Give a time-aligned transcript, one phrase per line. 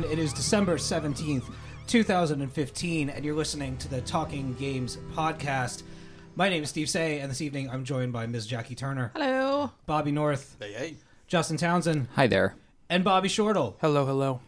[0.00, 0.18] going on?
[0.18, 1.52] It is December 17th,
[1.86, 5.82] 2015, and you're listening to the Talking Games podcast.
[6.36, 8.46] My name is Steve Say, and this evening I'm joined by Ms.
[8.46, 9.70] Jackie Turner, Hello.
[9.86, 10.96] Bobby North, Hey, hey.
[11.26, 12.56] Justin Townsend, Hi there.
[12.88, 13.76] and Bobby Shortle.
[13.80, 14.40] Hello, hello.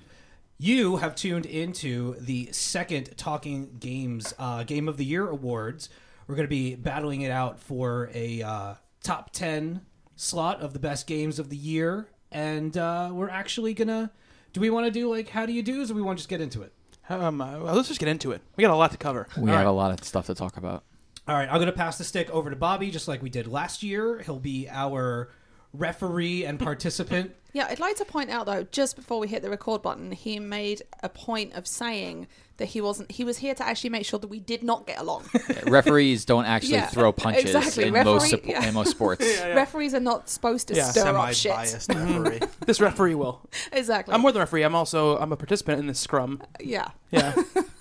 [0.59, 5.88] You have tuned into the second Talking Games uh, Game of the Year awards.
[6.27, 9.80] We're going to be battling it out for a uh, top 10
[10.15, 12.07] slot of the best games of the year.
[12.30, 14.10] And uh, we're actually going to.
[14.53, 16.29] Do we want to do like how do you do's or we want to just
[16.29, 16.73] get into it?
[17.09, 18.43] Um, uh, well, let's just get into it.
[18.57, 19.27] We got a lot to cover.
[19.37, 19.67] We All have right.
[19.67, 20.85] a lot of stuff to talk about.
[21.27, 23.47] All right, I'm going to pass the stick over to Bobby just like we did
[23.47, 24.21] last year.
[24.21, 25.30] He'll be our
[25.73, 27.32] referee and participant.
[27.54, 30.38] Yeah, I'd like to point out though, just before we hit the record button, he
[30.40, 33.12] made a point of saying that he wasn't.
[33.12, 35.24] He was here to actually make sure that we did not get along.
[35.66, 37.84] Referees don't actually Yeah, throw punches exactly.
[37.88, 38.66] in most Referee- supp- yeah.
[38.68, 39.43] in most sports.
[39.45, 40.84] Referees are not supposed to Yeah.
[40.93, 41.52] stir up shit.
[41.52, 42.38] Referee.
[42.38, 42.65] Mm-hmm.
[42.65, 43.43] This referee will.
[43.70, 44.15] Exactly.
[44.15, 44.62] I'm more than a referee.
[44.62, 46.38] I'm also I'm a participant in this scrum.
[46.40, 46.88] Uh, yeah.
[47.10, 47.34] Yeah,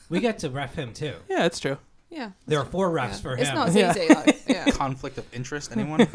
[0.09, 1.13] we get to ref him too.
[1.29, 1.77] yeah, it's true.
[2.09, 2.31] Yeah.
[2.45, 3.15] There are four refs Yeah.
[3.19, 3.91] for It's not as Yeah.
[3.91, 4.23] easy though.
[4.49, 4.65] Yeah.
[4.71, 6.09] Conflict of interest, anyone?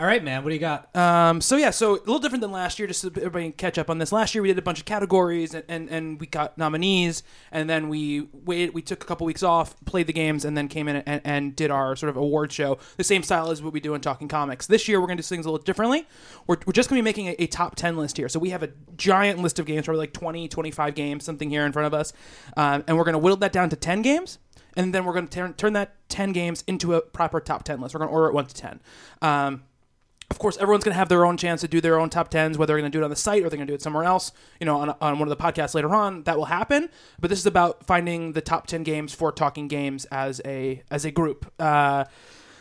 [0.00, 0.94] All right, man, what do you got?
[0.96, 2.88] Um, so yeah, so a little different than last year.
[2.88, 4.10] Just so everybody can catch up on this.
[4.10, 7.68] Last year we did a bunch of categories and, and, and we got nominees, and
[7.68, 8.74] then we waited.
[8.74, 11.54] We took a couple weeks off, played the games, and then came in and, and
[11.54, 12.78] did our sort of award show.
[12.96, 14.66] The same style as what we do in Talking Comics.
[14.66, 16.06] This year we're going to do things a little differently.
[16.46, 18.28] We're, we're just going to be making a, a top 10 list here.
[18.28, 21.66] So we have a giant list of games, probably like 20, 25 games, something here
[21.66, 22.12] in front of us,
[22.56, 24.38] um, and we're going to whittle that down to 10 games.
[24.74, 27.80] And then we're going to turn, turn that 10 games into a proper top 10
[27.80, 27.94] list.
[27.94, 28.80] We're going to order it 1 to 10.
[29.20, 29.62] Um,
[30.32, 32.56] of course, everyone's going to have their own chance to do their own top tens,
[32.56, 33.82] whether they're going to do it on the site or they're going to do it
[33.82, 34.32] somewhere else.
[34.60, 36.88] You know, on, on one of the podcasts later on, that will happen.
[37.20, 41.04] But this is about finding the top ten games for talking games as a as
[41.04, 41.52] a group.
[41.60, 42.06] Uh,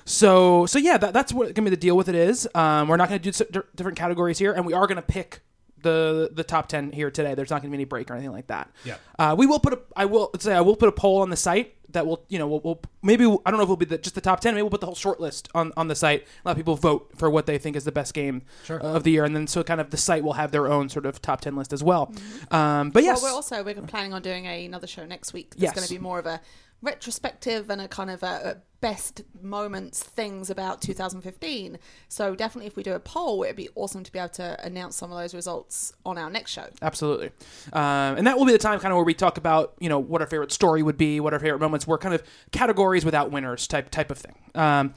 [0.03, 2.47] so so yeah, that, that's what going to be the deal with it is.
[2.53, 5.39] Um, we're not going to do different categories here, and we are going to pick
[5.81, 7.35] the the top ten here today.
[7.35, 8.69] There's not going to be any break or anything like that.
[8.83, 8.97] Yeah.
[9.17, 9.79] Uh, we will put a.
[9.95, 12.47] I will say I will put a poll on the site that will you know
[12.47, 14.53] we'll, we'll maybe I don't know if it'll be the, just the top ten.
[14.53, 16.27] Maybe we'll put the whole short list on on the site.
[16.45, 18.79] Let people vote for what they think is the best game Sure.
[18.79, 21.05] of the year, and then so kind of the site will have their own sort
[21.05, 22.13] of top ten list as well.
[22.51, 25.49] Um, but yes, Well, we're also we're planning on doing a, another show next week.
[25.53, 25.73] It's Yes.
[25.75, 26.41] going to be more of a
[26.81, 31.77] retrospective and a kind of a, a best moments things about 2015.
[32.09, 34.95] So definitely, if we do a poll, it'd be awesome to be able to announce
[34.95, 36.67] some of those results on our next show.
[36.81, 37.31] Absolutely,
[37.73, 39.99] um, and that will be the time kind of where we talk about you know
[39.99, 43.31] what our favorite story would be, what our favorite moments were, kind of categories without
[43.31, 44.35] winners type type of thing.
[44.55, 44.93] Um,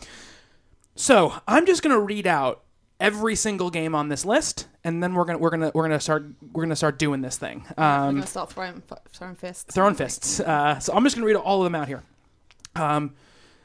[0.96, 2.62] so I'm just gonna read out
[3.00, 6.24] every single game on this list, and then we're gonna we're gonna we're gonna start
[6.52, 7.64] we're gonna start doing this thing.
[7.76, 9.74] we're Um, going to start throwing throwing fists.
[9.74, 10.40] throwing fists.
[10.40, 12.02] Uh, so I'm just gonna read all of them out here.
[12.76, 13.14] Um,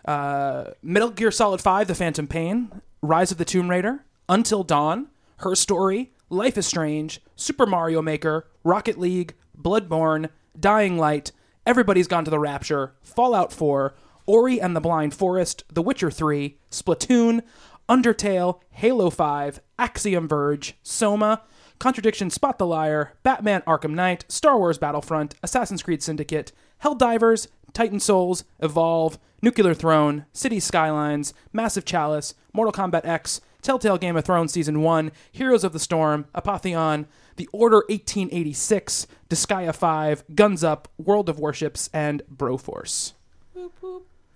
[0.09, 5.07] uh, Metal Gear Solid Five: The Phantom Pain, Rise of the Tomb Raider, Until Dawn,
[5.37, 11.31] Her Story, Life is Strange, Super Mario Maker, Rocket League, Bloodborne, Dying Light,
[11.65, 13.93] Everybody's Gone to the Rapture, Fallout 4,
[14.25, 17.41] Ori and the Blind Forest, The Witcher 3, Splatoon,
[17.87, 21.43] Undertale, Halo 5, Axiom Verge, Soma,
[21.79, 26.51] Contradiction Spot the Liar, Batman Arkham Knight, Star Wars Battlefront, Assassin's Creed Syndicate,
[26.83, 34.15] Helldivers, Titan Souls, Evolve, Nuclear Throne, City Skylines, Massive Chalice, Mortal Kombat X, Telltale Game
[34.15, 40.63] of Thrones Season 1, Heroes of the Storm, Apotheon, The Order 1886, Disgaea 5, Guns
[40.63, 43.13] Up, World of Warships, and Broforce.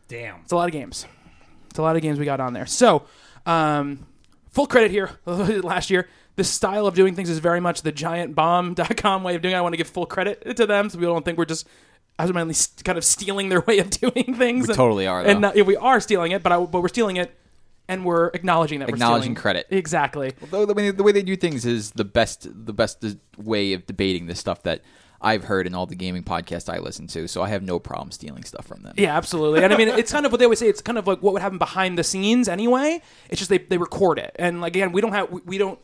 [0.07, 0.41] Damn.
[0.41, 1.05] It's a lot of games.
[1.69, 2.65] It's a lot of games we got on there.
[2.65, 3.05] So,
[3.45, 4.05] um,
[4.51, 5.11] full credit here.
[5.25, 9.53] Last year, this style of doing things is very much the giantbomb.com way of doing
[9.53, 9.57] it.
[9.57, 11.67] I want to give full credit to them so people don't think we're just
[12.19, 14.67] ultimately st- kind of stealing their way of doing things.
[14.67, 15.29] We And- totally are, though.
[15.29, 17.33] And not, yeah, we are stealing it, but, I, but we're stealing it
[17.87, 19.63] and we're acknowledging that Acknowledging we're stealing.
[19.63, 19.67] credit.
[19.69, 20.33] Exactly.
[20.51, 23.03] Though the way, the way they do things is the best the best
[23.37, 24.81] way of debating this stuff that
[25.21, 27.27] I've heard in all the gaming podcasts I listen to.
[27.27, 28.93] So I have no problem stealing stuff from them.
[28.97, 29.63] Yeah, absolutely.
[29.63, 30.67] And I mean, it's kind of what they always say.
[30.67, 33.01] It's kind of like what would happen behind the scenes anyway.
[33.29, 35.79] It's just they, they record it, and like again, we don't have we, we don't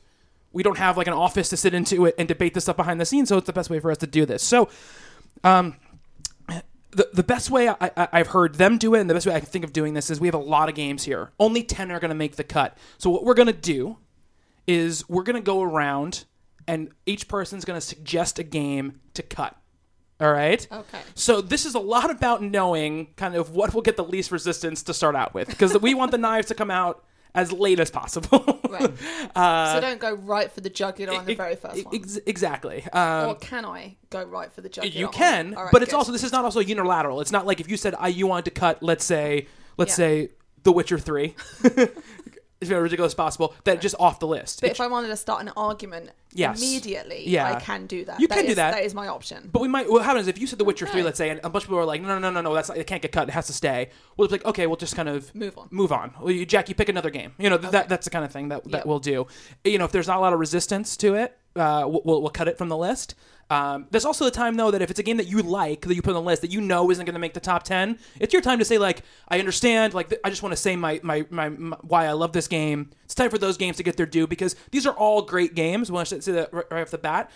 [0.54, 3.00] we don't have like an office to sit into it and debate the stuff behind
[3.00, 3.30] the scenes.
[3.30, 4.42] So it's the best way for us to do this.
[4.44, 4.68] So,
[5.44, 5.76] um,
[6.92, 9.34] the the best way I, I, I've heard them do it, and the best way
[9.34, 11.32] I can think of doing this is we have a lot of games here.
[11.40, 12.78] Only ten are going to make the cut.
[12.98, 13.98] So what we're going to do
[14.68, 16.26] is we're going to go around,
[16.68, 19.56] and each person's going to suggest a game to cut.
[20.22, 20.68] All right.
[20.72, 21.00] Okay.
[21.16, 24.84] So this is a lot about knowing kind of what will get the least resistance
[24.84, 27.90] to start out with, because we want the knives to come out as late as
[27.92, 28.58] possible.
[28.70, 28.92] Right.
[29.36, 31.96] Uh, so don't go right for the jugular on the very first one.
[31.96, 32.84] Uh, Ex- exactly.
[32.94, 34.96] Um, or can I go right for the jugular?
[34.96, 35.98] you can, right, but it's good.
[35.98, 37.20] also this is not also unilateral.
[37.20, 39.48] It's not like if you said I you wanted to cut, let's say,
[39.78, 39.96] let's Yeah.
[39.96, 40.30] say,
[40.62, 41.36] The Witcher Three.
[42.62, 44.62] as ridiculous as possible, that just off the list.
[44.62, 46.58] But It- if I wanted to start an argument Yes.
[46.62, 47.56] immediately, Yeah.
[47.56, 48.20] I can do that.
[48.20, 48.72] You can do that.
[48.74, 49.50] That is my option.
[49.52, 49.90] But we might.
[49.90, 51.80] What happens if you said The Witcher three, let's say, and a bunch of people
[51.80, 53.28] are like, no, no, no, no, no, that's not, it can't get cut.
[53.30, 53.90] It has to stay.
[54.18, 55.68] We'll be like, okay, we'll just kind of Move on.
[55.72, 56.14] Move on.
[56.20, 57.34] Well, you, Jack, you pick another game.
[57.38, 58.86] You know, th- that that's the kind of thing that that Yep.
[58.86, 59.26] we'll do.
[59.64, 62.30] You know, if there's not a lot of resistance to it, uh, we'll, we'll we'll
[62.32, 63.16] cut it from the list.
[63.52, 65.96] Um, there's also the time though that if it's a game that you like that
[65.96, 67.98] you put on the list that you know isn't going to make the top ten,
[68.20, 69.94] it's your time to say like, I understand.
[69.94, 72.48] Like, th- I just want to say my, my my my why I love this
[72.48, 72.92] game.
[73.06, 75.92] It's time for those games to get their due because these are all great games.
[75.92, 77.32] Well, I should say that right, right off the bat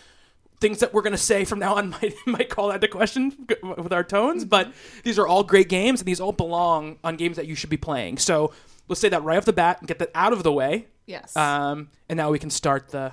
[0.63, 3.47] things that we're going to say from now on might, might call that to question
[3.77, 4.71] with our tones, but
[5.03, 7.75] these are all great games and these all belong on games that you should be
[7.75, 8.17] playing.
[8.17, 8.53] So
[8.87, 10.87] let's say that right off the bat and get that out of the way.
[11.05, 11.35] Yes.
[11.35, 13.11] Um, and now we can start the,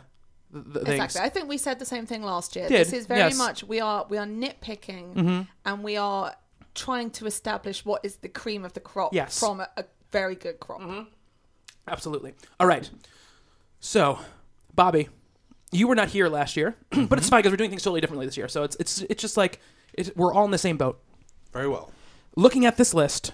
[0.53, 1.05] the, the things.
[1.05, 1.27] Exactly.
[1.27, 2.69] I think we said the same thing last year.
[2.69, 3.33] Did, This is very yes.
[3.35, 3.39] Mm-hmm.
[3.43, 6.35] much we are we are nitpicking and we are
[6.75, 9.37] trying to establish what is the cream of the crop Yes.
[9.37, 9.47] Mm-hmm.
[9.47, 10.81] from a, a very good crop.
[11.89, 12.35] Absolutely.
[12.59, 12.89] All right.
[13.81, 14.19] So,
[14.75, 15.09] Bobby,
[15.73, 18.27] you were not here last year, but it's fine because we're doing things totally differently
[18.27, 18.49] this year.
[18.49, 19.61] So it's it's it's just like
[19.95, 21.01] it's, we're all in the same boat.
[21.53, 21.91] Very well.
[22.37, 23.33] looking at this list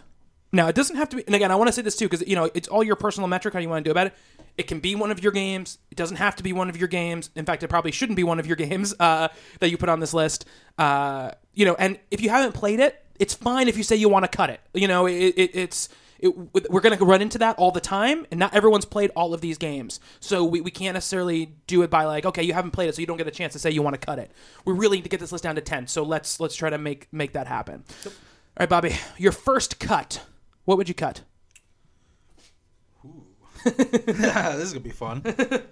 [0.56, 2.26] now it doesn't have to be and again i want to say this too because
[2.26, 4.14] you know it's all your personal metric how you want to do about it.
[4.56, 5.76] It can be one of your games.
[5.90, 7.30] It doesn't have to be one of your games.
[7.34, 9.28] In fact it probably shouldn't be one of your games uh,
[9.60, 10.46] that you put on this list.
[10.78, 14.08] Uh, you know and if you haven't played it it's fine if you say you
[14.08, 14.60] want to cut it.
[14.74, 15.88] You know it, it, it's
[16.18, 16.34] it,
[16.70, 19.42] we're going to run into that all the time and not everyone's played all of
[19.42, 20.00] these games.
[20.20, 23.00] So we, we can't necessarily do it by like okay you haven't played it so
[23.00, 24.30] you don't get a chance to say you want to cut it.
[24.64, 26.78] We really need to get this list down to 10 so let's let's try to
[26.78, 27.84] make make that happen.
[28.06, 28.12] All
[28.60, 30.22] right bobby your first cut
[30.66, 31.22] what would you cut
[33.64, 35.22] this is gonna be fun.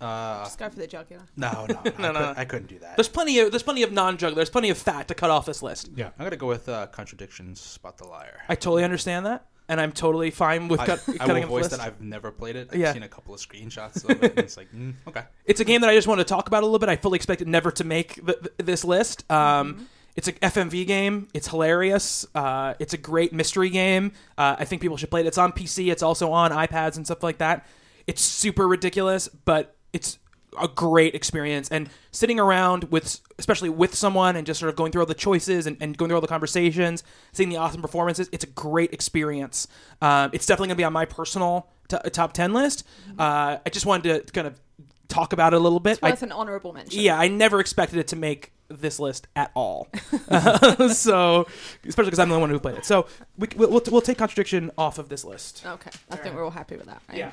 [0.00, 1.22] Uh, Just go for the jugular.
[1.36, 2.96] no, no, no, I, couldn't, I couldn't do that.
[2.96, 5.62] there's plenty of there's plenty of non-juggler there's plenty of fat to cut off this
[5.62, 6.10] list Yeah.
[6.18, 7.60] I'm gonna go with uh, contradictions.
[7.60, 8.40] Spot the liar.
[8.48, 11.48] i totally understand that and i'm totally fine with I, cut, I cutting will off
[11.50, 11.76] voice the list.
[11.76, 12.70] that I've never played it.
[12.72, 12.92] I've Yeah.
[12.92, 14.30] seen a couple of screenshots of it.
[14.30, 15.22] And it's like, mm, okay.
[15.44, 16.88] it's a game that I just want to talk about a little bit.
[16.88, 19.30] I fully expected never to make th th this list.
[19.30, 19.86] Um,
[20.16, 21.28] It's an FMV game.
[21.32, 22.26] It's hilarious.
[22.34, 24.12] Uh, it's a great mystery game.
[24.36, 25.26] Uh, I think people should play it.
[25.26, 25.90] It's on PC.
[25.90, 27.66] It's also on iPads and stuff like that.
[28.06, 30.18] It's super ridiculous, but it's
[30.60, 31.70] a great experience.
[31.70, 35.14] And sitting around with, especially with someone, and just sort of going through all the
[35.14, 38.92] choices and, and going through all the conversations, seeing the awesome performances, it's a great
[38.92, 39.66] experience.
[40.02, 42.84] Um, it's definitely going to be on my personal t- top ten list.
[43.18, 44.60] Uh, I just wanted to kind of
[45.08, 46.00] talk about it a little bit.
[46.02, 47.00] It's I- an honourable mention.
[47.00, 49.88] yeah, I never expected it to make this list at all.
[50.88, 51.46] so,
[51.86, 52.84] especially because I'm the only one who played it.
[52.86, 53.06] So,
[53.38, 55.62] we, we'll, we'll, we'll take contradiction off of this list.
[55.66, 55.90] Okay.
[56.10, 57.18] I think we're all happy with that, right?
[57.18, 57.30] Yeah.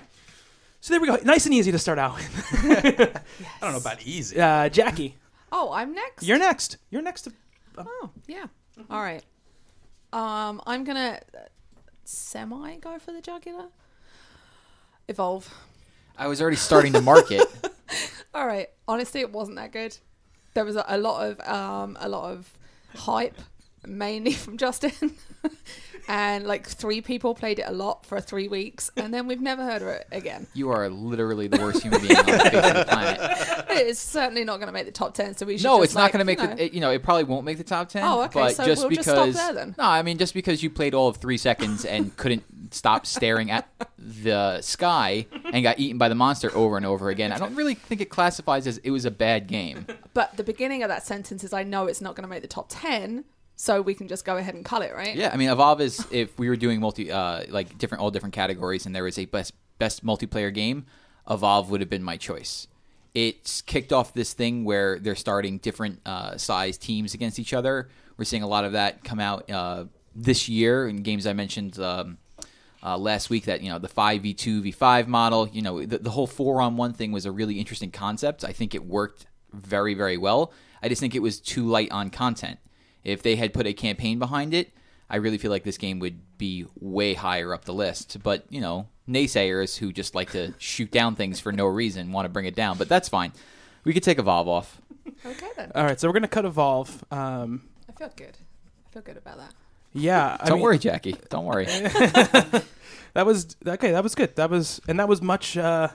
[0.82, 1.18] So there we go.
[1.24, 2.54] Nice and easy to start out with.
[2.66, 3.22] I
[3.62, 4.40] don't know about easy.
[4.40, 5.16] Uh, Jackie,
[5.52, 6.24] Oh, I'm next.
[6.24, 6.78] you're next.
[6.90, 7.24] You're next.
[7.24, 7.34] To,
[7.78, 8.46] Oh, yeah.
[8.90, 9.24] All right.
[10.14, 11.40] Um, I'm gonna uh,
[12.06, 13.66] semi go for the jugular.
[15.08, 15.54] Evolve.
[16.18, 17.48] I was already starting to mark it.
[18.34, 18.70] All right.
[18.88, 19.98] Honestly, it wasn't that good.
[20.60, 22.58] There was a, a lot of um, a lot of
[22.94, 23.40] hype,
[23.86, 25.16] mainly from Justin,
[26.08, 29.64] and like three people played it a lot for three weeks, and then we've never
[29.64, 30.48] heard of it again.
[30.54, 33.66] You are literally the worst human being on the face of the planet.
[33.80, 35.36] It is certainly not going to make the top ten.
[35.38, 35.64] So we should.
[35.66, 36.66] No, just, it's not going to make you know, the.
[36.66, 38.04] It, you know, it probably won't make the top ten.
[38.04, 39.76] Oh, okay, But so just we'll just because, stop there then.
[39.78, 42.44] no, I mean just because you played all of three seconds and couldn't
[42.74, 47.32] stop staring at the sky and got eaten by the monster over and over again,
[47.32, 49.86] I don't really think it classifies as it was a bad game.
[50.14, 52.48] But the beginning of that sentence is, I know it's not going to make the
[52.48, 53.24] top ten,
[53.62, 55.14] so we can just go ahead and cut it, right?
[55.14, 58.34] Yeah, I mean, Evolve is if we were doing multi, uh, like different, all different
[58.34, 60.86] categories, and there was a best best multiplayer game,
[61.30, 62.68] Evolve would have been my choice.
[63.14, 67.90] It's kicked off this thing where they're starting different uh, size teams against each other.
[68.16, 69.86] We're seeing a lot of that come out uh,
[70.16, 72.18] this year in games I mentioned um,
[72.82, 73.44] uh, last week.
[73.44, 75.50] That you know the five v two v five model.
[75.50, 78.46] You know the, the whole four on one thing was a really interesting concept.
[78.46, 80.54] I think it worked very very well.
[80.82, 82.58] I just think it was too light on content.
[83.10, 84.72] If they had put a campaign behind it,
[85.10, 88.18] I really feel like this game would be way higher up the list.
[88.24, 92.26] But, you know, naysayers who just like to shoot down things for no reason want
[92.26, 92.78] to bring it down.
[92.78, 93.34] But that's fine.
[93.84, 94.82] We could take Evolve off.
[95.26, 95.72] Okay then.
[95.74, 97.04] all right, so we're gonna cut evolve.
[97.12, 98.38] Um, I feel good.
[98.88, 99.54] I feel good about that.
[99.92, 101.16] yeah, I Don't mean, worry, Jackie.
[101.30, 101.66] Don't worry.
[103.16, 103.92] That was okay.
[103.92, 104.36] That was good.
[104.36, 105.90] That was and that was much uh,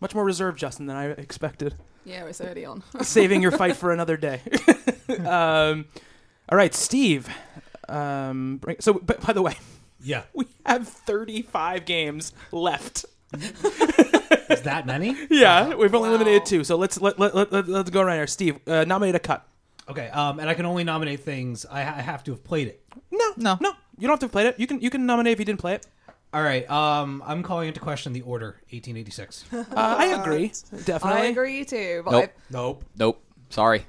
[0.00, 1.74] much more reserved, Justin, than I expected.
[2.04, 2.82] Yeah, it's early on.
[3.02, 4.40] Saving your fight for another day.
[5.26, 5.86] um,
[6.48, 7.28] all right, Steve.
[7.88, 9.56] Um, bring, so, but by the way,
[10.02, 10.22] Yeah.
[10.34, 13.04] we have 35 games left.
[13.34, 15.16] Is that many?
[15.30, 16.14] Yeah, we've only Wow.
[16.16, 16.64] eliminated two.
[16.64, 18.26] So let's let, let, let, let, let's go around here.
[18.26, 19.46] Steve, uh, nominate a cut.
[19.88, 20.08] Okay.
[20.08, 22.82] Um, and I can only nominate things I, I have to have played it.
[23.10, 23.58] No, No.
[23.60, 23.72] no.
[23.98, 24.58] You don't have to have played it.
[24.58, 25.86] You can you can nominate if you didn't play it.
[26.32, 26.68] All right.
[26.68, 29.44] Um, I'm calling into question the order 1886.
[29.52, 30.52] Uh, I agree,
[30.84, 31.20] definitely.
[31.20, 32.02] I agree too.
[32.04, 32.30] But Nope.
[32.50, 32.84] Nope.
[32.96, 33.24] Nope.
[33.50, 33.86] Sorry.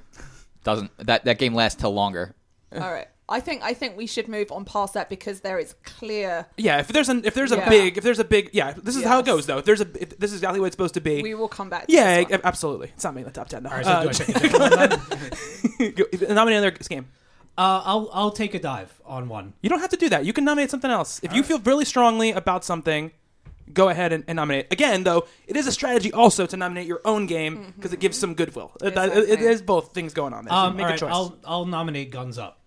[0.64, 2.34] Doesn't that that game lasts till longer?
[2.72, 3.08] I, all right.
[3.28, 6.46] I think I think we should move on past that because there is clear.
[6.56, 7.68] Yeah, if there's an if there's a Yeah.
[7.68, 9.34] big if there's a big yeah, this is how it Yes.
[9.34, 9.58] goes though.
[9.58, 11.22] If there's a if this is exactly what it's supposed to be.
[11.22, 11.86] We will come back.
[11.88, 12.40] to yeah, this one.
[12.44, 12.88] absolutely.
[12.94, 13.64] It's not making the top ten.
[13.64, 13.70] No.
[13.70, 13.84] All right.
[13.84, 17.08] So Uh, do I take a different one go- nominate another game.
[17.58, 19.54] Uh, I'll I'll take a dive on one.
[19.62, 20.24] You don't have to do that.
[20.24, 21.20] You can nominate something else.
[21.24, 23.10] If you feel really strongly about something,
[23.72, 24.66] go ahead and, and nominate.
[24.72, 28.18] Again, though, it is a strategy also to nominate your own game because it gives
[28.18, 28.72] some goodwill.
[28.82, 29.62] It- it- it Exactly.
[29.66, 30.52] both things going on there.
[30.52, 31.10] So Um, make all a choice.
[31.12, 32.60] I'll I'll nominate Guns Up.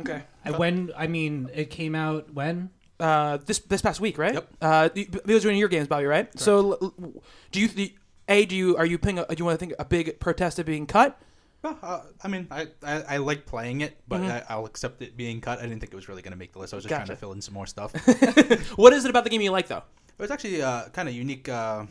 [0.00, 0.22] okay.
[0.44, 2.70] And when I mean it came out when?
[3.00, 4.34] Uh, this this past week, right?
[4.34, 4.48] Yep.
[4.60, 6.28] Uh, you- those are one of your games, Bobby, right?
[6.38, 7.94] So, l- l- do you the
[8.28, 10.58] a do you are you putting a, do you want to think a big protest
[10.58, 11.20] of being cut?
[11.64, 14.30] Uh, I mean, I, I, I like playing it, but Mhm.
[14.30, 15.58] I, I'll accept it being cut.
[15.58, 16.72] I didn't think it was really going to make the list.
[16.72, 17.06] I was just Gotcha.
[17.06, 17.92] trying to fill in some more stuff.
[18.76, 19.82] What is it about the game you like though?
[20.18, 21.86] It was actually a kind of unique, uh,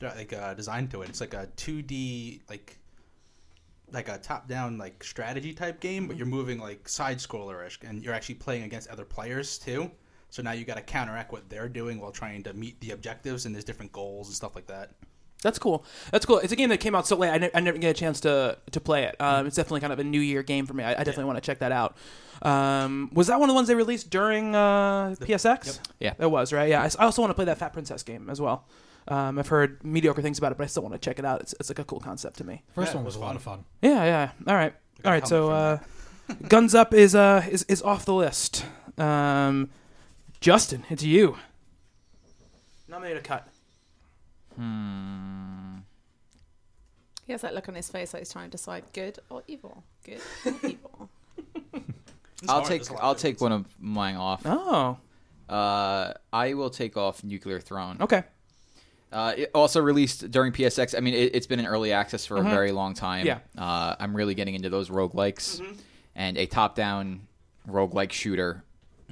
[0.00, 1.08] like uh, design to it.
[1.08, 2.78] It's like a 2D, like
[3.90, 8.14] like a top-down like strategy type game, but you're moving like side scrollerish, and you're
[8.14, 9.90] actually playing against other players too.
[10.30, 13.44] So now you got to counteract what they're doing while trying to meet the objectives,
[13.44, 14.92] and there's different goals and stuff like that.
[15.44, 15.84] That's cool.
[16.10, 16.38] That's cool.
[16.38, 17.28] It's a game that came out so late.
[17.30, 19.14] I, ne- I never get a chance to to play it.
[19.20, 20.82] Um, it's definitely kind of a New Year game for me.
[20.82, 21.96] I, I definitely want to check that out.
[22.40, 25.66] Um, was that one of the ones they released during uh, PSX?
[25.66, 25.74] Yep.
[26.00, 26.14] Yeah.
[26.18, 26.68] it was right.
[26.70, 28.66] Yeah, I also want to play that Fat Princess game as well.
[29.06, 31.42] Um, I've heard mediocre things about it, but I still want to check it out.
[31.42, 32.62] It's, it's like a cool concept to me.
[32.74, 33.64] First Yeah, one was was a lot of fun.
[33.82, 34.30] Yeah, yeah.
[34.46, 34.72] All right,
[35.02, 35.28] got all a right.
[35.28, 35.78] So, uh,
[36.48, 38.64] Guns Up is uh is, is off the list.
[38.96, 39.68] Um,
[40.40, 41.36] Justin, it's you.
[42.88, 43.46] Nominate a cut.
[44.56, 45.78] Hmm.
[47.26, 49.82] He has that look on his face like he's trying to decide good or evil.
[50.04, 51.10] Good or evil.
[52.48, 52.64] I'll hard.
[52.66, 54.42] take There's a lot I'll take one of mine off.
[54.44, 54.98] Oh,
[55.48, 57.96] Uh, I will take off Nuclear Throne.
[58.00, 58.24] okay.
[59.12, 60.96] Uh, it also released during PSX.
[60.96, 63.24] I mean, it, it's been in early access for a very long time.
[63.24, 63.38] Yeah.
[63.56, 65.62] Uh, I'm really getting into those roguelikes.
[66.16, 67.20] And a top down
[67.68, 68.64] roguelike shooter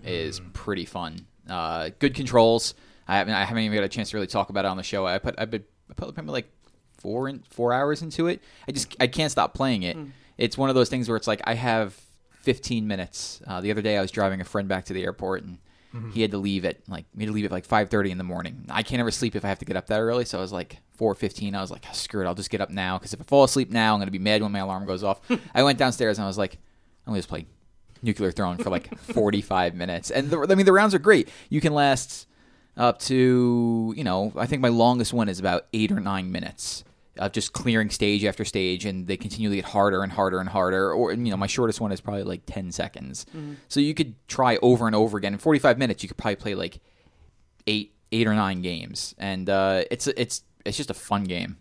[0.04, 1.24] is pretty fun.
[1.48, 2.74] Uh, good controls.
[3.08, 4.82] I haven't, I haven't even got a chance to really talk about it on the
[4.82, 5.06] show.
[5.06, 6.50] I put, I put, I put probably like
[6.98, 8.40] four in, four hours into it.
[8.68, 9.96] I just, I can't stop playing it.
[9.96, 10.06] Hmm.
[10.38, 11.94] It's one of those things where it's like I have
[12.42, 13.40] 15 minutes.
[13.46, 15.58] Uh, the other day, I was driving a friend back to the airport, and
[15.94, 16.10] mm-hmm.
[16.10, 18.24] he had to leave at like we had to leave at like 5:30 in the
[18.24, 18.66] morning.
[18.68, 20.52] I can't ever sleep if I have to get up that early, so I was
[20.52, 21.54] like 4:15.
[21.54, 23.70] I was like, screw it, I'll just get up now because if I fall asleep
[23.70, 25.20] now, I'm gonna be mad when my alarm goes off.
[25.54, 26.54] I went downstairs and I was like,
[27.06, 27.46] I'm gonna just play
[28.02, 31.28] Nuclear Throne for like 45 minutes, and the, I mean the rounds are great.
[31.48, 32.26] You can last
[32.76, 36.84] up to you know I think my longest one is about eight or nine minutes
[37.18, 40.92] of just clearing stage after stage, and they continually get harder and harder and harder.
[40.92, 43.26] Or you know my shortest one is probably like 10 seconds.
[43.68, 46.02] So you could try over and over again in 45 minutes.
[46.02, 46.80] You could probably play like
[47.66, 51.58] eight eight or nine games, and uh, it's it's it's just a fun game.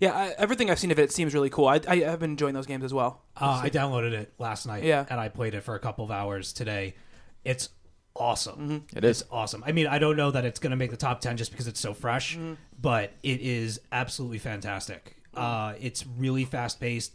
[0.00, 1.68] Yeah, I, everything I've seen of it seems really cool.
[1.68, 3.22] I, I have been enjoying those games as well.
[3.36, 4.82] Uh, I downloaded it last night.
[4.82, 5.06] Yeah.
[5.08, 6.96] And I played it for a couple of hours today.
[7.44, 7.68] It's
[8.16, 8.58] awesome.
[8.58, 8.96] Mm-hmm.
[8.98, 9.20] It is.
[9.22, 9.62] It's awesome.
[9.66, 11.66] I mean, I don't know that it's going to make the top 10 just because
[11.66, 12.54] it's so fresh, Mm-hmm.
[12.80, 15.16] but it is absolutely fantastic.
[15.34, 17.12] Uh, it's really fast paced.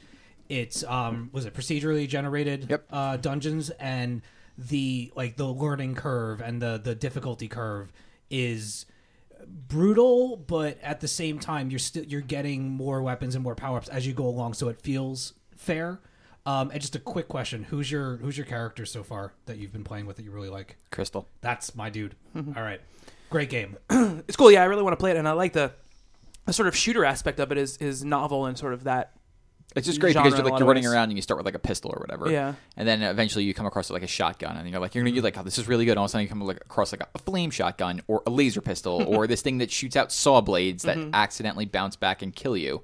[0.50, 2.86] It's, um, was it procedurally generated Yep.
[2.92, 4.22] uh, dungeons and
[4.58, 7.92] the, like, the learning curve and the, the difficulty curve
[8.30, 8.86] is
[9.46, 13.78] brutal, but at the same time, you're still you're getting more weapons and more power
[13.78, 16.00] ups as you go along, so it feels fair.
[16.48, 19.74] Um, and just a quick question: Who's your who's your character so far that you've
[19.74, 20.78] been playing with that you really like?
[20.92, 21.28] Crystal.
[21.42, 22.16] That's my dude.
[22.36, 22.80] All right,
[23.30, 23.78] great game.
[24.28, 24.50] It's cool.
[24.50, 25.74] Yeah, I really want to play it, and I like the
[26.46, 29.12] the sort of shooter aspect of it is is novel and sort of that.
[29.76, 30.92] It's just great because you're like you're running ways.
[30.94, 32.32] around and you start with like a pistol or whatever.
[32.32, 32.54] Yeah.
[32.78, 35.24] And then eventually you come across like a shotgun and you're like you're gonna you're
[35.24, 35.92] like oh this is really good.
[35.92, 38.32] And all of a sudden you come like, across like a flame shotgun or a
[38.32, 41.14] laser pistol or this thing that shoots out saw blades that Mm-hmm.
[41.14, 42.82] accidentally bounce back and kill you,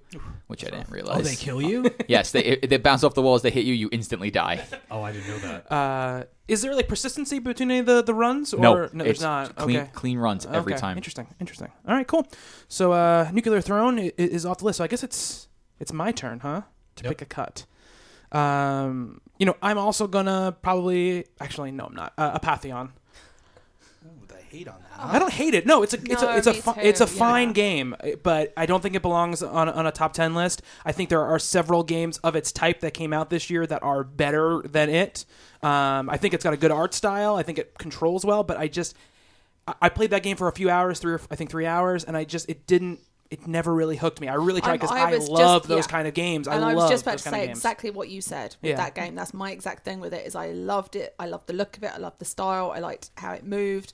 [0.47, 1.21] which I didn't realize.
[1.21, 1.89] Oh, they kill you?
[2.07, 3.41] yes, they they bounce off the walls.
[3.41, 3.73] They hit you.
[3.73, 4.63] You instantly die.
[4.91, 5.71] oh, I didn't know that.
[5.71, 8.53] Uh, is there like persistency between any of the, the runs?
[8.53, 9.55] Or no, there's it's not.
[9.55, 9.89] Clean okay.
[9.93, 10.97] clean runs every Okay, time.
[10.97, 11.71] Interesting, interesting.
[11.87, 12.27] All right, cool.
[12.67, 14.77] So, uh, Nuclear Throne i- i- is off the list.
[14.77, 15.47] So I guess it's
[15.83, 16.61] it's my turn, huh?
[16.95, 17.11] To Yep.
[17.11, 17.65] pick a cut.
[18.31, 22.13] Um, you know, I'm also gonna probably actually no, I'm not.
[22.17, 22.89] Uh, Apotheon.
[24.05, 25.05] Ooh, the hate on that.
[25.13, 25.65] I don't hate it.
[25.65, 27.09] No, it's a it's a it's a me fi- it's a yeah.
[27.09, 30.61] fine game, but I don't think it belongs on on a top ten list.
[30.85, 33.83] I think there are several games of its type that came out this year that
[33.83, 35.25] are better than it.
[35.61, 37.35] Um, I think it's got a good art style.
[37.35, 38.95] I think it controls well, but I just
[39.67, 42.03] I- I played that game for a few hours, three or I think three hours,
[42.03, 42.99] and I just it didn't.
[43.33, 44.27] It never really hooked me.
[44.27, 45.91] I really tried because I I, love just- those yeah.
[45.91, 46.47] kind of games.
[46.47, 48.77] I and I was just about to say exactly what you said with Yeah.
[48.77, 49.15] that game.
[49.15, 50.25] That's my exact thing with it.
[50.27, 51.15] Is I loved it.
[51.19, 51.91] I loved the look of it.
[51.93, 52.71] I loved the style.
[52.71, 53.93] I liked how it moved.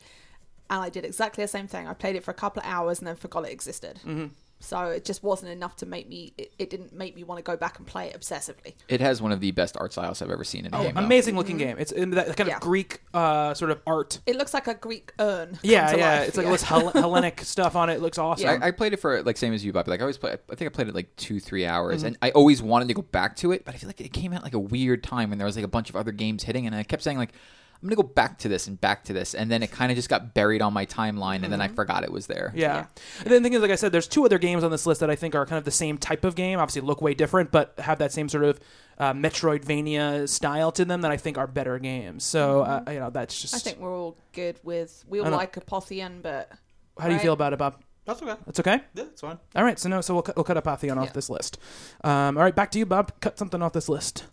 [0.71, 1.87] and I did exactly the same thing.
[1.87, 3.95] I played it for a couple of hours and then forgot it existed.
[4.05, 4.27] Mm-hmm.
[4.61, 6.33] So it just wasn't enough to make me.
[6.37, 8.73] It, it didn't make me want to go back and play it obsessively.
[8.89, 10.95] It has one of the best art styles I've ever seen in a Oh, game.
[10.95, 11.01] though.
[11.01, 11.77] amazing looking game.
[11.79, 12.55] It's in that kind Yeah.
[12.57, 14.19] of Greek uh, sort of art.
[14.25, 15.51] It looks like a Greek urn.
[15.51, 16.19] come Yeah, to yeah.
[16.19, 16.47] life, It's like yeah.
[16.49, 17.93] all this Hell- Hellenic stuff on it.
[17.95, 18.45] It looks awesome.
[18.47, 18.59] Yeah.
[18.61, 19.91] I, I played it for like same as you, Bobby.
[19.91, 20.33] Like I always play.
[20.33, 23.01] I think I played it like two, three hours, and I always wanted to go
[23.01, 23.63] back to it.
[23.63, 25.65] But I feel like it came out like a weird time when there was like
[25.65, 27.31] a bunch of other games hitting, and I kept saying like,
[27.81, 29.95] I'm gonna go back to this and back to this, and then it kind of
[29.95, 32.51] just got buried on my timeline, and then I forgot it was there.
[32.53, 32.87] Yeah.
[33.19, 34.99] And then the thing is, like I said, there's two other games on this list
[34.99, 36.59] that I think are kind of the same type of game.
[36.59, 38.59] Obviously, look way different, but have that same sort of
[38.97, 42.25] uh, Metroidvania style to them that I think are better games.
[42.25, 43.55] So, uh, you know, that's just.
[43.55, 45.05] I think we're all good with.
[45.07, 45.37] We all know.
[45.37, 46.51] like Apotheon, but
[46.99, 47.81] How do you feel about it, Bob?
[48.05, 48.35] That's okay.
[48.45, 48.81] That's okay.
[48.95, 49.37] Yeah, it's fine.
[49.55, 49.79] All right.
[49.79, 50.01] So no.
[50.01, 51.11] So we'll cut, we'll cut Apotheon off Yeah.
[51.13, 51.59] this list.
[52.03, 52.55] Um, all right.
[52.55, 53.13] Back to you, Bob.
[53.21, 54.25] Cut something off this list.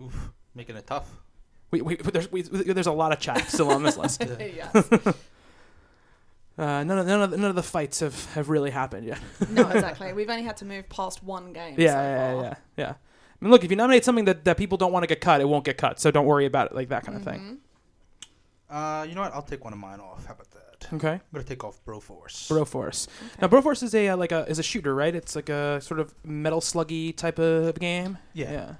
[0.00, 1.10] Oof, making it tough.
[1.70, 4.24] We, we, there's, we, there's a lot of chat still on this list.
[4.38, 4.88] yes.
[6.58, 9.20] Uh, none of none of the, none of the fights have, have really happened yet.
[9.48, 10.12] no, exactly.
[10.12, 11.76] We've only had to move past one game.
[11.78, 12.42] yeah, so yeah, far.
[12.42, 12.90] yeah, yeah.
[12.90, 15.40] I mean, look, if you nominate something that, that people don't want to get cut,
[15.40, 16.00] it won't get cut.
[16.00, 17.58] So don't worry about it, like that kind of thing.
[18.68, 19.32] Uh, you know what?
[19.34, 20.26] I'll take one of mine off.
[20.26, 20.88] How about that?
[20.94, 21.12] Okay.
[21.12, 22.48] I'm gonna take off Broforce.
[22.48, 23.06] Broforce.
[23.40, 25.14] Now, Broforce is a uh, like a is a shooter, right?
[25.14, 28.18] It's like a sort of metal sluggy type of game.
[28.32, 28.50] Yeah.
[28.50, 28.74] Yeah.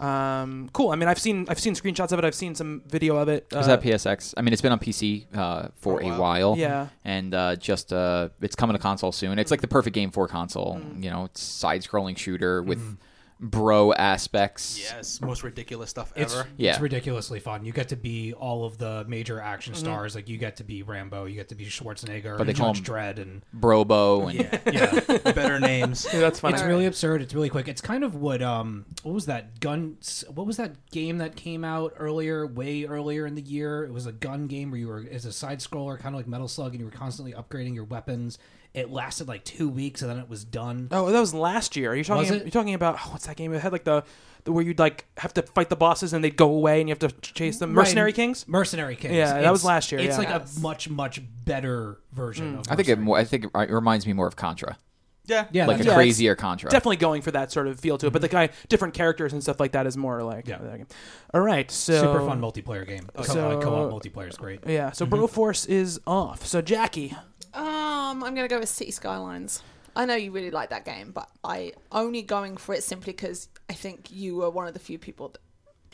[0.00, 0.90] Um, cool.
[0.90, 2.24] I mean, I've seen I've seen screenshots of it.
[2.24, 3.46] I've seen some video of it.
[3.52, 4.34] Was Uh, that PSX?
[4.36, 6.20] I mean, it's been on PC uh, for, For a a while.
[6.50, 6.58] while.
[6.58, 6.88] Yeah.
[7.04, 9.38] and uh, just uh, it's coming to console soon.
[9.38, 10.80] It's like the perfect game for console.
[10.80, 11.02] Mm.
[11.02, 12.96] You know, it's side-scrolling shooter with
[13.38, 14.78] bro aspects.
[14.80, 16.48] Yes, most ridiculous stuff It's, ever.
[16.56, 16.72] Yeah.
[16.72, 17.64] it's ridiculously fun.
[17.64, 19.80] You get to be all of the major action Mm-hmm.
[19.84, 20.14] stars.
[20.14, 22.72] Like you get to be Rambo, you get to be Schwarzenegger, But they and call
[22.72, 24.38] Judge him- Dredd, and Brobo and
[24.72, 26.06] Yeah, yeah, better names.
[26.12, 26.54] Yeah, that's funny.
[26.54, 26.72] it's Alright.
[26.74, 27.20] really absurd.
[27.22, 27.68] It's really quick.
[27.68, 29.98] It's kind of what um what was that gun?
[30.32, 33.84] What was that game that came out earlier, way earlier in the year?
[33.84, 36.26] It was a gun game where you were as a side scroller, kind of like
[36.26, 38.38] Metal Slug, and you were constantly upgrading your weapons.
[38.76, 40.88] It lasted like two weeks, and then it was done.
[40.92, 41.92] Oh, that was last year.
[41.92, 42.30] Are you talking?
[42.32, 43.54] You're talking about oh, what's that game?
[43.54, 44.04] It had like the,
[44.44, 46.92] the where you'd like have to fight the bosses and they'd go away and you
[46.92, 47.72] have to chase them.
[47.72, 48.14] Mercenary Right.
[48.14, 48.46] Kings.
[48.46, 49.14] Mercenary Kings.
[49.14, 50.18] Yeah, that It's- was last year, It's yeah.
[50.18, 50.58] like Yes.
[50.58, 52.56] a much much better version.
[52.56, 52.60] Mm.
[52.60, 53.18] of I think it Mercenary more.
[53.18, 54.76] I think it uh, it reminds me more of Contra,
[55.24, 56.68] Yeah, Yeah, like a that's- Yeah, crazier Contra.
[56.70, 58.52] Definitely going for that sort of feel to it, but the mm-hmm.
[58.52, 60.58] guy different characters and stuff like that is more like Yeah.
[60.58, 60.86] that game.
[61.32, 63.08] All right, so super fun multiplayer game.
[63.16, 64.60] Co- So- uh, co-op multiplayer is great.
[64.66, 65.14] Yeah, so mm-hmm.
[65.14, 66.46] Broforce is off.
[66.46, 67.16] So Jackie,
[67.56, 69.62] Um, I'm gonna go with City Skylines.
[69.96, 73.48] I know you really like that game, but I only going for it simply because
[73.70, 75.40] I think you were one of the few people that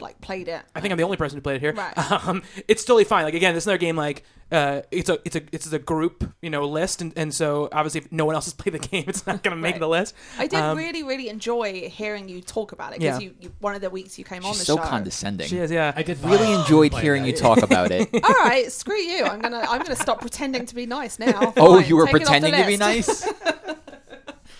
[0.03, 0.63] like played it.
[0.75, 1.73] I think I'm the only person who played it here.
[1.73, 1.95] Right.
[2.29, 3.25] Um, it's totally fine.
[3.25, 3.97] Like again, this is another game.
[3.97, 7.69] Like uh, it's a it's a it's a group you know list, and, and so
[7.73, 9.81] obviously if no one else has played the game, it's not going to make Right.
[9.81, 10.15] the list.
[10.39, 13.29] I did Um, really, really enjoy hearing you talk about it because Yeah.
[13.29, 14.83] you, you one of the weeks you came on She's the so show.
[14.83, 15.47] condescending.
[15.49, 15.93] She is, yeah.
[15.97, 17.29] I did Really fine enjoyed hearing that.
[17.31, 18.09] you talk about it.
[18.25, 19.25] All right, screw you.
[19.25, 21.55] I'm gonna I'm gonna stop pretending to be nice now.
[21.57, 23.27] oh, Fine, you were take it off the pretending to be nice.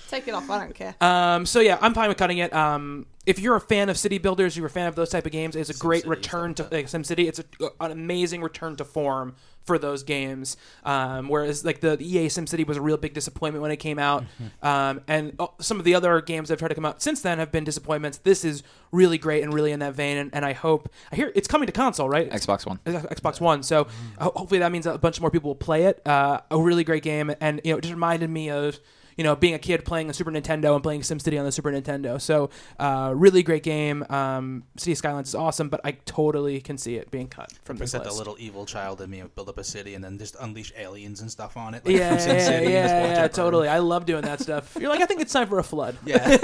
[0.09, 0.49] Take it off.
[0.51, 0.95] I don't care.
[1.01, 2.53] Um, so yeah, I'm fine with cutting it.
[2.53, 5.33] Um, if you're a fan of city builders, you're a fan of those type of
[5.33, 7.29] games, it's a great SimCity, return to like, SimCity.
[7.29, 7.45] It's a,
[7.81, 10.57] an amazing return to form for those games.
[10.85, 13.99] Um, whereas like the, the EA SimCity was a real big disappointment when it came
[13.99, 14.25] out,
[14.61, 17.21] um, and uh, some of the other games that have tried to come out since
[17.23, 18.19] then have been disappointments.
[18.19, 21.31] This is really great and really in that vein, and, and I hope I hear
[21.37, 22.29] it's coming to console, right?
[22.29, 22.79] Xbox One.
[22.85, 23.63] Xbox One.
[23.63, 23.87] So
[24.19, 26.05] ho- hopefully that means that a bunch more people will play it.
[26.05, 28.81] Uh, a really great game, and you know, it just reminded me of
[29.17, 31.71] you know being a kid playing a Super Nintendo and playing SimCity on the Super
[31.73, 32.21] Nintendo.
[32.21, 34.05] So uh, really great game.
[34.11, 37.91] Um, City Skylines is awesome, but I totally can see it being cut from this
[37.91, 38.19] Except the list.
[38.19, 41.31] little evil child in me build up a city and then just unleash aliens and
[41.31, 41.85] stuff on it.
[41.85, 43.69] Like yeah, from yeah, City, and just yeah, yeah, totally.
[43.69, 44.77] I love doing that stuff.
[44.81, 45.97] You're like, I think it's time for a flood.
[46.05, 46.27] Yeah,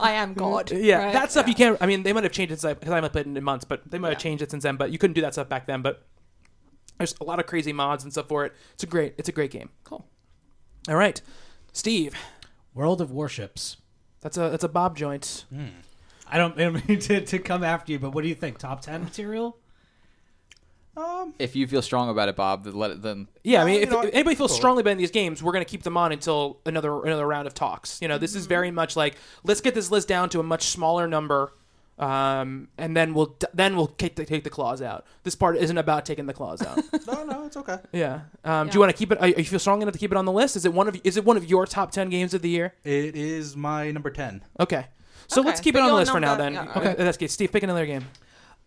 [0.00, 0.70] I am God.
[0.72, 1.12] Yeah, right?
[1.12, 1.50] that stuff Yeah.
[1.50, 1.78] you can't.
[1.80, 3.64] I mean, they might have changed it since because I haven't played it in months,
[3.64, 4.76] but they might have changed it since then.
[4.76, 5.82] But you couldn't do that stuff back then.
[5.82, 6.02] But
[6.98, 8.52] there's a lot of crazy mods and stuff for it.
[8.74, 9.14] It's a great.
[9.18, 9.70] It's a great game.
[9.84, 10.06] Cool.
[10.88, 11.20] All right,
[11.72, 12.14] Steve.
[12.74, 13.78] World of Warships.
[14.20, 15.44] That's a that's a Bob joint.
[15.50, 15.66] Hmm.
[16.28, 18.58] I don't, I don't mean to, to come after you, but what do you think?
[18.58, 19.56] Top ten material?
[20.96, 23.28] um, If you feel strong about it, Bob, then let it then.
[23.44, 24.58] Yeah, I mean, uh, if, know if anybody feels Cool.
[24.58, 27.54] strongly about these games, we're going to keep them on until another another round of
[27.54, 28.00] talks.
[28.02, 28.76] You know, this is very mm-hmm.
[28.76, 31.52] much like let's get this list down to a much smaller number,
[31.98, 35.06] um, and then we'll then we'll take the, take the claws out.
[35.22, 36.78] This part isn't about taking the claws out.
[37.06, 37.78] no, no, it's okay.
[37.92, 38.20] yeah.
[38.44, 39.20] Um, Do you want to keep it?
[39.20, 40.56] Are you feel strong enough to keep it on the list?
[40.56, 42.74] Is it one of is it one of your top ten games of the year?
[42.84, 44.42] It is my number ten.
[44.60, 44.86] Okay.
[45.28, 46.36] So Okay, let's keep it on the your list for now.
[46.36, 47.02] number- Then yeah, okay, okay.
[47.04, 47.30] that's good.
[47.30, 48.04] Steve, pick another game.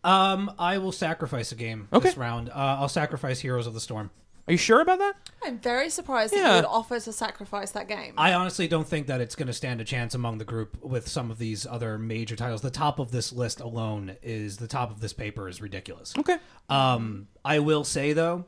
[0.04, 2.10] Um, I will sacrifice a game Okay.
[2.10, 2.50] this round.
[2.50, 4.12] Uh, I'll sacrifice Heroes of the Storm.
[4.48, 5.14] Are you sure about that?
[5.44, 6.50] I'm very surprised that Yeah.
[6.50, 8.14] you would offer to sacrifice that game.
[8.18, 11.08] I honestly don't think that it's going to stand a chance among the group with
[11.08, 12.62] some of these other major titles.
[12.62, 16.14] The top of this list alone is the top of this paper is ridiculous.
[16.18, 16.38] Okay.
[16.68, 18.46] Um, I will say though,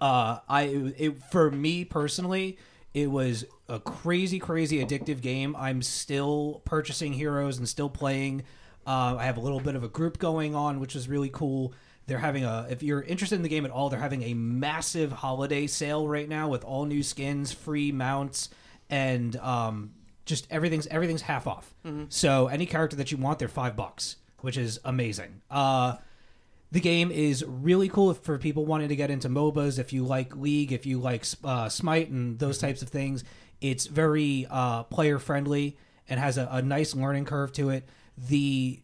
[0.00, 0.62] Uh, I
[0.96, 2.56] it, for me personally,
[2.94, 5.56] it was a crazy, crazy addictive game.
[5.56, 8.44] I'm still purchasing heroes and still playing.
[8.86, 11.72] Uh, I have a little bit of a group going on, which is really cool.
[12.08, 12.66] They're having a.
[12.70, 16.26] If you're interested in the game at all, they're having a massive holiday sale right
[16.26, 18.48] now with all new skins, free mounts,
[18.88, 19.92] and um,
[20.24, 21.74] just everything's everything's half off.
[22.08, 25.42] So any character that you want, they're five bucks, which is amazing.
[25.50, 25.96] Uh,
[26.72, 29.78] the game is really cool for people wanting to get into MOBAs.
[29.78, 33.22] If you like League, if you like uh, Smite and those types of things,
[33.60, 35.76] it's very uh, player friendly
[36.08, 37.86] and has a, a nice learning curve to it.
[38.16, 38.80] The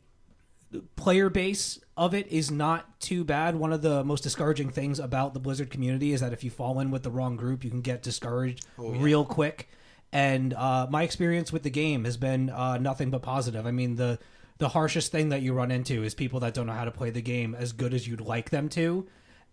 [0.96, 3.54] player base of it is not too bad.
[3.56, 6.80] One of the most discouraging things about the Blizzard community is that if you fall
[6.80, 9.68] in with the wrong group, you can get discouraged real quick.
[10.12, 13.66] And uh, my experience with the game has been uh, nothing but positive.
[13.66, 14.18] I mean, the
[14.58, 17.10] the harshest thing that you run into is people that don't know how to play
[17.10, 19.06] the game as good as you'd like them to.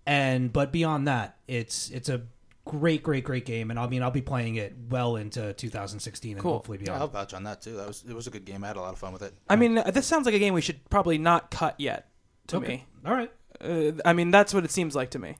[0.06, 2.21] And but beyond that, it's it's a
[2.65, 3.71] great, great, great game.
[3.71, 6.54] And I mean, I'll be playing it well into 2016 and Cool.
[6.54, 7.01] hopefully Yeah, beyond.
[7.01, 7.75] I'll vouch on that too.
[7.77, 8.63] That was it was a good game.
[8.63, 9.34] I had a lot of fun with it.
[9.49, 12.08] I mean, uh, this sounds like a game we should probably not cut yet.
[12.51, 12.67] To Okay.
[12.67, 13.31] me, All right.
[13.59, 15.35] uh, I mean, that's what it seems like to me.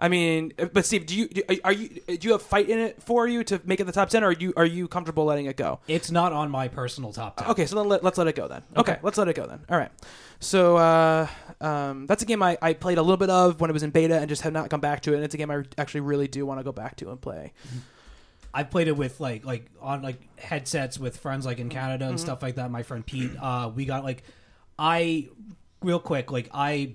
[0.00, 2.78] I mean, uh, but Steve, do you do- are you do you have fight in
[2.78, 5.24] it for you to make it the top ten, or are you are you comfortable
[5.24, 5.80] letting it go?
[5.88, 7.48] It's not on my personal top 10.
[7.50, 8.62] Okay, so then let, let's let it go then.
[8.76, 8.92] Okay.
[8.92, 9.00] Okay.
[9.02, 9.58] let's let it go then.
[9.68, 9.90] All right.
[10.38, 11.26] So uh,
[11.60, 13.90] um, that's a game I, I played a little bit of when it was in
[13.90, 15.16] beta and just have not come back to it.
[15.16, 17.52] And it's a game I actually really do want to go back to and play.
[18.54, 22.20] I've played it with like like on like headsets with friends like in Canada and
[22.20, 22.70] stuff like that.
[22.70, 24.22] My friend Pete, uh, we got like
[24.78, 25.28] I
[25.82, 26.94] real quick like I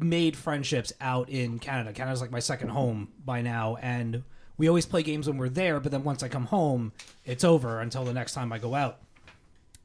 [0.00, 1.92] made friendships out in Canada.
[1.92, 4.22] Canada's like my second home by now, and
[4.56, 5.80] we always play games when we're there.
[5.80, 6.92] But then once I come home,
[7.24, 9.00] it's over until the next time I go out.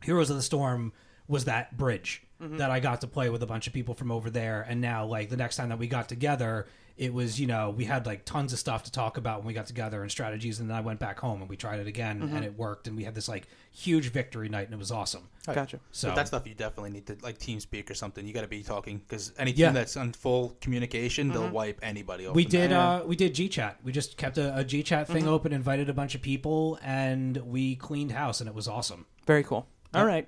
[0.04, 0.94] Heroes of the Storm
[1.28, 2.58] was that bridge mm-hmm.
[2.58, 5.06] that I got to play with a bunch of people from over there, and now
[5.06, 6.68] like the next time that we got together,
[7.00, 9.54] it was you know we had like tons of stuff to talk about when we
[9.54, 12.22] got together and strategies, and then I went back home and we tried it again,
[12.22, 12.36] mm-hmm.
[12.36, 15.30] and it worked, and we had this like huge victory night, and it was awesome.
[15.48, 15.80] Gotcha.
[15.92, 18.28] So But that stuff you definitely need to like team speak or something.
[18.28, 19.72] You got to be talking because any team Yeah.
[19.72, 21.54] that's on full communication, they'll mm-hmm.
[21.54, 22.28] wipe anybody.
[22.28, 25.24] Off we the did uh we did gchat we just kept a, a gchat thing
[25.24, 25.30] mm-hmm.
[25.30, 29.44] open invited a bunch of people and we cleaned house and it was awesome Very
[29.44, 29.68] cool.
[29.94, 30.28] All right.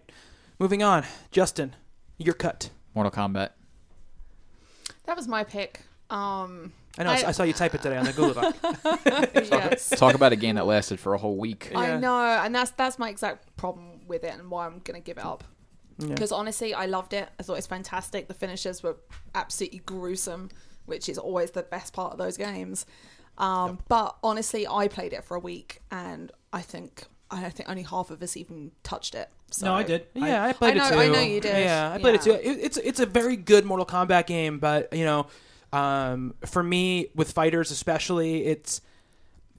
[0.58, 1.04] Moving on.
[1.32, 1.76] Justin,
[2.18, 2.70] your cut.
[2.96, 3.50] Mortal Kombat.
[5.06, 5.82] That was my pick.
[6.12, 7.10] Um, I know.
[7.12, 8.56] I, I- I saw you type it today on the Google Doc.
[9.34, 9.90] yes.
[9.90, 11.70] Talk about a game that lasted for a whole week.
[11.72, 11.80] Yeah.
[11.80, 15.18] I know, and that's that's my exact problem with it, and why I'm gonna give
[15.18, 15.44] it up.
[15.98, 16.08] Yeah.
[16.08, 17.30] Because honestly, I loved it.
[17.40, 18.28] I thought it was fantastic.
[18.28, 18.98] The finishes were
[19.36, 20.50] absolutely gruesome,
[20.86, 22.86] which is always the best part of those games.
[23.38, 27.70] Um, But honestly, I played it for a week, and I think I don't think
[27.70, 29.30] only half of us even touched it.
[29.52, 29.66] So.
[29.66, 31.00] no i did Yeah, I played I know- it too.
[31.00, 31.66] I know you did.
[31.66, 32.32] Yeah, I played it too.
[32.32, 32.38] Yeah.
[32.52, 35.28] It, it's it's a very good Mortal Kombat game, but you know,
[35.74, 38.82] um, for me with fighters especially, it's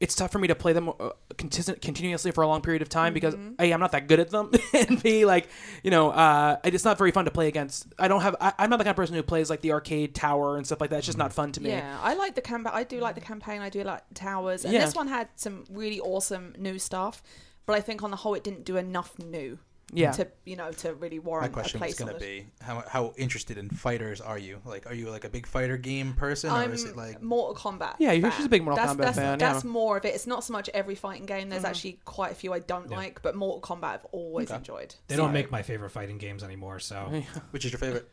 [0.00, 3.14] it's tough for me to play them uh, continuously for a long period of time
[3.14, 3.54] because Mm-hmm.
[3.60, 5.48] a I'm not that good at them, and b like
[5.84, 7.86] you know, uh, it's not very fun to play against.
[7.98, 8.34] I don't have.
[8.40, 10.80] I, I'm not the kind of person who plays like the arcade tower and stuff
[10.80, 10.96] like that.
[10.98, 11.70] It's just not fun to me.
[11.70, 12.72] Yeah, I like the campaign.
[12.74, 13.60] I do like the campaign.
[13.62, 14.84] I do like towers, and Yeah.
[14.84, 17.22] this one had some really awesome new stuff.
[17.64, 19.58] But I think on the whole, it didn't do enough new.
[19.94, 20.12] Yeah.
[20.12, 22.46] To you know, to really My warrant a question was place on going to be
[22.62, 24.60] how how interested in fighters are you?
[24.64, 27.54] Like, are you like a big fighter game person, or I'm is it like Mortal
[27.54, 27.96] Kombat.
[27.98, 28.36] Yeah, you're- fan.
[28.38, 29.52] she's a big Mortal that's, Kombat that's, fan, yeah.
[29.52, 30.14] That's more of it.
[30.14, 31.50] It's not so much every fighting game.
[31.50, 32.96] There's actually quite a few I don't Yeah.
[32.96, 34.56] like, but Mortal Kombat I've always Okay.
[34.58, 34.94] enjoyed.
[35.08, 38.08] they So- don't make my favorite fighting games anymore so which is your favorite?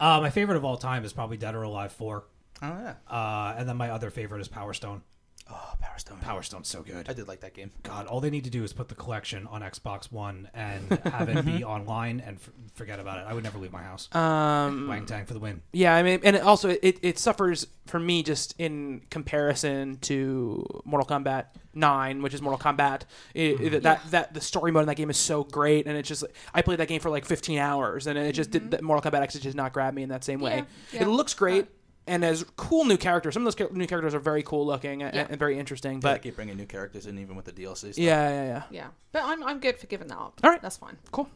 [0.00, 2.24] uh my favorite of all time is probably dead or alive 4
[2.62, 5.02] Oh yeah, uh and then my other favorite is power stone
[5.50, 6.18] oh Power Stone.
[6.18, 7.70] power stone's so good I did like that game.
[7.82, 11.28] god all they need to do is put the collection on xbox one and have
[11.28, 14.86] it be online and f- forget about it i would never leave my house Um,
[14.88, 17.98] wang tang for the win Yeah, I mean, and it also it, it suffers for
[17.98, 23.02] me just in comparison to Mortal Kombat Nine, which is Mortal Kombat.
[23.34, 26.08] It, it- that that the story mode in that game is so great, and it's
[26.08, 29.10] just I played that game for like 15 hours, and it just did that Mortal
[29.10, 30.60] Kombat X just did not grab me in that same way.
[30.62, 30.96] Mm-hmm.
[30.96, 31.66] Yeah, It looks great.
[32.08, 33.34] And as cool new characters.
[33.34, 35.26] Some of those new characters are very cool looking and, Yeah.
[35.28, 36.00] and very interesting.
[36.00, 37.92] But I But keep bringing new characters in, even with the DLC.
[37.92, 37.98] Stuff.
[37.98, 38.62] yeah, yeah, yeah.
[38.70, 40.40] Yeah, but I'm I'm good for giving that up.
[40.42, 40.60] All right.
[40.62, 40.96] that's fine.
[41.12, 41.28] Cool.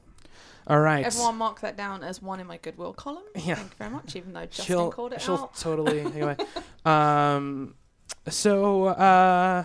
[0.67, 1.05] All right.
[1.05, 3.25] Everyone mark that down as one in my goodwill column.
[3.35, 3.57] Yeah.
[3.57, 4.17] Thank you very much.
[4.17, 5.55] Even though Justin she'll called it she'll out.
[5.57, 6.37] totally anyway.
[6.85, 7.75] Um,
[8.29, 9.65] so uh,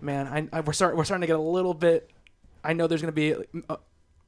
[0.00, 2.10] man, I, I we're start we're starting to get a little bit.
[2.64, 3.76] I know there's going to be uh,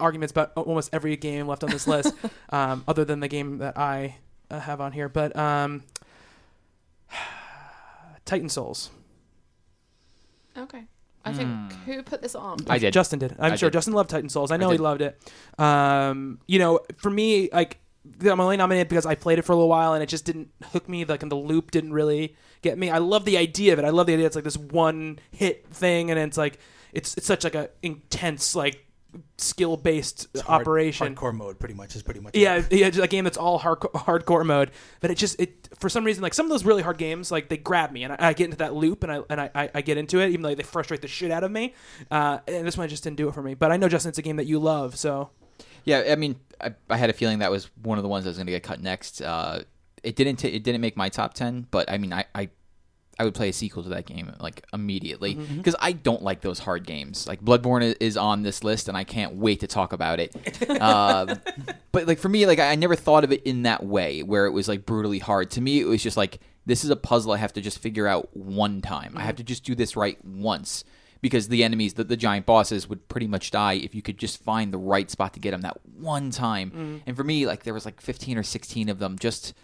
[0.00, 2.12] arguments about almost every game left on this list,
[2.50, 4.16] um, other than the game that I
[4.50, 5.09] uh, have on here.
[5.09, 5.83] But um,
[8.24, 8.90] Titan Souls.
[10.57, 10.85] Okay.
[11.26, 12.59] I think who put this on?
[12.68, 12.92] I did.
[12.92, 13.35] Justin did.
[13.38, 13.74] I'm I sure did.
[13.74, 14.50] Justin loved Titan Souls.
[14.50, 14.83] I know he did.
[14.83, 15.33] loved it.
[15.59, 17.78] Um, you know, for me, like
[18.22, 20.50] I'm only nominated because I played it for a little while and it just didn't
[20.72, 21.04] hook me.
[21.04, 22.90] Like, and the loop didn't really get me.
[22.90, 23.87] I love the idea of it.
[23.87, 24.26] I love the idea.
[24.26, 26.59] It's like this one hit thing, and it's like
[26.92, 28.85] it's it's such like a intense like
[29.38, 31.14] skill based Hard- operation.
[31.14, 32.35] hardcore mode, pretty much is pretty much.
[32.37, 32.72] Yeah, it.
[32.72, 34.70] yeah, just a game that's all hardcore, hardcore mode.
[35.00, 37.48] But it just it for some reason like some of those really hard games like
[37.48, 39.70] they grab me and I, I get into that loop and I and I, I,
[39.77, 41.74] I get into it even though they frustrate the shit out of me.
[42.11, 43.55] Uh, and this one just didn't do it for me.
[43.55, 45.31] But I know Justin, it's a game that you love, so
[45.85, 48.31] Yeah, I mean, I, I had a feeling that was one of the ones that
[48.31, 49.20] was going to get cut next.
[49.20, 49.62] Uh,
[50.03, 50.37] it didn't.
[50.37, 52.48] T- it didn't make my top ten, but I mean, I, I,
[53.18, 55.57] I would play a sequel to that game like immediately mm-hmm, mm-hmm.
[55.59, 57.27] because I don't like those hard games.
[57.27, 60.35] Like Bloodborne is, on this list, and I can't wait to talk about it.
[60.68, 61.37] uh,
[61.92, 64.53] but like for me, like I never thought of it in that way, where it
[64.53, 65.50] was like brutally hard.
[65.53, 68.07] To me, it was just like this is a puzzle I have to just figure
[68.07, 69.14] out one time.
[69.16, 69.37] I have mm-hmm.
[69.38, 70.85] to just do this right once
[71.20, 74.42] because the enemies, the, the giant bosses, would pretty much die if you could just
[74.42, 76.70] find the right spot to get them that one time.
[77.07, 79.18] And for me, like there was like 15 or 16 of them.
[79.18, 79.55] Just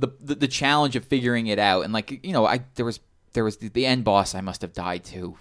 [0.00, 3.00] the, the the challenge of figuring it out, and like you know, I there was
[3.32, 5.36] there was the, the end boss I must have died to.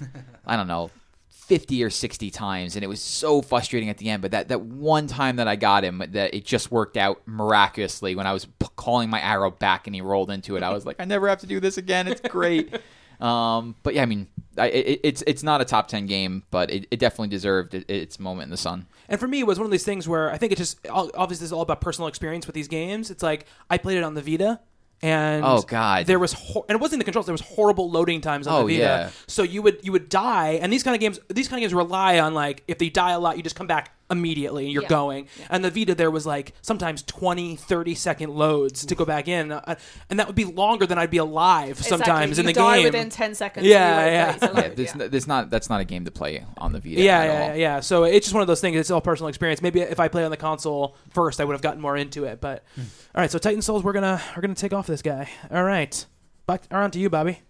[0.46, 0.90] I don't know.
[1.28, 2.76] 50 or 60 times.
[2.76, 4.22] And it was so frustrating at the end.
[4.22, 8.14] But that, that one time that i got him that it just worked out miraculously.
[8.14, 10.86] When i was p- calling my arrow back and he rolled into it i was
[10.86, 12.06] like i never have to do this again.
[12.06, 12.72] It's great
[13.20, 14.26] um, but yeah i mean
[14.58, 17.88] I, it, it's it's not a top 10 game but it, it definitely deserved it,
[17.88, 20.30] its moment in the sun And for me, it was one of these things where
[20.32, 23.10] I think it just obviously this is all about personal experience with these games.
[23.10, 24.60] It's like I played it on the Vita,
[25.02, 26.06] and Oh, God.
[26.06, 27.26] there was hor- and it wasn't the controls.
[27.26, 28.84] There was horrible loading times on Oh, the Vita.
[28.84, 29.10] yeah.
[29.26, 31.74] So you would you would die, and these kind of games these kind of games
[31.74, 34.82] rely on like if they die a lot, you just come back immediately and you're
[34.82, 34.88] Yeah.
[34.88, 35.28] going.
[35.48, 39.52] And the Vita, there was like sometimes 20, 30 second loads to go back in,
[39.52, 39.76] uh,
[40.08, 42.40] and that would be longer than I'd be alive sometimes exactly.
[42.40, 42.84] in you the die game.
[42.84, 43.66] within 10 seconds.
[43.66, 44.32] Yeah, you yeah.
[44.32, 45.06] 30 yeah, load, this, yeah.
[45.08, 47.56] this not that's not a game to play on the Vita yeah, at yeah, all.
[47.56, 47.80] yeah.
[47.80, 48.76] So it's just one of those things.
[48.76, 49.62] It's all personal experience.
[49.62, 52.40] Maybe if I play on the console first, I would have gotten more into it.
[52.40, 52.82] But Hmm.
[53.14, 55.28] all right, so Titan Souls, we're gonna we're gonna take off this guy.
[55.50, 56.04] All right,
[56.46, 57.40] back around to you, Bobby.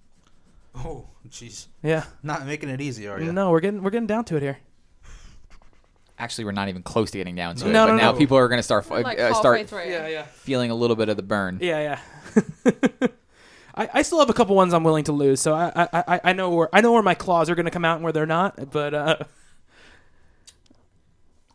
[0.75, 1.67] Oh, jeez.
[1.83, 2.05] Yeah.
[2.23, 3.33] Not making it easy, are you?
[3.33, 4.59] No, we're getting we're getting down to it here.
[6.21, 7.73] Actually, we're not even close to getting down to it.
[7.73, 8.19] No, but no, now no.
[8.19, 9.85] people are going to start Like uh, start through.
[9.85, 10.23] yeah.
[10.25, 11.59] feeling a little bit of the burn.
[11.63, 11.99] Yeah,
[12.37, 12.45] yeah.
[13.75, 16.21] I, I still have a couple ones I'm willing to lose, so I I, I,
[16.25, 18.13] I know where I know where my claws are going to come out and where
[18.13, 18.71] they're not.
[18.71, 19.17] But uh,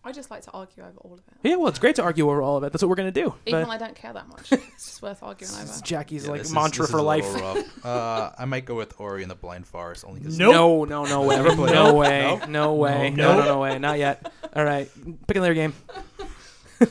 [0.06, 1.26] I just like to argue over all of it.
[1.50, 2.72] yeah, well, it's great to argue over all of it.
[2.72, 3.34] That's what we're going to do.
[3.48, 4.52] Even But when I don't care that much.
[4.52, 5.82] It's just worth arguing this is over.
[5.86, 7.26] Jackie's Yeah, like this is- mantra this is for a life.
[7.34, 7.86] little rough.
[7.86, 10.54] uh, I might go with Ori and the Blind Forest only because Nope.
[10.54, 11.96] No, no, no way, Never played no it.
[11.96, 13.34] way, no way, No.
[13.34, 14.32] no, no, no way, not yet.
[14.56, 14.90] All right,
[15.28, 15.74] pick another game.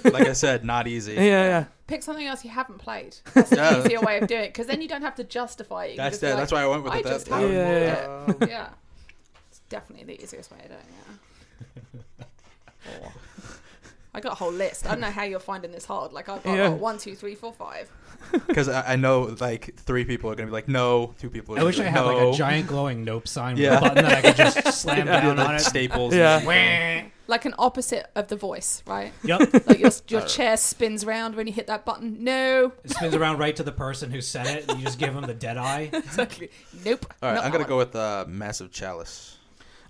[0.04, 1.12] like I said, not easy.
[1.14, 1.64] Yeah, yeah.
[1.86, 3.16] Pick something else you haven't played.
[3.34, 3.78] That's an Yeah.
[3.84, 5.90] easier way of doing it because then you don't have to justify it.
[5.90, 6.32] You can That's just be that.
[6.34, 7.04] like, That's why I went with I it.
[7.04, 8.48] just That, haven't Yeah, played it.
[8.50, 8.68] Yeah.
[9.50, 12.00] It's definitely the easiest way of doing it.
[13.02, 13.12] Or-
[14.16, 14.86] I got a whole list.
[14.86, 16.12] I don't know how you're finding this hard.
[16.12, 16.66] Like I've got Yeah.
[16.68, 17.90] oh, one, two, three, four, five.
[18.46, 21.54] Because I, I know like three people are gonna be like no, two people.
[21.54, 23.64] Are I gonna wish be I like, had like a giant glowing nope sign with
[23.64, 23.78] Yeah.
[23.78, 25.60] a button that I could just slam Yeah, down the on it.
[25.60, 26.14] Staples.
[26.14, 26.44] Yeah.
[26.44, 27.08] Wah.
[27.26, 29.12] Like an opposite of the voice, right?
[29.24, 29.66] Yep.
[29.66, 32.22] Like your your chair spins round when you hit that button.
[32.22, 35.12] No, It spins around right to the person who said it, and you just give
[35.14, 35.88] them the dead eye.
[35.92, 36.50] exactly.
[36.84, 37.06] Nope.
[37.22, 37.68] All right, not I'm gonna one.
[37.68, 39.38] go with uh, Massive Chalice.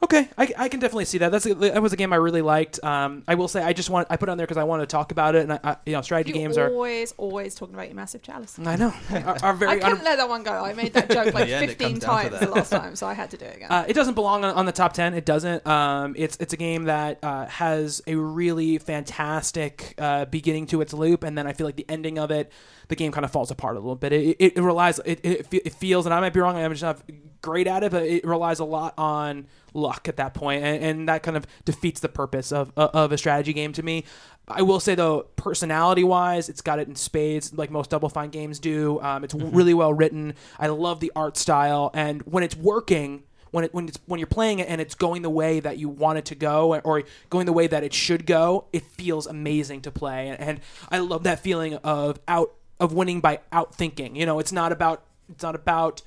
[0.05, 1.33] Okay, I, I can definitely see that.
[1.33, 2.83] That's a, that was a game I really liked.
[2.85, 4.83] Um, I will say I just want I put it on there because I wanted
[4.83, 6.69] to talk about it, and I, I you know strategy You're games are.
[6.69, 8.59] always, always talking about your massive chalice.
[8.59, 10.53] I know are, are I couldn't un- let that one go.
[10.53, 12.97] I made that joke like the end, 15 comes down to times the last time,
[12.97, 13.73] so I had to do it again.
[13.73, 15.15] Uh, it doesn't belong on, on the top ten.
[15.15, 15.67] It doesn't.
[15.67, 20.93] Um, it's it's a game that uh, has a really fantastic uh, beginning to its
[20.93, 22.53] loop, and then I feel like the ending of it,
[22.89, 24.13] the game kind of falls apart a little bit.
[24.13, 24.99] It, it, it relies.
[25.05, 26.57] It, it, it feels, and I might be wrong.
[26.57, 27.01] I'm just not
[27.43, 31.09] great at it, but it relies a lot on luck at that point, and, and
[31.09, 34.05] that kind of defeats the purpose of of a strategy game to me.
[34.47, 38.31] I will say though, personality wise, it's got it in spades, like most Double Fine
[38.31, 39.01] games do.
[39.01, 40.35] Um, it's really well written.
[40.59, 44.27] I love the art style, and when it's working, when it when it's when you're
[44.27, 47.47] playing it and it's going the way that you want it to go, or going
[47.47, 51.25] the way that it should go, it feels amazing to play, and, and I love
[51.25, 54.17] that feeling of out of winning by outthinking.
[54.17, 56.03] You know, it's not about it's not about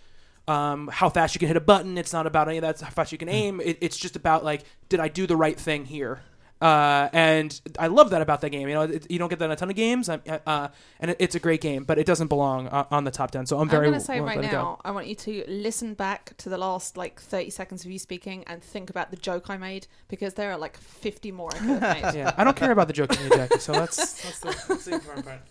[0.47, 1.97] um, how fast you can hit a button.
[1.97, 2.80] It's not about any of that.
[2.80, 3.60] How fast you can aim.
[3.62, 6.21] It, it's just about like, did I do the right thing here?
[6.60, 8.67] Uh, and I love that about that game.
[8.67, 11.12] You know, it, you don't get that in a ton of games, um, uh, and
[11.12, 13.45] it, it's a great game, but it doesn't belong uh, on the top ten.
[13.45, 13.88] So I'm very.
[13.88, 13.91] I'm very.
[13.91, 14.62] going to say willing right let it go.
[14.63, 17.99] now, I want you to listen back to the last like 30 seconds of you
[17.99, 21.58] speaking and think about the joke I made because there are like 50 more I
[21.60, 22.13] could have made.
[22.17, 23.60] Yeah, I don't care about the joke in your Jackie.
[23.60, 25.41] So that's that's the, that's the important part.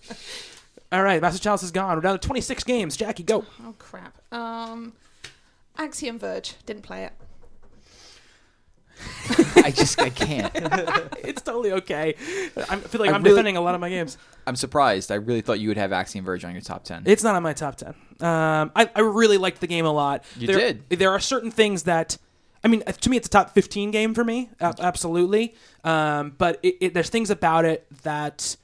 [0.93, 1.97] All right, Massive Chalice is gone.
[1.97, 2.97] We're down to 26 games.
[2.97, 3.45] Jackie, go.
[3.65, 4.17] Oh crap.
[4.33, 4.93] Um,
[5.77, 7.13] Axiom Verge didn't play it.
[9.57, 10.51] I just I can't.
[11.19, 12.15] it's totally okay.
[12.57, 14.17] I feel like I I'm really- defending a lot of my games.
[14.47, 15.11] I'm surprised.
[15.11, 17.03] I really thought you would have Axiom Verge on your top ten.
[17.05, 17.95] It's not on my top ten.
[18.21, 20.25] Um, I, I really liked the game a lot.
[20.39, 20.89] You there, did.
[20.89, 22.17] There are certain things that,
[22.65, 24.49] I mean, to me, it's a top fifteen game for me.
[24.61, 25.55] a- absolutely.
[25.85, 28.57] Um, but it, it, there's things about it that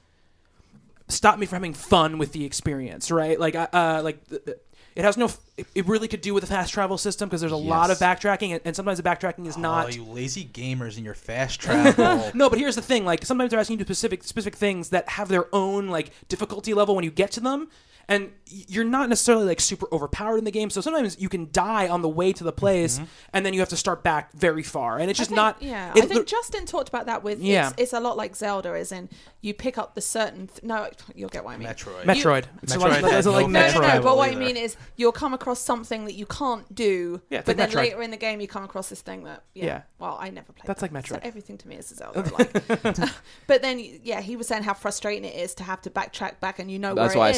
[1.07, 3.11] stop me from having fun with the experience.
[3.11, 3.39] Right?
[3.39, 4.27] Like, uh, like.
[4.29, 4.57] th- th-
[4.95, 5.25] It has no.
[5.25, 5.39] f-
[5.73, 8.51] It really could do with a fast travel system because there's a lot of backtracking,
[8.51, 9.85] and, and sometimes the backtracking is not.
[9.87, 12.29] Oh, you lazy gamers and your fast travel.
[12.35, 15.09] No, but here's the thing: like sometimes they're asking you to specific specific things that
[15.09, 17.69] have their own like difficulty level when you get to them,
[18.07, 20.69] and you're not necessarily like super overpowered in the game.
[20.69, 23.05] So sometimes you can die on the way to the place, mm-hmm.
[23.33, 25.61] and then you have to start back very far, and it's just think- not.
[25.61, 27.39] Yeah, it- I think Justin talked about that with.
[27.39, 27.69] Yeah.
[27.69, 29.09] It's, it's a lot like Zelda, is in
[29.41, 30.47] you pick up the certain.
[30.47, 31.67] Th- no, you'll get what I mean.
[31.67, 32.03] Metroid.
[32.03, 32.45] Metroid.
[32.65, 33.81] So like- Metroid is it like no No, Metroid?
[33.81, 34.01] no, no.
[34.01, 37.21] But what I mean is, you'll come across something that you can't do.
[37.29, 37.83] Yeah, it's but like then Metroid.
[37.83, 39.43] later in the game, you come across this thing that.
[39.53, 39.65] Yeah.
[39.65, 39.81] Yeah.
[39.99, 40.67] Well, I never played.
[40.67, 40.91] That's that.
[40.93, 41.21] like So Metroid.
[41.23, 42.29] everything to me is a Zelda.
[42.33, 42.67] Like.
[43.47, 46.59] but then, yeah, he was saying how frustrating it is to have to backtrack back,
[46.59, 47.35] and you know That's where why I it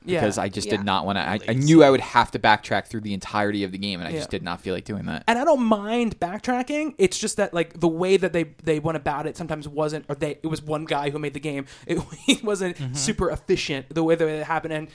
[0.00, 0.04] is.
[0.04, 0.20] stopped Yeah.
[0.20, 0.76] because I just Yeah.
[0.76, 1.22] did not want to.
[1.28, 4.08] I, I knew I would have to backtrack through the entirety of the game, and
[4.08, 4.18] I Yeah.
[4.18, 5.24] just did not feel like doing that.
[5.26, 6.94] and I don't mind backtracking.
[6.98, 10.14] It's just that like the way that they they went about it sometimes wasn't, or
[10.14, 11.66] they it was one guy who made the game.
[11.86, 12.94] It, it wasn't Mm-hmm.
[12.94, 14.72] super efficient the way that it happened.
[14.74, 14.88] And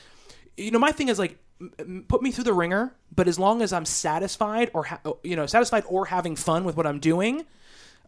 [0.58, 3.40] you know, my thing is like m- m- put me through the ringer, but as
[3.40, 7.00] long as I'm satisfied or ha- you know satisfied or having fun with what I'm
[7.00, 7.46] doing,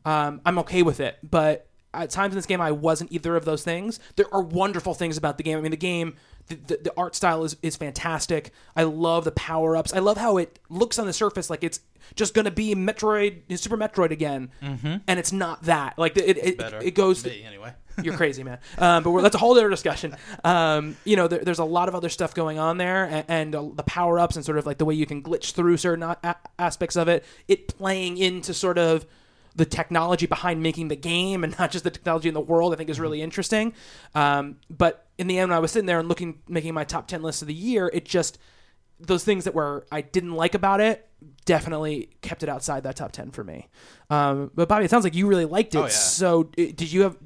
[0.05, 1.17] um, I'm okay with it.
[1.23, 3.99] But at times in this game, I wasn't either of those things.
[4.17, 5.57] There are wonderful things about the game.
[5.57, 6.15] I mean, the game,
[6.47, 8.51] the, the, the art style is, is fantastic.
[8.75, 9.93] I love the power ups.
[9.93, 11.79] I love how it looks on the surface like it's
[12.13, 15.97] just going to be Metroid, Super Metroid again, and it's not that.
[15.97, 16.79] Like it, it, Better.
[16.81, 17.25] it goes.
[17.25, 17.73] Anyway.
[18.03, 18.59] You're crazy, man.
[18.77, 20.17] Um, but we're, that's a whole other discussion.
[20.43, 23.55] Um, you know, there, there's a lot of other stuff going on there, and, and
[23.55, 26.03] uh, the power ups and sort of like the way you can glitch through certain
[26.03, 27.23] a- a- aspects of it.
[27.47, 29.05] It playing into sort of
[29.55, 32.73] the technology behind making the game and not just the technology in the world.
[32.73, 33.73] I think is really interesting.
[34.13, 37.07] Um, but in the end, when I was sitting there and looking, making my top
[37.07, 38.37] ten list of the year, it just
[38.99, 41.07] those things that were I didn't like about it
[41.45, 43.67] definitely kept it outside that top 10 for me.
[44.09, 45.79] Um, but Bobby, it sounds like you really liked it.
[45.79, 45.89] Oh, yeah.
[45.89, 47.17] So did you have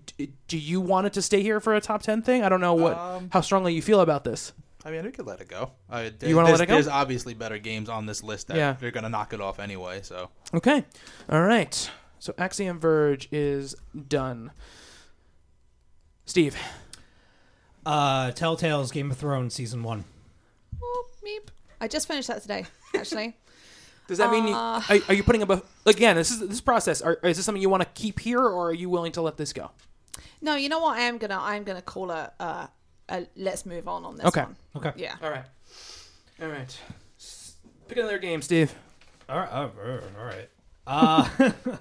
[0.48, 2.44] do you want it to stay here for a top 10 thing?
[2.44, 4.52] I don't know what Um, how strongly you feel about this.
[4.86, 5.72] I mean, we could let it go.
[5.90, 6.74] Uh, You wanna let it go?
[6.74, 8.76] There's obviously better games on this list that Yeah.
[8.80, 10.00] they're gonna knock it off anyway.
[10.02, 10.86] So Okay.
[11.30, 11.92] All right.
[12.20, 13.76] So Axiom Verge is
[14.08, 14.52] done.
[16.26, 16.56] Steve.
[17.86, 20.06] Uh, Telltale's Game of Thrones season one.
[20.82, 21.50] Oh, meep.
[21.82, 22.66] I just finished that today,
[22.96, 23.36] actually.
[24.08, 26.16] Does that mean you, Uh, are, are you putting up a again?
[26.16, 27.02] This is this process.
[27.02, 29.38] Are, is this something you want to keep here, or are you willing to let
[29.38, 29.70] this go?
[30.42, 30.98] no, you know what?
[30.98, 31.38] I am gonna.
[31.40, 32.32] I'm gonna call a.
[32.40, 32.68] Uh,
[33.10, 34.42] a let's move on on this Okay.
[34.42, 34.56] one.
[34.78, 34.92] Okay.
[34.98, 35.16] Yeah.
[35.22, 35.46] All right.
[36.42, 36.80] All right.
[37.88, 38.74] Pick another game, Steve.
[39.28, 39.52] All right.
[39.52, 39.72] all
[40.18, 40.50] right.
[40.88, 41.28] Uh,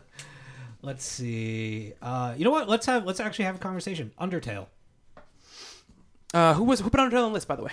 [0.83, 1.93] let's see.
[2.03, 2.69] Uh, you know what?
[2.69, 4.13] Let's have let's actually have a conversation.
[4.21, 4.67] Undertale.
[6.35, 7.73] Uh, who was who put Undertale on the list, by the way?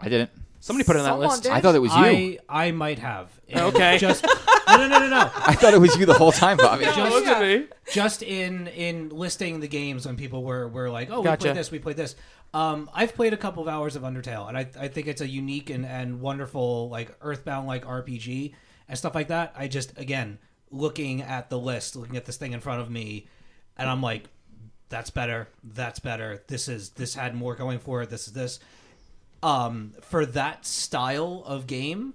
[0.00, 0.30] I didn't.
[0.60, 1.42] Somebody put it on that Someone list.
[1.42, 1.52] did.
[1.52, 1.98] I thought it was you.
[1.98, 3.28] I I might have.
[3.48, 3.98] And Okay.
[3.98, 5.18] Just no no no no no.
[5.36, 6.84] I thought it was you the whole time, Bobby.
[6.84, 7.66] Just- Look at me.
[7.92, 11.70] just in in listing the games when people were were like, oh, we played this,
[11.70, 12.16] we played this.
[12.54, 15.28] Um, I've played a couple of hours of Undertale, and I I think it's a
[15.28, 18.54] unique and and wonderful like Earthbound like RPG
[18.88, 19.52] and stuff like that.
[19.56, 20.38] I just again
[20.70, 23.26] looking at the list, looking at this thing in front of me,
[23.76, 24.24] and I'm like,
[24.94, 26.44] that's better, that's better.
[26.46, 28.10] This is this had more going for it.
[28.10, 28.60] This is this.
[29.42, 32.14] Um, for that style of game,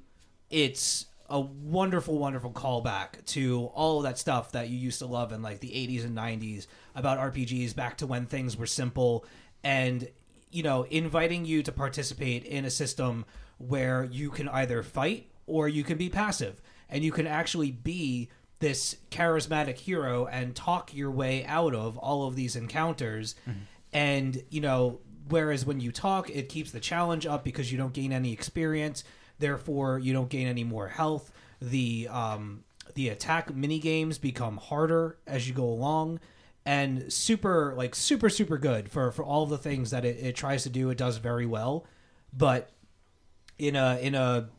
[0.49, 5.41] it's a wonderful, wonderful callback to all that stuff that you used to love in
[5.41, 9.25] like the 80s and 90s about RPGs back to when things were simple
[9.61, 10.07] and,
[10.49, 13.25] you know, inviting you to participate in a system
[13.57, 18.29] where you can either fight or you can be passive and you can actually be
[18.59, 23.35] this charismatic hero and talk your way out of all of these encounters.
[23.93, 24.99] And you know
[25.29, 29.03] whereas when you talk it keeps the challenge up because you don't gain any experience.
[29.39, 31.31] Therefore you don't gain any more health.
[31.61, 32.63] The um
[32.95, 36.19] the attack mini games become harder as you go along.
[36.65, 40.63] And super like super super good for for all the things that it, it tries
[40.63, 40.89] to do.
[40.89, 41.85] It does very well.
[42.33, 42.71] But
[43.57, 44.49] in a in a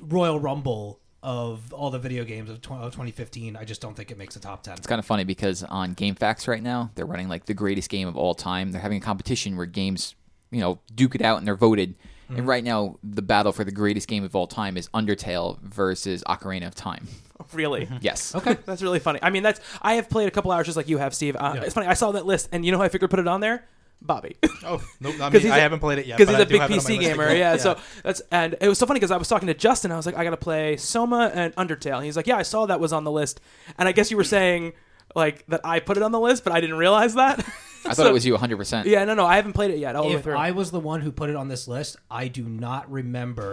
[0.00, 4.10] royal rumble of all the video games of, tw- of 2015 i just don't think
[4.10, 7.04] it makes a top 10 It's kind of funny because on GameFAQs right now, they're
[7.06, 8.72] running like the greatest game of all time.
[8.72, 10.14] They're having a competition where games,
[10.50, 11.94] you know, duke it out and they're voted.
[12.28, 16.22] And right now, the battle for the greatest game of all time is Undertale versus
[16.28, 17.06] Ocarina of Time.
[17.54, 17.88] Really?
[18.02, 18.34] Yes.
[18.38, 19.18] okay That's really funny.
[19.22, 21.36] I mean, that's I have played a couple hours just like you have, Steve.
[21.36, 21.62] Uh, Yeah.
[21.62, 21.86] It's funny.
[21.86, 23.64] I saw that list, and you know how I figured to put it on there?
[24.02, 24.36] Bobby.
[24.64, 25.48] Oh, nope, not 'Cause me.
[25.48, 26.18] he's I a- haven't played it yet.
[26.18, 27.28] because he's I a big have it on my PC gamer.
[27.28, 27.36] get.
[27.38, 29.92] Yeah, so that's and it was so funny because I was talking to Justin.
[29.92, 31.96] I was like, I got to play Soma and Undertale.
[31.96, 33.40] And he's like, Yeah, I saw that was on the list,
[33.78, 34.72] and I guess you were saying
[35.14, 37.40] like that I put it on the list, but I didn't realize that.
[37.84, 38.56] I So- thought it was you 100.
[38.56, 39.96] percent Yeah, no, no, I haven't played it yet.
[39.96, 40.36] All the way If through.
[40.36, 43.52] I was the one who put it on this list, I do not remember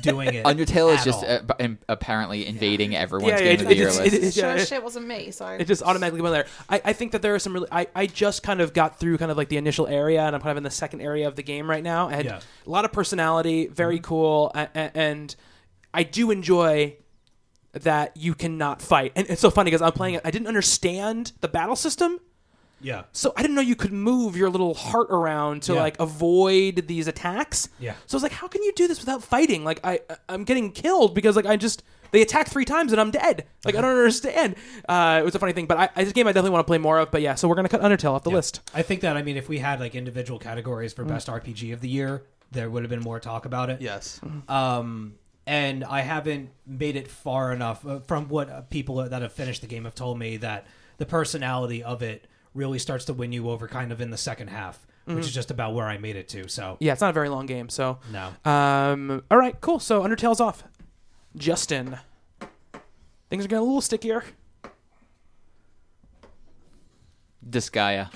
[0.00, 0.44] doing it.
[0.46, 1.30] Undertale is just all.
[1.30, 4.14] uh, b- apparently invading everyone's Yeah, yeah, game it- of the it year just- list.
[4.14, 5.30] it- it- sure yeah, as shit wasn't me.
[5.30, 6.46] So it just automatically went there.
[6.68, 7.68] I, I think that there are some really.
[7.72, 10.40] I, I just kind of got through kind of like the initial area, and I'm
[10.42, 12.08] kind of in the second area of the game right now.
[12.08, 12.40] And Yeah.
[12.66, 15.34] a lot of personality, very cool, a- a- and
[15.94, 16.96] I do enjoy
[17.72, 19.12] that you cannot fight.
[19.16, 20.22] And it's so funny because I'm playing it.
[20.24, 22.18] I didn't understand the battle system.
[22.80, 23.04] Yeah.
[23.12, 25.80] So I didn't know you could move your little heart around to Yeah.
[25.80, 27.68] like avoid these attacks.
[27.78, 27.94] Yeah.
[28.06, 29.64] So I was like, how can you do this without fighting?
[29.64, 33.10] Like I I'm getting killed because like I just they attack three times and I'm
[33.10, 33.46] dead.
[33.64, 34.54] Like I don't understand.
[34.88, 36.70] Uh, it was a funny thing, but I, I this game I definitely want to
[36.70, 37.10] play more of.
[37.10, 38.60] But yeah, so we're gonna cut Undertale off the list.
[38.74, 40.96] I think that I mean, if we had like individual categories Mm.
[40.96, 43.80] for best RPG of the year, there would have been more talk about it.
[43.80, 44.20] Yes.
[44.48, 45.14] Um,
[45.46, 49.60] and I haven't made it far enough uh, from what uh, people that have finished
[49.60, 50.66] the game have told me that
[50.98, 52.26] the personality of it
[52.56, 55.18] really starts to win you over kind of in the second half, Mm-hmm.
[55.18, 56.48] which is just about where I made it to.
[56.48, 57.68] So Yeah, it's not a very long game.
[57.68, 58.32] So no.
[58.50, 59.78] um, all right, cool.
[59.78, 60.64] So Undertale's off.
[61.36, 61.98] Justin,
[63.30, 64.24] things are getting a little stickier.
[67.48, 68.10] Disgaea.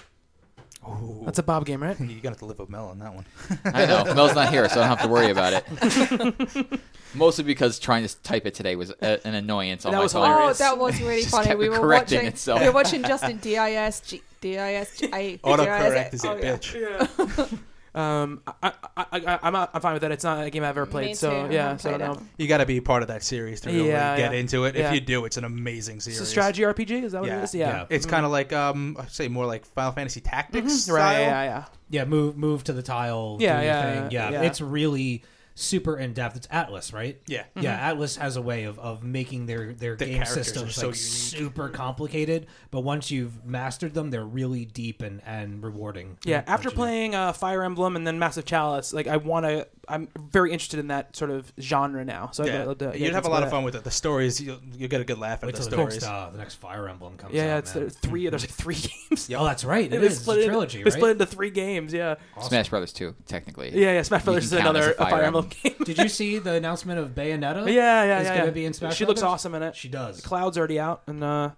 [1.24, 1.98] That's a Bob game, right?
[2.00, 3.26] You're gonna have to live with Mel on that one.
[3.64, 6.80] I know Mel's not here, so I don't have to worry about it.
[7.14, 10.12] Mostly because trying to type it today was a, an annoyance on That my was
[10.12, 10.30] phone.
[10.30, 11.46] Oh, that was really funny.
[11.48, 12.28] kept We were correcting watching.
[12.28, 12.60] itself.
[12.60, 15.38] We were watching Justin D I S G D I S G A.
[15.38, 16.56] Autocorrect is a Oh, yeah.
[16.56, 17.58] bitch.
[17.94, 20.12] Um, I, I, I, I'm, not, I'm fine with that.
[20.12, 21.06] It's not a game I've ever played.
[21.08, 21.36] Me so too.
[21.36, 22.12] I yeah, haven't so played no.
[22.12, 22.18] it.
[22.38, 24.38] You got to be part of that series to really Yeah, get yeah.
[24.38, 24.76] into it.
[24.76, 24.88] Yeah.
[24.88, 26.20] If you do, it's an amazing series.
[26.20, 27.02] It's a strategy RPG.
[27.04, 27.40] Is that what Yeah.
[27.40, 27.54] it is?
[27.54, 27.68] Yeah.
[27.68, 27.86] Yeah.
[27.90, 30.66] It's kind of like um, I'd say more like Final Fantasy Tactics.
[30.66, 30.92] Mhm.
[30.92, 31.12] Right.
[31.14, 31.20] style.
[31.20, 31.44] Yeah.
[31.44, 31.64] Yeah.
[31.92, 33.36] Yeah, move move to the tile.
[33.40, 34.10] Yeah, do your yeah, thing.
[34.12, 34.42] yeah, yeah.
[34.42, 35.24] It's really
[35.54, 36.36] super in depth.
[36.36, 37.20] It's Atlus, right?
[37.26, 37.44] Yeah.
[37.58, 40.96] Yeah, Atlus has a way of, of making their, their The game systems so like
[40.96, 40.96] unique.
[40.96, 46.18] super complicated, but once you've mastered them, they're really deep and, and rewarding.
[46.24, 46.42] Yeah.
[46.46, 49.66] After playing uh, Fire Emblem and then Massive Chalice, like I want to.
[49.88, 52.30] I'm very interested in that sort of genre now.
[52.32, 52.62] So Yeah.
[52.62, 53.82] I'd, I'd, uh, yeah, You'd have a lot of fun with it.
[53.82, 55.94] The stories, you'll, you'll get a good laugh at Wait the the stories.
[55.94, 57.34] next, uh, the next Fire Emblem comes.
[57.34, 57.42] Yeah.
[57.42, 57.46] out.
[57.46, 57.90] yeah it's man.
[57.90, 58.28] three.
[58.28, 58.76] There's like three
[59.10, 59.28] games.
[59.34, 59.86] Oh, that's right.
[59.86, 60.12] It They is.
[60.12, 60.92] It's split a trilogy, They right?
[60.92, 61.92] split into three games.
[61.92, 62.14] Yeah.
[62.40, 63.70] Smash Brothers 2, technically.
[63.74, 63.94] Yeah.
[63.94, 64.02] Yeah.
[64.02, 65.76] Smash You Brothers is can count as another a Fire Fire Emblem game.
[65.84, 67.66] Did you see the announcement of Bayonetta?
[67.66, 68.04] yeah.
[68.04, 68.20] Yeah.
[68.20, 68.34] Is yeah.
[68.34, 68.50] gonna yeah.
[68.50, 69.76] be in Smash She looks awesome in it.
[69.76, 70.20] She does.
[70.20, 71.50] Cloud's already out, and uh,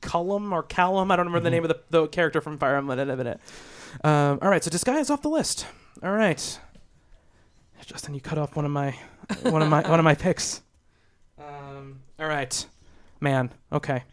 [0.00, 2.98] Cullum or Callum, I don't remember the name of the, the character from Fire Emblem
[2.98, 3.40] in a minute.
[4.04, 5.66] Um, all right, so this guy is off the list.
[6.02, 6.58] All right,
[7.86, 8.96] Justin, you cut off one of my
[9.42, 10.62] one of my one of my picks.
[11.38, 12.66] Um, all right,
[13.20, 13.50] man.
[13.72, 14.04] Okay,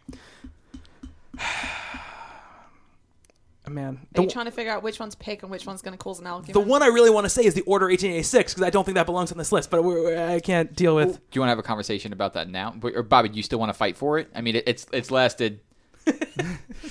[3.68, 3.94] man.
[3.94, 5.98] Are The, you trying to figure out which one's pick and which one's going to
[6.02, 6.54] cause an argument?
[6.54, 8.96] the one I really want to say is the Order 1886 because I don't think
[8.96, 11.14] that belongs on this list, but we're, we're- I can't deal with.
[11.14, 12.74] Do you want to have a conversation about that now?
[12.78, 14.28] But- Or Bobby, do you still want to fight for it?
[14.34, 15.60] I mean, it, it's it's lasted.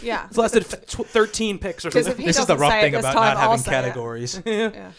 [0.04, 0.26] Yeah.
[0.28, 2.26] It's lasted f- tw- 13 picks or 'Cause something.
[2.26, 4.42] This is the rough thing about not having categories.
[4.46, 4.92] Yeah.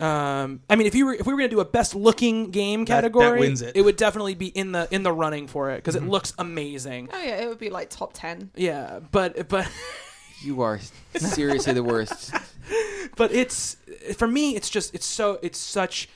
[0.00, 2.84] Um, I mean, if you were if we were gonna do a best looking game
[2.86, 3.80] That- that category, wins it.
[3.80, 7.08] would definitely be in the in the running for it because it looks amazing.
[7.12, 8.50] Oh yeah, it would be like top ten.
[8.56, 9.68] Yeah, but but
[10.44, 10.80] You are
[11.14, 12.34] seriously the worst.
[13.16, 13.76] but it's
[14.16, 16.08] for me, it's just it's so it's such.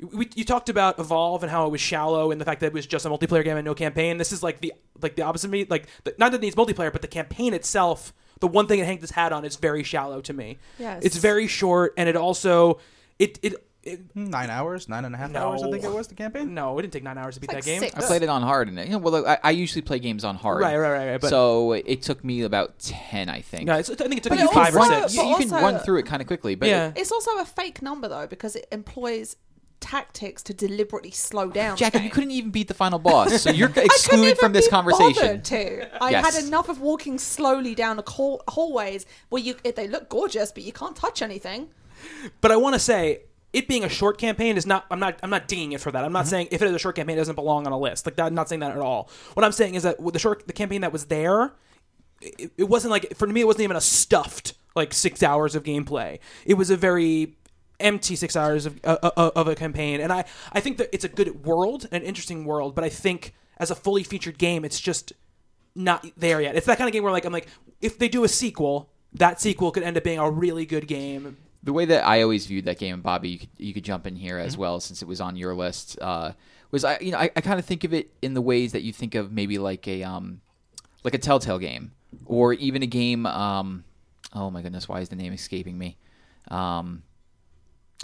[0.00, 2.72] We, you talked about Evolve and how it was shallow and the fact that it
[2.72, 4.18] was just a multiplayer game and no campaign.
[4.18, 5.64] This is like the like the opposite of me.
[5.68, 8.86] Like the, not that it needs multiplayer, but the campaign itself, the one thing it
[8.86, 10.58] hangs its hat on, is very shallow to me.
[10.78, 11.04] Yes.
[11.04, 12.80] It's very short, and it also
[13.18, 13.54] it it,
[13.84, 15.40] it Nine hours, nine and a half No.
[15.50, 16.54] hours, I think it was the campaign.
[16.54, 17.80] no, it didn't take nine hours to beat like that game.
[17.80, 17.94] six.
[17.96, 20.36] I played it on hard, and you know, well, I, I usually play games on
[20.36, 20.60] hard.
[20.60, 21.20] Right, right, right, right.
[21.20, 23.66] But so it took me about ten, I think.
[23.66, 25.14] no, it's, I think it took But you it five or six.
[25.16, 26.92] You, you can run through it kind of quickly, but Yeah.
[26.94, 29.36] It's also a fake number though because it employs
[29.80, 31.76] tactics to deliberately slow down.
[31.76, 35.14] Jack, you couldn't even beat the final boss, so you're excluded from this be conversation.
[35.14, 36.02] bothered To.
[36.04, 36.36] I Yes.
[36.36, 40.62] had enough of walking slowly down the hall- hallways where you they look gorgeous, but
[40.62, 41.68] you can't touch anything.
[42.40, 43.22] But I want to say
[43.52, 44.86] it being a short campaign is not.
[44.90, 45.18] I'm not.
[45.22, 46.04] I'm not dinging it for that.
[46.04, 48.06] I'm not saying if it is a short campaign, it doesn't belong on a list.
[48.06, 49.10] Like that, I'm not saying that at all.
[49.34, 51.52] What I'm saying is that the short, the campaign that was there,
[52.20, 53.42] it, it wasn't like for me.
[53.42, 56.18] It wasn't even a stuffed like six hours of gameplay.
[56.46, 57.36] It was a very
[57.78, 61.04] empty six hours of uh, uh, of a campaign, and I I think that it's
[61.04, 62.74] a good world, an interesting world.
[62.74, 65.12] But I think as a fully featured game, it's just
[65.74, 66.56] not there yet.
[66.56, 67.48] It's that kind of game where like I'm like,
[67.80, 71.36] if they do a sequel, that sequel could end up being a really good game.
[71.62, 74.06] The way that I always viewed that game, and Bobby, you could, you could jump
[74.06, 75.98] in here as well since it was on your list.
[76.00, 76.32] Uh,
[76.70, 78.82] was I, you know, I, I kind of think of it in the ways that
[78.82, 80.40] you think of maybe like a um,
[81.04, 81.92] like a Telltale game,
[82.26, 83.26] or even a game.
[83.26, 83.84] Um,
[84.32, 85.98] oh my goodness, why is the name escaping me?
[86.48, 87.02] Um,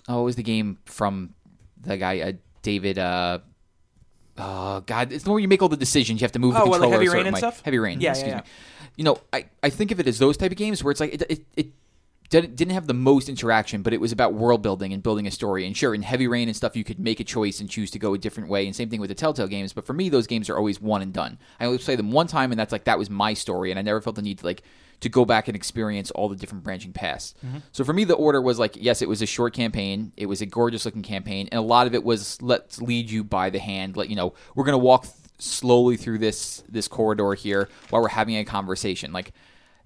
[0.06, 1.34] oh, it was the game from
[1.80, 2.32] the guy uh,
[2.62, 2.98] David.
[2.98, 3.40] Uh,
[4.36, 6.20] oh God, it's the one where you make all the decisions.
[6.20, 6.96] You have to move the Oh, what, controller.
[6.98, 7.62] like Heavy Rain and stuff?
[7.64, 8.00] Heavy Rain.
[8.00, 8.36] Yeah, yeah, excuse yeah.
[8.36, 8.42] me.
[8.96, 11.14] You know, I, I think of it as those type of games where it's like
[11.14, 11.66] it, it, it
[12.30, 15.30] didn't didn't have the most interaction, but it was about world building and building a
[15.30, 15.66] story.
[15.66, 17.98] And sure, in Heavy Rain and stuff, you could make a choice and choose to
[17.98, 18.66] go a different way.
[18.66, 19.72] And same thing with the Telltale games.
[19.72, 21.38] But for me, those games are always one and done.
[21.58, 23.82] I always play them one time, and that's like that was my story, and I
[23.82, 24.62] never felt the need to like
[25.00, 27.34] to go back and experience all the different branching paths.
[27.46, 27.58] Mm-hmm.
[27.72, 30.42] So for me, the order was like, yes, it was a short campaign, it was
[30.42, 33.60] a gorgeous looking campaign, and a lot of it was let's lead you by the
[33.60, 33.96] hand.
[33.96, 38.08] Let you know we're gonna walk th- slowly through this this corridor here while we're
[38.08, 39.12] having a conversation.
[39.12, 39.32] Like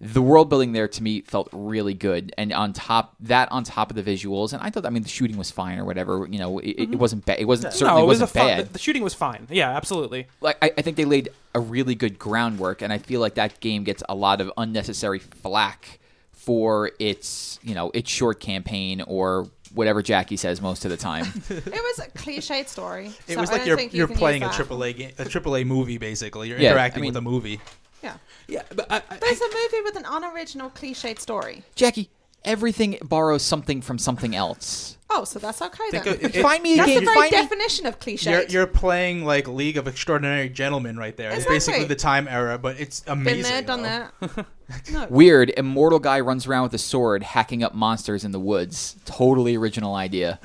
[0.04, 3.88] the world building there to me felt really good, and on top that on top
[3.88, 6.26] of the visuals, and I thought I mean the shooting was fine or whatever.
[6.28, 6.98] You know, it, it mm-hmm.
[6.98, 7.38] wasn't bad.
[7.38, 8.46] It wasn't certainly no, it was a wasn't fun.
[8.48, 9.46] bad The, the shooting was fine.
[9.48, 10.26] Yeah, absolutely.
[10.40, 13.60] like I, I think they laid a really good groundwork, and I feel like that
[13.60, 16.00] game gets a lot of unnecessary flack
[16.32, 21.26] for its you know its short campaign or whatever Jackie says most of the time.
[21.48, 23.12] It was a cliched story.
[23.28, 24.56] It so was like you're you you're playing a that.
[24.56, 26.48] AAA game, a AAA movie basically.
[26.48, 27.60] You're Yeah, interacting I mean- with a movie.
[28.02, 28.14] Yeah.
[28.48, 31.62] Yeah, but I, I, But it's a movie with an unoriginal cliched story.
[31.74, 32.10] Jackie,
[32.44, 34.96] everything borrows something from something else.
[35.14, 36.14] Oh, so that's okay Think then.
[36.14, 37.00] of- it- Find me a that's game.
[37.00, 37.38] the very Find me.
[37.38, 38.30] definition of cliche.
[38.30, 41.28] You're, you're playing like League of Extraordinary Gentlemen right there.
[41.28, 41.54] It's Exactly.
[41.56, 43.42] basically the time era, but it's amazing.
[43.42, 44.26] Been there, done though.
[44.26, 44.46] that.
[44.92, 45.06] no.
[45.10, 48.96] Weird, immortal guy runs around with a sword, hacking up monsters in the woods.
[49.04, 50.40] Totally original idea.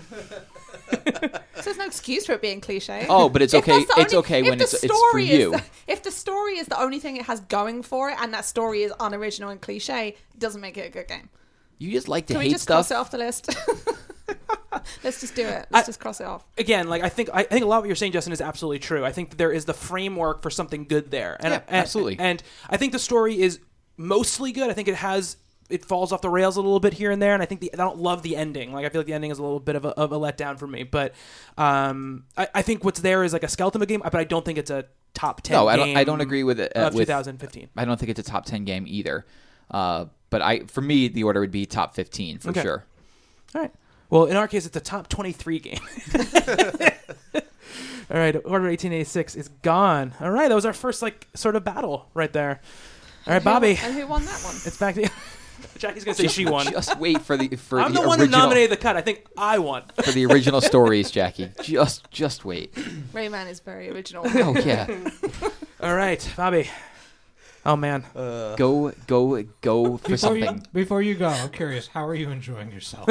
[1.63, 3.05] So there's no excuse for it being cliche.
[3.09, 3.79] Oh, but it's If okay.
[3.83, 5.51] that's the It's only- okay if when the it's it's for story is you.
[5.51, 8.45] the- if the story is the only thing it has going for it, and that
[8.45, 11.29] story is unoriginal and cliche, it doesn't make it a good game.
[11.79, 12.75] You just like to Can we hate just stuff.
[12.87, 13.55] cross it off the list?
[15.03, 15.67] Let's just do it.
[15.71, 16.43] Let's I- just cross it off.
[16.57, 18.79] again, like I think I think a lot of what you're saying, Justin, is absolutely
[18.79, 19.03] true.
[19.05, 22.17] I think that there is the framework for something good there, and, Yeah, and- absolutely.
[22.19, 23.59] And I think the story is
[23.97, 24.69] mostly good.
[24.69, 25.37] I think it has
[25.69, 27.73] it falls off the rails a little bit here and there, and I think the,
[27.73, 28.71] I don't love the ending.
[28.73, 30.57] Like I feel like the ending is a little bit of a, of a letdown
[30.57, 30.83] for me.
[30.83, 31.13] But
[31.57, 34.23] um, I, I think what's there is like a skeleton of a game, but I
[34.23, 35.55] don't think it's a top ten.
[35.55, 35.97] No, I don't.
[35.97, 36.71] I don't agree with it.
[36.75, 37.69] Uh, Of with, 2015.
[37.75, 39.25] I don't think it's a top ten game either.
[39.69, 42.61] Uh, but I, for me, the order would be top fifteen for Okay.
[42.61, 42.85] sure.
[43.55, 43.71] All right.
[44.09, 45.79] Well, in our case, it's a top 23 game.
[48.09, 50.13] All right, Order 1886 is gone.
[50.21, 52.61] All right, that was our first like sort of battle right there.
[53.25, 54.55] All right, Who- Bobby, And who won that one?
[54.63, 55.09] it's back to you.
[55.77, 56.65] Jackie's gonna say she won.
[56.71, 58.97] Just wait for the for I'm the, the one that original nominated the cut.
[58.97, 59.83] I think I won.
[60.03, 61.51] for the original stories, Jackie.
[61.61, 62.73] Just just wait.
[63.13, 64.23] Rayman is very original.
[64.25, 64.87] Oh yeah,
[65.81, 66.69] All right, Bobby.
[67.65, 70.67] Oh man, Uh, go go go for Before you, something.
[70.73, 71.87] before you go, I'm curious.
[71.87, 73.07] How are you enjoying yourself?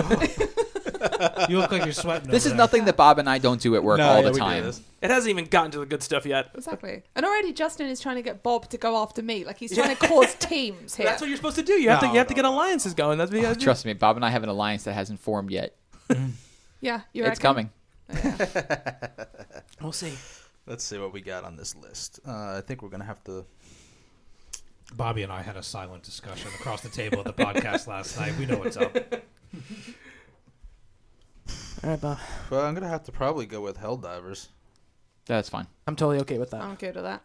[1.49, 2.28] you look like you're sweating.
[2.30, 2.57] This over is there.
[2.57, 4.40] nothing that Bob and I don't do at work no, all yeah, the we do
[4.40, 4.64] time.
[4.64, 4.80] this.
[5.03, 6.51] it hasn't even gotten to the good stuff yet.
[6.55, 7.03] Exactly.
[7.14, 9.44] And already Justin is trying to get Bob to go after me.
[9.44, 11.07] Like he's trying to cause teams here.
[11.07, 11.74] That's what you're supposed to do.
[11.74, 13.18] You have to No, you have to no, get alliances going.
[13.18, 13.64] That's what you Oh, gotta do.
[13.64, 15.74] trust me, Bob and I have an alliance that hasn't formed yet.
[16.80, 17.70] yeah, you it's reckon?
[18.12, 19.26] coming.
[19.80, 20.12] We'll see.
[20.66, 22.20] Let's see what we got on this list.
[22.26, 23.44] Uh, I think we're gonna have to.
[24.94, 28.34] Bobby and I had a silent discussion across the table at the podcast last night.
[28.38, 28.97] We know what's up.
[31.87, 32.18] All right, Bob.
[32.51, 34.49] Well, I'm gonna have to probably go with Helldivers.
[35.26, 35.68] That's fine.
[35.87, 36.61] I'm totally okay with that.
[36.61, 37.22] I'm okay with that.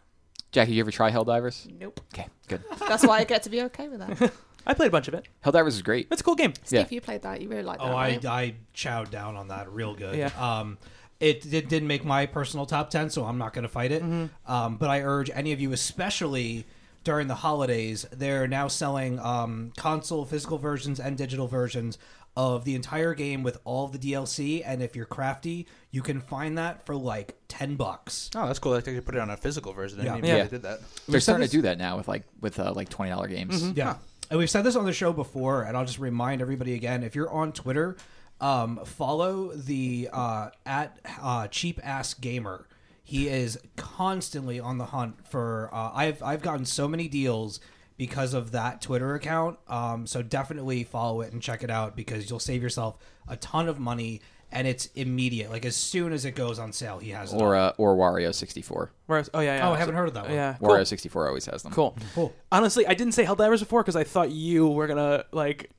[0.52, 1.68] Jackie, you ever try Helldivers?
[1.80, 2.00] Nope.
[2.14, 2.62] Okay, good.
[2.78, 4.32] That's why I get to be okay with that.
[4.66, 5.26] I played a bunch of it.
[5.44, 6.06] Helldivers is great.
[6.12, 6.52] It's a cool game.
[6.62, 6.86] Steve, Yeah.
[6.90, 7.40] you played that.
[7.40, 7.86] You really liked that.
[7.86, 7.96] Oh, that.
[7.96, 8.24] I, right?
[8.24, 10.14] I chowed down on that real good.
[10.14, 10.30] Yeah.
[10.38, 10.78] Um,
[11.18, 14.02] it, it didn't make my personal top 10, so I'm not going to fight it.
[14.46, 16.66] Um, but I urge any of you, especially
[17.02, 21.98] during the holidays, they're now selling um, console physical versions and digital versions
[22.36, 24.62] of the entire game with all the DLC.
[24.64, 28.30] And if you're crafty, you can find that for like 10 bucks.
[28.34, 28.72] Oh, that's cool.
[28.74, 30.00] I think they put it on a physical version.
[30.00, 30.30] I didn't Yeah.
[30.32, 30.42] know Yeah.
[30.44, 30.80] they did that.
[31.08, 33.62] They're starting this- to do that now with like with uh, like twenty dollar games.
[33.76, 33.96] Yeah.
[34.30, 37.14] And we've said this on the show before, and I'll just remind everybody again if
[37.14, 37.96] you're on Twitter,
[38.40, 42.66] um, follow the uh, at uh, cheap ass gamer.
[43.04, 45.68] He is constantly on the hunt for.
[45.72, 47.60] Uh, I've I've gotten so many deals
[47.96, 49.58] because of that Twitter account.
[49.68, 52.96] Um, so definitely follow it and check it out because you'll save yourself
[53.28, 54.20] a ton of money
[54.54, 55.50] and it's immediate.
[55.50, 57.40] Like as soon as it goes on sale, he has it.
[57.40, 57.78] Or up.
[57.78, 58.92] uh, or Wario sixty four.
[59.08, 59.68] Oh yeah, yeah.
[59.68, 60.34] oh, I haven't heard of that one.
[60.34, 60.68] Yeah, cool.
[60.68, 61.72] Wario sixty four always has them.
[61.72, 61.96] Cool.
[62.14, 62.34] Cool.
[62.50, 65.70] Honestly, I didn't say Helldivers before because I thought you were gonna like.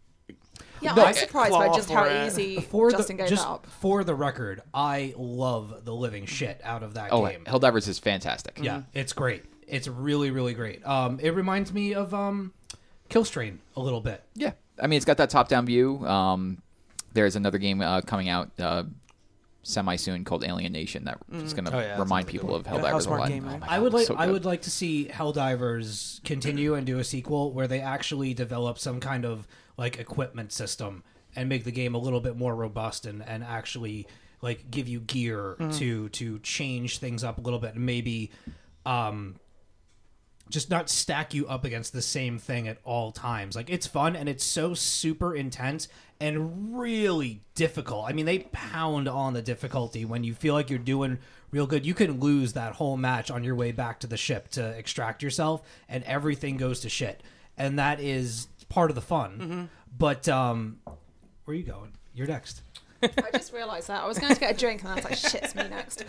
[0.82, 2.26] yeah, No, I'm surprised by just how it.
[2.28, 3.68] easy For Justin the just up.
[3.80, 7.44] for the record, I love the living shit out of that Oh, game.
[7.46, 8.58] Helldivers is fantastic.
[8.62, 9.44] Yeah, it's great.
[9.74, 10.86] It's really, really great.
[10.86, 12.54] Um, it reminds me of um,
[13.10, 14.24] Killstrain a little bit.
[14.36, 14.52] Yeah,
[14.82, 16.06] I mean, it's got that top-down view.
[16.08, 16.62] Um,
[17.14, 18.84] there's another game uh, coming out uh,
[19.64, 22.60] semi soon called Alienation that is going to Oh, yeah, that's remind people one.
[22.62, 23.28] of Yeah, Helldivers a Housemarque lot.
[23.30, 23.60] game, Oh right?
[23.62, 24.34] my I God, would like so I good.
[24.34, 29.00] would like to see Helldivers continue and do a sequel where they actually develop some
[29.00, 29.48] kind of
[29.78, 31.04] like equipment system
[31.36, 34.06] and make the game a little bit more robust and and actually
[34.42, 38.30] like give you gear to to change things up a little bit and maybe
[38.86, 39.36] um
[40.50, 43.56] just not stack you up against the same thing at all times.
[43.56, 45.88] Like it's fun and it's so super intense
[46.20, 48.06] and really difficult.
[48.08, 51.20] I mean, they pound on the difficulty when you feel like you're doing
[51.52, 51.86] real good.
[51.86, 55.24] You can lose that whole match on your way back to the ship to extract
[55.24, 57.22] yourself and everything goes to shit.
[57.58, 59.70] And that is part of the fun.
[59.98, 60.80] But um
[61.46, 61.94] where are you going?
[62.14, 62.63] You're next.
[63.04, 65.16] I just realised that I was going to get a drink, and I was like,
[65.18, 66.04] "Shit, it's me next."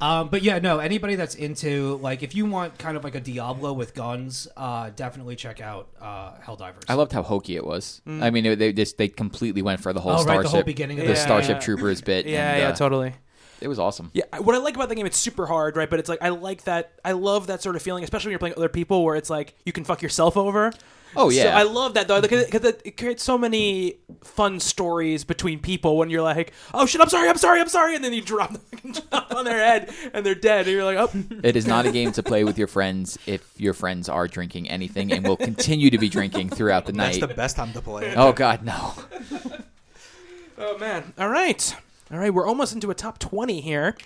[0.00, 0.78] Um, but yeah, no.
[0.78, 4.90] Anybody that's into like, if you want kind of like a Diablo with guns, uh,
[4.94, 6.84] definitely check out uh, Helldivers.
[6.88, 8.00] I loved how hokey it was.
[8.06, 10.62] I mean, they just they completely went for the whole Oh, right, the starship, whole
[10.62, 11.12] beginning of the.
[11.12, 11.60] Yeah, Starship yeah.
[11.60, 12.26] Troopers bit.
[12.26, 13.14] Yeah, and, yeah, uh, totally.
[13.60, 14.12] It was awesome.
[14.14, 15.90] Yeah, what I like about the game, it's super hard, right?
[15.90, 16.92] But it's like I like that.
[17.04, 19.54] I love that sort of feeling, especially when you're playing other people, where it's like
[19.64, 20.72] you can fuck yourself over.
[21.16, 21.56] Oh, So yeah.
[21.56, 26.10] I love that though, because it, it creates so many fun stories between people when
[26.10, 28.58] you're like, "Oh shit, I'm sorry, I'm sorry, I'm sorry," and then you drop the
[28.58, 31.10] fucking drop on their head and they're dead, and you're like, "Oh,
[31.42, 34.68] It is not a game to play with your friends if your friends are drinking
[34.68, 37.20] anything and will continue to be drinking throughout the night.
[37.20, 38.08] That's the best time to play.
[38.08, 38.14] it.
[38.18, 38.94] oh God, no!
[40.58, 41.74] oh man." All right,
[42.10, 43.96] all right, we're almost into a top twenty here.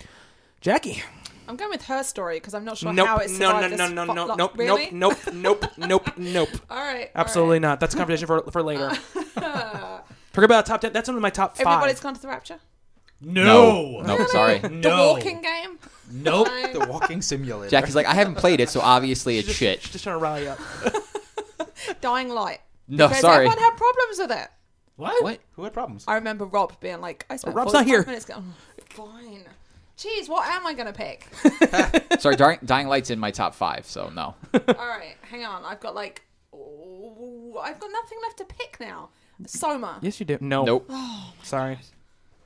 [0.61, 1.03] Jackie,
[1.47, 3.59] I'm going with her story because I'm not sure nope, how it's no, it no,
[3.59, 4.89] survived no, this no, fo- no, lo- nope, really?
[4.91, 6.49] nope, nope, nope, nope, nope.
[6.69, 7.79] All right, Absolutely all not.
[7.79, 8.89] That's a conversation for for later.
[10.33, 10.93] Forget about top ten.
[10.93, 11.63] That's one of my top right.
[11.63, 11.73] five.
[11.77, 12.59] Everybody's gone to the Rapture.
[13.21, 14.59] no, no, sorry.
[14.59, 15.79] The no, walking game.
[16.11, 16.47] nope.
[16.47, 16.73] Fine.
[16.73, 17.69] The walking simulator.
[17.69, 19.81] Jackie's like, I haven't played it, so obviously it's just, shit.
[19.81, 20.59] Just trying to rally up.
[22.01, 22.59] Dying Light.
[22.87, 23.45] No, Because sorry.
[23.47, 24.47] everyone had problems with it.
[24.95, 25.23] What?
[25.23, 25.39] What?
[25.53, 26.03] Who had problems?
[26.07, 28.05] I remember Rob being like, "I uh, spent Rob's 45 not here.
[28.05, 28.53] minutes going,
[28.89, 29.45] fine."
[29.97, 31.27] Jeez, what am I going to pick?
[32.19, 34.35] Sorry, Dying, Dying Light's in my top five, so no.
[34.53, 35.63] All right, hang on.
[35.63, 36.23] I've got like,
[36.53, 39.09] oh, I've got nothing left to pick now.
[39.45, 39.99] Soma.
[40.01, 40.37] Yes, you do.
[40.41, 40.63] No.
[40.63, 40.87] Nope.
[40.89, 41.77] Oh, Sorry.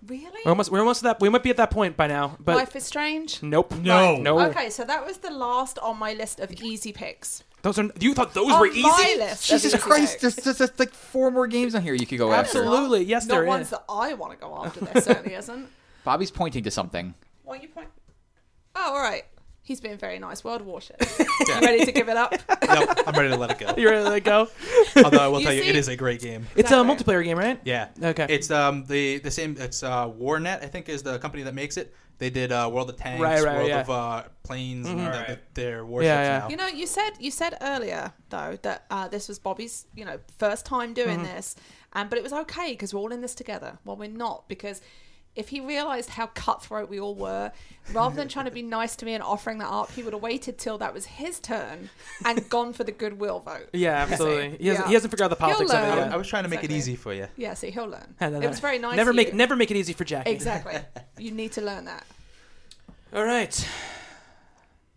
[0.06, 0.42] Really?
[0.46, 0.72] We're almost.
[0.72, 1.22] We're almost at that.
[1.22, 2.38] We might be at that point by now.
[2.40, 3.42] But Life is Strange.
[3.42, 3.74] nope.
[3.76, 4.16] No.
[4.18, 4.40] No.
[4.42, 7.44] Okay, so that was the last on my list of easy picks.
[7.64, 7.90] Those are.
[8.00, 8.84] You thought those on were easy?
[8.84, 9.44] my list.
[9.44, 10.20] of Jesus easy Christ!
[10.22, 10.36] picks.
[10.36, 12.60] There's, there's, like four more games on here you could go after.
[12.60, 13.04] Absolutely.
[13.06, 14.82] Yes, Not there ones that I want to go after.
[14.82, 15.68] There certainly isn't.
[16.04, 17.16] Bobby's pointing to something.
[17.48, 17.88] Why are you point?
[18.76, 19.24] Oh, all right.
[19.62, 20.44] He's been very nice.
[20.44, 21.02] World Warship.
[21.48, 22.34] You ready to give it up?
[22.68, 23.74] no, I'm ready to let it go.
[23.78, 24.50] You ready to let go?
[25.04, 26.46] Although I will You tell you, see- it is a great game.
[26.58, 27.14] It's a Exactly.
[27.14, 27.58] multiplayer game, right?
[27.64, 27.88] Yeah.
[28.04, 28.26] Okay.
[28.30, 29.56] It's um the the same.
[29.58, 30.62] It's uh Warnet.
[30.62, 31.94] I think is the company that makes it.
[32.18, 33.82] They did uh, World of Tanks, Right, right, World yeah.
[33.82, 35.28] of uh, Planes, and the- Right.
[35.28, 36.40] the- their warships Yeah, yeah.
[36.40, 36.50] now.
[36.50, 40.20] You know, you said you said earlier though that uh, this was Bobby's, you know,
[40.38, 41.36] first time doing Mm-hmm.
[41.36, 41.56] this,
[41.94, 43.78] and but it was okay because we're all in this together.
[43.86, 44.82] Well, we're not because
[45.38, 47.52] if he realised how cutthroat we all were,
[47.94, 50.22] rather than trying to be nice to me and offering that up, he would have
[50.22, 51.90] waited till that was his turn
[52.26, 53.70] and gone for the goodwill vote.
[53.74, 54.58] yeah, absolutely.
[54.58, 54.88] He hasn't, Yeah.
[54.88, 56.12] he hasn't figured out the politics of it yet.
[56.12, 56.76] I was trying to make Exactly.
[56.76, 57.28] it easy for you.
[57.38, 58.16] Yeah, see, he'll learn.
[58.22, 58.98] No, no, It was very nice.
[58.98, 59.34] Never make you.
[59.36, 60.32] never make it easy for Jackie.
[60.32, 60.76] exactly.
[61.18, 62.06] you need to learn that.
[63.14, 63.68] All right.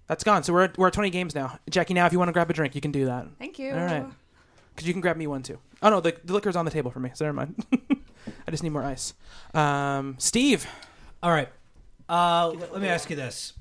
[0.08, 0.42] That's gone.
[0.42, 1.58] So we're at, we're at 20 games now.
[1.68, 3.26] Jackie, now if you want to grab a drink, you can do that.
[3.38, 3.70] Thank you.
[3.72, 4.04] All right.
[4.74, 5.58] Because you can grab me one too.
[5.82, 7.64] Oh, no, the, the liquor's on the table for me, so never mind.
[8.46, 9.14] I just need more ice.
[9.54, 10.66] Um, Steve.
[11.22, 11.48] All right.
[12.08, 13.52] Uh, let me ask you this: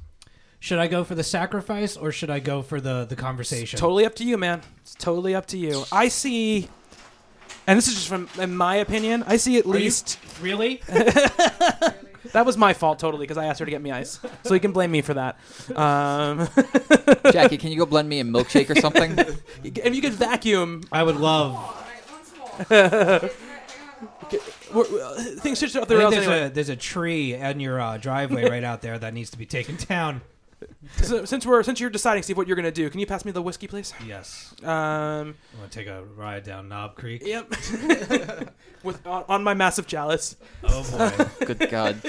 [0.60, 3.80] Should I go for the sacrifice or should I go for the the conversation?
[3.80, 4.62] Totally up to you, man.
[4.82, 5.84] It's totally up to you.
[5.92, 6.68] I see,
[7.68, 9.24] and this is just from in my opinion.
[9.28, 10.82] I see at Are you- least really?
[12.34, 14.60] that was my fault totally because I asked her to get me ice, so you
[14.60, 15.38] can blame me for that.
[15.76, 16.48] Um,
[17.32, 19.14] Jackie, can you go blend me a milkshake or something?
[19.64, 21.54] if you could vacuum, I would love.
[22.70, 23.49] we're- we're- things should
[24.02, 26.46] I out there think else there's anyway.
[26.46, 29.46] a there's a tree in your uh, driveway right out there that needs to be
[29.46, 30.22] taken down.
[31.02, 33.32] So, since we're since you're deciding, Steve, what you're gonna do, can you pass me
[33.32, 33.94] the whiskey, please?
[34.06, 34.54] Yes.
[34.62, 37.22] Um, I want to take a ride down Knob Creek.
[37.26, 37.50] yep.
[38.84, 40.36] With on, on my massive chalice.
[40.64, 41.26] Oh boy.
[41.46, 42.02] Good God.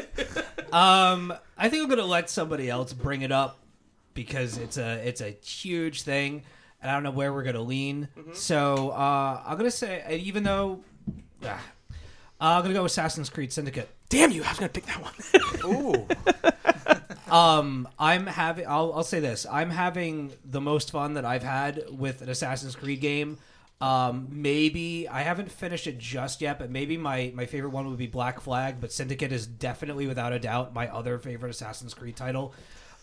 [0.72, 3.58] Um, I think I'm gonna let somebody else bring it up
[4.14, 6.42] because it's a it's a huge thing,
[6.82, 8.08] and I don't know where we're gonna lean.
[8.32, 10.80] So uh, I'm gonna say, uh, even though,
[11.44, 11.62] ah,
[12.40, 13.88] uh, I'm gonna go Assassin's Creed Syndicate.
[14.08, 14.42] Damn you!
[14.44, 15.74] I was gonna pick that one.
[15.74, 16.06] Ooh.
[17.30, 18.66] Um, I'm having.
[18.66, 19.46] I'll, I'll say this.
[19.50, 23.38] I'm having the most fun that I've had with an Assassin's Creed game.
[23.80, 27.98] Um, maybe I haven't finished it just yet, but maybe my my favorite one would
[27.98, 28.80] be Black Flag.
[28.80, 32.52] But Syndicate is definitely, without a doubt, my other favorite Assassin's Creed title.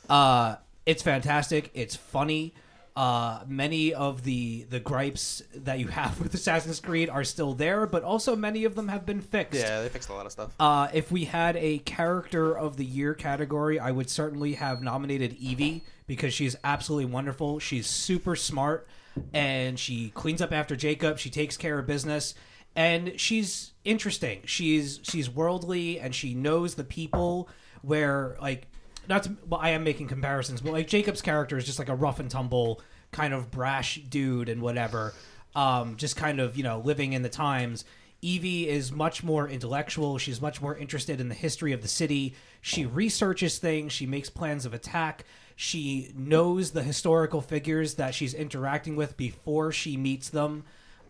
[0.09, 1.71] Uh, it's fantastic.
[1.73, 2.53] It's funny.
[2.97, 7.85] Uh, many of the the gripes that you have with Assassin's Creed are still there,
[7.85, 9.59] but also many of them have been fixed.
[9.59, 10.51] Yeah, they fixed a lot of stuff.
[10.59, 15.33] Uh, if we had a character of the year category, I would certainly have nominated
[15.33, 17.59] Evie because she's absolutely wonderful.
[17.59, 18.87] She's super smart
[19.31, 21.19] and she cleans up after Jacob.
[21.19, 22.33] She takes care of business.
[22.75, 24.41] and she's interesting.
[24.45, 27.47] She's she's worldly and she knows the people.
[27.83, 28.67] Where like
[29.07, 31.95] not to, well, I am making comparisons, but like Jacob's character is just like a
[31.95, 32.81] rough and tumble
[33.11, 35.13] kind of brash dude and whatever.
[35.55, 37.85] Um, just kind of you know living in the times.
[38.21, 40.17] Evie is much more intellectual.
[40.17, 42.33] She's much more interested in the history of the city.
[42.61, 43.93] She researches things.
[43.93, 45.23] She makes plans of attack.
[45.55, 50.63] She knows the historical figures that she's interacting with before she meets them.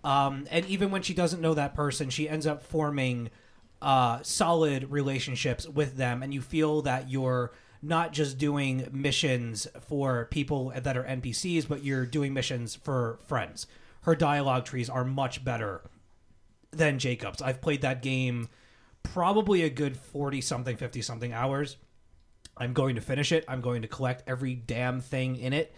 [0.03, 3.29] Um, and even when she doesn't know that person, she ends up forming
[3.81, 6.23] uh, solid relationships with them.
[6.23, 7.51] And you feel that you're
[7.81, 13.67] not just doing missions for people that are NPCs, but you're doing missions for friends.
[14.01, 15.81] Her dialogue trees are much better
[16.71, 17.41] than Jacob's.
[17.41, 18.49] I've played that game
[19.03, 21.77] probably a good 40 something, 50 something hours.
[22.55, 23.45] I'm going to finish it.
[23.47, 25.73] I'm going to collect every damn thing in it,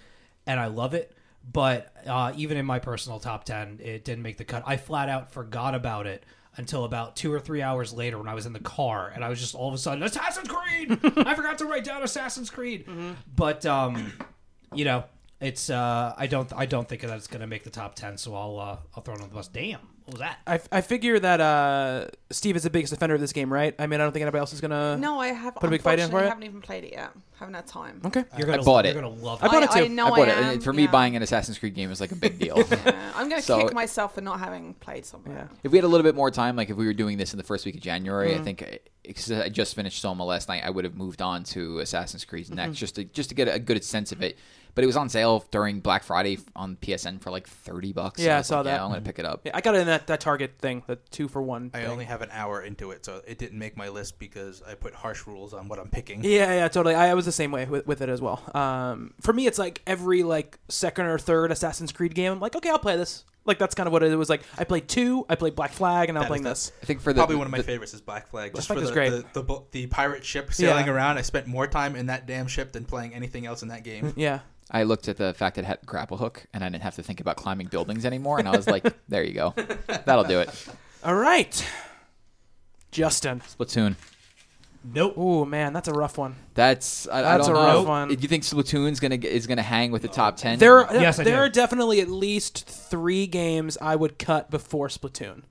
[0.48, 1.14] and I love it.
[1.52, 4.64] But uh, even in my personal top 10, it didn't make the cut.
[4.66, 6.24] I flat out forgot about it
[6.60, 9.30] until about two or three hours later when I was in the car, and I
[9.30, 10.92] was just all of a sudden, Assassin's Creed!
[11.18, 12.86] I forgot to write down Assassin's Creed.
[13.34, 14.12] But, um,
[14.76, 15.06] you know,
[15.40, 18.18] it's uh, I don't I don't think that it's going to make the top 10,
[18.18, 19.48] so I'll uh, I'll throw it on the bus.
[19.48, 19.80] Damn,
[20.10, 20.40] what was that?
[20.72, 23.74] I, I figure that uh, Steve is the biggest defender of this game, right?
[23.80, 24.98] I mean, I don't think anybody else is gonna.
[24.98, 25.56] No, I have.
[25.56, 26.30] Put a big fight in for unfortunately it?
[26.30, 27.12] haven't even played it yet.
[27.38, 28.02] Haven't had time.
[28.04, 28.26] Okay.
[28.38, 29.02] You're gonna, bought you're it.
[29.02, 29.52] gonna love I it.
[29.52, 29.86] bought it too.
[29.86, 30.38] I know I bought it.
[30.38, 30.92] am, And for me, yeah.
[30.92, 32.58] buying an Assassin's Creed game is like a big deal.
[32.70, 35.32] Yeah, I'm gonna So- kick myself for not having played something.
[35.32, 35.48] Yeah.
[35.64, 37.38] if we had a little bit more time, like if we were doing this in
[37.38, 38.42] the first week of January, Mm-hmm.
[38.42, 41.80] I think because I just finished Soma last night, I would have moved on to
[41.80, 42.56] Assassin's Creed Mm-hmm.
[42.56, 44.38] next just to just to get a good sense of it.
[44.76, 48.22] But it was on sale during Black Friday on PSN for like thirty bucks.
[48.22, 48.76] Yeah, I was saw like, that.
[48.76, 49.42] Yeah, I'm gonna pick it up.
[49.44, 51.72] Yeah, I got it in that, that Target thing, the two for one.
[51.74, 51.88] I thing.
[51.88, 54.94] only have an hour into it, so it didn't make my list because I put
[54.94, 56.24] harsh rules on what I'm picking.
[56.24, 56.96] Yeah, yeah, totally.
[56.96, 58.42] I, I was the same way with, with it as well.
[58.54, 62.32] Um, for me, it's like every like second or third Assassin's Creed game.
[62.32, 63.26] I'm like, okay, I'll play this.
[63.50, 64.44] Like that's kind of what it was like.
[64.58, 66.72] I played two, I played Black Flag, and I'm That playing is this.
[66.82, 68.54] I think for the Probably one of my the- favorites is Black Flag.
[68.56, 69.10] Just Flag for is the, great.
[69.10, 70.94] The, the, bo- the pirate ship sailing Yeah.
[70.94, 73.84] around, I spent more time in that damn ship than playing anything else in that
[73.84, 74.14] game.
[74.16, 74.40] Yeah.
[74.72, 77.02] I looked at the fact that it had grapple hook, and I didn't have to
[77.04, 78.38] think about climbing buildings anymore.
[78.38, 79.56] And I was like, there you go,
[79.88, 80.68] that'll do it.
[81.04, 81.68] All right,
[82.92, 83.42] Justin.
[83.42, 83.96] Splatoon.
[84.84, 85.18] Nope.
[85.18, 86.36] Ooh man, that's a rough one.
[86.54, 87.78] That's I, I That's don't a know.
[87.80, 88.08] rough one.
[88.08, 90.58] Do you think Splatoon's gonna is gonna hang with the top ten?
[90.58, 91.42] There, are, Yes, I there do.
[91.42, 95.44] are definitely at least three games I would cut before Splatoon.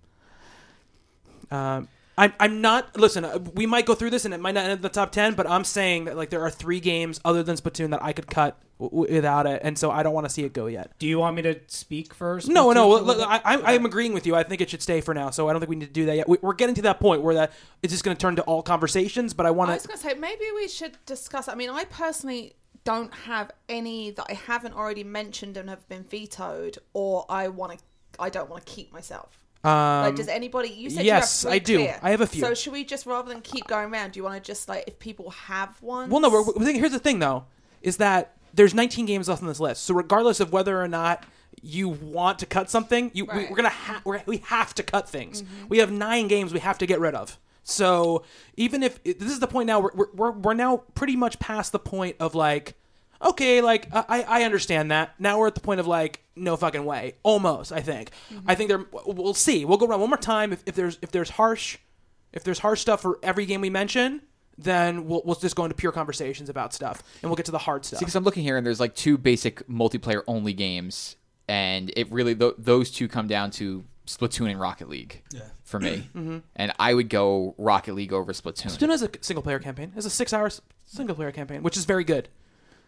[1.50, 1.88] Um,
[2.18, 2.96] I'm, I'm not.
[2.98, 5.12] Listen, uh, we might go through this and it might not end in the top
[5.12, 8.12] ten, but I'm saying that like there are three games other than Splatoon that I
[8.12, 10.66] could cut w- w- without it, and so I don't want to see it go
[10.66, 10.90] yet.
[10.98, 12.48] Do you want me to speak first?
[12.48, 13.66] No, no, for a look, little I, bit?
[13.66, 14.34] I, I'm agreeing with you.
[14.34, 16.06] I think it should stay for now, so I don't think we need to do
[16.06, 16.28] that yet.
[16.28, 17.52] We, we're getting to that point where that
[17.84, 19.72] it's just going to turn to all conversations, but I want to.
[19.72, 21.46] I was going to say maybe we should discuss.
[21.46, 26.02] I mean, I personally don't have any that I haven't already mentioned and have been
[26.02, 27.84] vetoed, or I want to.
[28.18, 29.38] I don't want to keep myself.
[29.64, 29.70] Um,
[30.04, 30.68] Like, does anybody?
[30.68, 31.76] You said yes, you have I do.
[31.76, 31.98] clear.
[32.02, 32.40] I have a few.
[32.40, 34.12] So should we just rather than keep going around?
[34.12, 36.10] Do you want to just like if people have one?
[36.10, 36.30] Well, no.
[36.30, 37.44] We're, we're, here's the thing, though,
[37.82, 39.82] is that there's 19 games left on this list.
[39.84, 41.24] So regardless of whether or not
[41.60, 43.50] you want to cut something, you we, Right.
[43.50, 45.42] we're gonna ha- we're, we have to cut things.
[45.68, 47.36] We have nine games we have to get rid of.
[47.64, 48.24] So
[48.56, 51.72] even if this is the point now, we're we're, we're, we're now pretty much past
[51.72, 52.74] the point of like.
[53.20, 55.14] Okay, like I, I understand that.
[55.18, 57.72] Now we're at the point of like no fucking way, almost.
[57.72, 58.10] I think.
[58.46, 58.84] I think there.
[59.06, 59.64] We'll see.
[59.64, 60.52] We'll go around one more time.
[60.52, 61.78] If, if there's if there's harsh,
[62.32, 64.22] if there's harsh stuff for every game we mention,
[64.56, 67.58] then we'll, we'll just go into pure conversations about stuff, and we'll get to the
[67.58, 68.00] hard stuff.
[68.00, 71.16] because I'm looking here and there's like two basic multiplayer only games,
[71.48, 75.42] and it really th- those two come down to Splatoon and Rocket League Yeah.
[75.64, 76.08] for me.
[76.14, 76.38] Mm-hmm.
[76.56, 78.76] And I would go Rocket League over Splatoon.
[78.76, 79.92] Splatoon has a single player campaign.
[79.96, 80.50] It's a six hour
[80.86, 82.28] single player campaign, which is very good.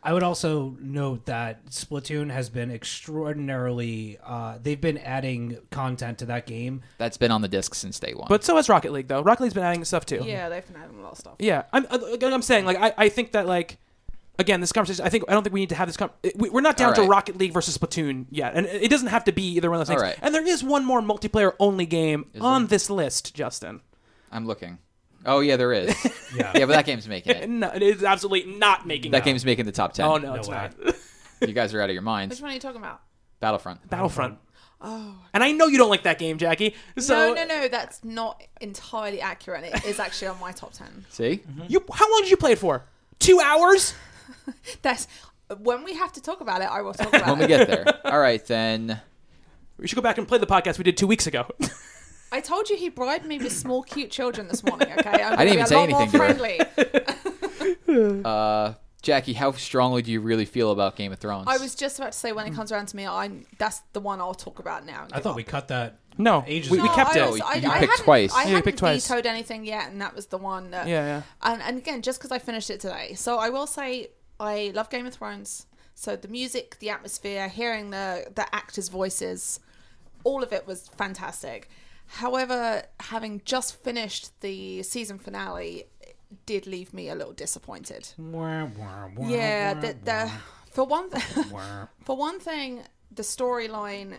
[0.02, 4.18] I would also note that Splatoon has been extraordinarily.
[4.24, 6.82] Uh, they've been adding content to that game.
[6.98, 8.26] That's been on the disc since day one.
[8.28, 9.22] But so has Rocket League, though.
[9.22, 10.22] Rocket League's been adding stuff too.
[10.24, 11.34] yeah, they've been adding a lot of stuff.
[11.38, 11.86] Yeah, I'm.
[11.90, 13.76] uh, I'm saying like I, I think that like
[14.38, 15.04] again this conversation.
[15.04, 15.96] I think I don't think we need to have this.
[15.98, 17.02] Com- we- we're not down All to.
[17.02, 19.92] Rocket League versus Splatoon yet, and it doesn't have to be either one of those
[19.94, 20.02] things.
[20.02, 20.18] All right.
[20.22, 22.68] And there is one more multiplayer only game Is on there?
[22.68, 23.80] this list, Justin.
[24.32, 24.78] I'm looking.
[25.26, 25.94] Oh yeah, there is.
[26.36, 26.52] Yeah.
[26.54, 27.48] yeah, but that game's making it.
[27.50, 29.24] No, it is absolutely not making That it.
[29.24, 30.06] game's making the top ten.
[30.06, 30.70] Oh no, No it's way.
[30.84, 30.94] not.
[31.48, 32.34] You guys are out of your minds.
[32.36, 33.00] Which one are you talking about?
[33.40, 33.88] Battlefront.
[33.90, 34.38] Battlefront.
[34.80, 36.74] Oh And I know you don't like that game, Jackie.
[36.98, 39.64] So no, no, no, that's not entirely accurate.
[39.64, 41.04] It is actually on my top ten.
[41.08, 41.62] See, mm-hmm.
[41.68, 42.84] You, how long did you play it for?
[43.18, 43.94] Two hours?
[44.82, 45.08] That's
[45.58, 46.68] when we have to talk about it.
[46.70, 47.26] I will talk about it.
[47.26, 47.48] when we it.
[47.48, 48.00] get there.
[48.12, 49.00] All right, then.
[49.78, 51.46] We should go back and play the podcast we did two weeks ago.
[52.32, 54.88] I told you he bribed me with small, cute children this morning.
[54.98, 56.60] Okay, I'm I didn't even be say a lot anything to more friendly.
[58.24, 61.46] Uh, Jackie, how strongly do you really feel about Game of Thrones?
[61.48, 64.00] I was just about to say when it comes around to me, I that's the
[64.00, 65.06] one I'll talk about now.
[65.12, 65.98] I thought we cut that.
[66.18, 66.94] No, Ages we, we ago.
[66.94, 67.30] kept I it.
[67.32, 68.32] was- I, You I picked hadn't- twice.
[68.34, 69.08] I yeah, hadn't picked twice.
[69.08, 70.86] vetoed anything yet, and that was the one that.
[70.86, 71.22] yeah, yeah.
[71.42, 74.08] And, and again, just because I finished it today, so I will say
[74.38, 75.66] I love Game of Thrones.
[75.94, 79.60] So the music, the atmosphere, hearing the the actors' voices,
[80.24, 81.68] all of it was fantastic.
[82.14, 85.84] However, having just finished the season finale,
[86.44, 88.12] did leave me a little disappointed.
[89.30, 90.30] Yeah, the, the
[90.70, 91.24] for one th-
[92.04, 92.82] for one thing,
[93.14, 94.16] the storyline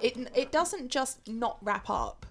[0.00, 2.24] it it doesn't just not wrap up,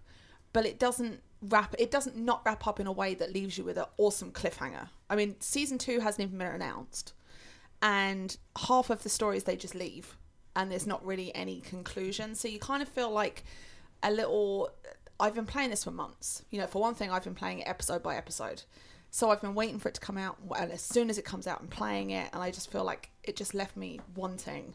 [0.53, 3.63] but it doesn't wrap it doesn't not wrap up in a way that leaves you
[3.63, 4.89] with an awesome cliffhanger.
[5.09, 7.13] I mean, season two hasn't even been announced,
[7.81, 8.35] and
[8.67, 10.17] half of the stories they just leave,
[10.55, 12.33] and there's not really any conclusion.
[12.33, 13.43] So you kind of feel like
[14.03, 14.69] a little.
[15.19, 16.43] I've been playing this for months.
[16.51, 18.63] You know, for one thing, I've been playing it episode by episode.
[19.11, 21.47] So I've been waiting for it to come out, and as soon as it comes
[21.47, 24.73] out, I'm playing it, and I just feel like it just left me wanting.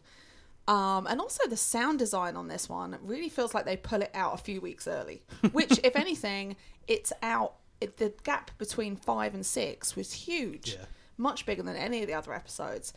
[0.66, 4.10] Um, and also the sound design on this one really feels like they pull it
[4.14, 5.22] out a few weeks early.
[5.52, 6.56] Which, if anything,
[6.86, 7.54] it's out.
[7.82, 10.86] It, the gap between five and six was huge, Yeah.
[11.18, 12.94] much bigger than any of the other episodes.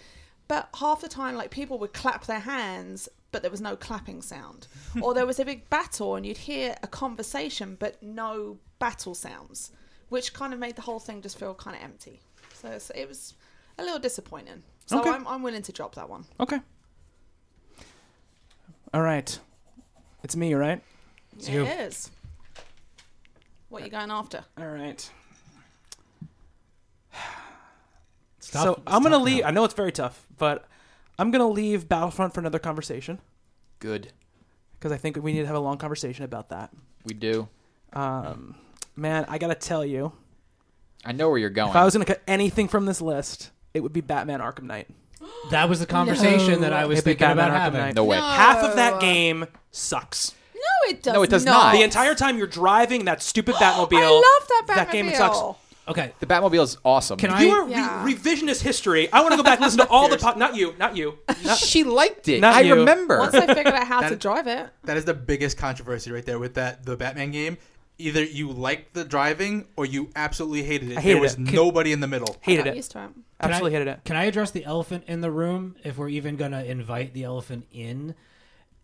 [0.48, 4.22] But half the time, like people would clap their hands, but there was no clapping
[4.22, 4.68] sound,
[5.02, 9.72] or there was a big battle and you'd hear a conversation but no battle sounds,
[10.08, 12.22] which kind of made the whole thing just feel kind of empty.
[12.54, 13.34] So it's- it was
[13.78, 14.64] a little disappointing.
[14.86, 15.10] So Okay.
[15.10, 16.26] I'm, I'm willing to drop that one.
[16.40, 16.60] Okay.
[18.94, 19.38] All right.
[20.24, 20.82] It's me, right?
[21.40, 21.66] It you.
[21.66, 22.12] is.
[23.70, 24.46] What you going after?
[24.58, 25.10] All right.
[28.40, 29.42] Stop- so I'm gonna leave.
[29.44, 29.48] now.
[29.48, 30.68] I know it's very tough, but
[31.20, 33.20] I'm gonna leave Battlefront for another conversation
[33.80, 34.11] Good.
[34.80, 36.72] because I think we need to have a long conversation about that.
[37.05, 37.47] We do.
[37.93, 38.55] Um,
[38.95, 40.14] man, I gotta tell you,
[41.05, 41.70] I know where you're going.
[41.70, 44.88] if I was gonna cut anything from this list, it would be Batman Arkham Knight.
[45.51, 46.59] That was the conversation No.
[46.61, 47.80] that I was It'd be thinking about Arkham having.
[47.82, 47.95] Knight.
[47.95, 48.18] no way.
[48.18, 48.24] No.
[48.24, 50.34] Half of that game sucks.
[50.55, 51.14] No, it does.
[51.14, 51.14] Not.
[51.20, 51.74] No, it does not.
[51.74, 53.97] The entire time you're driving that stupid Batmobile.
[54.01, 54.76] I love that Batmobile.
[54.76, 55.38] That game sucks.
[55.88, 57.18] Okay, The Batmobile is awesome.
[57.20, 58.04] Can I- You are Yeah.
[58.06, 59.12] re- revisionist history.
[59.12, 60.18] I want to go back and listen to all the.
[60.18, 60.74] Po- not you.
[60.80, 61.18] Not you.
[61.44, 62.40] Not, she liked it.
[62.40, 62.76] Not I you.
[62.76, 63.20] remember.
[63.20, 66.26] Once I figured out how to That- drive it, That is the biggest controversy right
[66.26, 67.58] there with that the Batman game.
[68.00, 70.98] Either you liked the driving or you absolutely hated it.
[70.98, 71.40] I hated there was it.
[71.40, 72.36] nobody in the middle.
[72.42, 72.76] hated got it.
[72.78, 73.08] used to it.
[73.14, 74.00] Can Absolutely I, hated it.
[74.06, 77.24] Can I address the elephant in the room if we're even going to invite the
[77.26, 78.16] elephant in?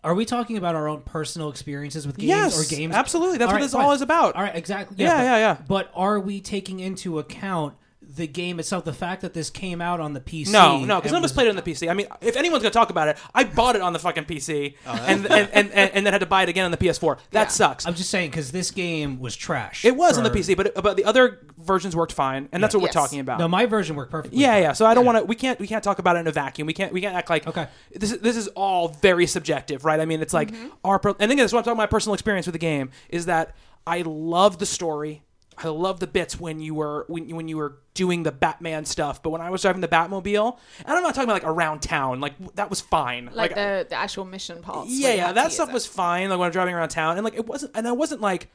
[0.04, 2.96] Are we talking about our own personal experiences with games Yes, or games?
[2.96, 3.38] absolutely.
[3.38, 3.84] That's what right, this fine.
[3.86, 4.36] all is about.
[4.36, 4.96] All right, exactly.
[4.98, 5.58] Yeah, but, yeah, yeah.
[5.68, 7.76] But are we taking into account
[8.16, 8.86] the game itself?
[8.86, 10.52] The fact that this came out on the PC?
[10.52, 11.90] No, no, because and none of us played it on the PC.
[11.90, 14.76] I mean, if anyone's gonna talk about it, I bought it on the fucking PC,
[14.86, 17.18] oh, and, and, and, and and then had to buy it again on the PS4.
[17.32, 17.48] That Yeah.
[17.48, 17.86] sucks.
[17.86, 19.86] I'm just saying because this game was trash.
[19.86, 22.82] It was on the PC, but but the other versions worked fine, and that's what
[22.82, 22.96] Yes.
[22.96, 23.40] we're talking about.
[23.40, 24.40] No, my version worked perfectly.
[24.40, 24.64] yeah, fine.
[24.64, 24.74] yeah.
[24.74, 25.26] So I don't want to.
[25.26, 25.60] We can't.
[25.60, 26.66] We can't talk about it in a vacuum.
[26.66, 26.92] We can't.
[26.92, 27.68] We can't act like Okay.
[27.94, 30.00] This is this is all very subjective, right?
[30.00, 30.68] I mean, it's like mm-hmm.
[30.84, 31.00] our.
[31.00, 31.74] Per- and again, that's what I'm talking.
[31.74, 33.56] about My personal experience with the game is that
[33.86, 35.24] I love the story.
[35.62, 39.22] I love the bits when you were when, when you were doing the Batman stuff,
[39.22, 42.22] but when I was driving the Batmobile, and I'm not talking about like around town,
[42.22, 43.30] like that was fine.
[43.34, 44.90] like, the, the actual mission parts.
[44.90, 46.30] yeah, yeah, that stuff was fine.
[46.30, 48.48] Like when I'm driving around town, and like it wasn't, and I wasn't like,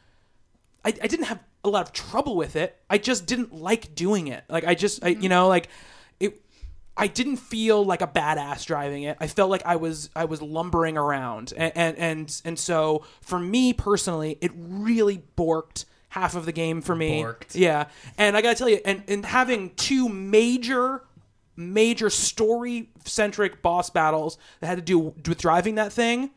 [0.82, 2.74] I, I didn't have a lot of trouble with it.
[2.88, 4.44] I just didn't like doing it.
[4.48, 5.28] Like I just, I, you mm-hmm.
[5.28, 5.68] know, like
[6.20, 6.40] it.
[6.96, 9.18] I didn't feel like a badass driving it.
[9.20, 13.38] I felt like I was I was lumbering around, and and and, and so for
[13.38, 15.84] me personally, it really borked
[16.14, 17.22] half of the game for me.
[17.22, 17.54] Borked.
[17.54, 21.02] Yeah, and I gotta tell you, and and having two major
[21.56, 26.30] major story centric boss battles that had to do with driving that thing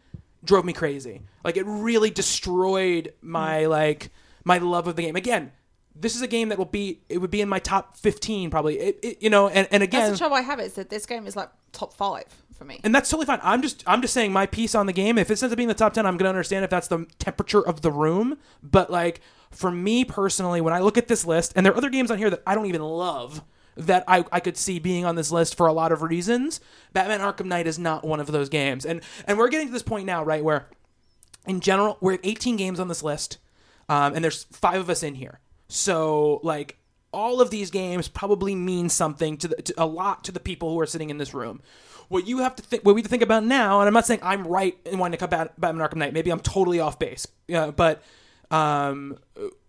[0.44, 1.22] drove me crazy.
[1.44, 3.70] Like it really destroyed my hmm.
[3.70, 4.10] like
[4.44, 5.16] my love of the game.
[5.16, 5.52] Again,
[5.96, 8.80] this is a game that will be it would be in my top 15 probably.
[8.80, 11.06] It, it, you know, and, and That's again the trouble I have is that this
[11.06, 12.26] game is like top five
[12.58, 12.80] for me.
[12.84, 13.40] and that's totally fine.
[13.44, 15.20] I'm just I'm just saying my piece on the game.
[15.20, 17.62] If it ends up being the top ten, I'm gonna understand if that's the temperature
[17.62, 18.38] of the room.
[18.64, 19.22] But like
[19.52, 22.18] for me personally, when I look at this list, and there are other games on
[22.18, 23.42] here that I don't even love
[23.78, 26.60] that I, I could see being on this list for a lot of reasons.
[26.94, 28.86] Batman Arkham Knight is not one of those games.
[28.86, 30.68] And and we're getting to this point now, right, where
[31.48, 33.38] in general, we're at 18 games on this list,
[33.88, 35.40] um, and there's five of us in here.
[35.70, 36.78] So, like,
[37.14, 40.72] all of these games probably mean something to, the, to a lot to the people
[40.72, 41.62] who are sitting in this room.
[42.10, 44.06] What you have to think, what we have to think about now, and I'm not
[44.06, 46.14] saying I'm right in wanting to cut Bat- Batman Arkham Knight.
[46.14, 48.04] Maybe I'm totally off base, yeah, but
[48.52, 49.18] um,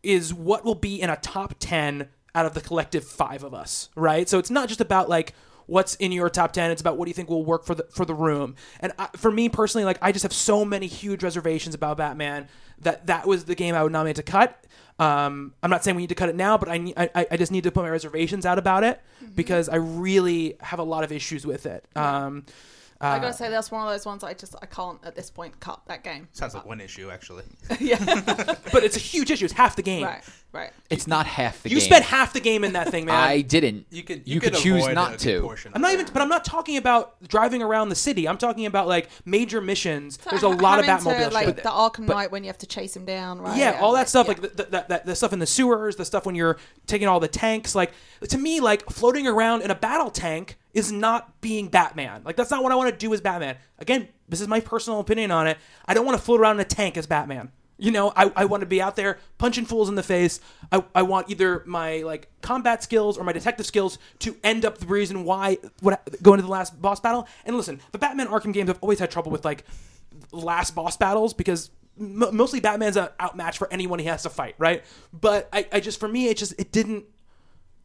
[0.02, 3.88] is what will be in a top 10 out of the collective five of us,
[3.94, 4.28] right?
[4.28, 5.34] So it's not just about like
[5.68, 7.84] what's in your top 10 it's about what do you think will work for the
[7.90, 8.56] for the room.
[8.80, 12.48] And I, for me personally like i just have so many huge reservations about batman
[12.80, 14.64] that that was the game i would nominate to cut.
[14.98, 17.52] Um, i'm not saying we need to cut it now but i, I, I just
[17.52, 19.00] need to put my reservations out about it
[19.34, 21.84] because i really have a lot of issues with it.
[21.94, 22.46] Um,
[23.00, 25.30] I uh, gotta say that's one of those ones I just I can't at this
[25.30, 26.28] point cut that game.
[26.32, 27.44] Sounds like one issue actually.
[27.80, 27.98] yeah,
[28.72, 29.44] but it's a huge issue.
[29.44, 30.04] It's half the game.
[30.04, 30.70] right, right.
[30.90, 31.82] It's not half the You game.
[31.82, 33.14] You spent half the game in that thing, man.
[33.28, 33.86] I didn't.
[33.90, 35.54] You could You could choose avoid not a to.
[35.74, 38.28] I'm not even, but I'm not talking about driving around the city.
[38.28, 40.16] I'm talking about like major missions.
[40.30, 41.56] There's a lot of having to, Batmobile like shit.
[41.62, 43.56] the Arkham Knight when you have to chase him down, right?
[43.56, 44.32] yeah, all that stuff, yeah.
[44.32, 47.20] like the, the, that, the stuff in the sewers, the stuff when you're taking all
[47.20, 47.74] the tanks.
[47.74, 47.92] Like
[48.28, 52.22] to me, like floating around in a battle tank is not being Batman.
[52.24, 53.56] Like that's not what I want to do as Batman.
[53.78, 55.58] Again, this is my personal opinion on it.
[55.86, 57.50] I don't want to float around in a tank as Batman.
[57.80, 60.40] You know, I, I want to be out there punching fools in the face.
[60.72, 64.78] I, I want either my like combat skills or my detective skills to end up
[64.78, 67.28] the reason why what go into the last boss battle.
[67.44, 69.64] And listen, the Batman Arkham games have always had trouble with like
[70.32, 71.70] last boss battles because
[72.00, 74.84] m- mostly Batman's a outmatch for anyone he has to fight, right?
[75.12, 77.04] But I, I just for me, it just it didn't.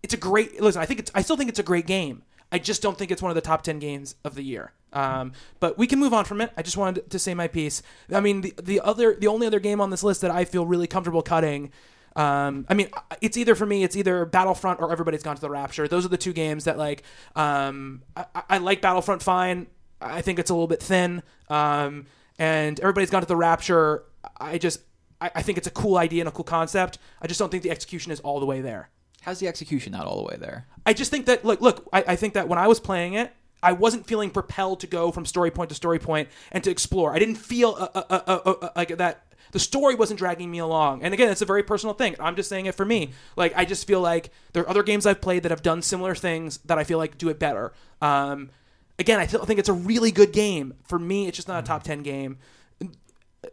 [0.01, 0.81] It's a great listen.
[0.81, 1.11] I think it's.
[1.13, 2.23] I still think it's a great game.
[2.53, 4.71] I just don't think it's one of the top ten games of the year.
[4.93, 6.51] Um, but we can move on from it.
[6.55, 7.81] I just wanted to say my piece.
[8.11, 10.65] I mean, the the other the only other game on this list that I feel
[10.65, 11.71] really comfortable cutting.
[12.15, 12.89] Um, I mean,
[13.21, 15.87] it's either for me, it's either Battlefront or Everybody's Gone to the Rapture.
[15.87, 17.03] Those are the two games that like.
[17.35, 19.65] Um, I, I like Battlefront fine.
[19.99, 21.23] I think it's a little bit thin.
[21.49, 22.05] Um,
[22.37, 24.03] and Everybody's Gone to the Rapture.
[24.39, 24.81] I just
[25.19, 26.99] I, I think it's a cool idea and a cool concept.
[27.19, 28.89] I just don't think the execution is all the way there.
[29.23, 30.67] How's the execution not all the way there?
[30.85, 31.87] I just think that look, look.
[31.91, 35.11] I, I think that when I was playing it, I wasn't feeling propelled to go
[35.11, 37.13] from story point to story point and to explore.
[37.13, 39.23] I didn't feel uh, uh, uh, like that.
[39.53, 41.03] The story wasn't dragging me along.
[41.03, 42.15] And again, it's a very personal thing.
[42.19, 43.11] I'm just saying it for me.
[43.37, 46.15] Like I just feel like there are other games I've played that have done similar
[46.15, 47.71] things that I feel like do it better.
[48.01, 48.49] Um,
[48.99, 50.73] again, I still think it's a really good game.
[50.87, 52.39] For me, it's just not a top ten game.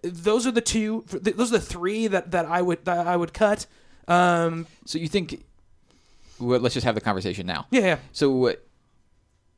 [0.02, 1.04] Those are the two.
[1.08, 3.66] Those are the three that, that I would that I would cut.
[4.08, 5.44] Um, So you think?
[6.40, 7.66] Well, let's just have the conversation now.
[7.70, 7.98] yeah, yeah.
[8.12, 8.52] So uh,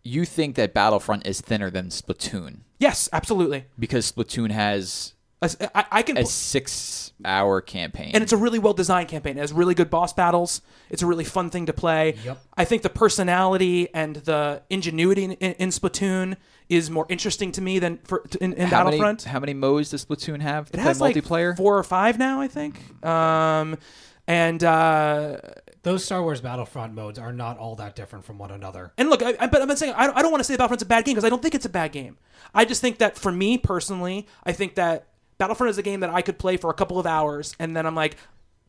[0.03, 3.67] you think that Battlefront is thinner than Splatoon Yes, absolutely.
[3.79, 8.73] because Splatoon has As- I, I can, a six-hour campaign, and it's a really well
[8.75, 9.37] designed campaign.
[9.37, 10.61] It has really good boss battles.
[10.91, 12.17] It's a really fun thing to play.
[12.25, 12.39] Yep.
[12.57, 16.37] I think the personality and the ingenuity in, in, in Splatoon
[16.69, 19.25] is more interesting to me than for in, in how Battlefront.
[19.25, 21.57] Many, how many modes does Splatoon have to it play has like multiplayer?
[21.57, 22.81] four or five now, I think.
[23.05, 23.79] Um,
[24.27, 25.39] and uh,
[25.83, 28.93] Those Star Wars Battlefront modes are not all that different from one another.
[28.97, 30.57] And look, I, I, but I'm not saying I don't, I don't want to say
[30.57, 32.19] Battlefront's a bad game because I don't think it's a bad game.
[32.55, 35.09] I just think that for me personally, I think that
[35.39, 37.85] Battlefront is a game that I could play for a couple of hours and then
[37.85, 38.17] I'm like,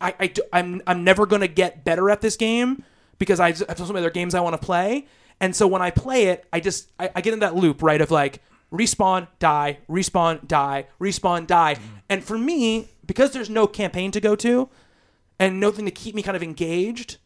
[0.02, 2.84] I, I do- I'm I'm never gonna get better at this game
[3.20, 5.08] because I have so many other games I want to play.
[5.40, 8.02] And so when I play it, I just I, I get in that loop right
[8.02, 8.42] of like
[8.72, 11.76] respawn, die, respawn, die, respawn, die.
[11.76, 11.80] Mm.
[12.10, 14.70] And for me, because there's no campaign to go to
[15.44, 17.18] and nothing to keep me kind of engaged,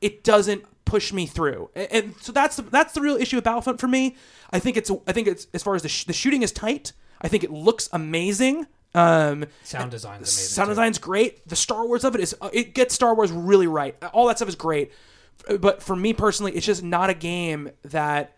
[0.00, 1.70] it doesn't push me through.
[1.74, 4.16] And, and so that's the, that's the real issue with Battlefront for me.
[4.50, 6.92] I think it's I think it's as far as the, sh- the shooting is tight.
[7.20, 8.66] I think it looks amazing.
[8.92, 10.48] Um, Sound design's amazing.
[10.48, 10.70] sound too.
[10.72, 11.46] design's great.
[11.48, 13.94] The Star Wars of it is uh, it gets Star Wars really right.
[14.12, 14.90] All that stuff is great.
[15.60, 18.34] But for me personally, it's just not a game that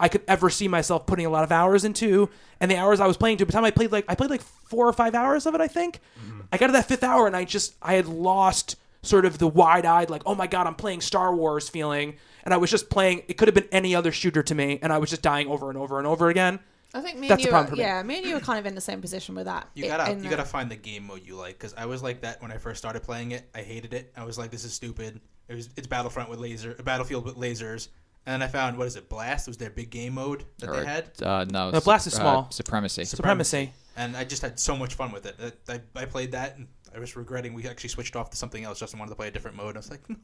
[0.00, 2.28] I could ever see myself putting a lot of hours into.
[2.60, 4.30] And the hours I was playing to, by the time I played like I played
[4.30, 6.00] like four or five hours of it, I think.
[6.20, 6.40] Mm-hmm.
[6.52, 9.46] I got to that fifth hour and I just I had lost sort of the
[9.46, 13.22] wide-eyed like oh my god i'm playing star wars feeling and i was just playing
[13.28, 15.68] it could have been any other shooter to me and i was just dying over
[15.68, 16.58] and over and over again
[16.94, 17.82] I think me That's and you, problem are, me.
[17.82, 19.68] yeah, me and you are kind of in the same position with that.
[19.74, 22.04] You gotta in you the- gotta find the game mode you like because I was
[22.04, 23.50] like that when I first started playing it.
[23.52, 24.12] I hated it.
[24.16, 25.20] I was like, this is stupid.
[25.48, 27.88] It was it's Battlefront with laser, Battlefield with lasers.
[28.26, 29.08] And then I found what is it?
[29.08, 32.14] Blast was their big game mode that Or, they had, uh, no, No, Blast is
[32.14, 32.50] uh, small.
[32.50, 33.04] supremacy.
[33.04, 35.54] supremacy and I just had so much fun with it.
[35.68, 38.64] I, I, I played that, and I was regretting we actually switched off to something
[38.64, 38.80] else.
[38.80, 39.76] Justin wanted to play a different mode.
[39.76, 40.16] I was like, no.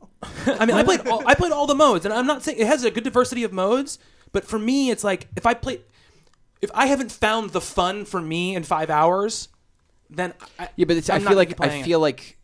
[0.47, 2.67] I mean, I played all, I played all the modes, and I'm not saying it
[2.67, 3.99] has a good diversity of modes,
[4.33, 5.81] but for me, it's like if I play,
[6.61, 9.49] if I haven't found the fun for me in five hours,
[10.09, 11.85] then I, Yeah, but it's, I I'm feel not like I playing it.
[11.85, 12.39] feel like.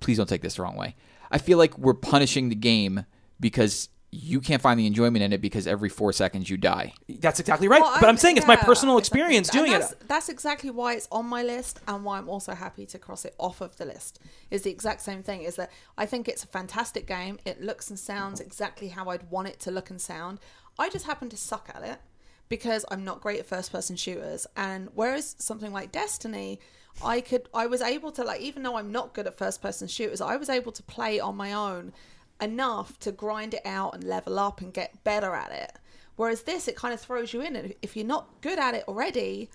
[0.00, 0.96] Please don't take this the wrong way.
[1.30, 3.04] I feel like we're punishing the game
[3.38, 6.92] because you can't find the enjoyment in it because every four seconds you die.
[7.20, 7.80] that's exactly right.
[7.80, 9.20] Well, but I- I'm saying it's my personal exactly.
[9.20, 10.08] experience And doing that's, it.
[10.08, 13.34] That's exactly why it's on my list, and why I'm also happy to cross it
[13.38, 14.18] off of the list.
[14.50, 15.42] Is the exact same thing.
[15.42, 17.38] Is that I think it's a fantastic game.
[17.44, 20.40] It looks and sounds exactly how I'd want it to look and sound.
[20.78, 21.98] I just happen to suck at it
[22.48, 24.46] because I'm not great at first person shooters.
[24.56, 26.58] And whereas something like Destiny,
[27.04, 29.86] I could I was able to like even though I'm not good at first person
[29.86, 31.92] shooters, I was able to play on my own
[32.42, 35.72] enough to grind it out and level up and get better at it.
[36.16, 38.84] Whereas this, it kind of throws you in, and if you're not good at it
[38.86, 39.48] already,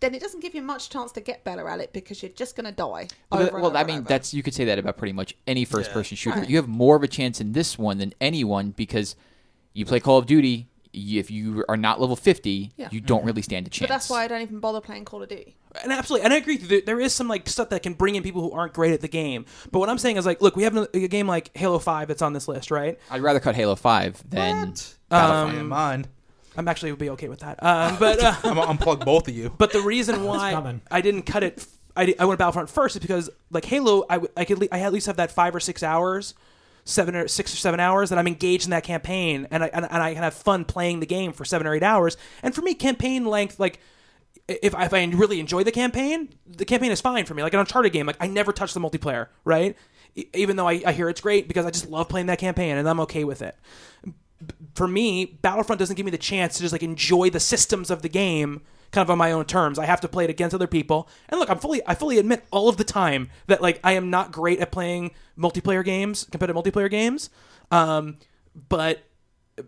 [0.00, 2.54] then it doesn't give you much chance to get better at it because you're just
[2.56, 3.08] going to die.
[3.30, 4.08] Well, over that- and well, over I mean, over.
[4.08, 6.40] that's you could say that about pretty much any first-person shooter.
[6.40, 6.48] Right.
[6.50, 9.16] You have more of a chance in this one than anyone because
[9.72, 10.68] you play Call of Duty.
[10.94, 12.88] Y- if you are not level 50, Yeah.
[12.90, 13.88] you don't really stand a chance.
[13.88, 15.56] But that's why I don't even bother playing Call of Duty.
[15.82, 16.58] And absolutely, and I agree.
[16.58, 19.00] There, there is some like stuff that can bring in people who aren't great at
[19.00, 19.46] the game.
[19.70, 22.08] But what I'm saying is like, look, we have a, a game like Halo Five
[22.08, 22.98] that's on this list, right?
[23.10, 24.94] I'd rather cut Halo 5 than What?
[25.08, 25.56] Battlefront.
[25.56, 26.06] I am mine.
[26.56, 27.62] I'm actually would be okay with that.
[27.62, 29.54] Um, but uh, I'm gonna unplug both of you.
[29.56, 30.78] But the reason why.
[30.90, 31.66] I didn't cut it,
[31.96, 34.68] I, di- I went Battlefront first is because like Halo, I, w- I could le-
[34.70, 36.34] I at least have that five or six hours,
[36.84, 39.84] seven or six or seven hours that I'm engaged in that campaign, and I and,
[39.84, 42.16] and I can have fun playing the game for seven or eight hours.
[42.42, 43.80] And for me, campaign length like.
[44.48, 47.44] If, if I really enjoy the campaign, the campaign is fine for me.
[47.44, 49.76] Like an Uncharted game, like I never touch the multiplayer, right?
[50.34, 52.88] Even though I, I hear it's great because I just love playing that campaign and
[52.88, 53.56] I'm okay with it
[54.74, 58.02] for me, Battlefront doesn't give me the chance to just like enjoy the systems of
[58.02, 58.62] the game
[58.92, 59.78] kind of on my own terms.
[59.78, 61.08] I have to play it against other people.
[61.28, 64.10] And look, I'm fully I fully admit all of the time that like I am
[64.10, 67.30] not great at playing multiplayer games, competitive multiplayer games.
[67.70, 68.18] Um,
[68.68, 69.02] but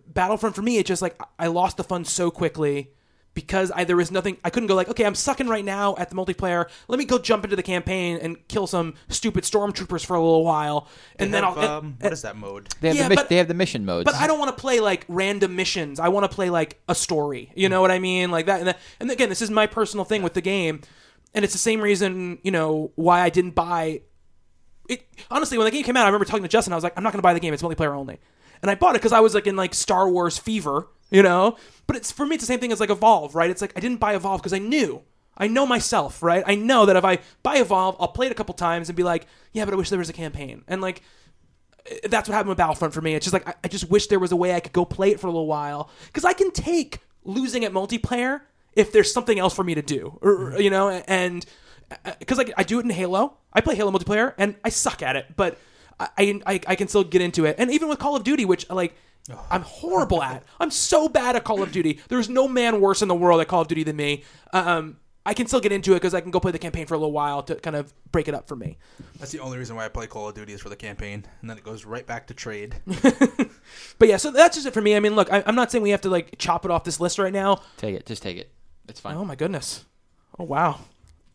[0.06, 2.92] Battlefront for me, it just like I lost the fun so quickly
[3.34, 6.08] because I there was nothing I couldn't go like okay I'm sucking right now at
[6.08, 6.68] the multiplayer.
[6.88, 10.44] Let me go jump into the campaign and kill some stupid stormtroopers for a little
[10.44, 11.70] while, and then Have, I'll.
[11.78, 12.68] um, what is that mode?
[12.80, 14.04] They have, Yeah, the, mis- but- they have the mission modes.
[14.04, 15.98] But I don't want to play like random missions.
[16.00, 17.50] I want to play like a story.
[17.54, 18.30] You know what I mean?
[18.30, 18.58] Like that.
[18.60, 20.80] And, that, and again, this is my personal thing with the game,
[21.34, 24.02] and it's the same reason you know why I didn't buy
[24.88, 25.06] it.
[25.30, 26.72] Honestly, when the game came out, I remember talking to Justin.
[26.72, 27.54] I was like, I'm not going to buy the game.
[27.54, 28.18] It's multiplayer only.
[28.62, 31.56] And I bought it because I was like in like Star Wars fever, you know.
[31.86, 33.50] But it's for me, it's the same thing as like Evolve, right?
[33.50, 35.02] It's like I didn't buy Evolve because I knew.
[35.36, 36.44] I know myself, right?
[36.46, 39.02] I know that if I buy Evolve, I'll play it a couple times and be
[39.02, 40.62] like, yeah, but I wish there was a campaign.
[40.68, 41.02] And like,
[41.86, 43.14] eh, that's what happened with Battlefront for me.
[43.14, 45.10] It's just like I, I just wish there was a way I could go play
[45.10, 48.42] it for a little while because I can take losing at multiplayer
[48.74, 50.60] if there's something else for me to do, or, mm-hmm.
[50.60, 51.44] you know, and
[51.90, 54.68] eh, eh, because like I do it in Halo, I play Halo multiplayer and I
[54.68, 55.58] suck at it, but
[55.98, 58.68] I, I I can still get into it, and even with Call of Duty, which
[58.70, 58.94] like.
[59.50, 60.44] I'm horrible at.
[60.60, 62.00] I'm so bad at Call of Duty.
[62.08, 64.22] There's no man worse in the world at Call of Duty than me.
[64.52, 66.92] Um, I can still get into it because I can go play the campaign for
[66.92, 68.76] a little while to kind of break it up for me.
[69.18, 71.48] That's the only reason why I play Call of Duty is for the campaign, and
[71.48, 72.76] then it goes right back to trade.
[73.98, 74.96] But yeah, so that's just it for me.
[74.96, 77.00] I mean, look, I, I'm not saying we have to like chop it off this
[77.00, 77.62] list right now.
[77.76, 78.06] Take it.
[78.06, 78.52] Just take it.
[78.88, 79.16] It's fine.
[79.16, 79.84] Oh my goodness.
[80.38, 80.80] Oh wow.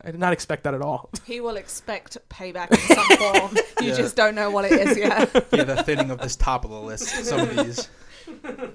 [0.01, 1.09] I did not expect that at all.
[1.25, 3.57] He will expect payback in some form.
[3.81, 3.95] You Yeah.
[3.95, 5.29] just don't know what it is yet.
[5.51, 7.07] yeah, the thinning of this top of the list.
[7.25, 7.87] Some of these.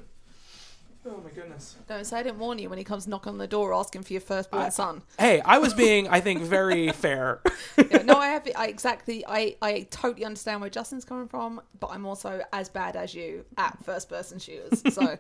[1.07, 1.77] Oh my goodness.
[1.87, 4.15] Don't say I didn't warn you when he comes knocking on the door asking for
[4.15, 5.03] your firstborn son.
[5.19, 7.43] Hey, I was being, I think, very fair.
[7.77, 8.49] Yeah, no, I have.
[8.57, 9.23] I exactly.
[9.29, 13.45] I I totally understand where Justin's coming from, but I'm also as bad as you
[13.59, 14.83] at first person shooters.
[14.95, 15.19] So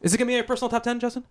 [0.00, 1.24] Is it gonna be a personal top ten, Justin?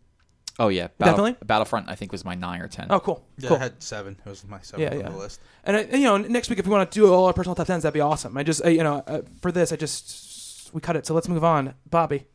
[0.60, 1.46] Oh yeah, Battle- Definitely?
[1.46, 1.88] Battlefront.
[1.90, 2.88] I think was my nine or ten.
[2.90, 3.24] Oh, cool.
[3.38, 3.58] Yeah, cool.
[3.58, 4.18] I had seven.
[4.26, 5.10] It was my seventh Yeah, on yeah.
[5.10, 5.40] the list.
[5.64, 7.68] And, and, you know, next week if we want to do all our personal top
[7.68, 8.36] tens, that'd be awesome.
[8.36, 11.06] I just, uh, you know, uh, for this, I just we cut it.
[11.06, 12.26] So let's move on, Bobby.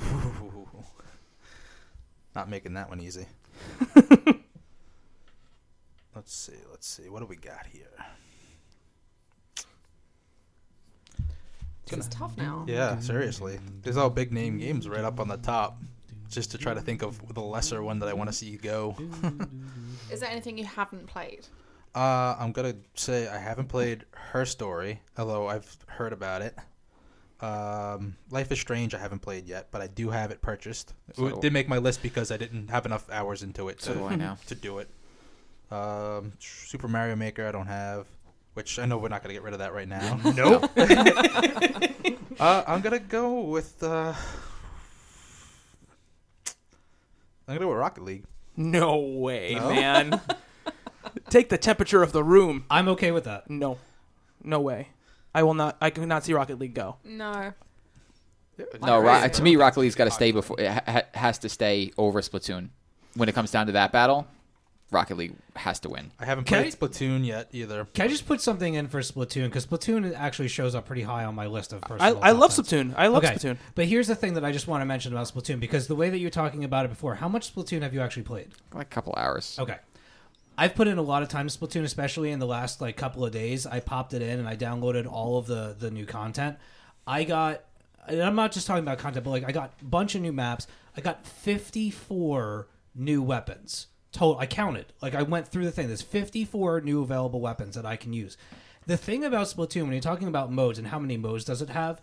[2.34, 3.26] Not making that one easy.
[6.14, 6.52] let's see.
[6.70, 7.08] Let's see.
[7.08, 7.82] What do we got here?
[11.92, 12.64] it's tough now.
[12.68, 13.58] Yeah, seriously.
[13.82, 15.80] There's all big name games right up on the top.
[16.30, 18.58] Just to try to think of the lesser one that I want to see you
[18.58, 18.96] go.
[20.10, 21.46] Is there anything you haven't played?
[21.94, 26.54] Uh, I'm gonna say I haven't played Her Story, although I've heard about it.
[27.40, 30.92] Um, Life is Strange I haven't played yet, but I do have it purchased.
[31.14, 33.92] So- it did make my list because I didn't have enough hours into it So
[33.94, 34.36] to, do I now.
[34.48, 34.88] to do it.
[35.70, 38.06] Um, Super Mario Maker I don't have,
[38.54, 40.20] which I know we're not gonna get rid of that right now.
[40.36, 40.70] nope.
[42.40, 43.82] uh, I'm gonna go with.
[43.82, 44.12] Uh,
[47.48, 48.24] I'm gonna go with Rocket League.
[48.56, 49.68] No way, No?
[49.70, 50.20] man.
[51.30, 52.64] Take the temperature of the room.
[52.70, 53.48] I'm okay with that.
[53.50, 53.78] No,
[54.42, 54.88] no way.
[55.34, 55.76] I will not.
[55.80, 56.96] I could not see Rocket League go.
[57.04, 57.52] No.
[58.82, 59.22] No, Right.
[59.22, 62.22] Ro- to me, Rocket League's got to stay before it ha- has to stay over
[62.22, 62.70] Splatoon.
[63.14, 64.26] When it comes down to that battle,
[64.92, 66.12] Rocket League has to win.
[66.20, 67.86] I haven't Can played I- Splatoon yet either.
[67.92, 69.44] Can I just put something in for Splatoon?
[69.46, 72.18] Because Splatoon actually shows up pretty high on my list of I, personal.
[72.22, 72.68] I top love tens.
[72.68, 72.94] Splatoon.
[72.96, 73.56] I love okay, Splatoon.
[73.74, 76.08] but here's the thing that I just want to mention about Splatoon because the way
[76.10, 78.48] that you're talking about it before, how much Splatoon have you actually played?
[78.72, 79.56] Like a couple hours.
[79.58, 79.76] Okay.
[80.58, 83.24] I've put in a lot of time to Splatoon, especially in the last like couple
[83.26, 83.66] of days.
[83.66, 86.56] I popped it in and I downloaded all of the the new content.
[87.08, 87.62] I got,
[88.08, 90.32] and I'm not just talking about content, but like I got a bunch of new
[90.32, 90.66] maps.
[90.96, 93.88] I got 54 new weapons.
[94.16, 94.40] Total.
[94.40, 94.86] I counted.
[95.02, 95.88] Like I went through the thing.
[95.88, 98.38] There's 54 new available weapons that I can use.
[98.86, 101.68] The thing about Splatoon, when you're talking about modes and how many modes does it
[101.68, 102.00] have,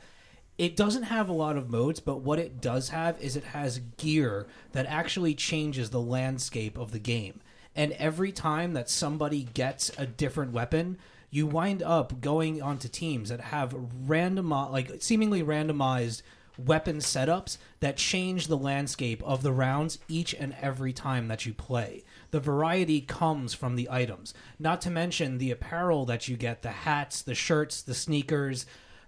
[0.59, 3.79] it doesn't have a lot of modes, but what it does have is it has
[3.97, 7.41] gear that actually changes the landscape of the game.
[7.75, 10.99] And every time that somebody gets a different weapon,
[11.31, 13.75] you wind up going onto teams that have
[14.05, 16.21] random, like seemingly randomized
[16.57, 21.53] weapon setups that change the landscape of the rounds each and every time that you
[21.53, 22.03] play.
[22.31, 26.71] The variety comes from the items, not to mention the apparel that you get the
[26.71, 28.65] hats, the shirts, the sneakers.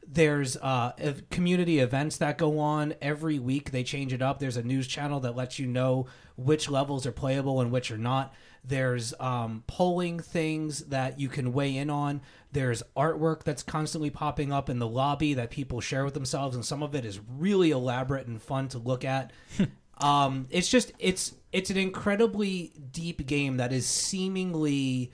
[0.07, 0.91] There's uh,
[1.31, 3.71] community events that go on every week.
[3.71, 4.39] They change it up.
[4.39, 6.05] There's a news channel that lets you know
[6.37, 8.33] which levels are playable and which are not.
[8.67, 12.21] There's um, polling things that you can weigh in on.
[12.51, 16.65] There's artwork that's constantly popping up in the lobby that people share with themselves, and
[16.65, 19.31] some of it is really elaborate and fun to look at.
[19.99, 25.11] um, it's just it's it's an incredibly deep game that is seemingly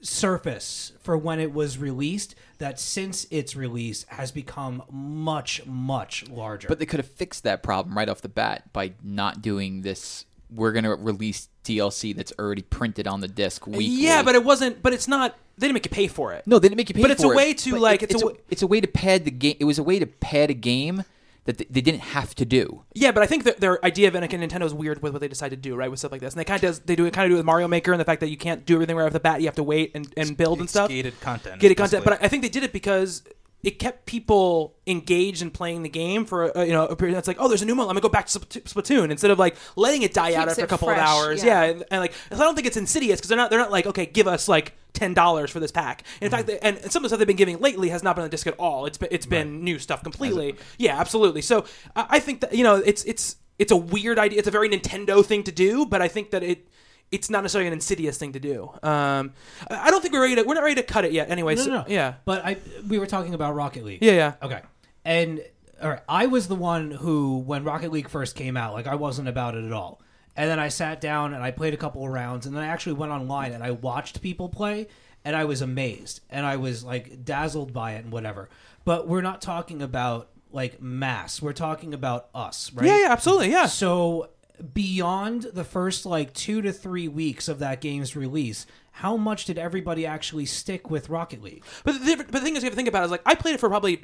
[0.00, 6.68] surface for when it was released that since its release has become much much larger
[6.68, 10.24] But they could have fixed that problem right off the bat by not doing this.
[10.50, 13.84] We're going to release DLC that's already printed on the disc weekly.
[13.86, 14.82] Yeah, but it wasn't.
[14.82, 15.36] But it's not.
[15.58, 16.46] They didn't make you pay for it.
[16.46, 17.36] no, they didn't make you pay But it's for a it.
[17.36, 19.24] way to, But like, it- it's it's a a, w- it's a way to pad
[19.24, 19.56] the game.
[19.60, 21.04] It was a way to pad a game
[21.46, 22.84] that they, they didn't have to do.
[22.94, 25.20] Yeah, but I think that their idea of it, and Nintendo is weird with what
[25.20, 26.32] they decide to do, right, with stuff like this.
[26.34, 27.92] And they kind of does, they do it kind of do it with Mario Maker
[27.92, 29.40] and the fact that you can't do everything right off the bat.
[29.40, 30.88] You have to wait and, and build and stuff.
[30.88, 32.04] gated content, Gated content.
[32.04, 32.18] basically.
[32.18, 33.22] But I think they did it because
[33.62, 37.18] it kept people engaged in playing the game for uh, you know a period.
[37.18, 37.86] It's like, oh, there's a new one.
[37.86, 40.64] Let me go back to Splatoon instead of like letting it die out after a
[40.64, 41.42] it couple of hours.
[41.42, 41.64] yeah.
[41.64, 43.86] Yeah, and, and like I don't think it's insidious because they're not they're not like
[43.86, 46.04] okay, give us like ten dollars for this pack.
[46.20, 48.22] In fact, they, and some of the stuff they've been giving lately has not been
[48.22, 48.86] on the disc at all.
[48.86, 50.54] It's been it's been new stuff completely.
[50.78, 51.42] Yeah, absolutely.
[51.42, 51.64] So
[51.96, 54.38] I I think that you know it's it's it's a weird idea.
[54.38, 56.68] It's a very Nintendo thing to do, but I think that it.
[57.10, 58.70] It's not necessarily an insidious thing to do.
[58.82, 59.32] Um,
[59.70, 60.42] I don't think we're ready to.
[60.42, 61.30] We're not ready to cut it yet.
[61.30, 61.84] Anyway, no, so- no, no.
[61.88, 62.56] yeah, but i
[62.86, 64.34] we were talking about rocket league yeah, yeah.
[64.42, 64.60] Okay.
[65.04, 65.40] And
[65.82, 68.96] all right, I was the one who, when Rocket League first came out, like I
[68.96, 70.02] wasn't about it at all.
[70.36, 72.66] And then I sat down and I played a couple of rounds, and then I
[72.66, 74.88] actually went online and I watched people play,
[75.24, 78.48] and I was amazed and I was like dazzled by it and whatever.
[78.84, 81.42] But we're not talking about like mass.
[81.42, 82.86] We're talking about us, right?
[82.86, 83.66] Yeah, yeah, absolutely, yeah.
[83.66, 84.30] So
[84.74, 89.58] beyond the first like two to three weeks of that game's release, how much did
[89.58, 91.64] everybody actually stick with Rocket League?
[91.84, 93.34] But the, but the thing is, you have to think about it, is like I
[93.34, 94.02] played it for probably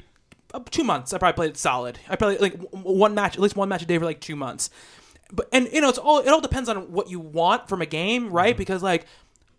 [0.53, 1.13] uh, two months.
[1.13, 1.99] I probably played it solid.
[2.09, 4.69] I probably like one match, at least one match a day for like two months.
[5.31, 7.85] But and you know, it's all it all depends on what you want from a
[7.85, 8.55] game, right?
[8.55, 9.05] Because like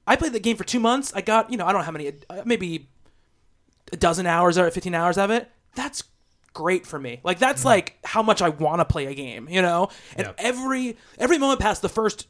[0.06, 1.12] I played the game for two months.
[1.14, 2.88] I got you know I don't know how many, uh, maybe
[3.92, 5.50] a dozen hours or fifteen hours of it.
[5.74, 6.04] That's
[6.56, 7.20] great for me.
[7.22, 9.90] Like that's like how much I want to play a game, you know.
[10.16, 10.32] And Yeah.
[10.38, 12.26] every every moment past the first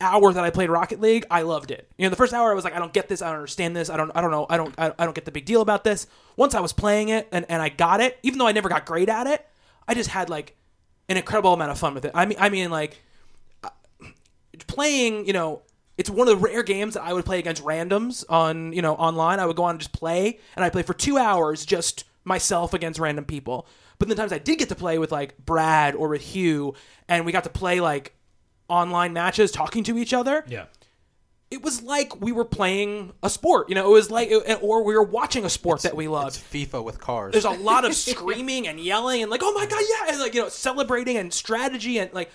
[0.00, 1.88] hour that I played Rocket League, I loved it.
[1.96, 3.76] You know, the first hour I was like, I don't get this, I don't understand
[3.76, 5.62] this, I don't, I don't know, I don't, I, I don't get the big deal
[5.62, 6.06] about this.
[6.36, 8.84] Once I was playing it and, and I got it, even though I never got
[8.84, 9.46] great at it,
[9.88, 10.54] I just had like
[11.08, 12.10] an incredible amount of fun with it.
[12.14, 13.00] I mean, I mean, like
[13.64, 13.70] uh,
[14.66, 15.62] playing, you know.
[15.98, 18.94] It's one of the rare games that I would play against randoms on, you know,
[18.96, 19.40] online.
[19.40, 22.74] I would go on and just play, and I play for two hours just myself
[22.74, 23.66] against random people.
[23.98, 26.74] But the times I did get to play with like Brad or with Hugh,
[27.08, 28.14] and we got to play like
[28.68, 30.64] online matches, talking to each other, Yeah.
[31.50, 33.68] it was like we were playing a sport.
[33.68, 34.30] You know, it was like,
[34.60, 36.36] or we were watching a sport that we It's loved.
[36.36, 37.32] FIFA with cars.
[37.32, 40.34] There's a lot of screaming and yelling and like, oh my god, yeah, and like
[40.34, 42.30] you know, celebrating and strategy and like.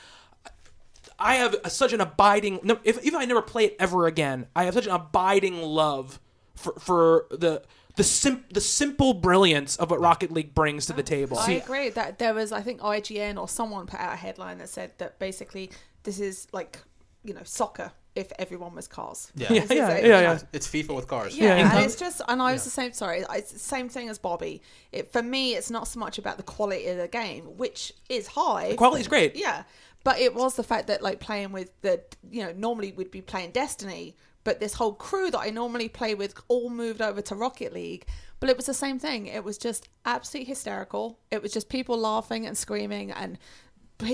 [1.24, 2.62] I have a, such an abiding.
[2.64, 6.20] No, if if I never play it ever again, I have such an abiding love
[6.56, 7.62] for for the
[7.96, 11.40] the sim, the simple brilliance of what Rocket League brings to the ah, table.
[11.40, 14.70] I agree that there was, I think, IGN or someone put out a headline that
[14.70, 15.72] said that basically
[16.04, 16.80] this is like,
[17.24, 19.32] you know, soccer if everyone was cars.
[19.36, 19.54] Yeah.
[19.54, 20.40] Yeah, yeah, a- yeah, yeah.
[20.52, 21.38] It's FIFA with cars.
[21.38, 21.76] Yeah, Yeah.
[21.76, 22.92] and it's just, and I was the same.
[22.92, 24.62] Sorry, it's the same thing as Bobby.
[24.92, 28.28] It, for me, it's not so much about the quality of the game, which is
[28.28, 28.76] high.
[28.76, 29.36] quality's great.
[29.36, 29.64] Yeah,
[30.04, 33.22] but it was the fact that like playing with the, you know, normally we'd be
[33.22, 37.36] playing Destiny, but this whole crew that I normally play with all moved over to
[37.36, 38.06] Rocket League.
[38.40, 39.28] But it was the same thing.
[39.28, 41.20] It was just absolutely hysterical.
[41.30, 43.38] It was just people laughing and screaming and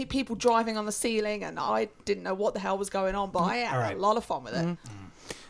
[0.10, 3.32] people driving on the ceiling, and I didn't know what the hell was going on,
[3.32, 3.95] but I had All right.
[3.95, 4.66] a lot of fun with it.
[4.66, 5.04] Mm-hmm.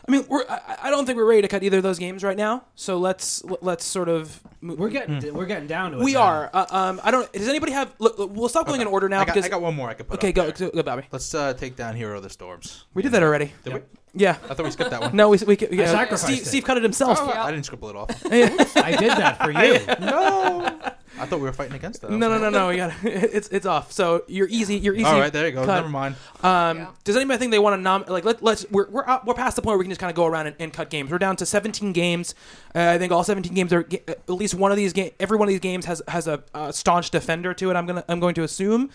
[0.06, 2.24] I mean, we're, I, I don't think we're ready to cut either of those games
[2.24, 2.64] right now.
[2.74, 4.78] So let's let's sort of move.
[4.78, 6.04] We're getting we're getting down to it.
[6.04, 6.22] We now.
[6.22, 6.50] are.
[6.54, 7.30] Uh, um, I don't.
[7.30, 7.92] Does anybody have?
[7.98, 9.44] Look, look, we'll stop going in order now I got, because.
[9.44, 10.70] I got one more I could put okay, up go, there.
[10.70, 11.02] go, go, Bobby.
[11.12, 12.86] Let's uh, take down Hero of the Storms.
[12.94, 13.52] We did that already.
[13.64, 13.80] Did we?
[14.18, 14.36] Yeah.
[14.50, 15.16] I thought we skipped that one.
[15.16, 16.46] No, we we, we yeah, sacrificed Steve, it.
[16.46, 17.18] Steve cut it himself.
[17.20, 17.44] Oh, yeah.
[17.44, 18.10] I didn't scribble it off.
[18.26, 19.78] I did that for you.
[20.06, 20.78] no.
[21.20, 22.10] I thought we were fighting against that.
[22.10, 22.68] No, no, no, no.
[22.68, 23.90] We got it's it's off.
[23.90, 24.76] So you're easy.
[24.76, 25.04] You're easy.
[25.04, 25.64] All right, there you go.
[25.64, 25.74] cut.
[25.74, 26.14] Never mind.
[26.42, 26.86] Um, Yeah.
[27.02, 28.04] Does anybody think they want to nom?
[28.06, 30.10] Like, let, let's we're we're out, we're past the point where we can just kind
[30.10, 31.10] of go around and, and cut games.
[31.10, 32.34] We're down to 17 games.
[32.74, 35.10] Uh, I think all 17 games are ga- at least one of these game.
[35.18, 37.74] Every one of these games has has a, a staunch defender to it.
[37.74, 38.90] I'm gonna I'm going to assume.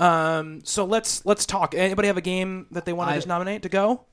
[0.00, 1.74] Um, so let's let's talk.
[1.76, 4.04] Anybody have a game that they want to just nominate to go?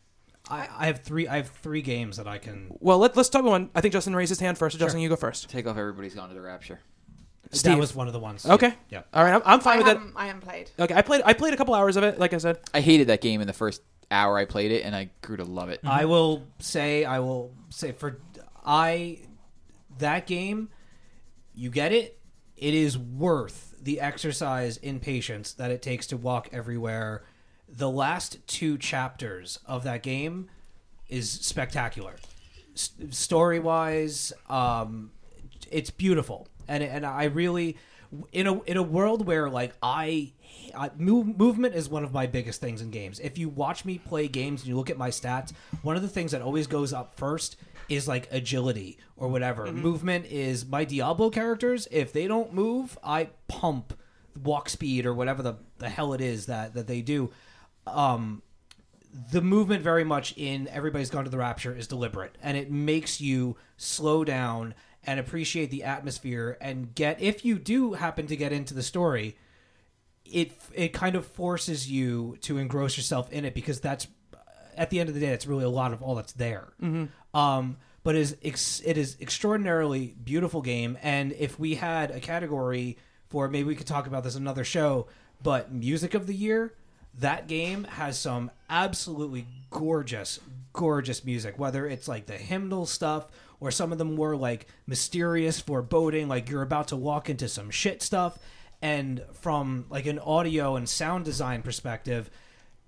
[0.50, 1.28] I, I have three.
[1.28, 2.68] I have three games that I can.
[2.80, 3.70] Well, let, let's talk one.
[3.74, 4.78] I think Justin raised his hand first.
[4.78, 5.50] So Justin, you go first.
[5.50, 6.80] Take off everybody's gone to the rapture.
[7.50, 7.78] That Steve.
[7.78, 8.46] was one of the ones.
[8.46, 8.74] Okay.
[8.90, 9.04] Yeah.
[9.14, 9.34] All right.
[9.34, 9.98] I'm, I'm I fine with it.
[9.98, 10.72] haven't, I haven't played.
[10.80, 10.94] Okay.
[10.94, 11.22] I played.
[11.26, 12.20] I played a couple hours of it.
[12.20, 12.60] Like I said.
[12.74, 13.82] I hated that game in the first
[14.12, 15.80] hour I played it, and I grew to love it.
[15.84, 18.20] I will say, I will say for
[18.64, 19.20] I
[19.98, 20.70] that game,
[21.54, 22.20] you get it.
[22.58, 27.24] It is worth the exercise in patience that it takes to walk everywhere.
[27.78, 30.50] The last two chapters of that game
[31.10, 32.16] is spectacular,
[32.74, 34.34] S- story wise.
[34.50, 35.12] Um,
[35.72, 37.78] it's beautiful, and and I really
[38.32, 40.32] in a in a world where like I.
[40.76, 43.20] I move, movement is one of my biggest things in games.
[43.20, 45.54] If you watch me play games and you look at my stats,
[45.84, 47.56] one of the things that always goes up first
[47.88, 49.72] is like agility or whatever.
[49.72, 51.88] Movement is my Diablo characters.
[51.92, 53.98] If they don't move, I pump
[54.44, 57.32] walk speed or whatever the, the hell it is that, that they do.
[57.88, 58.42] Um,
[59.32, 63.22] the movement very much in everybody's gone to the rapture is deliberate and it makes
[63.22, 64.74] you slow down
[65.06, 69.38] and appreciate the atmosphere and get if you do happen to get into the story
[70.26, 74.08] it it kind of forces you to engross yourself in it because that's
[74.76, 76.74] at the end of the day that's really a lot of all that's there.
[77.34, 82.20] Um but it is ex- it is extraordinarily beautiful game and if we had a
[82.20, 82.98] category
[83.30, 85.08] for maybe we could talk about this another show
[85.42, 86.74] but music of the year
[87.20, 90.40] that game has some absolutely gorgeous
[90.74, 93.28] gorgeous music whether it's like the hymnal stuff
[93.60, 97.70] or some of them were like mysterious foreboding like you're about to walk into some
[97.70, 98.38] shit stuff.
[98.82, 102.30] And from like an audio and sound design perspective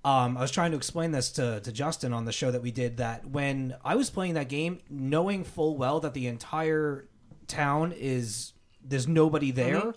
[0.05, 2.71] um, I was trying to explain this to, to Justin on the show that we
[2.71, 7.09] did that when I was playing that game, knowing full well that the entire
[7.47, 9.95] town is there's nobody there,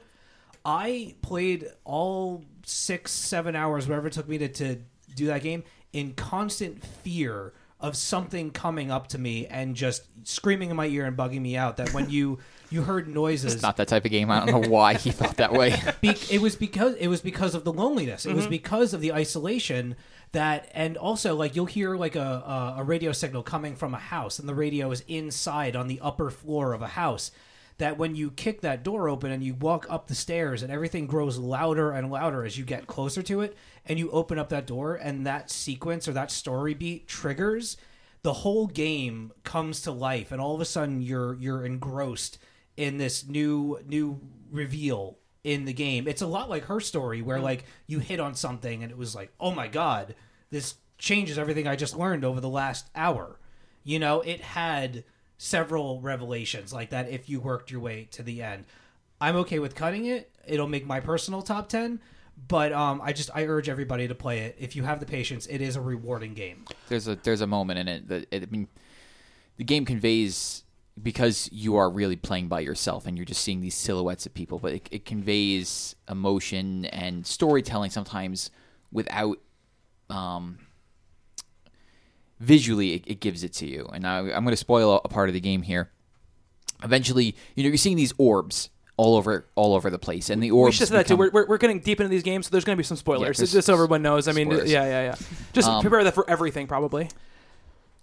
[0.65, 4.79] I played all six, seven hours, whatever it took me to, to
[5.15, 10.71] do that game, in constant fear of something coming up to me and just screaming
[10.71, 11.79] in my ear and bugging me out.
[11.79, 12.39] That when you
[12.71, 14.31] you heard noises, It's not that type of game.
[14.31, 15.81] I don't know why he felt that way.
[16.01, 18.27] be- it was because it was because of the loneliness.
[18.27, 18.51] It was mm-hmm.
[18.51, 19.97] because of the isolation
[20.33, 23.99] that, and also like you'll hear like a, a a radio signal coming from a
[23.99, 27.31] house, and the radio is inside on the upper floor of a house.
[27.81, 31.07] That when you kick that door open and you walk up the stairs, and everything
[31.07, 34.67] grows louder and louder as you get closer to it, and you open up that
[34.67, 37.79] door, and that sequence or that story beat triggers,
[38.21, 42.39] the whole game comes to life, and all of a sudden you're you're engrossed
[42.77, 44.21] in this new new
[44.51, 46.07] reveal in the game.
[46.07, 49.15] It's a lot like her story where like you hit on something and it was
[49.15, 50.15] like, "Oh my god,
[50.51, 53.41] this changes everything I just learned over the last hour."
[53.85, 55.05] You know, it had
[55.43, 58.63] several revelations like that if you worked your way to the end.
[59.23, 60.31] I'm okay with cutting it.
[60.47, 61.99] It'll make my personal top 10,
[62.47, 64.57] but um I just I urge everybody to play it.
[64.59, 66.67] If you have the patience, it is a rewarding game.
[66.91, 68.69] there's a there's a moment in it that it, I mean,
[69.57, 70.63] the game conveys
[71.03, 74.59] because you are really playing by yourself and you're just seeing these silhouettes of people,
[74.59, 78.51] but it, it conveys emotion and storytelling sometimes
[78.93, 79.39] without
[80.11, 80.59] um,
[82.41, 83.89] visually it, it gives it to you.
[83.93, 85.91] And I, I'm going to spoil a, a part of the game here.
[86.83, 90.51] Eventually, you know, you're seeing these orbs all over all over the place, and the
[90.51, 90.75] orbs.
[90.75, 91.17] We should say that too.
[91.17, 93.39] We're we're, we're getting deep into these games, so there's going to be some spoilers.
[93.39, 94.29] there's just so everyone knows.
[94.29, 94.71] I mean, spoilers.
[94.71, 95.15] yeah, yeah, yeah.
[95.53, 97.09] Just Um, prepare that for everything, probably.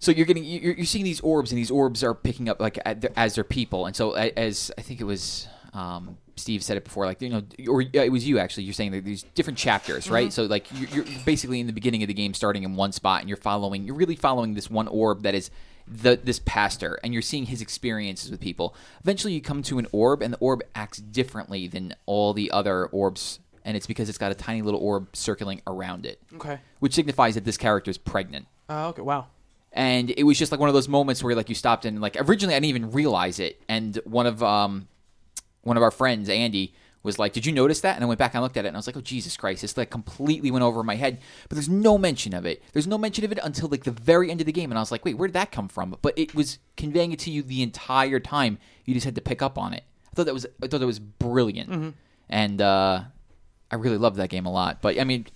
[0.00, 2.78] So you're getting you're, you're seeing these orbs, and these orbs are picking up like
[3.16, 3.86] as their people.
[3.86, 7.42] And so as I think it was um, Steve said it before, like you know,
[7.68, 8.64] or yeah, it was you actually.
[8.64, 10.32] You're saying that there's different chapters, right?
[10.32, 13.20] So like you're, you're basically in the beginning of the game, starting in one spot,
[13.20, 13.84] and you're following.
[13.84, 15.50] You're really following this one orb that is
[15.86, 18.74] the this pastor, and you're seeing his experiences with people.
[19.02, 22.86] Eventually, you come to an orb, and the orb acts differently than all the other
[22.86, 23.40] orbs.
[23.64, 26.58] And it's because it's got a tiny little orb circling around it, Okay.
[26.78, 29.02] which signifies that this character is pregnant Uh, okay.
[29.02, 29.26] Wow.
[29.74, 32.16] and it was just like one of those moments where like you stopped and like
[32.18, 34.88] originally I didn't even realize it, and one of um
[35.68, 38.34] one of our friends Andy was like, "Did you notice that?" And I went back
[38.34, 40.64] and looked at it, and I was like, "Oh Jesus Christ!" This like completely went
[40.64, 41.20] over my head.
[41.48, 42.62] But there's no mention of it.
[42.72, 44.82] There's no mention of it until like the very end of the game, and I
[44.82, 47.42] was like, "Wait, where did that come from?" But it was conveying it to you
[47.42, 48.58] the entire time.
[48.84, 49.84] You just had to pick up on it.
[50.12, 51.94] I thought that was I thought that was brilliant,
[52.28, 53.02] and uh,
[53.70, 54.82] I really loved that game a lot.
[54.82, 55.26] But I mean,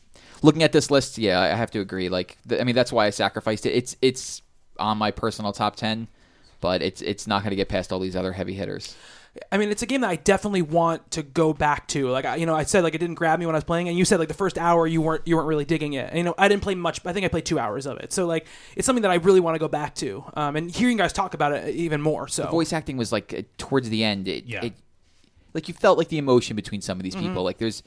[0.42, 2.09] looking at this list, yeah, I have to agree.
[2.09, 3.70] Like, th- I mean, that's why I sacrificed it.
[3.70, 4.42] It's it's
[4.78, 6.09] on my personal top ten,
[6.60, 8.96] but it's it's not going to get past all these other heavy hitters.
[9.50, 12.09] I mean, it's a game that I definitely want to go back to.
[12.10, 13.88] Like, I, you know, I said like it didn't grab me when I was playing,
[13.88, 16.09] and you said like the first hour you weren't you weren't really digging it.
[16.10, 17.00] And, you know, I didn't play much.
[17.06, 18.12] I think I played two hours of it.
[18.12, 18.46] So like,
[18.76, 20.22] it's something that I really want to go back to.
[20.34, 22.28] Um, and hearing guys talk about it even more.
[22.28, 24.28] So The voice acting was like towards the end.
[24.28, 24.66] It, Yeah.
[24.66, 24.74] it
[25.54, 27.42] like you felt like the emotion between some of these people.
[27.42, 27.82] Like there's,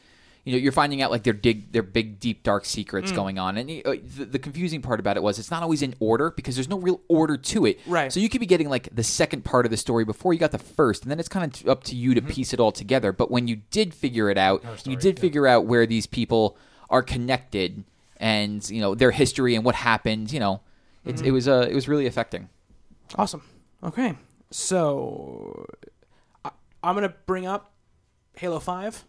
[0.45, 3.15] you know you're finding out like their dig their big deep dark secrets Mm.
[3.15, 5.93] going on and uh, the, the confusing part about it was it's not always in
[5.99, 8.13] order because there's no real order to it Right.
[8.13, 10.51] so you could be getting like the second part of the story before you got
[10.51, 12.29] the first and then it's kind of up to you to Mm-hmm.
[12.29, 15.21] piece it all together but when you did figure it out and you did yeah.
[15.21, 16.57] figure out where these people
[16.89, 17.83] are connected
[18.17, 20.61] and you know their history and what happened you know
[21.05, 21.27] it's, Mm-hmm.
[21.27, 22.49] it was uh, it was really affecting
[23.15, 23.41] Awesome.
[23.83, 24.15] Okay.
[24.49, 25.67] So
[26.43, 26.49] I,
[26.83, 27.71] I'm going to bring up
[28.37, 29.03] Halo 5.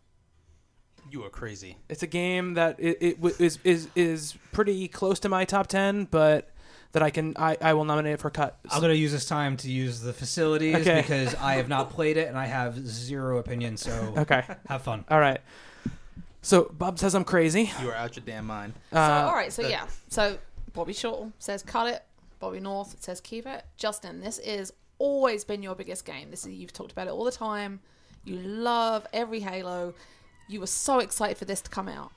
[1.11, 1.77] You are crazy.
[1.89, 5.67] It's a game that it, it w- is is is pretty close to my top
[5.69, 6.51] 10, but
[6.93, 8.59] that I can I, I will nominate it for cut.
[8.71, 11.01] I'm going to use this time to use the facilities Okay.
[11.03, 13.77] because I have not played it and I have zero opinion.
[13.77, 14.43] So Okay.
[14.69, 15.05] have fun.
[15.11, 15.41] All right.
[16.43, 17.71] So Bob says I'm crazy.
[17.83, 18.73] You are out your damn mind.
[18.93, 19.87] So, Uh, all right, so yeah.
[20.09, 20.39] So
[20.73, 22.03] Bobby Short says cut it.
[22.39, 23.65] Bobby North says keep it.
[23.77, 26.31] Justin, this is always been your biggest game.
[26.31, 27.81] This is you've talked about it all the time.
[28.25, 29.95] You love every Halo.
[30.49, 32.13] You were so excited for this to come out.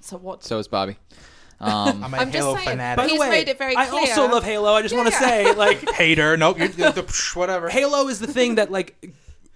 [0.00, 0.44] So what?
[0.44, 0.96] so is Bobby
[1.58, 2.96] um, I'm a I'm just saying, fanatic.
[2.98, 4.00] By the He's way, made it very I clear.
[4.02, 4.74] also love Halo.
[4.74, 5.20] I just want to Yeah.
[5.20, 6.36] say like Hater.
[6.36, 6.58] Nope.
[6.58, 7.68] You're, you're the, psh, whatever.
[7.70, 8.94] Halo is the thing that like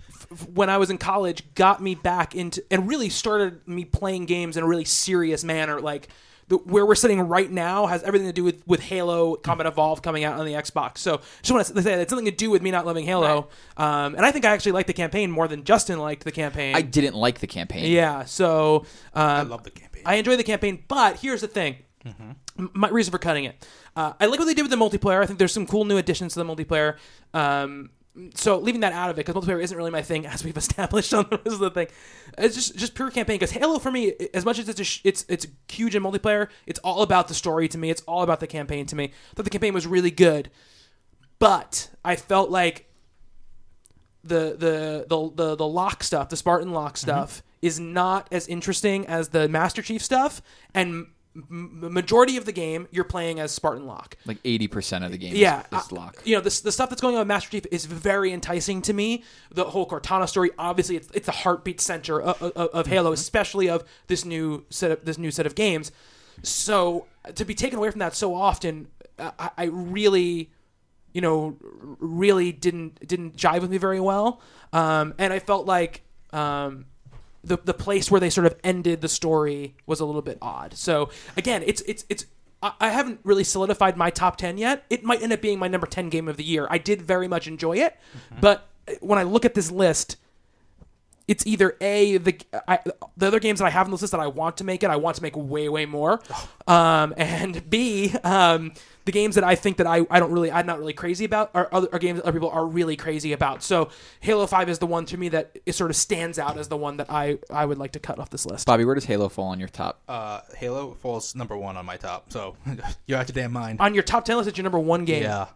[0.09, 3.85] f- f- when I was in college got me back into and really started me
[3.85, 6.09] playing games in a really serious manner like
[6.51, 10.03] the, where we're sitting right now has everything to do with, with Halo Combat Evolved
[10.03, 10.99] coming out on the Xbox.
[10.99, 13.49] So just want to say that it's nothing to do with me not loving Halo.
[13.79, 16.77] Um, and I think I actually liked the campaign more than Justin liked the campaign.
[16.77, 18.25] I didn't like the campaign yeah.
[18.27, 20.03] So um, I love the campaign.
[20.05, 21.77] I enjoy the campaign, but here's the thing.
[22.59, 23.67] M- My reason for cutting it.
[23.97, 25.23] Uh, I like what they did with the multiplayer.
[25.23, 26.97] I think there's some cool new additions to the multiplayer.
[27.35, 27.91] Um,
[28.35, 31.13] so leaving that out of it because multiplayer isn't really my thing, as we've established
[31.15, 31.89] on the rest of the thing.
[32.39, 33.37] It's just just pure campaign.
[33.37, 36.49] Because Halo for me, as much as it's a sh- it's it's huge in multiplayer,
[36.67, 37.91] it's all about the story to me.
[37.91, 39.05] It's all about the campaign to me.
[39.05, 40.51] I thought the campaign was really good,
[41.39, 42.87] but I felt like
[44.25, 47.11] the the the the, the Locke stuff, the Spartan Locke mm-hmm.
[47.11, 50.43] stuff, is not as interesting as the Master Chief stuff.
[50.75, 51.07] And
[51.37, 54.17] m- majority of the game, you're playing as Spartan Locke.
[54.27, 56.89] like 80% of the game Yeah, is, is uh, Locke You know, the, the stuff
[56.91, 59.25] that's going on with Master Chief is very enticing to me.
[59.53, 63.69] The whole Cortana story, obviously, it's it's the heartbeat center of, of, of Halo, especially
[63.69, 65.93] of this new set of this new set of games.
[66.43, 68.89] So to be taken away from that so often,
[69.19, 70.51] I, I really,
[71.13, 71.57] you know,
[71.99, 74.41] really didn't didn't jive with me very well.
[74.73, 76.03] Um, and I felt like
[76.33, 76.87] um,
[77.43, 80.75] the the place where they sort of ended the story was a little bit odd.
[80.75, 82.27] So again, it's it's it's.
[82.63, 84.85] I haven't really solidified my top ten yet.
[84.91, 86.67] It might end up being my number ten game of the year.
[86.69, 88.41] I did very much enjoy it, mm-hmm.
[88.41, 88.69] but
[89.01, 90.17] when I look at this list,
[91.31, 92.37] it's either a the
[92.67, 92.81] I,
[93.17, 94.91] the other games that I have on this list that I want to make it,
[94.91, 96.21] I want to make way way more,
[96.67, 98.73] um, and b um,
[99.05, 101.53] the games that I think that I, I don't really I'm not really crazy about
[101.55, 103.63] are other are games that other people are really crazy about.
[103.63, 106.67] So Halo Five is the one to me that it sort of stands out as
[106.67, 108.67] the one that I I would like to cut off this list.
[108.67, 110.03] Bobby, where does Halo fall on your top?
[110.09, 112.33] Uh, Halo falls number one on my top.
[112.33, 112.57] So
[113.07, 113.81] you're out your damn mind.
[113.81, 115.23] On your top ten list, it's your number one game.
[115.23, 115.47] Yeah.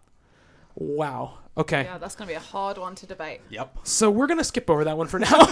[0.77, 1.39] Wow.
[1.57, 1.85] Okay.
[1.85, 3.41] Yeah, that's going to be a hard one to debate.
[3.51, 3.79] Yep.
[3.85, 5.29] So we're gonna skip over that one for now.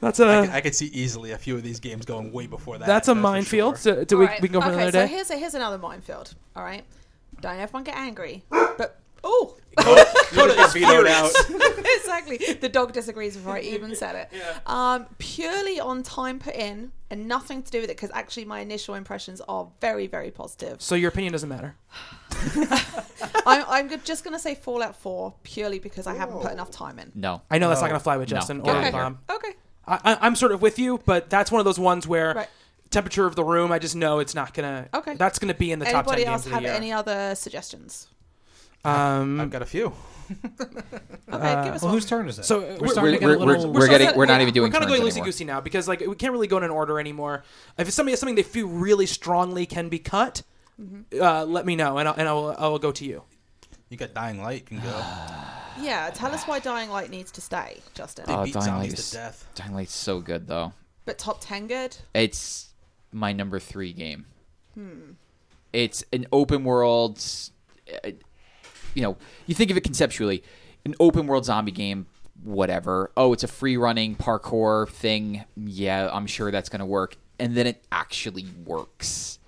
[0.00, 2.46] that's a I, could, I could see easily a few of these games going way
[2.46, 2.86] before that.
[2.86, 3.78] that's a minefield.
[3.78, 3.96] sure.
[3.96, 5.08] So do All we, right, we can go for okay, another so day?
[5.12, 6.34] here's a, here's another minefield.
[6.56, 6.84] All right,
[7.40, 11.30] don't everyone get angry, but oh, Coda is vetoed out.
[11.96, 12.38] exactly.
[12.60, 14.28] The dog disagrees before I even said it.
[14.32, 14.58] Yeah.
[14.66, 18.60] Um, purely on time put in and nothing to do with it because actually my
[18.60, 20.80] initial impressions are very, very positive.
[20.80, 21.74] So your opinion doesn't matter.
[23.46, 26.98] I'm, I'm just going to say Fallout 4 purely because I haven't put enough time
[26.98, 27.12] in.
[27.14, 27.42] No.
[27.50, 28.36] I know that's not gonna fly with No.
[28.36, 29.36] Justin Get or outta with here.
[29.36, 29.52] Okay.
[29.86, 32.48] I, I, I'm sort of with you, but that's one of those ones where Right.
[32.90, 33.72] temperature of the room.
[33.72, 34.88] I just know it's not gonna.
[34.94, 35.14] Okay.
[35.16, 36.72] That's gonna be in the top ten Anybody games else of the have year.
[36.72, 38.08] any other suggestions?
[38.84, 39.92] um, I've got a few.
[41.32, 41.94] Okay, give us Well, one.
[41.94, 42.44] whose turn is it?
[42.44, 43.72] So, we're we're- starting to get we're- a little.
[43.72, 45.14] we're getting- sort of- we're not yeah, even doing We're kind of turns going loosey
[45.16, 45.26] anymore.
[45.26, 47.42] goosey now because like we can't really go in an order anymore.
[47.76, 50.42] If it's something, something they feel really strongly can be cut,
[50.80, 51.22] Mm-hmm.
[51.22, 53.22] uh, let me know and I'll, and I will I will go to you.
[53.90, 54.66] You got Dying Light.
[54.66, 55.04] Can go.
[55.80, 58.26] Yeah, tell us why Dying Light needs to stay, Justin.
[58.28, 59.48] They Oh, beat Dying zombies Light is- to death.
[59.56, 60.72] Dying Light's so good though.
[61.04, 61.96] But top 10 good?
[62.14, 62.72] It's
[63.10, 64.26] my number three game.
[65.72, 67.24] It's an open world.
[68.04, 68.10] uh,
[68.94, 70.44] You know, you think of it conceptually,
[70.84, 72.06] an open world zombie game.
[72.42, 73.10] Whatever.
[73.16, 75.44] Oh, it's a free running parkour thing.
[75.56, 77.16] Yeah, I'm sure that's going to work.
[77.40, 79.38] And then it actually works.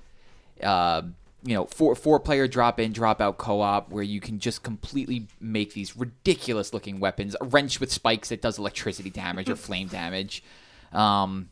[0.63, 1.03] Uh,
[1.43, 4.63] you know, four four player drop in, drop out co op where you can just
[4.63, 7.37] completely make these ridiculous looking weapons.
[7.41, 10.43] A wrench with spikes that does electricity damage or flame damage.
[10.93, 11.51] Um,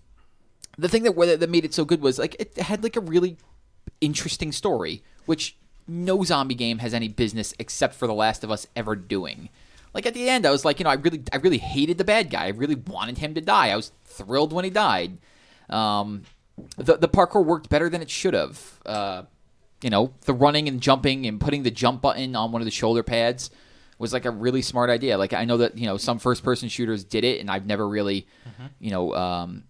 [0.77, 3.37] the thing that that made it so good was like it had like a really
[4.01, 5.57] interesting story, which
[5.87, 9.49] no zombie game has any business except for The Last of Us ever doing.
[9.93, 12.05] Like at the end, I was like, you know, I really, I really hated the
[12.05, 12.47] bad guy.
[12.47, 13.69] I really wanted him to die.
[13.69, 15.19] I was thrilled when he died.
[15.71, 16.23] Um,
[16.77, 18.81] the the parkour worked better than it should have.
[18.87, 19.23] Uh,
[19.83, 22.71] you know, the running and jumping and putting the jump button on one of the
[22.71, 23.51] shoulder pads
[23.99, 25.19] was like a really smart idea.
[25.19, 27.89] Like I know that you know some first person shooters did it, and I've never
[27.89, 28.27] really,
[28.79, 29.65] you know, um,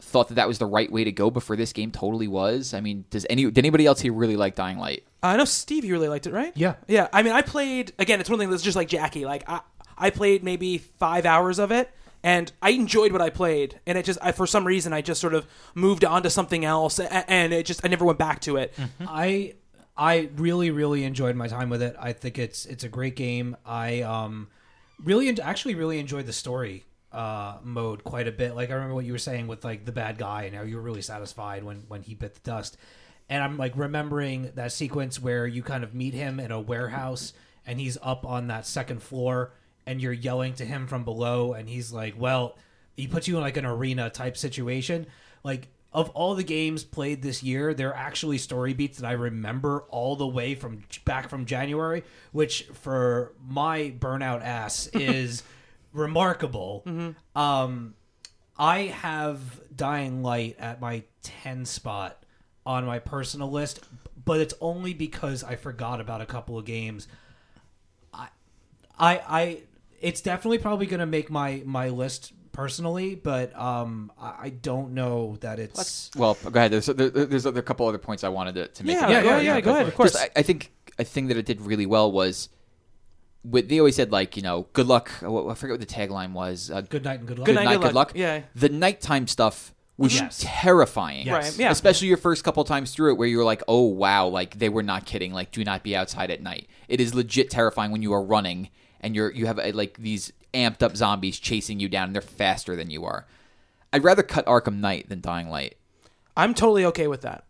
[0.00, 1.30] thought that that was the right way to go.
[1.30, 2.74] But for this game, totally was.
[2.74, 5.04] I mean, does any did anybody else here really like Dying Light?
[5.22, 6.52] I know Steve, you really liked it, right?
[6.54, 6.74] Yeah.
[6.86, 7.08] Yeah.
[7.12, 8.20] I mean, I played again.
[8.20, 9.24] It's one thing that's just like Jackie.
[9.24, 9.60] Like I,
[9.96, 11.90] I played maybe five hours of it,
[12.24, 13.78] and I enjoyed what I played.
[13.86, 16.64] And it just, I, for some reason, I just sort of moved on to something
[16.64, 18.72] else, and it just, I never went back to it.
[19.06, 19.54] I
[19.96, 21.94] I really really enjoyed my time with it.
[22.00, 23.56] I think it's it's a great game.
[23.64, 24.48] I um
[25.02, 28.56] really en- actually really enjoyed the story uh mode quite a bit.
[28.56, 30.76] Like I remember what you were saying with like the bad guy and how you
[30.76, 32.76] were really satisfied when when he bit the dust.
[33.28, 37.32] And I'm like remembering that sequence where you kind of meet him in a warehouse
[37.64, 39.52] and he's up on that second floor
[39.86, 42.56] and you're yelling to him from below and he's like, "Well,
[42.96, 45.06] he puts you in like an arena type situation."
[45.42, 49.12] Like of all the games played this year, there are actually story beats that I
[49.12, 52.02] remember all the way from back from January,
[52.32, 55.44] which for my burnout ass is
[55.92, 56.82] remarkable.
[57.36, 57.94] Um,
[58.58, 62.24] I have Dying Light at my 10 spot
[62.66, 63.80] on my personal list,
[64.24, 67.06] but it's only because I forgot about a couple of games.
[68.12, 68.28] I,
[68.98, 69.62] I, I
[70.00, 74.92] it's definitely probably going to make my my list personally, but um, I, I don't
[74.94, 76.10] know that it's.
[76.16, 76.70] Well, go ahead.
[76.70, 78.94] There's there, there's a couple other points I wanted to, to make.
[78.96, 79.88] Yeah, Yeah, go, yeah, yeah, yeah, go go ahead.
[79.88, 80.12] Of course.
[80.12, 82.48] Just, I, I think a thing that it did really well was.
[83.42, 85.10] With, they always said like you know good luck.
[85.22, 86.70] uh, I forget what the tagline was.
[86.70, 87.44] Uh, Good night and good luck.
[87.46, 88.08] Good good night, night, good good luck.
[88.08, 88.16] luck.
[88.16, 88.40] Yeah.
[88.54, 90.40] The nighttime stuff was Yes.
[90.42, 91.26] terrifying.
[91.26, 91.50] Yes.
[91.50, 91.70] Right, yeah.
[91.70, 94.70] Especially your first couple times through it where you were like, oh wow, like they
[94.70, 95.34] were not kidding.
[95.34, 96.68] Like do not be outside at night.
[96.88, 98.70] It is legit terrifying when you are running
[99.04, 102.22] and you're you have uh, like these amped up zombies chasing you down and they're
[102.22, 103.26] faster than you are.
[103.92, 105.76] I'd rather cut Arkham Knight than Dying Light.
[106.36, 107.44] I'm totally okay with that.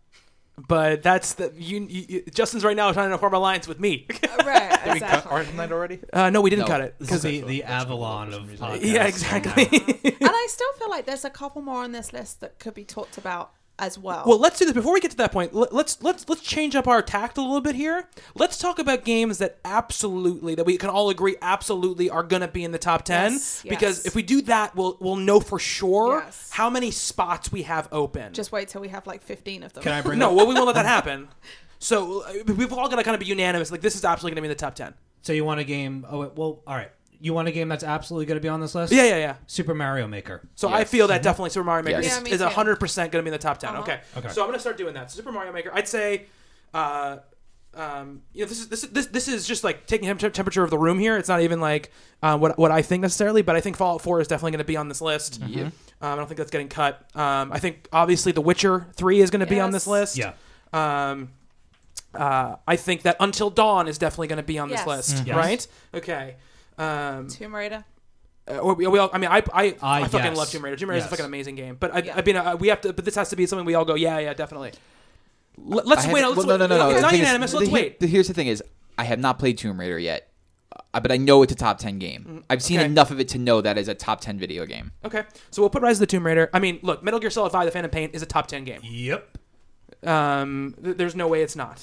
[0.68, 4.06] But that's the you, you, you- Justin's right now trying to form alliance with me.
[4.46, 5.32] right, Did we cut exactly.
[5.32, 5.98] Arkham Knight already?
[6.12, 6.68] uh, no, we didn't No.
[6.68, 6.94] cut it.
[6.98, 8.80] because the, the Avalon of podcasts.
[8.82, 9.62] Yeah, exactly.
[10.04, 12.84] and I still feel like there's a couple more on this list that could be
[12.84, 14.22] talked about as well.
[14.26, 15.52] Well, let's do this before we get to that point.
[15.54, 18.08] let- Let's let's let's change up our tact a little bit here.
[18.36, 22.48] Let's talk about games that absolutely that we can all agree absolutely are going to
[22.48, 24.06] be in the top 10 Yes, because yes.
[24.06, 26.50] if we do that, we'll we'll know for sure Yes.
[26.52, 28.32] how many spots we have open.
[28.32, 29.82] Just wait till we have like 15 of them.
[29.82, 31.28] Can I bring no, well, we won't let that happen.
[31.80, 33.70] So uh, we've all got to kind of be unanimous.
[33.70, 34.94] Like this is absolutely going to be in the top 10.
[35.22, 36.06] So you want a game?
[36.08, 36.90] Oh, wait, well, all right.
[37.24, 38.92] You want a game that's absolutely going to be on this list?
[38.92, 39.34] Yeah, yeah, yeah.
[39.46, 40.46] Super Mario Maker.
[40.56, 40.90] So I Yes.
[40.90, 42.10] feel that definitely Super Mario Maker Yes.
[42.12, 42.46] Yeah, is- me is too.
[42.48, 43.80] hundred percent going to be in the top 10 Uh-huh.
[43.80, 44.00] Okay.
[44.18, 44.28] Okay.
[44.28, 45.10] So I'm going to start doing that.
[45.10, 46.26] Super Mario Maker, I'd say,
[46.74, 47.16] uh,
[47.74, 50.62] um, you know, this is this is this, this is just like taking temp- temperature
[50.62, 51.16] of the room here.
[51.16, 51.90] It's not even like
[52.22, 54.64] uh, what what I think necessarily, but I think Fallout 4 is definitely going to
[54.64, 55.40] be on this list.
[55.46, 55.62] Yeah.
[55.62, 57.08] Um, I don't think that's getting cut.
[57.16, 60.16] Um, I think obviously The Witcher 3 is going to be on this Yes.
[60.16, 60.18] list.
[60.18, 60.32] Yeah.
[60.74, 61.30] Um,
[62.14, 64.86] uh, I think that Until Dawn is definitely going to be on this Yes.
[64.86, 65.34] list, Yes.
[65.36, 65.66] right?
[65.94, 66.36] Okay.
[66.78, 67.84] Um, Tomb Raider.
[68.50, 70.36] uh, or we, we all, I mean, I I, I Uh, fucking yes.
[70.36, 70.76] love Tomb Raider.
[70.76, 71.76] Tomb Raider is a fucking amazing game.
[71.78, 72.16] But I, Yeah.
[72.16, 72.92] I mean, uh, we have to.
[72.92, 74.72] But this has to be something we all go, yeah, yeah, definitely.
[75.56, 76.22] Let, us wait.
[76.24, 76.58] Let's well, no, wait.
[76.58, 76.90] no, no, no.
[76.90, 77.54] It's not thing is- unanimous.
[77.54, 78.00] let's here- wait.
[78.00, 78.62] the- here's the thing: is
[78.98, 80.32] I have not played Tomb Raider yet,
[80.92, 82.44] uh, but I know it's a top ten game.
[82.50, 82.86] I've seen Mm, okay.
[82.90, 84.90] enough of it to know that is a top ten video game.
[85.04, 85.22] Okay,
[85.52, 86.50] so we'll put Rise of the Tomb Raider.
[86.52, 88.80] I mean, look, Metal Gear Solid 5: The Phantom Pain is a top ten game.
[88.82, 89.38] Yep.
[90.04, 91.82] Um, th- there's no way it's not.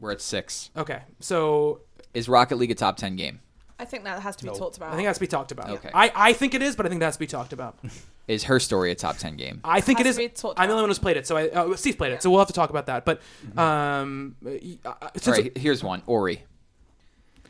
[0.00, 0.70] We're at six.
[0.76, 1.80] Okay, so
[2.12, 3.40] Is Rocket League a top ten game?
[3.78, 4.92] I think that has to be talked about.
[4.92, 5.68] I think it has to be talked about.
[5.70, 5.90] Okay.
[5.92, 7.76] I, I think it is, but I think that has to be talked about.
[8.28, 9.60] Is Her Story a top ten game?
[9.64, 10.16] I think it Has is.
[10.16, 10.78] to be talked I'm the about.
[10.78, 12.54] only one who's played it, so I uh, Steve played it, so we'll have to
[12.54, 13.04] talk about that.
[13.04, 13.20] But
[13.58, 16.02] um, uh, uh, since right, here's one.
[16.06, 16.42] Ori.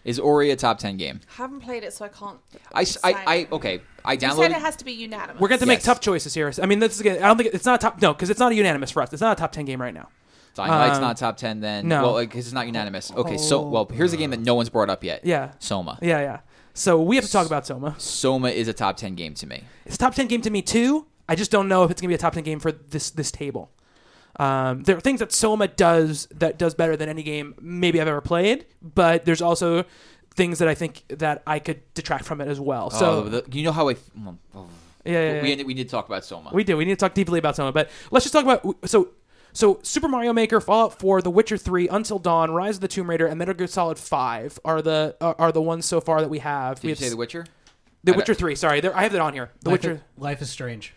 [0.05, 1.21] Is Ori a top ten game?
[1.37, 2.39] haven't played it, so I can't.
[2.75, 3.81] I, s- I, I okay.
[4.05, 4.61] I downloaded You said it downloaded.
[4.63, 5.41] has to be unanimous.
[5.41, 5.85] We're going to make Yes.
[5.87, 6.53] tough choices here.
[6.61, 7.07] I mean, this is.
[7.07, 8.03] I don't think it's not a top.
[8.03, 9.13] No, because it's not a unanimous for us.
[9.13, 10.09] It's not a top ten game right now.
[10.55, 11.61] Dying Light's um, not top ten.
[11.61, 12.03] Then no.
[12.03, 13.13] well, because it's not unanimous.
[13.13, 15.25] Okay, so well, here's a game that no one's brought up yet.
[15.25, 15.99] Yeah, Soma.
[16.01, 16.41] yeah, yeah.
[16.75, 17.95] So we have to talk about Soma.
[17.99, 19.65] Soma is a top ten game to me.
[19.85, 21.07] It's a top ten game to me too.
[21.29, 23.11] I just don't know if it's going to be a top ten game for this
[23.11, 23.71] this table.
[24.37, 28.09] Um, there are things that Soma does that does better than any game maybe I've
[28.09, 29.85] ever played, but there's also
[30.35, 32.91] things that I think that I could detract from it as well.
[32.91, 33.97] So oh, the, you know how I.
[34.27, 34.69] oh,
[35.05, 35.63] yeah, yeah, we, yeah.
[35.65, 36.51] we need to talk about Soma.
[36.53, 36.77] We do.
[36.77, 39.11] We need to talk deeply about Soma, but let's just talk about so
[39.55, 43.09] so Super Mario Maker, Fallout 4, The Witcher 3, Until Dawn, Rise of the Tomb
[43.09, 46.29] Raider, and Metal Gear Solid 5 are the are, are the ones so far that
[46.29, 46.77] we have.
[46.81, 47.47] Did we you have say s- The Witcher?
[48.03, 48.55] The I Witcher 3.
[48.55, 49.51] Sorry, there, I have that on here.
[49.63, 49.93] The Life, Witcher.
[49.95, 50.93] is, Life is strange.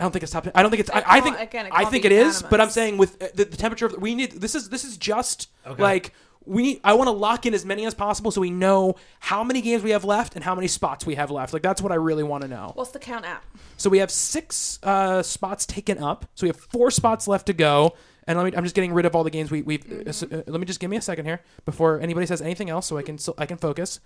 [0.00, 0.46] I don't think it's top.
[0.54, 0.90] I don't think it's.
[0.90, 1.38] I, It I think.
[1.40, 2.40] again, it I can't think be it is.
[2.42, 4.30] But I'm saying with uh, the, the temperature of we need.
[4.30, 5.82] This is this is just Okay.
[5.82, 6.14] like
[6.48, 9.44] we need, I want to lock in as many as possible so we know how
[9.44, 11.52] many games we have left and how many spots we have left.
[11.52, 12.72] Like that's what I really want to know.
[12.74, 13.42] What's the count at?
[13.76, 16.26] So we have six uh, spots taken up.
[16.34, 17.94] So we have four spots left to go.
[18.26, 20.06] And let me, I'm just getting rid of all the games we, we've.
[20.06, 22.68] Uh, so, uh, let me just give me a second here before anybody says anything
[22.68, 24.00] else, so I can so I can focus.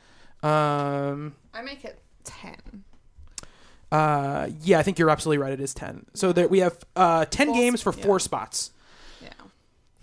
[0.45, 2.85] Um, I make it ten.
[3.91, 5.53] uh, yeah, I think you're absolutely right.
[5.53, 6.07] It is ten.
[6.15, 8.71] So there we have uh, ten Four games for sp- four spots.
[9.21, 9.31] Yeah,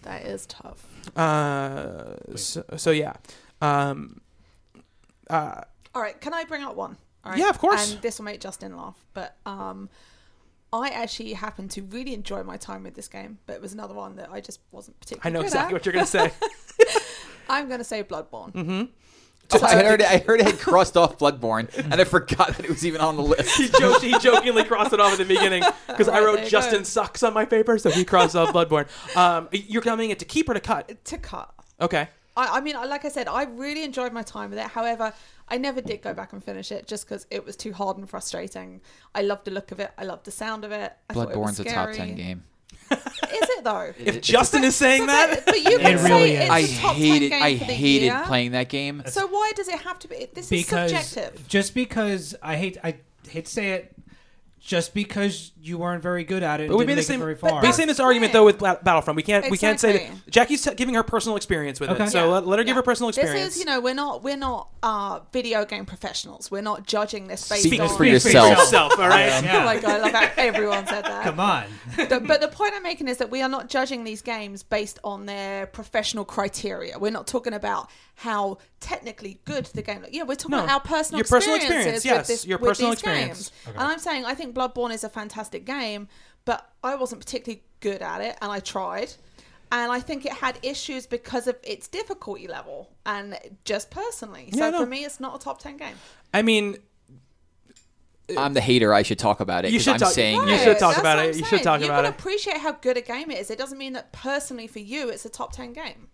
[0.01, 0.85] that is tough.
[1.15, 3.13] Uh, so, so yeah.
[3.61, 4.21] Um,
[5.29, 5.61] uh,
[5.93, 6.97] All right, can I bring up one?
[7.23, 7.39] All right?
[7.39, 7.91] Yeah, of course.
[7.91, 9.89] And this will make Justin laugh, but um,
[10.71, 13.93] I actually happened to really enjoy my time with this game, but it was another
[13.93, 15.29] one that I just wasn't particularly.
[15.29, 15.73] I know good exactly at.
[15.73, 16.31] what you're gonna say.
[17.49, 18.53] I'm going to say Bloodborne.
[18.53, 18.83] Mm-hmm.
[19.51, 20.07] Oh, I heard it.
[20.07, 23.15] I heard it had crossed off Bloodborne, and I forgot that it was even on
[23.15, 23.57] the list.
[23.57, 26.83] he, joked, he jokingly crossed it off at the beginning because I wrote Justin go.
[26.83, 28.87] sucks on my paper, so he crossed off Bloodborne.
[29.15, 31.03] Um, you're coming it to keep or to cut?
[31.05, 31.53] To cut.
[31.81, 32.07] Okay.
[32.37, 34.67] I, I mean, like I said, I really enjoyed my time with it.
[34.67, 35.13] However,
[35.47, 38.09] I never did go back and finish it just because it was too hard and
[38.09, 38.81] frustrating.
[39.15, 39.91] I loved the look of it.
[39.97, 40.93] I loved the sound of it.
[41.09, 42.43] I thought it was Bloodborne's a top ten game.
[42.91, 43.93] Is it though?
[43.97, 46.49] If Justin is saying that, But, but you can It say really it's is.
[46.49, 47.29] a I top 10 hated.
[47.29, 48.23] game I for the hated year.
[48.25, 49.03] playing that game.
[49.07, 50.27] So why does it have to be?
[50.33, 51.47] This because is subjective.
[51.47, 52.95] just because I hate I
[53.27, 53.93] hate to say it,
[54.59, 57.19] just because you weren't very good at it, But we've made the same.
[57.19, 57.61] very But far.
[57.61, 59.15] we've seen this argument though with Battlefront.
[59.15, 59.49] We can't.
[59.49, 60.29] We can't say that.
[60.29, 62.03] Jackie's t- giving her personal experience with Okay.
[62.05, 62.09] it.
[62.11, 62.31] So Yeah.
[62.33, 62.75] let, let her give Yeah.
[62.75, 63.45] her personal experience.
[63.45, 66.51] This is, you know, we're not we're not uh, video game professionals.
[66.51, 67.95] We're not judging this based Speak on.
[67.95, 68.99] for yourself.
[68.99, 69.29] all right.
[69.49, 69.91] Oh my god!
[69.91, 71.23] I love how everyone said that.
[71.23, 71.63] Come on,
[71.95, 74.99] The- but the point I'm making is that we are not judging these games based
[75.03, 76.97] on their professional criteria.
[76.99, 80.05] We're not talking about how technically good the game.
[80.11, 80.63] Yeah, we're talking No.
[80.65, 83.51] about our personal Your personal experiences experience, yes, with this, your with personal these experience.
[83.65, 83.77] games.
[83.77, 86.07] And I'm saying I think Bloodborne is a fantastic game,
[86.45, 89.13] but I wasn't particularly good at it, and I tried.
[89.71, 94.49] And I think it had issues because of its difficulty level, and just personally.
[94.51, 94.79] So Yeah, no.
[94.79, 95.93] for me, it's not a top ten game.
[96.33, 96.77] I mean,
[98.35, 98.93] uh, I'm the hater.
[98.93, 100.99] I should talk about it You should I'm talk- saying You Right, should talk that's
[100.99, 101.29] about what it.
[101.29, 101.63] I'm You should saying.
[101.63, 102.11] talk You've about got it.
[102.17, 103.49] to appreciate how good a game it is.
[103.51, 106.07] It doesn't mean that personally for you it's a top ten game.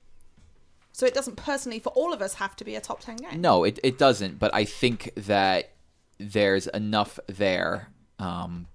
[0.93, 3.41] So it doesn't personally for all of us have to be a top ten game.
[3.41, 4.39] No, it, it doesn't.
[4.39, 5.71] But I think that
[6.17, 7.89] there's enough there.
[8.19, 8.67] Um,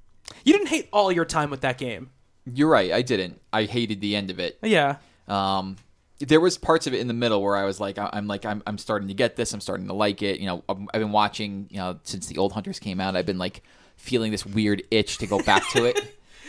[0.44, 2.10] you didn't hate all your time with that game.
[2.52, 2.92] you're right.
[2.92, 3.40] I didn't.
[3.52, 4.58] I hated the end of it.
[4.62, 4.96] Yeah.
[5.28, 5.76] Um,
[6.20, 8.44] there was parts of it in the middle where I was like, I- I'm like,
[8.44, 9.52] I'm, I'm starting to get this.
[9.54, 10.40] I'm starting to like it.
[10.40, 11.66] You know, I've I've been watching.
[11.70, 13.62] You know, since the old Hunters came out, I've been like
[13.96, 15.98] feeling this weird itch to go back to it.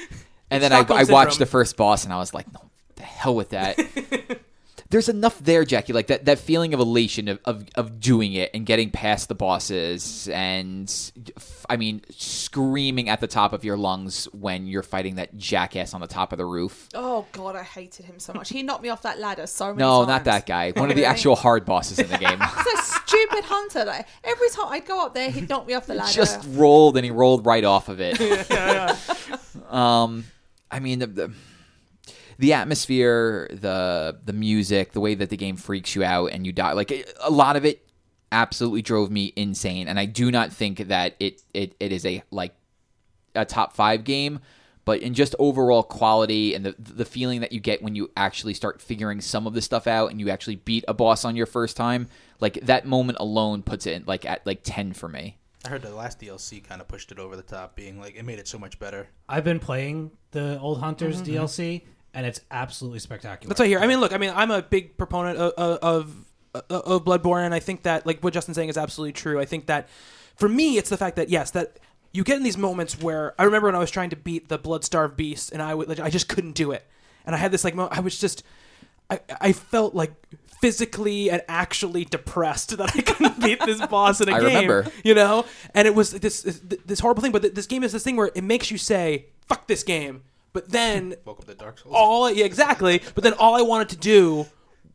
[0.50, 1.38] and then I, I watched syndrome.
[1.40, 2.62] the first boss, and I was like, no,
[2.96, 3.78] the hell with that.
[4.92, 5.94] There's enough there, Jackie.
[5.94, 9.36] Like that, that feeling of elation of, of, of doing it and getting past the
[9.36, 10.94] bosses, and
[11.70, 16.02] I mean, screaming at the top of your lungs when you're fighting that jackass on
[16.02, 16.90] the top of the roof.
[16.94, 18.50] Oh god, I hated him so much.
[18.50, 20.08] He knocked me off that ladder so many No, times.
[20.10, 20.72] not that guy.
[20.72, 22.40] One of the actual hard bosses in the game.
[22.58, 23.86] He's a stupid hunter.
[23.86, 26.10] Like every time I'd go up there, he'd knock me off the ladder.
[26.10, 28.20] He just rolled and he rolled right off of it.
[29.70, 30.26] Um,
[30.70, 31.34] I mean the, the
[32.42, 36.52] the atmosphere, the the music, the way that the game freaks you out and you
[36.52, 36.74] die.
[36.74, 36.92] Like
[37.22, 37.88] a lot of it
[38.32, 42.24] absolutely drove me insane, and I do not think that it it, it is a
[42.32, 42.56] like
[43.36, 44.40] a top five game.
[44.84, 48.56] But in just overall quality and the the feeling that you get when you actually
[48.56, 51.46] start figuring some of the stuff out and you actually beat a boss on your
[51.46, 52.08] first time,
[52.40, 55.38] like that moment alone puts it like at like ten for me.
[55.64, 58.26] I heard the last DLC kind of pushed it over the top, being like it
[58.26, 59.10] made it so much better.
[59.30, 61.34] I've been playing the Old Hunters Mm-hmm.
[61.36, 63.50] DLC, and it's absolutely spectacular.
[63.50, 63.80] That's what I hear.
[63.80, 67.54] I mean, look, I mean, I'm a big proponent of of, of, of Bloodborne, and
[67.54, 69.40] I think that like what Justin's saying is absolutely true.
[69.40, 69.88] I think that
[70.36, 71.78] for me, it's the fact that yes, that
[72.12, 74.60] you get in these moments where I remember when I was trying to beat the
[74.60, 76.86] Bloodstarved Beast, and I would like, I just couldn't do it,
[77.26, 78.44] and I had this like mo- I was just
[79.10, 80.12] I I felt like
[80.62, 84.48] physically and actually depressed that I couldn't beat this boss in a I game.
[84.48, 84.92] remember.
[85.04, 86.42] you know, and it was this
[86.86, 87.32] this horrible thing.
[87.32, 90.24] But th- this game is this thing where it makes you say "fuck this game,"
[90.54, 91.94] but then Welcome to Dark Souls.
[91.96, 93.02] all yeah, exactly.
[93.16, 94.46] But then all I wanted to do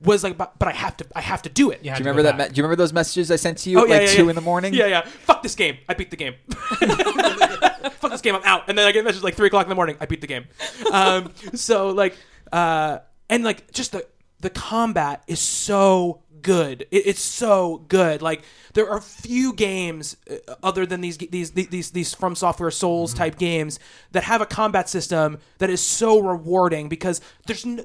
[0.02, 1.78] was like, but, but I have to, I have to do it.
[1.82, 2.36] You Do you remember that?
[2.36, 4.14] Me- do you remember those messages I sent to you Oh at yeah, like yeah,
[4.14, 4.28] two yeah.
[4.30, 4.74] in the morning?
[4.74, 5.00] Yeah, yeah.
[5.02, 5.78] Fuck this game.
[5.88, 6.34] I beat the game.
[6.50, 8.34] Fuck this game.
[8.34, 8.64] I'm out.
[8.68, 9.96] And then I get messages like three o'clock in the morning.
[10.00, 10.46] I beat the game.
[10.92, 12.16] Um, so like,
[12.52, 12.98] uh,
[13.30, 14.06] and like just the
[14.40, 16.82] the combat is so good.
[16.92, 18.22] It, it's so good.
[18.22, 18.42] Like
[18.72, 23.78] there are few games uh, other than these these these these FromSoftware Souls type games
[24.12, 27.66] that have a combat system that is so rewarding because there's.
[27.66, 27.84] No,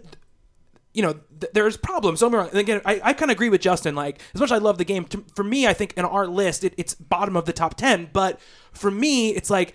[0.94, 2.20] you know, th- there's problems.
[2.20, 2.50] Don't me wrong.
[2.50, 3.96] And again, I, I kind of agree with Justin.
[3.96, 6.28] Like, as much as I love the game, to, for me, I think in our
[6.28, 8.10] list, it, it's bottom of the top 10.
[8.12, 8.42] But
[8.74, 9.74] for me, it's like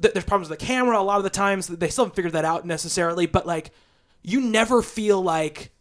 [0.00, 1.66] th- there's problems with the camera a lot of the times.
[1.66, 3.26] They still haven't figured that out necessarily.
[3.26, 3.72] But, like,
[4.22, 5.72] you never feel like,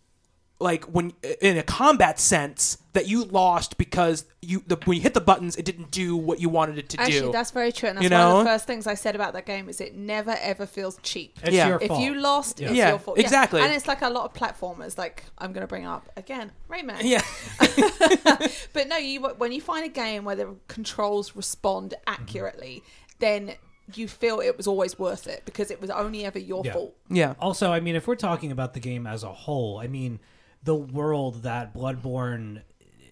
[0.61, 5.13] like when in a combat sense that you lost because you the, when you hit
[5.13, 7.31] the buttons it didn't do what you wanted it to Actually, do.
[7.31, 8.49] that's very true, and that's You one of the know?
[8.49, 11.39] first things I said about that game is it never ever feels cheap.
[11.43, 11.67] It's Yeah.
[11.69, 12.01] your if fault.
[12.01, 13.17] you lost, it's Yeah, your fault.
[13.17, 13.61] exactly.
[13.61, 14.97] And it's like a lot of platformers.
[14.97, 17.01] Like I'm going to bring up again, Rayman.
[17.03, 17.21] yeah.
[18.73, 22.21] But no, you when you find a game where the controls respond mm-hmm.
[22.21, 22.83] accurately,
[23.19, 23.53] then
[23.95, 26.73] you feel it was always worth it because it was only ever your Yeah.
[26.73, 26.95] fault.
[27.09, 27.33] Yeah.
[27.39, 30.19] Also, I mean, if we're talking about the game as a whole, I mean,
[30.63, 32.61] the world that Bloodborne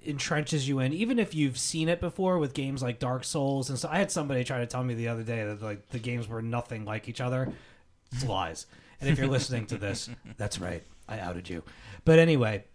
[0.06, 3.78] entrenches you in, even if you've seen it before with games like Dark Souls and
[3.78, 6.28] so I had somebody try to tell me the other day that like the games
[6.28, 7.52] were nothing like each other.
[8.12, 8.66] It's lies.
[9.02, 10.84] And if you're listening to this, that's right.
[11.08, 11.64] I outed you.
[12.06, 12.66] But anyway,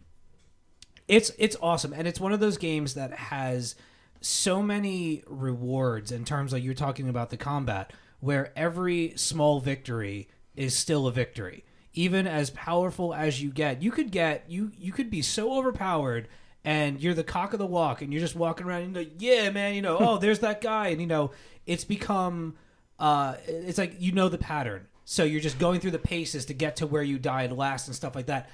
[1.09, 3.75] it's it's awesome and it's one of those games that has
[4.21, 10.29] so many rewards in terms of you're talking about the combat where every small victory
[10.57, 11.63] is still a victory
[11.95, 13.83] even as powerful as you get.
[13.83, 16.29] You could get you you could be so overpowered
[16.65, 19.13] and you're the cock of the walk and you're just walking around and you're like
[19.19, 20.89] yeah man you know oh there's that guy.
[20.89, 21.31] And you know
[21.67, 22.55] it's become
[22.99, 24.87] uh it's like you know the pattern.
[25.07, 27.95] So you're just going through the paces to get to where you died last and
[27.97, 28.49] stuff like that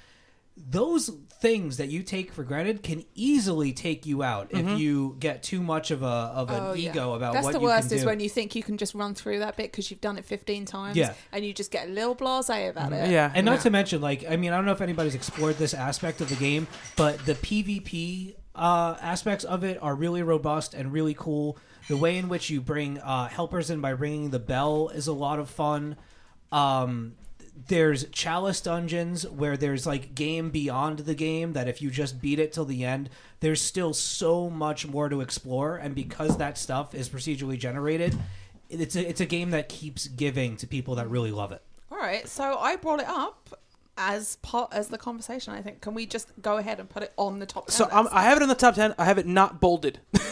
[0.68, 1.10] those
[1.40, 5.62] things that you take for granted can easily take you out if you get too
[5.62, 6.90] much of a of an Oh, yeah.
[6.90, 8.08] ego about That's what the you worst can is do.
[8.08, 10.66] when you think you can just run through that bit because you've done it 15
[10.66, 11.14] times Yeah.
[11.32, 13.08] and you just get a little blasé about it.
[13.10, 13.32] Yeah.
[13.34, 16.20] and not to mention, like, I mean, I don't know if anybody's explored this aspect
[16.20, 21.14] of the game, but the PvP uh, aspects of it are really robust and really
[21.14, 21.56] cool.
[21.88, 25.12] The way in which you bring uh, helpers in by ringing the bell is a
[25.14, 25.96] lot of fun.
[26.52, 27.14] Um,
[27.68, 32.38] there's chalice dungeons where there's like game beyond the game that if you just beat
[32.38, 33.10] it till the end,
[33.40, 35.76] there's still so much more to explore.
[35.76, 38.16] And because that stuff is procedurally generated,
[38.68, 41.62] it's a, it's a game that keeps giving to people that really love it.
[41.90, 43.50] All right, so I brought it up
[43.98, 45.52] as part as the conversation.
[45.52, 47.66] I think can we just go ahead and put it on the top?
[47.66, 48.16] 10 So um, list?
[48.16, 48.94] I have it in the top ten.
[48.98, 50.00] I have it not bolded.
[50.12, 50.22] but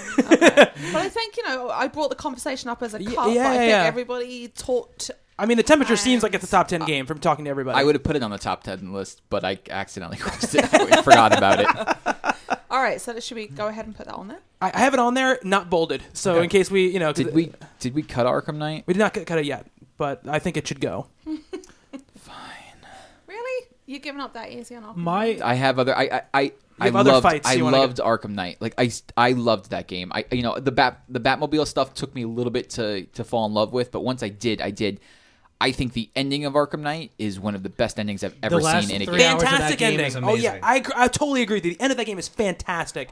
[0.95, 3.35] I think you know I brought the conversation up as a cup.
[3.35, 3.85] yeah, I think yeah.
[3.85, 5.11] everybody talked.
[5.39, 7.45] I mean, the temperature And- seems like it's a top ten uh, game from talking
[7.45, 7.79] to everybody.
[7.79, 10.65] I would have put it on the top ten list, but I accidentally crossed it.
[10.75, 12.37] I forgot about it.
[12.71, 14.41] All right, so should we go ahead and put that on there?
[14.61, 16.03] I I have it on there, not bolded.
[16.13, 16.45] So Okay.
[16.45, 18.85] in case we, you know, 'cause Did we did we cut Arkham Knight?
[18.87, 19.67] we did not cut cut it yet,
[19.97, 21.07] but I think it should go.
[21.25, 22.45] Fine.
[23.27, 23.67] Really?
[23.87, 24.97] You're giving up that easy on Arkham?
[24.97, 25.95] My I have other.
[25.97, 27.23] I I I, I have other loved.
[27.25, 28.57] fights I you wanna loved Arkham Knight.
[28.61, 30.11] Like I s- I loved that game.
[30.15, 33.25] I you know the bat the Batmobile stuff took me a little bit to to
[33.25, 35.01] fall in love with, but once I did, I did.
[35.61, 38.61] I think the ending of Arkham Knight is one of the best endings I've ever
[38.61, 39.33] last seen in a three game.
[39.33, 40.07] hours of that fantastic game ending.
[40.07, 40.59] is Oh yeah.
[40.63, 41.61] I I totally agree.
[41.61, 43.11] The end of that game is fantastic.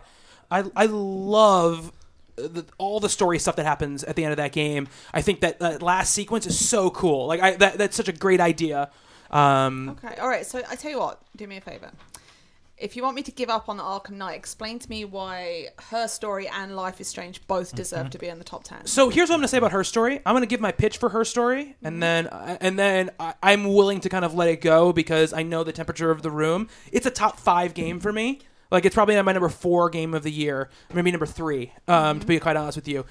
[0.51, 1.93] I I love
[2.37, 4.89] the, all the story stuff that happens at the end of that game.
[5.13, 7.27] I think that that last sequence is so cool.
[7.27, 8.91] Like I that, that's such a great idea.
[9.31, 10.47] Um, Okay, all right.
[10.47, 11.91] So I tell you what, do me a favor.
[12.79, 15.69] If you want me to give up on the Arkham Knight, explain to me why
[15.91, 18.85] her story and Life is Strange both deserve to be in the top ten.
[18.85, 20.21] So here's what I'm going to say about her story.
[20.27, 23.73] I'm going to give my pitch for her story, and then and then I, I'm
[23.73, 26.69] willing to kind of let it go because I know the temperature of the room.
[26.93, 28.41] It's a top five game for me.
[28.71, 31.73] Like it's probably my number four game of the year, maybe number three.
[31.89, 33.07] Um, To be quite honest with you,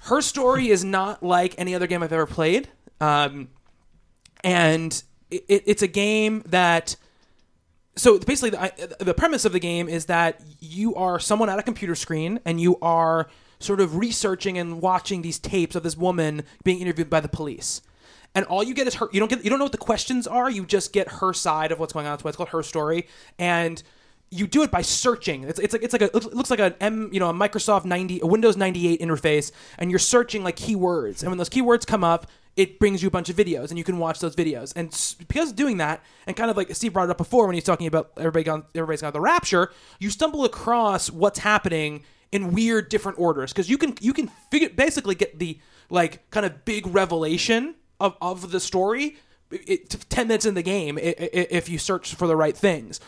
[0.00, 2.68] her story is not like any other game I've ever played,
[3.00, 3.48] um,
[4.42, 6.96] and it, it, it's a game that
[7.96, 11.62] so basically the, the premise of the game is that you are someone at a
[11.62, 13.28] computer screen and you are
[13.60, 17.82] sort of researching and watching these tapes of this woman being interviewed by the police.
[18.34, 20.26] And all you get is her you don't get you don't know what the questions
[20.26, 22.62] are you just get her side of what's going on that's why it's called her
[22.62, 23.06] story.
[23.38, 23.80] And
[24.30, 25.44] you do it by searching.
[25.44, 27.84] It's, it's like it's like a it looks like an m you know a microsoft
[27.84, 31.20] 90 a windows 98 interface and you're searching like keywords.
[31.20, 33.84] And when those keywords come up it brings you a bunch of videos and you
[33.84, 34.72] can watch those videos.
[34.76, 34.90] And
[35.26, 37.64] because of doing that and kind of like steve brought it up before when he's
[37.64, 42.88] talking about everybody gone everybody's got the rapture you stumble across what's happening in weird
[42.88, 43.52] different orders.
[43.52, 45.58] Because you can you can figure basically get the
[45.88, 49.16] like kind of big revelation of, of the story
[49.50, 52.98] it, 10 minutes in the game if you search for the right things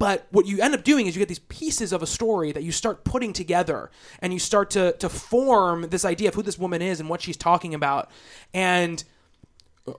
[0.00, 2.62] but what you end up doing is you get these pieces of a story that
[2.62, 3.90] you start putting together
[4.20, 7.20] and you start to to form this idea of who this woman is and what
[7.20, 8.10] she's talking about
[8.52, 9.04] and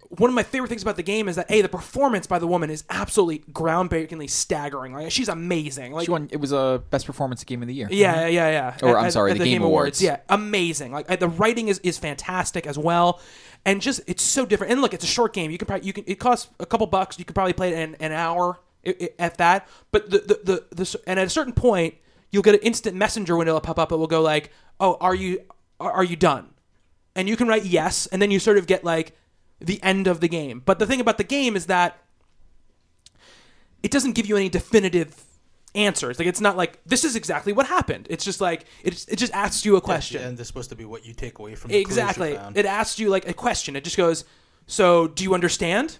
[0.09, 2.47] one of my favorite things about the game is that a the performance by the
[2.47, 6.29] woman is absolutely groundbreakingly staggering like she's amazing like She won.
[6.31, 7.87] It was a best performance game of the year.
[7.91, 8.77] yeah, yeah, yeah.
[8.87, 10.01] Or, I'm sorry, the Game Awards.
[10.01, 10.91] Yeah, amazing.
[10.91, 13.19] Like uh, the writing is, is fantastic as well,
[13.65, 14.71] and just it's so different.
[14.71, 15.51] And look, it's a short game.
[15.51, 17.19] You can probably you can it costs a couple bucks.
[17.19, 18.59] You could probably play it in an hour
[19.19, 19.67] at that.
[19.91, 21.95] But the the, the the and at a certain point,
[22.31, 23.91] you'll get an instant messenger window will pop up.
[23.91, 25.41] It will go like, "Oh, are you
[25.79, 26.49] are, you done?"
[27.15, 29.15] And you can write yes, and then you sort of get like
[29.59, 30.61] the end of the game.
[30.65, 31.97] But the thing about the game is that
[33.83, 35.23] it doesn't give you any definitive
[35.75, 36.19] answers.
[36.19, 38.07] Like it's not like this is exactly what happened.
[38.09, 40.21] It's just like it it just asks you a question.
[40.21, 42.39] and this supposed to be what you take away from the clues you exactly.
[42.55, 43.75] It asks you like a question.
[43.75, 44.23] It just goes,
[44.67, 45.99] "So, do you understand?"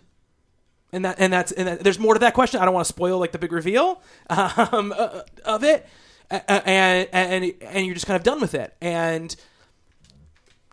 [0.94, 2.60] And that and that's and that, there's more to that question.
[2.60, 5.88] I don't want to spoil like the big reveal um, uh, of it,
[6.30, 8.76] and and and you're just kind of done with it.
[8.82, 9.34] And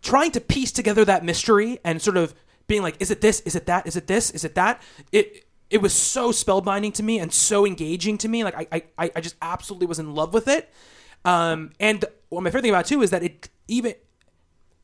[0.02, 2.34] trying to piece together that mystery and sort of
[2.66, 3.40] being like, is it this?
[3.40, 3.86] Is it that?
[3.86, 4.30] Is it this?
[4.30, 4.82] Is it that?
[5.12, 8.44] It it was so spellbinding to me and so engaging to me.
[8.44, 10.72] Like I I, I just absolutely was in love with it.
[11.24, 13.94] Um, and what my favorite thing about it too is that it even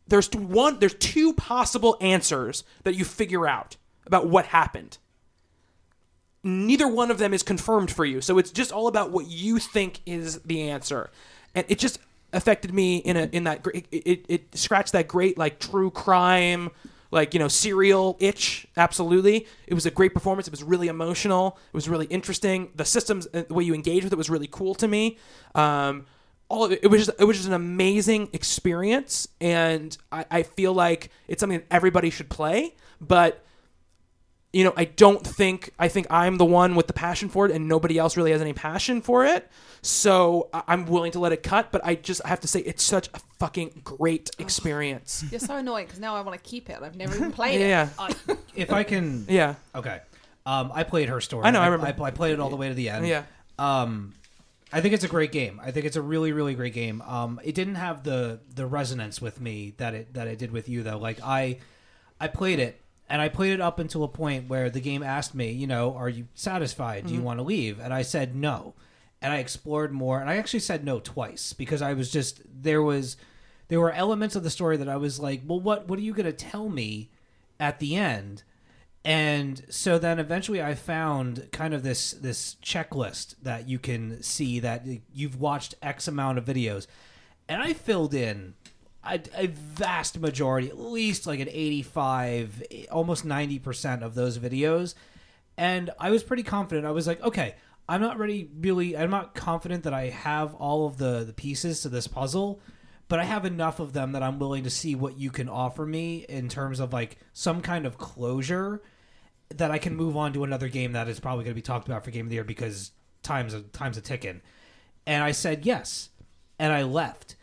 [0.06, 4.98] there's one there's two possible answers that you figure out about what happened.
[6.44, 9.58] Neither one of them is confirmed for you, so it's just all about what you
[9.58, 11.10] think is the answer,
[11.54, 11.98] and it just
[12.34, 16.70] affected me in a in that it, it, it scratched that great like true crime
[17.14, 18.66] like you know serial itch.
[18.76, 19.46] Absolutely.
[19.66, 20.46] It was a great performance.
[20.46, 21.56] It was really emotional.
[21.68, 22.72] It was really interesting.
[22.74, 25.16] The systems uh, the way you engage with it was really cool to me.
[25.54, 26.06] Um,
[26.48, 29.28] all it, it was just it was just an amazing experience.
[29.40, 32.74] And I, I feel like it's something that everybody should play.
[33.00, 33.43] But
[34.54, 37.52] you know, I don't think I think I'm the one with the passion for it,
[37.52, 39.50] and nobody else really has any passion for it.
[39.82, 42.82] So I- I'm willing to let it cut, but I just have to say it's
[42.82, 45.24] such a fucking great experience.
[45.30, 46.78] You're so annoying because now I want to keep it.
[46.82, 47.68] I've never even played it.
[47.68, 48.14] yeah, I,
[48.54, 50.00] if I can, yeah, okay.
[50.46, 51.44] Um, I played her story.
[51.46, 52.02] I know, I remember.
[52.02, 53.06] I, played it all the way to the end.
[53.06, 53.24] yeah.
[53.58, 54.14] Um,
[54.72, 55.60] I think it's a great game.
[55.62, 57.00] I think it's a really, really great game.
[57.02, 60.68] Um, it didn't have the the resonance with me that it that it did with
[60.68, 60.98] you though.
[60.98, 61.58] Like I,
[62.20, 65.34] I played it and I played it up until a point where the game asked
[65.34, 67.06] me, you know, are you satisfied?
[67.06, 67.26] Do you mm-hmm.
[67.26, 67.78] want to leave?
[67.78, 68.74] And I said no.
[69.20, 72.82] And I explored more, and I actually said no twice because I was just there
[72.82, 73.16] was
[73.68, 76.12] there were elements of the story that I was like, well, what what are you
[76.12, 77.10] going to tell me
[77.58, 78.42] at the end?
[79.02, 84.60] And so then eventually I found kind of this this checklist that you can see
[84.60, 86.86] that you've watched X amount of videos.
[87.48, 88.54] And I filled in
[89.06, 94.94] a, a vast majority, at least like an 85, almost 90% of those videos.
[95.56, 96.86] And I was pretty confident.
[96.86, 97.54] I was like, okay,
[97.88, 101.82] I'm not ready really I'm not confident that I have all of the the pieces
[101.82, 102.60] to this puzzle,
[103.08, 105.84] but I have enough of them that I'm willing to see what you can offer
[105.84, 108.80] me in terms of like some kind of closure
[109.50, 111.86] that I can move on to another game that is probably going to be talked
[111.86, 114.40] about for game of the year because time's a time's a ticking.
[115.06, 116.08] And I said yes,
[116.58, 117.36] and I left,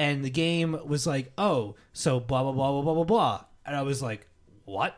[0.00, 3.76] and the game was like, oh, so blah blah blah blah blah blah blah, and
[3.76, 4.26] I was like,
[4.64, 4.96] what?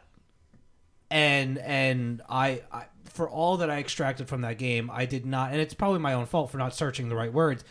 [1.10, 5.52] And and I, I for all that I extracted from that game, I did not,
[5.52, 7.64] and it's probably my own fault for not searching the right words.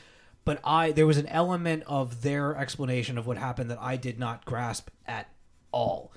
[0.43, 4.19] But I there was an element of their explanation of what happened that I did
[4.19, 5.29] not grasp at
[5.71, 6.11] all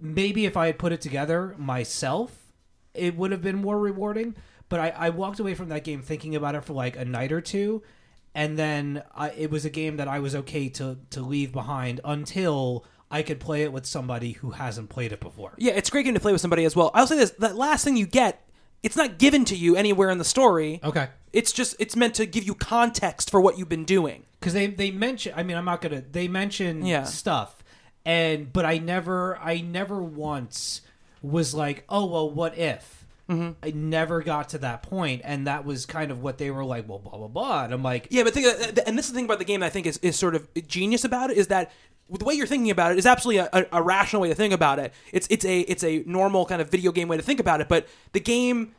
[0.00, 2.52] maybe if I had put it together myself,
[2.94, 4.34] it would have been more rewarding.
[4.68, 7.32] But I, I walked away from that game thinking about it for like a night
[7.32, 7.82] or two,
[8.36, 12.00] and then I, it was a game that I was okay to to leave behind
[12.04, 15.52] until I could play it with somebody who hasn't played it before.
[15.58, 16.90] Yeah, it's a great game to play with somebody as well.
[16.94, 18.46] I'll say this: that last thing you get,
[18.82, 20.80] it's not given to you anywhere in the story.
[20.84, 21.08] Okay.
[21.32, 24.24] It's just it's meant to give you context for what you've been doing.
[24.40, 27.04] because they they mention i mean i'm not gonna they mention Yeah.
[27.04, 27.62] stuff
[28.04, 30.82] and but i never i never once
[31.22, 33.50] was like oh well what if Mm-hmm.
[33.62, 36.88] i never got to that point and that was kind of what they were like
[36.88, 39.16] well blah blah blah and i'm like Yeah, but think, of- and this is the
[39.16, 41.48] thing about the game that I think is, is sort of genius about it is
[41.48, 41.72] that
[42.08, 44.54] the way you're thinking about it is absolutely a, a, a rational way to think
[44.54, 44.92] about it.
[45.12, 47.68] It's it's a it's a normal kind of video game way to think about it,
[47.68, 48.76] but the game.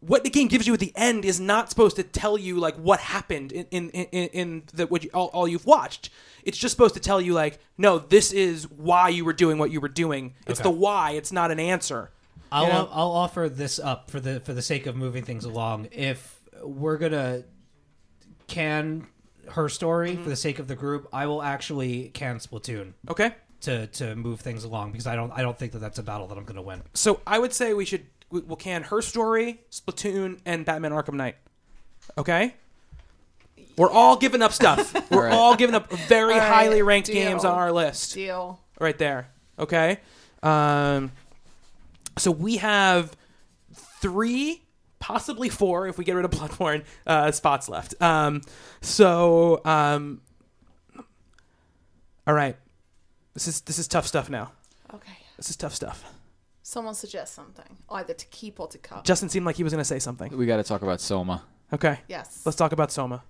[0.00, 2.76] What the game gives you at the end is not supposed to tell you like
[2.76, 6.10] what happened in in, in, in the what you, all, all you've watched.
[6.44, 9.70] It's just supposed to tell you like, no, this is why you were doing what
[9.72, 10.34] you were doing.
[10.46, 10.68] It's Okay.
[10.68, 11.12] the why.
[11.12, 12.10] It's not an answer.
[12.52, 12.88] I'll You know?
[12.92, 15.88] I'll offer this up for the for the sake of moving things along.
[15.92, 17.42] If we're gonna
[18.46, 19.06] can
[19.50, 20.22] her story Mm-hmm.
[20.24, 23.32] for the sake of the group, I will actually can Splatoon Okay.
[23.62, 26.26] to to move things along because I don't I don't think that that's a battle
[26.28, 26.82] that I'm gonna win.
[26.94, 31.14] So I would say we should we- we'll can her story, Splatoon, and Batman Arkham
[31.14, 31.36] Knight.
[32.18, 32.54] Okay.
[33.76, 34.94] We're all giving up stuff.
[35.10, 35.32] We're All right.
[35.32, 37.16] all giving up very All right, highly ranked deal.
[37.16, 38.58] games on our list Deal.
[38.80, 39.28] right there.
[39.58, 39.98] Okay.
[40.42, 41.12] Um,
[42.18, 43.16] so we have
[44.00, 44.62] three,
[44.98, 48.00] possibly four, if we get rid of Bloodborne, uh, spots left.
[48.02, 48.42] Um,
[48.80, 50.20] so, um,
[52.26, 52.56] all right.
[53.34, 54.52] This is this is tough stuff now.
[54.94, 55.12] Okay.
[55.36, 56.04] This is tough stuff.
[56.62, 59.04] Someone suggest something, either to keep or to cut.
[59.04, 60.36] Justin seemed like he was going to say something.
[60.36, 61.42] We got to talk about Soma.
[61.72, 61.98] Okay.
[62.08, 62.42] yes.
[62.44, 63.22] Let's talk about Soma.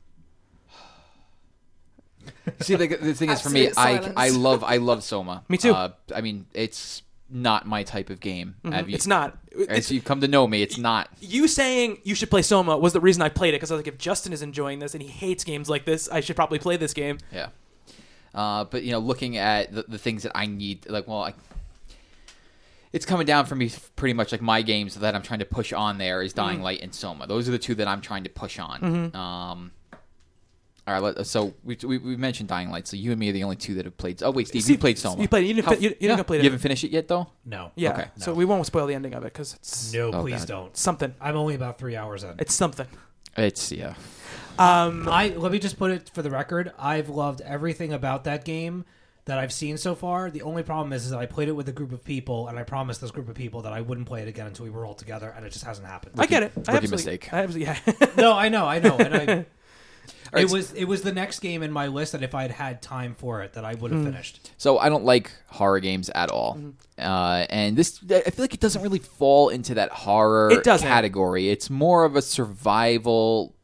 [2.61, 4.15] See, the, the thing is for me, Absolute I silence.
[4.17, 5.45] I love I love Soma.
[5.49, 5.73] Me too.
[5.73, 8.57] Uh, I mean, it's not my type of game.
[8.65, 9.37] Have you, It's not.
[9.69, 11.09] As It's, you come to know me, it's not.
[11.21, 13.81] you saying you should play Soma was the reason I played it because I was
[13.85, 16.59] like, if Justin is enjoying this and he hates games like this, I should probably
[16.59, 17.19] play this game.
[17.33, 17.49] Yeah.
[18.35, 21.35] Uh, but you know, looking at the, the things that I need, like, well, I,
[22.93, 25.73] it's coming down for me pretty much like my games that I'm trying to push
[25.73, 27.27] on there is Dying Light and Soma.
[27.27, 29.15] Those are the two that I'm trying to push on.
[29.15, 29.73] Um,
[30.87, 32.87] all right, let, so we, we we mentioned Dying Light.
[32.87, 34.23] So you and me are the only two that have played.
[34.23, 35.21] Oh wait, Steve, you played Soma.
[35.21, 35.47] You played.
[35.47, 35.67] You didn't.
[35.67, 36.45] How- you, you yeah, didn't play You it.
[36.45, 37.27] haven't finished it yet, though.
[37.45, 37.73] No.
[37.75, 37.93] Yeah.
[37.93, 38.05] Okay.
[38.19, 40.49] So we won't spoil the ending of it because it's No, Oh, please God.
[40.49, 40.77] don't.
[40.77, 41.15] something.
[41.21, 42.35] I'm only about three hours in.
[42.39, 42.87] It's something.
[43.37, 43.95] It's yeah.
[44.59, 46.73] Um, I let me just put it for the record.
[46.79, 48.85] I've loved everything about that game
[49.27, 50.31] that I've seen so far.
[50.31, 52.59] The only problem is, is that I played it with a group of people, and
[52.59, 54.87] I promised this group of people that I wouldn't play it again until we were
[54.87, 56.15] all together, and it just hasn't happened.
[56.17, 56.53] I get it.
[56.57, 57.33] I rookie absolutely, mistake.
[57.33, 57.77] I yeah.
[58.17, 59.47] no, I know, I know, and I.
[60.33, 62.51] right, It was it was the next game in my list that if I had
[62.51, 64.07] had time for it, that I would have Hmm.
[64.07, 64.51] finished.
[64.59, 66.71] So I don't like horror games at all, Mm-hmm.
[67.05, 70.87] uh, and this I feel like it doesn't really fall into that horror It doesn't.
[70.89, 71.49] category.
[71.51, 73.55] It's more of a survival.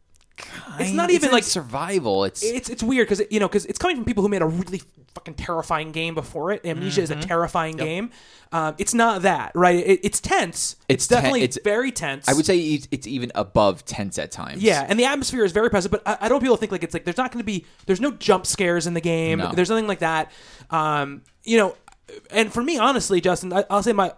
[0.81, 2.25] It's not even like- survival.
[2.25, 4.47] It's, it's it's weird because you know because it's coming from people who made a
[4.47, 4.83] really
[5.15, 6.65] fucking terrifying game before it.
[6.65, 8.11] Amnesia is a terrifying game.
[8.51, 9.77] Um, it's not that right.
[9.77, 10.77] It, it's tense.
[10.89, 12.29] It's, It's ten- definitely it's- very tense.
[12.29, 14.63] I would say it's, it's even above tense at times.
[14.63, 16.73] Yeah, and the atmosphere is very present, but I, I don't want people to think
[16.73, 19.39] like it's like there's not going to be there's no jump scares in the game.
[19.39, 19.53] No.
[19.53, 20.31] There's nothing like that.
[20.71, 21.77] Um, you know,
[22.31, 24.13] and for me, honestly, Justin, I, I'll say my.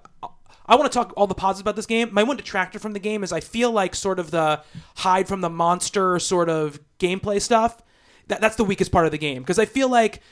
[0.66, 2.08] I want to talk all the positives about this game.
[2.10, 4.62] My one detractor from the game is I feel like sort of the
[4.96, 7.82] hide from the monster sort of gameplay stuff.
[8.28, 10.22] That that's the weakest part of the game because I feel like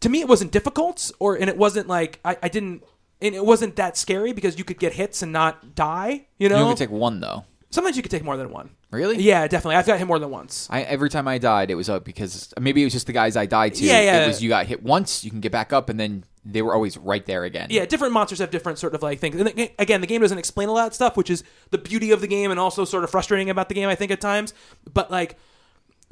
[0.00, 2.84] to me it wasn't difficult or and it wasn't like I, I didn't
[3.20, 6.26] and it wasn't that scary because you could get hits and not die.
[6.38, 7.44] You know, You only take one though.
[7.70, 8.70] sometimes you could take more than one.
[8.90, 9.18] Really?
[9.18, 9.76] Yeah, definitely.
[9.76, 10.66] I've got hit more than once.
[10.70, 13.36] I, every time I died, it was up because maybe it was just the guys
[13.36, 13.84] I died to.
[13.84, 14.24] Yeah, yeah.
[14.24, 16.72] It was you got hit once, you can get back up, and then they were
[16.72, 17.66] always right there again.
[17.68, 19.38] Yeah, different monsters have different sort of like things.
[19.38, 22.12] And the, again, the game doesn't explain a lot of stuff, which is the beauty
[22.12, 24.54] of the game and also sort of frustrating about the game, I think, at times.
[24.94, 25.36] But like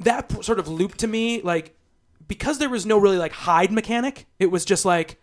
[0.01, 1.75] that sort of loop to me, like
[2.27, 5.19] because there was no really like hide mechanic, it was just like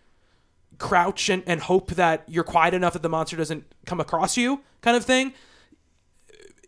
[0.78, 4.60] crouch and, and hope that you're quiet enough that the monster doesn't come across you
[4.80, 5.32] kind of thing.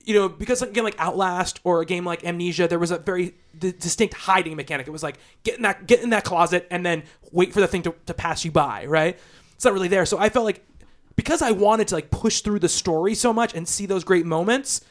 [0.04, 3.34] You know, because again, like Outlast or a game like Amnesia, there was a very
[3.58, 4.86] d- distinct hiding mechanic.
[4.86, 7.02] It was like get in that get in that closet and then
[7.32, 8.86] wait for the thing to, to pass you by.
[8.86, 9.18] Right?
[9.54, 10.06] It's not really there.
[10.06, 10.64] So I felt like
[11.16, 14.26] because I wanted to like push through the story so much and see those great
[14.26, 14.82] moments,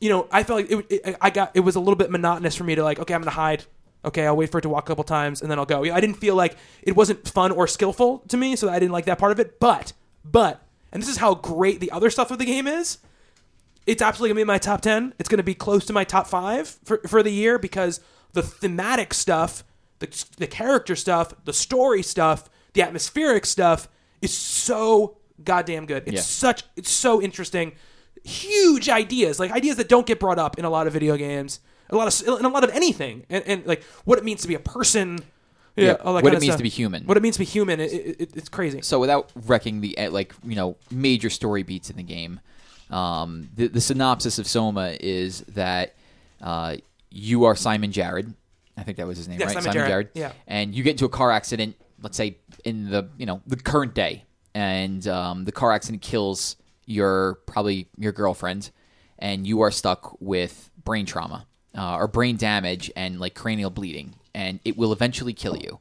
[0.00, 2.54] you know, I felt like it, it, I got it was a little bit monotonous
[2.54, 3.64] for me to like, okay, I'm gonna hide.
[4.04, 5.82] Okay, I'll wait for it to walk a couple times and then I'll go.
[5.92, 9.06] I didn't feel like it wasn't fun or skillful to me, so I didn't like
[9.06, 9.58] that part of it.
[9.60, 9.92] But,
[10.24, 10.62] but,
[10.92, 12.98] and this is how great the other stuff of the game is.
[13.86, 15.12] It's absolutely gonna be in my top ten.
[15.18, 18.00] It's gonna be close to my top five for for the year because
[18.32, 19.62] the thematic stuff,
[19.98, 23.88] the the character stuff, the story stuff, the atmospheric stuff
[24.22, 26.04] is so goddamn good.
[26.06, 26.20] It's Yeah.
[26.22, 27.72] such it's so interesting.
[28.24, 31.60] Huge ideas, like ideas that don't get brought up in a lot of video games,
[31.90, 34.48] a lot of and a lot of anything, and, and like what it means to
[34.48, 35.18] be a person.
[35.76, 36.56] Yeah, Yeah, what it means stuff.
[36.58, 37.04] to be human.
[37.04, 37.80] What it means to be human.
[37.80, 38.80] It, it, it- it's crazy.
[38.82, 42.38] So without wrecking the eh, like you know major story beats in the game,
[42.90, 45.94] um, the, the synopsis of Soma is that
[46.40, 46.76] uh,
[47.10, 48.26] you are Simon Jarrett.
[48.76, 49.54] I think that was his name, Yeah, right?
[49.62, 50.32] Simon Jarrett, yeah.
[50.46, 51.76] And you get into a car accident.
[52.02, 54.24] Let's say in the you know the current day,
[54.54, 56.56] and um, the car accident kills
[56.86, 58.70] your probably your girlfriend,
[59.18, 61.46] and you are stuck with brain trauma
[61.76, 65.80] uh, or brain damage and like cranial bleeding, and it will eventually kill you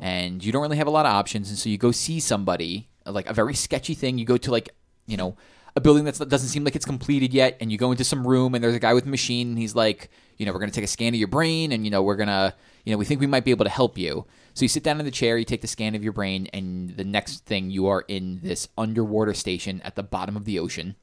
[0.00, 2.88] and you don't really have a lot of options, and so you go see somebody
[3.06, 4.18] like a very sketchy thing.
[4.18, 4.70] You go to like
[5.06, 5.36] you know
[5.76, 8.54] a building that doesn't seem like it's completed yet, and you go into some room,
[8.54, 10.84] and there's a guy with a machine, and he's like, you know, we're gonna take
[10.84, 12.54] a scan of your brain, and you know, we're gonna,
[12.84, 14.26] you know, we think we might be able to help you.
[14.54, 16.96] So you sit down in the chair, you take the scan of your brain, and
[16.96, 20.96] the next thing you are in this underwater station at the bottom of the ocean,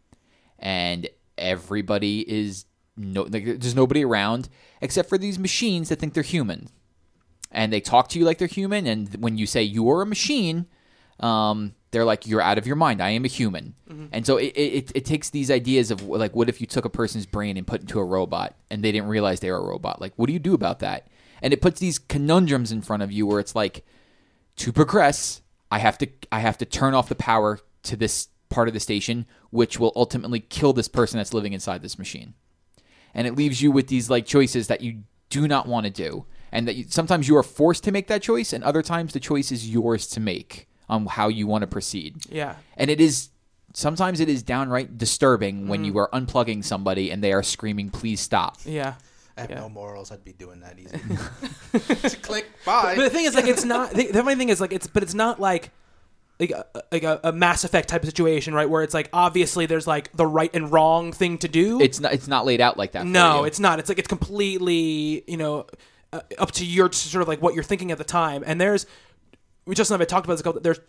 [0.60, 2.66] and everybody is
[2.97, 4.49] no, like, there's nobody around
[4.81, 6.69] except for these machines that think they're human
[7.55, 8.85] and they talk to you like they're human.
[8.85, 10.67] And when you say you are a machine,
[11.22, 13.01] um, they're like you're out of your mind.
[13.01, 13.76] I am a human.
[14.11, 16.89] And so it, it it takes these ideas of like, what if you took a
[16.89, 19.67] person's brain and put it into a robot, and they didn't realize they were a
[19.67, 20.01] robot?
[20.01, 21.07] Like, what do you do about that?
[21.41, 23.85] And it puts these conundrums in front of you where it's like,
[24.57, 25.41] to progress,
[25.72, 28.80] I have to I have to turn off the power to this part of the
[28.81, 32.34] station, which will ultimately kill this person that's living inside this machine
[33.15, 36.25] and it leaves you with these like choices that you do not want to do
[36.51, 39.19] and that you, sometimes you are forced to make that choice and other times the
[39.19, 42.55] choice is yours to make on how you want to proceed Yeah.
[42.77, 43.29] and it is
[43.73, 45.87] sometimes it is downright disturbing when mm.
[45.87, 48.95] you are unplugging somebody and they are screaming please stop Yeah.
[49.37, 49.59] I have Yeah.
[49.59, 50.11] no morals.
[50.11, 50.97] I'd be doing that easy.
[52.21, 52.45] Click.
[52.65, 52.95] Bye.
[52.95, 53.91] But the thing is, like, it's not.
[53.91, 55.71] The, the funny thing is, like, it's but it's not like
[56.40, 58.70] like a, like a, a Mass Effect type of situation, right?
[58.70, 61.80] Where it's like obviously there's like the right and wrong thing to do.
[61.82, 62.14] It's not.
[62.14, 63.06] It's not laid out like that.
[63.06, 63.45] no, you.
[63.45, 63.80] it's not.
[63.80, 65.66] It's like it's completely you know
[66.12, 68.44] uh, up to your sort of like what you're thinking at the time.
[68.45, 68.86] And there's
[69.66, 70.41] we just have talked about this.
[70.41, 70.80] couple- There's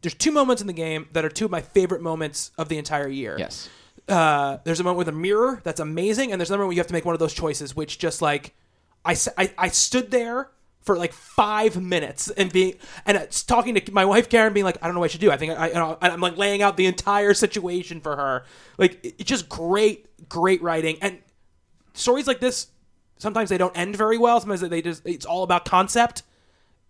[0.00, 2.78] there's two moments in the game that are two of my favorite moments of the
[2.78, 3.36] entire year.
[3.38, 3.68] Yes.
[4.08, 6.80] Uh, there's a moment with a mirror that's amazing, and there's another moment where you
[6.80, 8.54] have to make one of those choices, which just like
[9.04, 10.50] I I, I stood there
[10.82, 12.74] for like five minutes and being
[13.06, 15.20] and it's talking to my wife Karen, being like, I don't know what I should
[15.20, 15.30] do.
[15.30, 18.44] I think I, know, I'm like laying out the entire situation for her.
[18.78, 21.18] Like it's just great, great writing and
[21.94, 22.68] stories like this.
[23.18, 24.40] Sometimes they don't end very well.
[24.40, 26.24] Sometimes they just it's all about concept.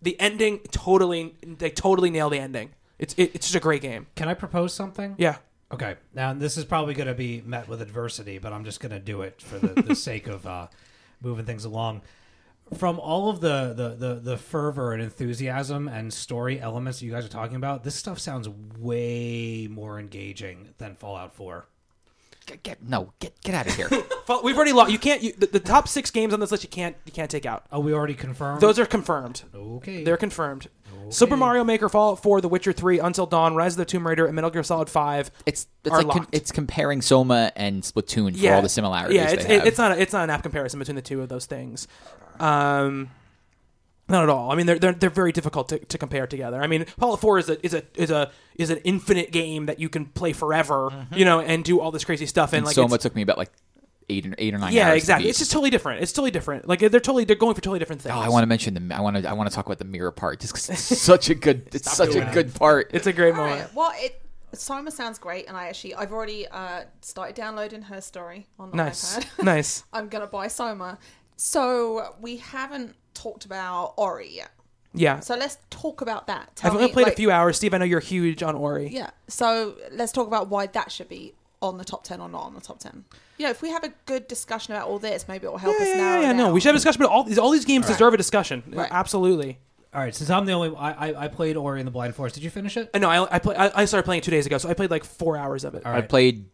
[0.01, 2.71] The ending totally they totally nail the ending.
[2.97, 4.07] It's it, it's just a great game.
[4.15, 5.15] Can I propose something?
[5.17, 5.37] Yeah.
[5.71, 5.95] Okay.
[6.13, 8.99] Now this is probably going to be met with adversity, but I'm just going to
[8.99, 10.67] do it for the, the sake of uh,
[11.21, 12.01] moving things along.
[12.73, 17.11] From all of the, the, the, the fervor and enthusiasm and story elements that you
[17.11, 18.47] guys are talking about, this stuff sounds
[18.79, 21.65] way more engaging than Fallout 4.
[22.45, 23.13] Get, get no.
[23.19, 23.87] Get get out of here.
[24.25, 24.91] Fall- We've already lost.
[24.91, 25.23] You can't.
[25.23, 27.65] You, the, the top six games on this list you can't you can't take out.
[27.71, 28.59] Oh, we already confirmed.
[28.59, 29.43] Those are confirmed.
[29.55, 30.03] okay.
[30.03, 30.67] They're confirmed.
[31.09, 34.25] Super Mario Maker, Fallout 4, The Witcher 3, Until Dawn, Rise of the Tomb Raider,
[34.25, 35.31] and Metal Gear Solid 5.
[35.45, 36.35] It's it's Are like com- locked.
[36.35, 39.15] it's comparing Soma and Splatoon for all the similarities.
[39.17, 39.67] Yeah, it's, they have.
[39.67, 41.87] it's not a, it's not an app comparison between the two of those things.
[42.41, 43.09] Um,
[44.09, 44.51] not at all.
[44.51, 46.61] I mean, they're they're, they're very difficult to, to compare together.
[46.61, 49.79] I mean, Fallout 4 is a is a is a is an infinite game that
[49.79, 52.51] you can play forever, you know, and do all this crazy stuff.
[52.51, 53.49] And, and like Soma took me about like
[54.09, 54.73] eight or eight or nine.
[54.73, 55.29] yeah, hours exactly.
[55.29, 56.01] It's just totally different.
[56.03, 56.67] It's totally different.
[56.67, 58.13] Like they're totally they're going for totally different things.
[58.13, 58.95] Oh, I want to mention the.
[58.95, 59.27] I want to.
[59.27, 61.69] I want to talk about the mirror part just 'cause it's such a good.
[61.73, 62.33] It's such a doing it.
[62.33, 62.91] good part.
[62.93, 63.61] It's a great All moment.
[63.61, 63.73] right.
[63.73, 64.19] Well, it
[64.51, 68.77] Soma sounds great, and I actually I've already uh, started downloading her story on the
[68.77, 69.43] Nice, iPad.
[69.45, 69.83] nice.
[69.93, 70.99] I'm gonna buy Soma.
[71.35, 74.51] So we haven't talked about Ori yet.
[74.95, 76.55] Yeah, So let's talk about that.
[76.55, 77.57] Tell I've only me, played like- a few hours.
[77.57, 78.89] Steve, I know you're huge on Ori.
[78.89, 79.09] Yeah.
[79.27, 81.33] So let's talk about why that should be
[81.63, 83.03] on the top ten or not on the top ten.
[83.39, 85.75] You know, if we have a good discussion about all this, maybe it will help
[85.79, 86.37] Yeah, us yeah, narrow yeah, down.
[86.37, 87.01] no, we should have a discussion.
[87.01, 87.93] But all these, all these games Right.
[87.93, 88.61] deserve a discussion.
[88.67, 88.87] Right.
[88.91, 89.57] Absolutely.
[89.95, 92.35] All right, since I'm the only, I, I, I played Ori in the Blind Forest.
[92.35, 92.89] Did you finish it?
[92.93, 94.73] Uh, no, I I, play, I I started playing it two days ago, so I
[94.75, 95.85] played like four hours of it.
[95.85, 96.09] All I right.
[96.09, 96.45] played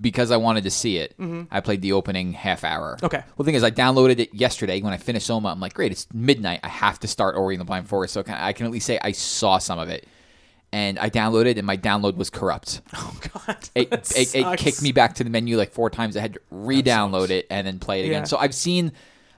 [0.00, 1.14] because I wanted to see it.
[1.50, 2.96] I played the opening half hour.
[2.96, 3.06] Mm-hmm.
[3.06, 3.18] Okay.
[3.18, 4.80] Well, the thing is, I downloaded it yesterday.
[4.80, 6.60] When I finished Soma, I'm like, great, it's midnight.
[6.62, 8.86] I have to start Ori in the Blind Forest, so can, I can at least
[8.86, 10.06] say I saw some of it.
[10.74, 12.80] And I downloaded, and my download was corrupt.
[12.94, 14.62] Oh God, It, That it, it sucks.
[14.62, 16.16] kicked me back to the menu like four times.
[16.16, 18.22] I had to re-download it and then play it again.
[18.22, 18.24] Yeah.
[18.24, 18.92] So I've seen,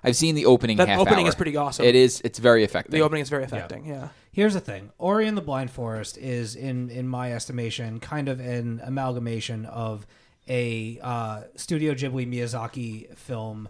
[0.05, 0.77] I've seen the opening.
[0.77, 1.29] That half opening hour.
[1.31, 1.85] is pretty awesome.
[1.85, 2.21] It is.
[2.25, 2.93] It's very effective.
[2.93, 3.85] The opening is very affecting.
[3.87, 4.09] Yeah.
[4.31, 8.39] Here's the thing: Ori and the Blind Forest is, in in my estimation, kind of
[8.39, 10.07] an amalgamation of
[10.49, 13.69] a uh, Studio Ghibli Miyazaki film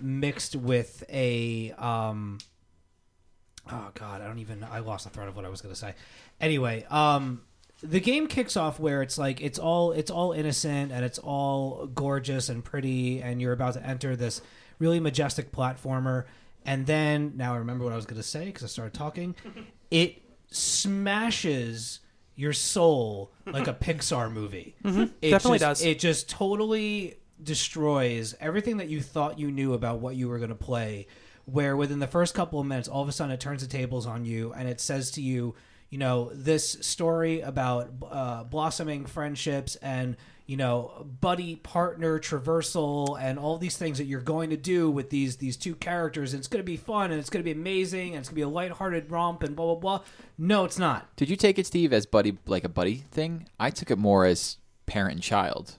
[0.00, 2.38] mixed with a um,
[3.70, 5.78] oh god, I don't even I lost the thread of what I was going to
[5.78, 5.94] say.
[6.40, 7.42] Anyway, um,
[7.82, 11.86] the game kicks off where it's like it's all it's all innocent and it's all
[11.86, 14.40] gorgeous and pretty, and you're about to enter this
[14.78, 16.24] really majestic platformer,
[16.64, 19.34] and then now I remember what I was going to say because I started talking.
[19.88, 20.20] It
[20.50, 22.00] smashes
[22.36, 24.76] your soul like a Pixar movie.
[24.84, 25.04] It Mm-hmm.
[25.30, 25.84] Definitely just- does.
[25.84, 30.50] It just totally destroys everything that you thought you knew about what you were going
[30.50, 31.06] to play.
[31.46, 34.06] Where within the first couple of minutes, all of a sudden it turns the tables
[34.06, 35.54] on you and it says to you,
[35.90, 40.16] you know, this story about uh, blossoming friendships and
[40.46, 45.10] you know buddy partner traversal and all these things that you're going to do with
[45.10, 47.58] these these two characters and it's going to be fun and it's going to be
[47.58, 50.00] amazing and it's going to be a lighthearted romp and blah blah blah
[50.38, 53.48] no it's not Did you take it, Steve, as buddy, like a buddy thing?
[53.58, 55.78] I took it more as parent and child.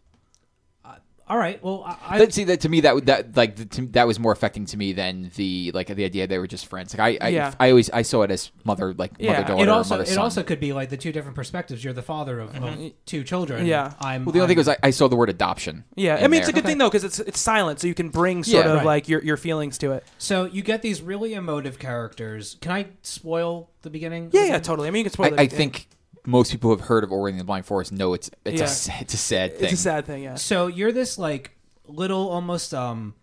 [1.30, 3.66] All right well i, I That, see, that to me, that would- that like the,
[3.66, 6.66] to, that was more affecting to me than the like the idea they were just
[6.68, 6.98] friends.
[6.98, 7.54] Like I, I, Yeah.
[7.60, 9.34] I always I saw it as mother, like Yeah.
[9.34, 11.94] mother daughter, it also mother it also could be like the two different perspectives you're
[11.94, 12.88] the father of, of mm-hmm.
[13.06, 13.94] two children Yeah.
[14.00, 15.84] i'm well, the only thing I'm- was I, I saw the word adoption.
[15.96, 16.62] Yeah, I in mean it's a there.
[16.62, 18.86] good thing though because it's it's silent, so you can bring sort Yeah, of right.
[18.86, 20.06] like your your feelings to it.
[20.18, 24.88] so you get these really emotive characters can i spoil the beginning Yeah, yeah, totally.
[24.88, 25.40] I mean you can spoil I, it.
[25.40, 25.88] I think
[26.28, 28.98] most people who have heard of Ori and the Blind Forest know it's it's Yeah.
[28.98, 29.64] a it's a sad thing.
[29.64, 30.24] it's a sad thing.
[30.24, 30.36] Yeah.
[30.36, 33.16] So you're this like little almost um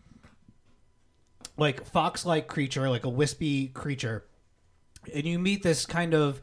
[1.56, 4.24] like fox like creature, like a wispy creature.
[5.14, 6.40] And you meet this kind of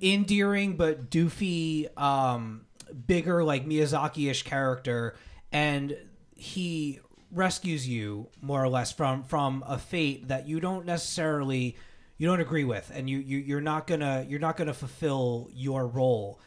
[0.00, 2.62] endearing but doofy um
[3.06, 5.14] bigger like Miyazaki-ish character
[5.52, 5.94] and
[6.34, 6.98] he
[7.30, 11.76] rescues you more or less from from a fate that you don't necessarily
[12.20, 15.86] you don't agree with and you, you you're not gonna you're not gonna fulfill your
[15.86, 16.38] role.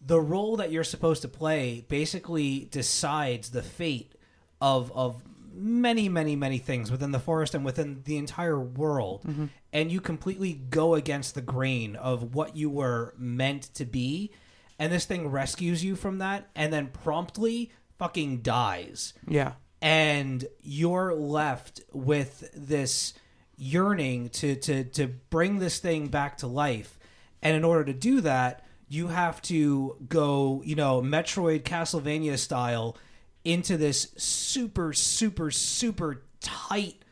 [0.00, 4.12] The role that you're supposed to play basically decides the fate
[4.60, 5.20] of of
[5.52, 9.24] many many many things within the forest and within the entire world.
[9.26, 9.46] Mm-hmm.
[9.72, 14.30] And you completely go against the grain of what you were meant to be.
[14.78, 19.14] And this thing rescues you from that and then promptly fucking dies.
[19.26, 19.54] Yeah.
[19.82, 23.14] and you're left with this
[23.58, 26.98] yearning to to to bring this thing back to life.
[27.42, 32.96] And in order to do that you have to go you know metroid castlevania style
[33.44, 37.04] into this super super super tight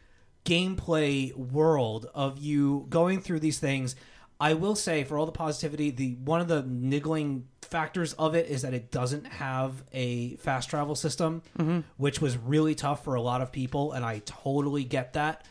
[0.44, 3.96] gameplay world of you going through these things.
[4.38, 8.48] I will say for all the positivity the one of the niggling factors of it
[8.48, 11.80] is that it doesn't have a fast travel system mm-hmm.
[11.96, 15.44] which was really tough for a lot of people and i totally get that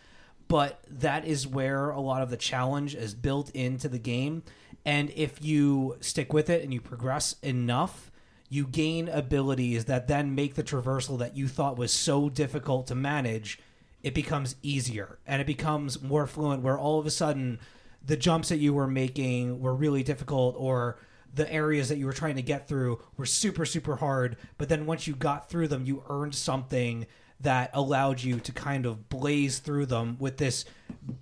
[0.47, 4.43] but that is where a lot of the challenge is built into the game.
[4.85, 8.11] And if you stick with it and you progress enough
[8.49, 12.95] you gain abilities that then make the traversal that you thought was so difficult to
[12.95, 13.59] manage
[14.03, 15.17] it becomes easier.
[15.26, 17.59] And it becomes more fluent where all of a sudden
[18.05, 20.99] the jumps that you were making were really difficult or
[21.34, 24.38] the areas that you were trying to get through were super super hard.
[24.59, 27.07] But then once you got through them you earned something
[27.41, 30.65] that allowed you to kind of blaze through them with this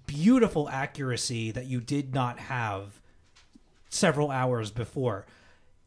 [0.05, 3.01] beautiful accuracy that you did not have
[3.89, 5.25] several hours before.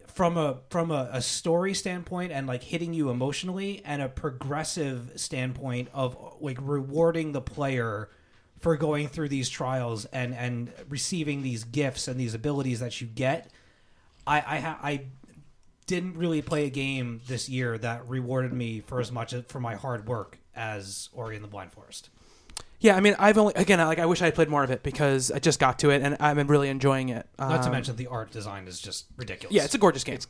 [0.07, 5.13] From a from a, a story standpoint and like hitting you emotionally and a progressive
[5.17, 8.09] standpoint of like rewarding the player
[8.61, 13.07] for going through these trials and and receiving these gifts and these abilities that you
[13.07, 13.51] get
[14.27, 15.03] i i ha- i
[15.87, 19.75] didn't really play a game this year that rewarded me for as much for my
[19.75, 22.11] hard work as ori and the blind forest
[22.81, 24.83] Yeah, I mean, I've only again, like, I wish I had played more of it
[24.83, 27.27] because I just got to it and I'm really enjoying it.
[27.39, 30.17] not to Um, mention the art design is just ridiculous yeah, it's a gorgeous game.
[30.17, 30.27] It's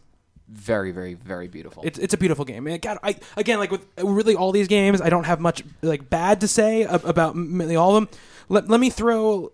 [0.48, 1.82] Very, very, very beautiful.
[1.84, 2.66] It's it's a beautiful game.
[2.68, 6.08] And God, I again like with really all these games, I don't have much like
[6.08, 8.18] bad to say ab- about mainly all of them.
[8.48, 9.50] Let, let me throw.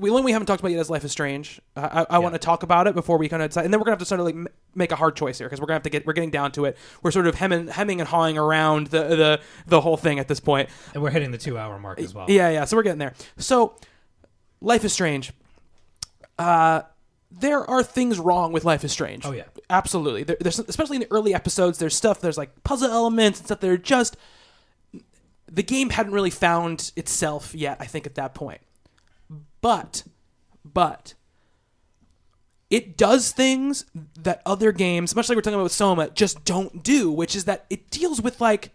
[0.00, 1.60] We one we haven't talked about yet is Life is Strange.
[1.76, 3.78] I, I, I want to talk about it before we kind of decide, and then
[3.78, 5.66] we're gonna have to sort of like m- make a hard choice here because we're
[5.66, 6.76] gonna have to get we're getting down to it.
[7.02, 10.40] We're sort of hemming hemming and hawing around the the the whole thing at this
[10.94, 12.64] and we're hitting the two hour mark as well Yeah, yeah.
[12.64, 13.14] So we're getting there.
[13.38, 13.76] So,
[14.60, 15.32] Life is Strange.
[16.38, 16.82] Uh,
[17.30, 19.24] there are things wrong with Life is Strange.
[19.24, 19.44] Oh, yeah.
[19.70, 20.24] absolutely.
[20.24, 21.78] There, there's especially in the early episodes.
[21.78, 22.20] There's stuff.
[22.20, 24.16] There's like puzzle elements and stuff that are just.
[25.46, 27.76] The game hadn't really found itself yet.
[27.78, 28.60] I think at that point,
[29.64, 30.04] but,
[30.62, 31.14] but.
[32.68, 33.86] It does things
[34.20, 37.46] that other games, much like we're talking about with Soma, just don't do, which is
[37.46, 38.72] that it deals with like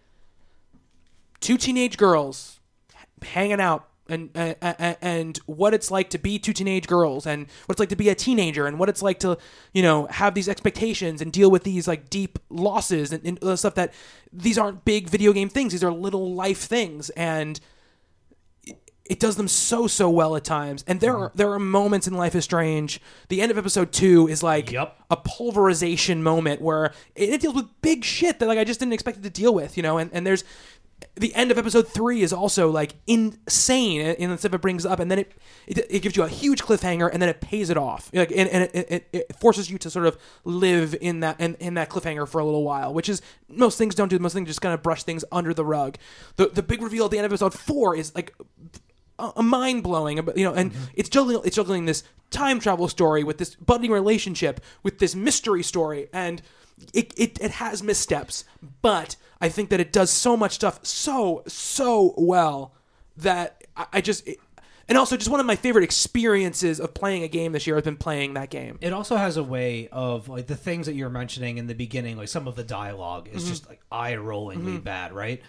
[1.41, 2.60] two teenage girls
[3.22, 7.74] hanging out and and, and what it's like to be two teenage girls and what
[7.74, 9.38] it's like to be a teenager and what it's like to
[9.74, 13.56] you know have these expectations and deal with these like deep losses and, and uh,
[13.56, 13.94] stuff that
[14.34, 17.60] these aren't big video game things these are little life things and
[19.10, 21.23] it does them so so well at times and there mm-hmm.
[21.23, 24.72] are there are moments in life is strange the end of episode 2 is like
[24.72, 24.95] Yep.
[25.10, 28.94] a pulverization moment where it, it deals with big shit that like I just didn't
[28.94, 29.98] expect it to deal with, you know.
[29.98, 30.44] And, and there's
[31.15, 34.99] the end of episode three is also like insane in the stuff it brings up,
[34.99, 35.31] and then it,
[35.68, 38.49] it it gives you a huge cliffhanger, and then it pays it off, like and,
[38.49, 41.90] and it, it, it forces you to sort of live in that in, in that
[41.90, 44.19] cliffhanger for a little while, which is most things don't do.
[44.19, 45.98] Most things just kind of brush things under the rug.
[46.36, 48.36] The the big reveal at the end of episode four is like
[49.36, 50.84] a, mind blowing, you know, and mm-hmm.
[50.94, 55.64] it's juggling it's juggling this time travel story with this budding relationship with this mystery
[55.64, 56.41] story, and
[56.94, 58.46] it, it it has missteps,
[58.82, 62.74] but I think that it does so much stuff so so well
[63.18, 64.28] that I, I just.
[64.28, 64.40] It,
[64.88, 67.86] and also, just one of my favorite experiences of playing a game this year has
[67.86, 68.80] been playing that game.
[68.82, 72.18] it also has a way of like the things that you're mentioning in the beginning
[72.18, 73.52] like some of the dialogue is mm-hmm.
[73.52, 74.78] just like eye-rollingly mm-hmm.
[74.78, 75.44] bad right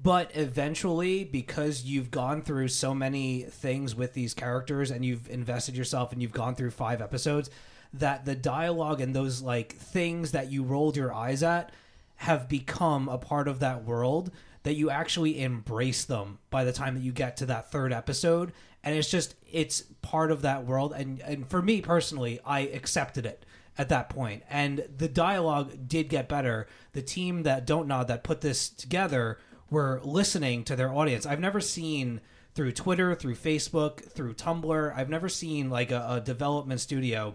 [0.00, 5.76] but eventually because you've gone through so many things with these characters and you've invested
[5.76, 7.50] yourself and you've gone through five episodes
[7.92, 11.70] that the dialogue and those like things that you rolled your eyes at
[12.16, 14.30] have become a part of that world
[14.62, 18.52] that you actually embrace them by the time that you get to that third episode.
[18.84, 20.92] And it's just it's part of that world.
[20.96, 23.44] And and for me personally I accepted it
[23.76, 24.42] at that point.
[24.48, 26.66] And the dialogue did get better.
[26.92, 29.38] The team that Dontnod that put this together
[29.72, 31.26] were listening to their audience.
[31.26, 32.20] I've never seen
[32.54, 34.96] through Twitter through Facebook through Tumblr.
[34.96, 37.34] I've never seen like a, a development studio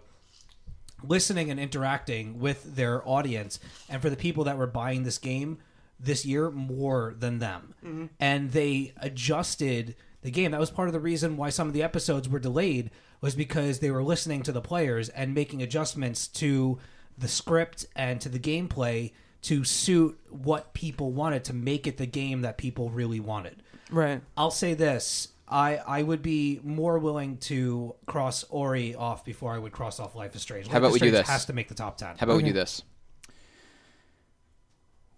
[1.04, 3.60] listening and interacting with their audience.
[3.90, 5.58] And for the people that were buying this game
[6.00, 7.74] this year more than them.
[7.84, 8.06] Mm-hmm.
[8.20, 10.52] And they adjusted the game.
[10.52, 13.80] That was part of the reason why some of the episodes were delayed was because
[13.80, 16.78] they were listening to the players and making adjustments to
[17.18, 19.12] the script and to the gameplay
[19.44, 23.62] to suit what people wanted to make it the game that people really wanted
[23.92, 24.22] Right.
[24.36, 25.30] I'll say this.
[25.48, 30.16] I I would be more willing to cross Ori off before I would cross off
[30.16, 30.68] Life is Strange.
[30.68, 31.28] How Life about is we do this?
[31.28, 32.18] Has to make the top ten.
[32.18, 32.82] How about we do this?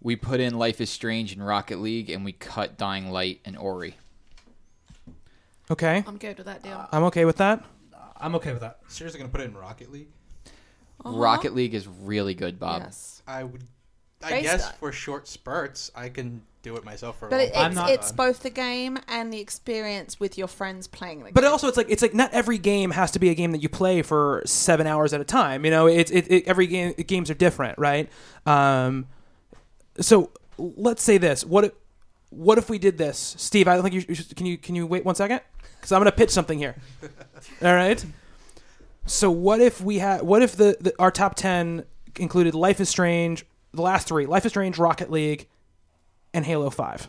[0.00, 3.58] We put in Life is Strange and Rocket League, and we cut Dying Light and
[3.58, 3.96] Ori.
[5.70, 6.88] Okay, I'm good with that deal.
[6.92, 7.64] I'm okay with that.
[8.16, 8.78] I'm okay with that.
[8.88, 10.08] Seriously, gonna put it in Rocket League?
[11.04, 11.16] Uh-huh.
[11.18, 12.82] Rocket League is really good, Bob.
[12.82, 13.22] Yes.
[13.26, 13.64] I would.
[14.22, 17.36] I Based guess on- for short spurts, I can do it myself for a But
[17.36, 21.20] long it, it's, not- it's both the game and the experience with your friends playing
[21.20, 21.32] the game.
[21.34, 23.62] But also, it's like it's like not every game has to be a game that
[23.62, 25.64] you play for seven hours at a time.
[25.64, 28.10] You know, it's it, it every game games are different, right?
[28.46, 29.06] Um,
[30.00, 31.72] so let's say this: what if,
[32.28, 33.68] what if we did this, Steve?
[33.68, 35.40] I don't think you you should, can you can you wait one second
[35.78, 36.74] because I'm going to pitch something here.
[37.62, 38.04] All right.
[39.06, 40.20] So what if we had?
[40.22, 41.84] What if the, the our top ten
[42.18, 45.48] included Life is Strange, the last three: Life is Strange, Rocket League,
[46.34, 47.08] and Halo Five.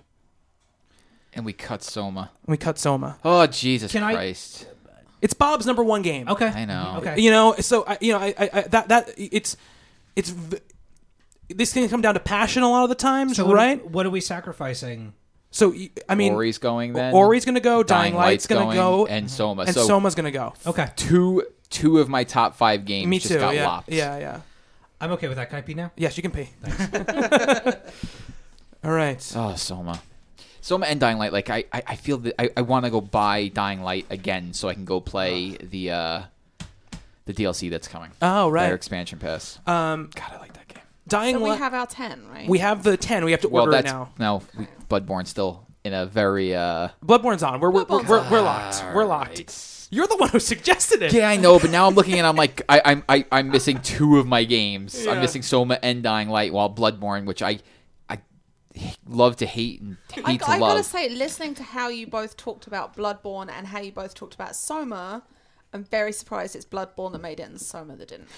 [1.33, 2.31] And we cut Soma.
[2.45, 3.17] And we cut Soma.
[3.23, 4.67] Oh Jesus Can I- Christ!
[5.21, 6.27] It's Bob's number one game.
[6.27, 6.47] Okay.
[6.47, 6.95] I know.
[6.97, 7.21] Okay.
[7.21, 9.55] you know so I, you know I, I, I that that it's
[10.15, 10.57] it's v-
[11.47, 14.05] these things come down to passion a lot of the times So what, right What
[14.05, 15.13] are we sacrificing?
[15.51, 17.13] so y- i mean Ori's going then.
[17.13, 19.29] Ori's gonna go dying, light's, gonna go and mhm.
[19.29, 19.63] Soma.
[19.63, 20.89] and so soma's gonna go Okay.
[20.95, 23.89] two two of my top five games me just too got yeah lopped.
[23.91, 24.41] yeah yeah
[25.01, 25.49] I'm okay with that.
[25.49, 25.91] Can I pee now?
[25.97, 27.75] yes you can pee Thanks.
[28.83, 30.01] all right Oh, Soma.
[30.61, 31.33] Soma and Dying Light.
[31.33, 34.53] Like I, I, I feel that I, I want to go buy Dying Light again
[34.53, 36.21] so I can go play the uh,
[37.25, 38.11] the DLC that's coming.
[38.21, 39.57] oh Their right expansion pass.
[39.65, 40.83] um God, I like that game.
[41.07, 42.47] dying so we light have our 10, right?
[42.47, 45.25] we have the 10 we have to Well, order it that's now no we, Bloodborne
[45.25, 46.89] still in a very uh.
[47.03, 49.49] bloodborne's on we're we're, we're, Bloodborne's we're, we're locked we're locked Alright.
[49.93, 52.35] You're the one who suggested it Yeah, I know, but now I'm looking and I'm
[52.37, 55.05] like, I, I'm I, I'm missing two of my games.
[55.05, 55.11] Yeah.
[55.11, 57.59] I'm missing Soma and Dying Light, while Bloodborne, which I
[58.09, 58.19] I
[59.05, 60.71] love to hate and I, to I love.
[60.71, 64.33] gotta say, listening to how you both talked about Bloodborne and how you both talked
[64.33, 65.23] about Soma,
[65.73, 68.29] I'm very surprised it's Bloodborne that made it and Soma that didn't.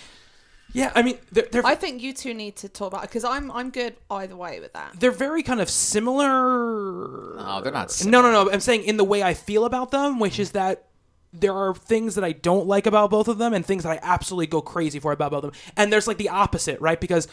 [0.72, 3.52] yeah i mean they're, they're I think you two need to talk about because I'm
[3.52, 5.00] I'm good either way with that.
[5.00, 7.36] they're very kind of similar.
[7.38, 8.52] No, they're not No, no, no.
[8.52, 10.86] I'm saying in the way I feel about them, which is that
[11.34, 14.00] there are things that I don't like about both of them, and things that I
[14.02, 15.62] absolutely go crazy for about both of them.
[15.76, 17.02] And there's like the opposite, right?
[17.02, 17.28] Because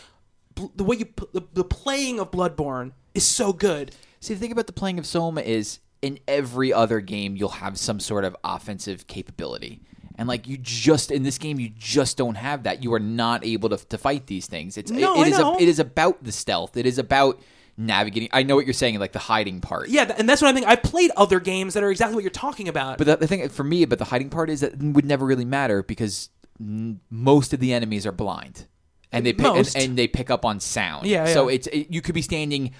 [0.55, 3.95] bl- the way you p- the, the playing of Bloodborne is so good.
[4.21, 7.79] See, the thing about the playing of Soma is in every other game you'll have
[7.79, 9.83] some sort of offensive capability.
[10.17, 12.83] And like you just in this game, you just don't have that.
[12.83, 14.77] You are not able to, to fight these things.
[14.77, 16.77] It's No, it, it I is a, it is about the stealth.
[16.77, 17.41] It is about
[17.81, 18.29] navigating.
[18.33, 19.89] I know what you're saying, like the hiding part.
[19.89, 20.67] Yeah, and that's what I think.
[20.67, 22.99] I've played other games that are exactly what you're talking about.
[22.99, 25.25] But the, the thing for me about the hiding part is that it would never
[25.25, 26.29] really matter because
[26.61, 28.67] n- most of the enemies are blind,
[29.11, 31.07] and they pick and, and they pick up on sound.
[31.07, 31.35] Yeah, yeah.
[31.35, 32.73] So it's it, you could be standing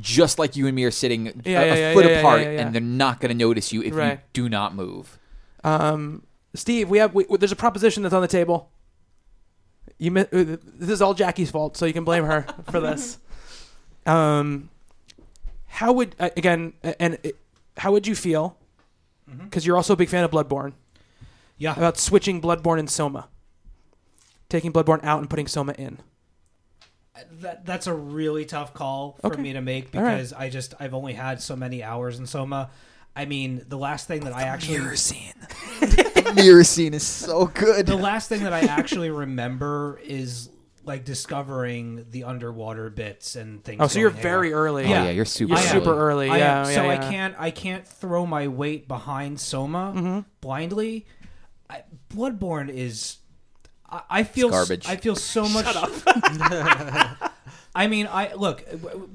[0.00, 2.74] just like you and me are sitting a, Yeah, a yeah, yeah, foot apart, and
[2.74, 5.18] they're not going to notice you if you do not move.
[5.64, 6.22] Um,
[6.54, 8.70] Steve, we have we, there's a proposition that's on the table.
[9.98, 13.18] You uh, this is all Jackie's fault, so you can blame her for this.
[14.06, 14.70] Um,
[15.66, 17.30] how would uh, again uh, and uh,
[17.78, 18.56] how would you feel?
[19.44, 20.72] Because you're also a big fan of Bloodborne.
[21.58, 21.74] Yeah.
[21.76, 23.28] About switching Bloodborne and Soma,
[24.48, 25.98] taking Bloodborne out and putting Soma in.
[27.40, 29.42] That that's a really tough call for Okay.
[29.42, 30.16] me to make All right.
[30.16, 32.70] because I just I've only had so many hours in Soma.
[33.16, 35.32] I mean, the last thing that I actually scene.
[35.80, 37.86] the mirror scene is so good.
[37.86, 40.50] the last thing that I actually remember is
[40.86, 43.80] like discovering the underwater bits and things.
[43.82, 44.62] Oh, so you're very haywire.
[44.62, 44.84] early.
[44.86, 45.50] Oh, yeah, you're super.
[45.50, 46.30] You're I super early.
[46.30, 46.66] I yeah, am.
[46.68, 46.88] yeah, so yeah.
[46.90, 50.20] I can't I can't throw my weight behind Soma Mm-hmm.
[50.40, 51.06] blindly.
[51.68, 53.16] I, Bloodborne is.
[53.90, 54.88] I, I feel s- garbage.
[54.88, 55.66] I feel so much.
[57.74, 58.64] I mean, I look.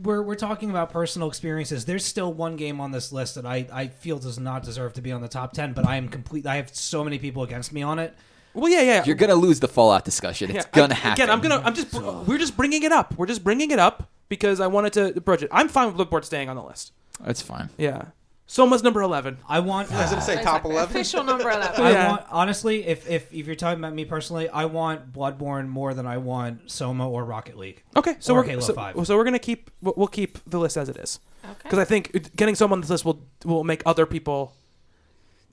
[0.03, 1.85] We're we're talking about personal experiences.
[1.85, 5.01] There's still one game on this list that I, I feel does not deserve to
[5.01, 6.45] be on the top ten, but I am complete.
[6.45, 8.13] I have so many people against me on it.
[8.53, 9.03] Well, yeah, yeah.
[9.05, 10.49] You're gonna lose the Fallout discussion.
[10.55, 11.23] It's Yeah, gonna I- happen.
[11.23, 11.61] Again, I'm gonna.
[11.63, 11.93] I'm just.
[11.93, 13.17] We're just bringing it up.
[13.17, 15.49] We're just bringing it up because I wanted to approach it.
[15.51, 16.91] I'm fine with Bloodborne staying on the list.
[17.23, 17.69] That's fine.
[17.77, 18.05] Yeah.
[18.47, 19.37] Soma's number eleven.
[19.47, 19.89] I want.
[19.93, 20.71] I was gonna say top Exactly.
[20.71, 20.89] eleven.
[20.97, 21.81] Official number 11.
[21.85, 22.09] I Yeah.
[22.09, 26.05] want honestly, if, if if you're talking about me personally, I want Bloodborne more than
[26.05, 27.81] I want Soma or Rocket League.
[27.95, 29.07] Okay, so Or we're Halo so, 5.
[29.07, 31.53] so we're gonna keep we'll we'll keep the list as it is Okay.
[31.63, 34.53] because I think getting Soma on this list will will make other people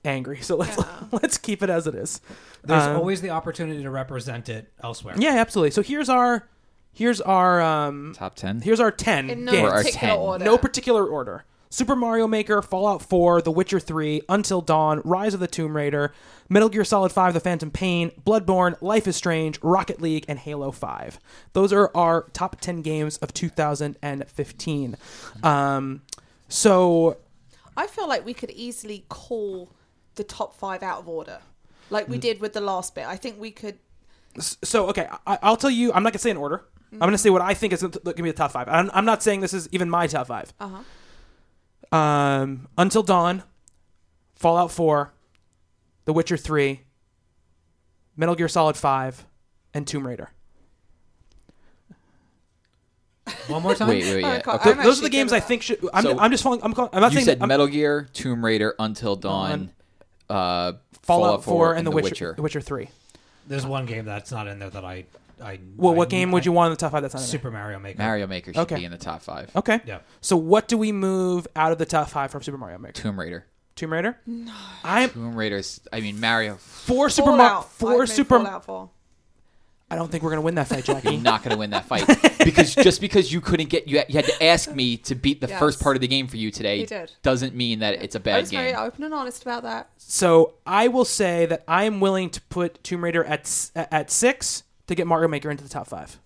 [0.09, 0.39] angry.
[0.41, 0.85] So let's Yeah.
[1.11, 2.21] let's keep it as it is.
[2.63, 5.15] There's Um, always the opportunity to represent it elsewhere.
[5.17, 5.71] Yeah, absolutely.
[5.71, 6.47] So here's our
[6.93, 8.61] here's our um Top ten.
[8.61, 9.69] here's our ten In no games.
[9.71, 10.17] Our particular 10.
[10.19, 10.45] order.
[10.45, 11.45] No particular order.
[11.71, 16.11] Super Mario Maker, Fallout 4, The Witcher 3, Until Dawn, Rise of the Tomb Raider,
[16.49, 20.71] Metal Gear Solid 5, The Phantom Pain, Bloodborne, Life is Strange, Rocket League, and Halo
[20.71, 21.19] 5.
[21.53, 24.95] Those are our top 10 games of 2015.
[25.43, 26.01] Um,
[26.47, 27.17] so,
[27.77, 29.69] I feel like we could easily call
[30.19, 31.39] the top five out of order,
[31.89, 32.09] like Mm.
[32.09, 33.07] we did with the last bit.
[33.07, 33.79] I think we could.
[34.37, 35.91] So okay, I, I'll tell you.
[35.93, 36.65] I'm not gonna say in order.
[36.93, 38.67] I'm gonna say what I think is gonna give me the top five.
[38.67, 40.53] I'm, I'm not saying this is even my top five.
[40.59, 40.69] Uh
[41.91, 41.97] huh.
[41.97, 43.41] Um, Until Dawn,
[44.35, 45.11] Fallout 4,
[46.05, 46.81] The Witcher 3,
[48.15, 49.25] Metal Gear Solid 5,
[49.73, 50.29] and Tomb Raider.
[53.47, 53.89] One more time.
[53.89, 54.41] Wait, wait, Oh, yeah.
[54.41, 54.59] God.
[54.67, 54.83] Okay.
[54.83, 55.79] Those are the games I think should.
[55.93, 56.61] I'm, So- I'm just falling.
[56.63, 59.71] I'm, calling, I'm not You saying said I'm- Metal Gear, Tomb Raider, Until Dawn,
[60.29, 60.73] uh,
[61.03, 62.89] Fallout, 4, and, and The Witcher, The Witcher 3.
[63.47, 65.05] There's one game that's not in there that I.
[65.41, 67.01] I Well, I- what game would you want in the top five?
[67.01, 67.31] That's not in there?
[67.31, 67.97] Super Mario Maker.
[67.97, 68.75] Mario Maker should Okay.
[68.75, 69.49] be in the top five.
[69.55, 69.79] Okay.
[69.85, 69.99] Yeah.
[70.21, 72.93] So what do we move out of the top five from Super Mario Maker?
[72.93, 73.45] Tomb Raider.
[73.75, 74.17] Tomb Raider.
[74.25, 74.51] No.
[74.83, 75.79] I'm Tomb Raider's.
[75.93, 76.55] I mean, Mario.
[76.57, 77.61] four Super Mario.
[77.61, 77.71] Fallout.
[77.71, 78.37] Four I'd move Super.
[78.37, 78.89] Fallout 4.
[79.91, 81.13] I don't think we're gonna win that fight, Jackie.
[81.13, 82.05] You're not going to win that fight
[82.45, 85.41] because just because you couldn't get you had, you had to ask me to beat
[85.41, 85.59] the Yes.
[85.59, 87.11] first part of the game for you today You did.
[87.23, 88.79] doesn't mean that it's a bad was very game.
[88.79, 89.89] open and honest about that.
[89.97, 94.63] so I will say that I am willing to put Tomb Raider at at six
[94.87, 96.19] to get Mario Maker into the top five.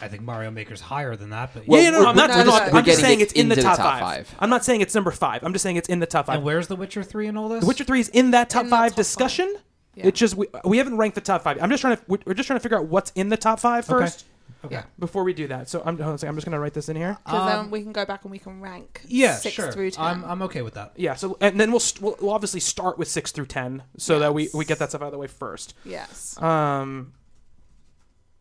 [0.00, 2.28] I think Mario Maker's higher than that, but yeah, yeah, no, no, I'm not.
[2.28, 2.78] no, no, no, no, no.
[2.78, 4.26] I'm just saying it's in the into the top, top five.
[4.26, 4.36] five.
[4.40, 5.44] I'm not saying it's number five.
[5.44, 6.36] I'm just saying it's in the top five.
[6.36, 7.60] And where's The Witcher Three in all this?
[7.60, 9.54] The Witcher Three is in that top In the five top discussion.
[9.96, 10.06] Yeah.
[10.08, 11.58] It's just we, we haven't ranked the top five.
[11.62, 13.60] I'm just trying to we're we're just trying to figure out what's in the top
[13.60, 14.00] five Okay.
[14.04, 14.24] first
[14.64, 14.82] Okay.
[14.98, 15.68] before we do that.
[15.68, 17.18] So I'm hold on a second, I'm just gonna write this in here.
[17.24, 19.70] Because Um, then we can go back and we can rank Yeah, six sure.
[19.70, 20.04] through 10.
[20.04, 20.92] I'm I'm okay with that.
[20.96, 21.14] Yeah.
[21.14, 24.34] So and then we'll st- we'll, we'll obviously start with six through ten so that
[24.34, 25.74] we we get that stuff out of the way first.
[25.84, 26.40] yes.
[26.42, 27.12] Um,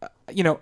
[0.02, 0.60] uh, you know,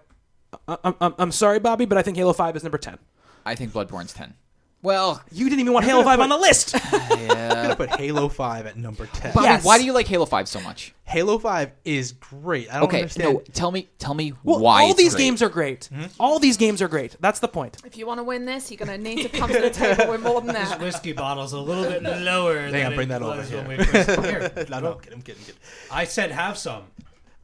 [0.67, 2.97] I, I'm I'm I'm sorry, Bobby, but I think Halo Five is number ten.
[3.45, 4.33] I think Bloodborne's ten.
[4.83, 6.75] Well, You didn't even want Halo gonna Five on the list.
[6.93, 9.31] I'm gonna put Halo Five at number ten.
[9.33, 9.63] Bobby, Yes.
[9.63, 10.95] why do you like Halo Five so much?
[11.03, 12.69] Halo Five is great.
[12.71, 13.33] I don't Okay, understand.
[13.33, 14.83] no, tell me, tell me well, why.
[14.83, 15.23] all it's these great.
[15.25, 15.85] games are great.
[15.93, 16.05] Hmm?
[16.19, 17.15] All these games are great.
[17.19, 17.77] That's the point.
[17.85, 20.09] if you want to win this, you're going to need to come to the table
[20.09, 20.79] with more than This that.
[20.79, 23.57] whiskey bottle's a little bit lower Hang than on, bring it that over was here.
[23.67, 24.51] when we first here.
[24.69, 25.61] no, no, I'm kidding, I'm kidding, I'm kidding.
[25.91, 26.83] I said have some.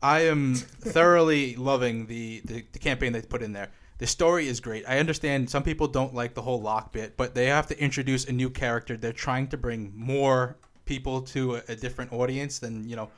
[0.01, 3.69] I am thoroughly loving the, the, the campaign they put in there.
[3.99, 4.84] The story is great.
[4.88, 8.26] I understand some people don't like the whole Locke bit, but they have to introduce
[8.26, 8.95] a new character.
[8.95, 13.10] They're trying to bring more people to a, a different audience than you know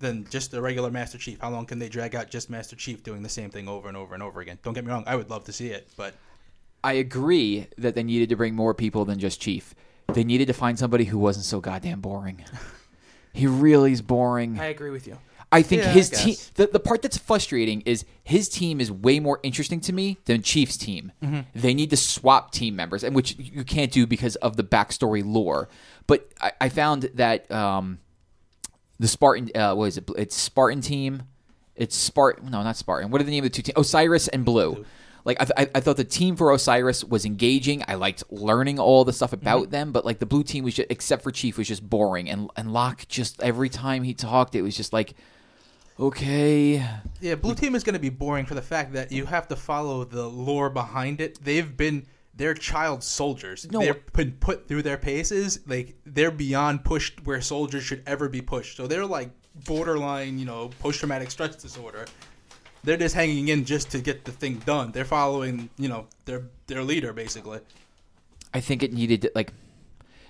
[0.00, 1.38] than just the regular Master Chief.
[1.40, 3.96] How long can they drag out just Master Chief doing the same thing over and
[3.96, 4.58] over and over again?
[4.62, 6.14] Don't get me wrong, I would love to see it, but
[6.82, 9.74] I agree that they needed to bring more people than just Chief.
[10.14, 12.44] They needed to find somebody who wasn't so goddamn boring.
[13.32, 14.58] he really is boring.
[14.58, 15.18] I agree with you.
[15.52, 16.34] I think Yeah, his I team.
[16.54, 20.42] The, the part that's frustrating is his team is way more interesting to me than
[20.42, 21.10] Chief's team.
[21.22, 21.40] Mm-hmm.
[21.54, 25.22] They need to swap team members, and which you can't do because of the backstory
[25.24, 25.68] lore.
[26.06, 27.98] But I, I found that um,
[29.00, 30.08] the Spartan, uh, what is it?
[30.16, 31.24] It's Spartan team.
[31.74, 32.50] It's Spartan.
[32.50, 33.10] No, not Spartan.
[33.10, 33.76] What are the name of the two teams?
[33.78, 34.84] Osiris and Blue.
[35.24, 37.82] Like I, th- I, I thought the team for Osiris was engaging.
[37.88, 39.70] I liked learning all the stuff about Mm-hmm.
[39.70, 42.30] them, but like the blue team was just, except for Chief, was just boring.
[42.30, 45.14] And and Locke just every time he talked, it was just like,
[46.00, 46.84] okay,
[47.20, 49.56] Yeah, Blue Team is going to be boring for the fact that you have to
[49.56, 51.42] follow the lore behind it.
[51.44, 53.70] They've been they're child soldiers.
[53.70, 53.80] No.
[53.80, 55.60] They've been put through their paces.
[55.66, 58.78] Like they're beyond pushed where soldiers should ever be pushed.
[58.78, 59.30] So they're like
[59.66, 62.06] borderline, you know, post traumatic stress disorder.
[62.82, 64.92] They're just hanging in just to get the thing done.
[64.92, 67.60] They're following, you know, their their leader basically.
[68.54, 69.52] I think it needed to, like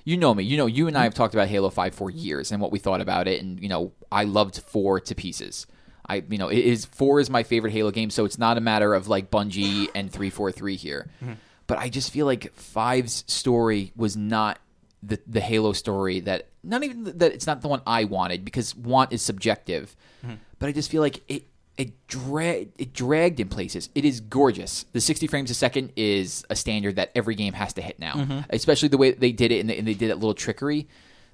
[0.04, 1.04] you know me, you know you and I mm.
[1.04, 3.68] have talked about Halo 5 for years and what we thought about it and you
[3.68, 5.66] know I loved 4 to pieces.
[6.08, 8.60] I you know it is 4 is my favorite Halo game so it's not a
[8.60, 11.10] matter of like Bungie and 343 here.
[11.22, 11.34] Mm-hmm.
[11.66, 14.58] But I just feel like 5's story was not
[15.02, 18.74] the the Halo story that not even that it's not the one I wanted because
[18.74, 19.96] want is subjective.
[20.24, 20.34] Mm-hmm.
[20.58, 21.44] But I just feel like it
[21.80, 23.88] it dragged it dragged in places.
[23.94, 24.84] It is gorgeous.
[24.92, 28.44] The 60 frames a second is a standard that every game has to hit now,
[28.50, 30.88] especially the way they did it and they, and they did that little trickery.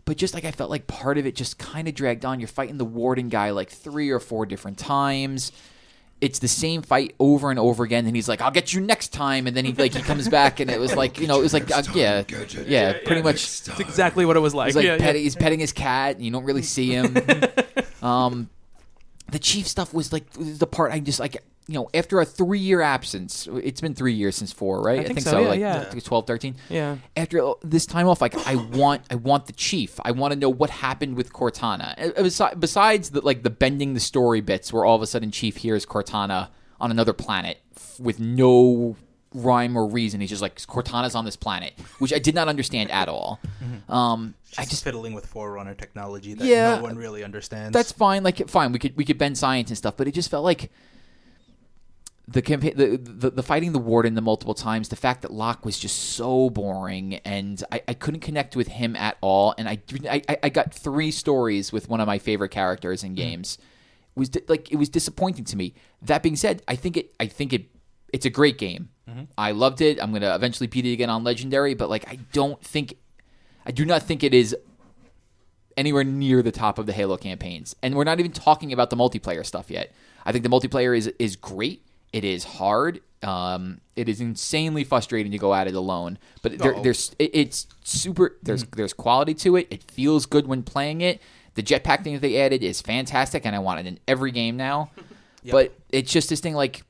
[0.05, 2.39] But just like I felt like part of it just kind of dragged on.
[2.39, 5.51] You're fighting the warden guy like three or four different times.
[6.21, 9.13] It's the same fight over and over again, and he's like, "I'll get you next
[9.13, 11.43] time," and then he like he comes back, and it was like you know it
[11.43, 12.23] was like uh, yeah,
[12.67, 14.69] yeah, pretty much That's exactly what it was like.
[14.69, 17.17] He's like yeah, petting, he's petting his cat, and you don't really see him.
[18.03, 18.49] um,
[19.31, 21.37] the chief stuff was like the part I just like.
[21.69, 25.01] You know, after a three-year absence, it's been three years since four, right?
[25.01, 25.81] I think so, yeah, like yeah.
[25.81, 26.55] I think 12, 13.
[26.69, 26.99] Yeah.
[27.17, 29.99] After this time off, like I want, I want the chief.
[30.05, 32.17] I want to know what happened with Cortana.
[32.17, 35.57] Uh, Besides the like the bending the story bits, where all of a sudden Chief
[35.57, 38.95] hears Cortana on another planet f- with no
[39.43, 40.21] rhyme or reason.
[40.21, 43.39] He's just like Cortana's on this planet, which I did not understand at all.
[43.89, 46.77] Um, I Just fiddling with Forerunner technology that Yeah.
[46.77, 47.73] no one really understands.
[47.73, 48.23] that's fine.
[48.23, 50.71] Like fine, we could we could bend science and stuff, but it just felt like
[52.29, 55.65] the campaign, the, the the fighting the warden the multiple times, the fact that Locke
[55.65, 59.79] was just so boring, and I, I couldn't connect with him at all, and I,
[60.11, 63.59] I I got three stories with one of my favorite characters in games.
[64.17, 65.75] It was di- like it was disappointing to me.
[66.03, 67.67] That being said, I think it I think it
[68.13, 68.89] it's a great game.
[69.39, 70.03] I loved it.
[70.03, 72.97] I'm gonna eventually beat it again on Legendary, but like I don't think
[73.65, 74.57] I do not think it is
[75.77, 77.77] anywhere near the top of the Halo campaigns.
[77.83, 79.93] And we're not even talking about the multiplayer stuff yet.
[80.25, 81.83] I think the multiplayer is is great.
[82.13, 83.01] It is hard.
[83.23, 86.19] Um, it is insanely frustrating to go at it alone.
[86.43, 88.37] But there, there's it, it's super.
[88.43, 89.67] There's there's quality to it.
[89.71, 91.21] It feels good when playing it.
[91.55, 94.57] The jetpack thing that they added is fantastic, and I want it in every game
[94.57, 94.91] now.
[95.53, 96.83] But it's just this thing like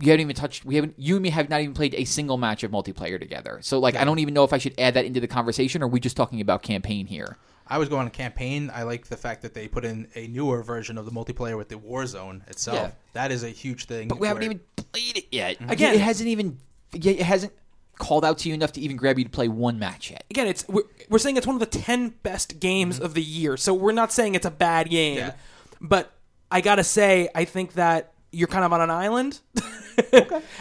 [0.00, 2.36] you haven't even touched we haven't you and me have not even played a single
[2.36, 5.04] match of multiplayer together so like i don't even know if i should add that
[5.04, 7.36] into the conversation or are we just talking about campaign here
[7.72, 8.68] I was going on campaign.
[8.74, 11.68] I like the fact that they put in a newer version of the multiplayer with
[11.68, 12.76] the Warzone itself.
[12.76, 12.90] Yeah.
[13.12, 14.08] That is a huge thing.
[14.08, 15.70] but we haven't even played it yet mhm.
[15.70, 16.58] Again- it hasn't even
[16.92, 17.52] yeah, it hasn't
[17.96, 20.48] called out to you enough to even grab you to play one match yet again,
[20.48, 23.04] it's we're, we're saying it's one of the ten best games mm-hmm.
[23.04, 23.56] of the year.
[23.56, 25.34] So we're not saying it's a bad game, Yeah.
[25.80, 26.12] but
[26.50, 29.40] I gotta say, I think that you're kind of on an island.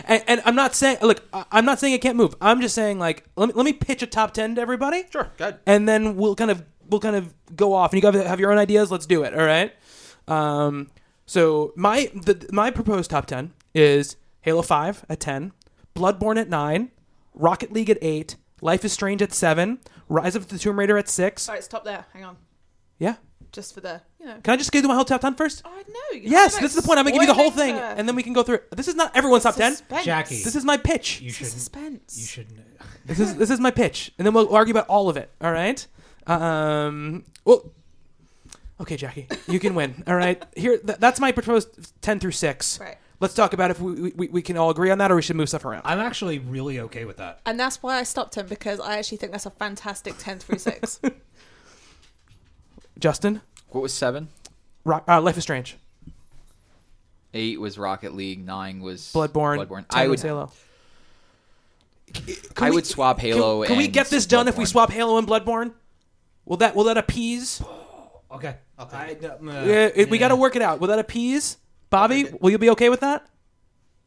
[0.05, 2.35] and, and I'm not saying, look, I- I'm not saying it can't move.
[2.41, 5.03] I'm just saying, like, let me let me pitch a top ten to everybody.
[5.11, 5.57] Sure, good.
[5.65, 8.51] and then we'll kind of we'll kind of go off, and you guys have your
[8.51, 8.91] own ideas.
[8.91, 9.33] Let's do it.
[9.33, 9.73] All right.
[10.27, 10.89] Um,
[11.25, 15.51] so my the my proposed top ten is Halo Five at ten,
[15.95, 16.91] Bloodborne at nine,
[17.33, 21.07] Rocket League at eight, Life is Strange at seven, Rise of the Tomb Raider at
[21.09, 21.47] six.
[21.47, 22.05] All right, stop there.
[22.13, 22.37] Hang on.
[22.97, 23.15] Yeah.
[23.51, 24.37] Just for the, you know.
[24.43, 25.63] Can I just go through my whole top ten first?
[25.65, 26.17] Oh, no.
[26.17, 26.99] you Yes, have this is the point.
[26.99, 28.55] I'm gonna give you the whole thing, the and then we can go through.
[28.55, 28.71] it.
[28.75, 29.71] This is not everyone's top ten.
[29.71, 30.05] suspense.
[30.05, 30.43] Jackie.
[30.43, 31.19] This is my pitch.
[31.21, 31.53] You It's a shouldn't.
[31.53, 32.17] suspense.
[32.19, 32.59] You shouldn't.
[33.05, 35.31] This is this is my pitch, and then we'll argue about all of it.
[35.41, 35.85] All right.
[36.27, 37.25] Um.
[37.45, 37.71] Well.
[38.81, 40.03] Okay, Jackie, you can win.
[40.07, 40.41] All right.
[40.55, 42.79] Here, th- that's my proposed ten through six.
[42.79, 42.97] Right.
[43.19, 45.35] Let's talk about if we, we we can all agree on that, or we should
[45.35, 45.81] move stuff around.
[45.83, 47.41] I'm actually really okay with that.
[47.45, 50.59] And that's why I stopped him because I actually think that's a fantastic 10 through
[50.59, 51.01] 6.
[52.99, 54.29] Justin, what was seven
[54.83, 55.77] Ro- uh, Life is Strange,
[57.33, 60.51] eight was rocket league nine was Bloodborne, bloodborne 10 i would was Halo.
[62.57, 64.67] i we- would swap halo Can we and get this done if we Bloodborne.
[64.67, 65.73] swap Halo and Bloodborne?
[66.45, 67.61] Will that will that appease?
[68.31, 68.55] Okay.
[68.79, 68.95] Okay.
[68.95, 70.79] I, uh, Yeah, it- we got to work it out.
[70.79, 71.57] Will that appease?
[71.89, 73.25] Bobby, will you be okay with that?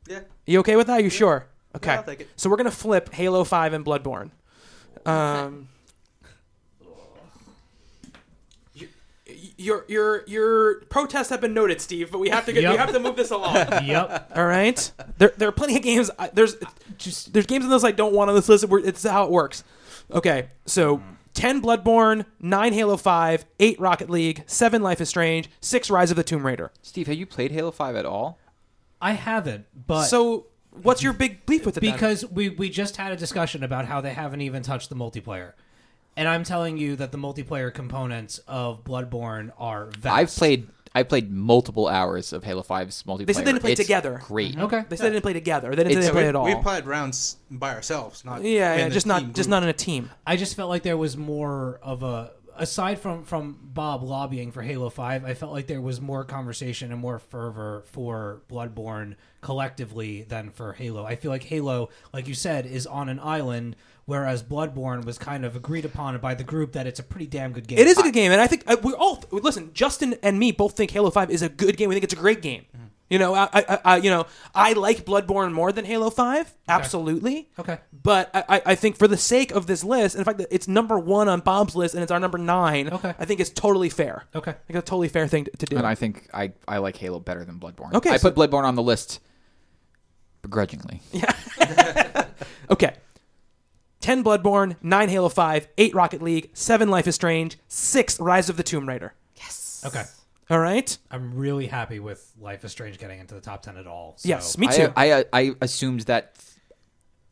[0.08, 0.20] Yeah.
[0.46, 1.00] You okay with that?
[1.00, 1.48] Are you sure?
[1.74, 1.90] Okay.
[1.94, 2.28] I'll take it.
[2.36, 4.30] So we're gonna flip Halo Five and Bloodborne.
[5.04, 5.66] Um,
[8.76, 8.86] y-
[9.62, 12.92] your your your protests have been noted, Steve, but we have to get, we have
[12.92, 13.54] to move this along.
[13.84, 14.32] Yep.
[14.36, 14.92] All right.
[15.18, 16.10] There there are plenty of games.
[16.18, 16.56] I- There's
[16.98, 18.64] just there's games on this I don't want on this list.
[18.70, 19.64] It's how it works.
[20.10, 20.48] Okay.
[20.66, 21.02] So.
[21.34, 26.18] 10 Bloodborne, 9 Halo 5, 8 Rocket League, 7 Life is Strange, 6 Rise of
[26.18, 26.70] the Tomb Raider.
[26.82, 28.38] steve have you played halo 5 at all
[29.00, 30.48] I haven't, but so,
[30.82, 31.80] what's your big beef with it?
[31.80, 31.92] then?
[31.94, 35.54] because we we just had a discussion about how they haven't even touched the multiplayer,
[36.16, 40.06] and I'm telling you that the multiplayer components of Bloodborne are vast.
[40.18, 43.72] i've played i played multiple hours of halo 5's multiplayer They said they didn't play
[43.72, 44.20] It's together.
[44.24, 44.62] great mm-hmm.
[44.64, 44.84] Okay.
[44.88, 45.70] They said they didn't play together.
[45.70, 46.44] They didn't say It's- they played at all.
[46.44, 49.68] We played rounds by ourselves, not yeah, yeah, a just not team just not in
[49.68, 50.10] a team.
[50.26, 54.60] I just felt like there was more of a aside from from Bob lobbying for
[54.60, 60.22] Halo 5, I felt like there was more conversation and more fervor for Bloodborne collectively
[60.24, 61.04] than for Halo.
[61.06, 63.76] I feel like Halo, like you said, is on an island
[64.06, 67.52] whereas Bloodborne was kind of agreed upon by the group that it's a pretty damn
[67.52, 67.78] good game.
[67.78, 69.70] It is a good game, and I think uh, we all listen.
[69.74, 71.88] Justin and me both think Halo Five is a good game.
[71.88, 72.64] We think it's a great game.
[73.10, 74.24] You know, I, I, I, you know,
[74.54, 77.50] I like Bloodborne more than Halo Five, absolutely.
[77.58, 77.78] Okay.
[77.92, 80.48] But I, I- I think for the sake of this list, and the fact that
[80.50, 83.14] it's number one on Bob's list and it's our number nine, Okay.
[83.18, 84.24] I think it's totally fair.
[84.34, 84.52] Okay.
[84.52, 85.76] I think it's a totally fair thing to, to do.
[85.76, 88.64] and i think i i like halo better than bloodborne Okay, i so- put bloodborne
[88.64, 89.20] on the list
[90.40, 91.02] begrudgingly
[92.70, 92.94] Okay.
[94.02, 98.56] 10 Bloodborne, 9 Halo 5, 8 Rocket League, 7 Life is Strange, 6 Rise of
[98.56, 99.14] the Tomb Raider.
[99.36, 99.82] yes.
[99.86, 100.02] Okay.
[100.50, 100.96] All right?
[101.10, 104.14] I'm really happy with Life is Strange getting into the top 10 at all.
[104.18, 104.28] So.
[104.28, 104.92] Yes, me too.
[104.96, 106.34] I, I I assumed that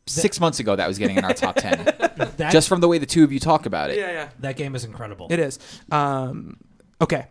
[0.07, 1.85] six months ago that was getting in our top ten,
[2.37, 3.97] That, just from the way the two of you talk about it.
[3.97, 4.29] yeah, yeah.
[4.39, 5.27] that game is incredible.
[5.29, 5.59] It is.
[5.91, 6.57] Um,
[6.99, 7.27] okay.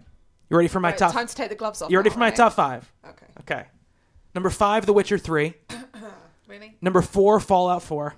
[0.49, 1.13] You ready for my Right, top?
[1.13, 1.91] time to take the gloves off.
[1.91, 2.37] You ready now, for my right?
[2.37, 2.93] top 5?
[3.09, 3.27] Okay.
[3.41, 3.65] Okay.
[4.35, 5.55] Number 5 The Witcher 3,
[6.49, 6.77] Really?
[6.81, 8.15] number 4 Fallout 4,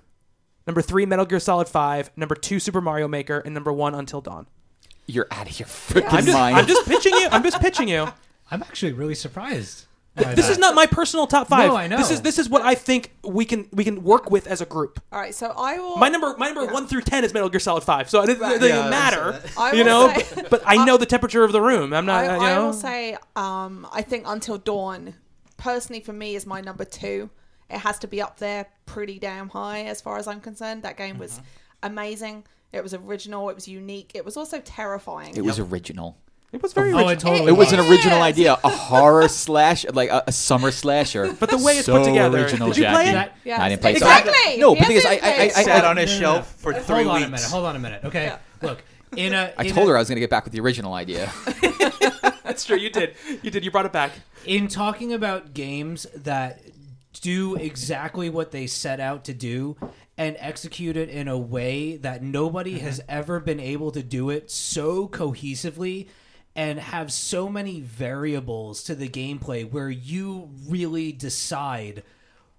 [0.66, 4.20] number 3 Metal Gear Solid 5, number 2 Super Mario Maker, and number 1 Until
[4.20, 4.46] Dawn.
[5.06, 6.56] You're out of your freaking I'm just, mind.
[6.56, 7.28] I'm just pitching you.
[7.30, 8.06] I'm just pitching you.
[8.50, 9.86] I'm actually really surprised.
[10.14, 10.52] by This that.
[10.52, 11.68] is not my personal top 5.
[11.68, 11.96] No, I know.
[11.96, 14.66] This is this is what I think we can we can work with as a
[14.66, 15.00] group.
[15.10, 15.96] All right, so I will.
[15.96, 16.72] My number, my number Yeah.
[16.72, 18.62] one through ten is Metal Gear Solid Five, so it doesn't, Right.
[18.62, 20.12] Yeah, matter, that's- you know.
[20.12, 21.92] say- but, but I know the temperature of the room.
[21.92, 22.66] I'm not, I, you I know.
[22.66, 25.14] will say, um, I think Until Dawn
[25.56, 27.30] personally for me is my number two.
[27.72, 30.82] It has to be up there pretty damn high as far as I'm concerned.
[30.82, 31.44] That game was mm-hmm.
[31.84, 32.44] amazing.
[32.72, 33.48] It was original.
[33.50, 34.12] It was unique.
[34.14, 35.36] It was also terrifying.
[35.36, 36.16] It was original.
[36.52, 37.08] It was very Oh, original.
[37.10, 41.32] it totally It was an original idea, a horror slash, like a, a summer slasher.
[41.40, 43.08] But the way it's So put together- original, Did you play Jackie.
[43.08, 43.12] it?
[43.12, 43.58] That- Yes.
[43.60, 43.98] I didn't play it.
[44.00, 44.58] So Exactly.
[44.58, 45.42] no, He but the thing is, I- I- I.
[45.44, 47.26] I, Sat I, on his No, no, shelf for Hold three on weeks.
[47.26, 47.44] a minute.
[47.50, 48.04] Hold on a minute.
[48.04, 48.38] Okay, Yeah.
[48.60, 48.82] look.
[49.16, 50.60] In a, I in told a- her I was going to get back with the
[50.60, 51.32] original idea.
[52.44, 52.76] That's true.
[52.76, 53.14] You did.
[53.42, 53.64] You did.
[53.64, 54.12] You brought it back.
[54.44, 56.60] in talking about games that
[57.20, 59.76] do exactly what they set out to do
[60.16, 62.86] and execute it in a way that nobody mm-hmm.
[62.86, 66.08] has ever been able to do it so cohesively
[66.54, 72.02] and have so many variables to the gameplay where you really decide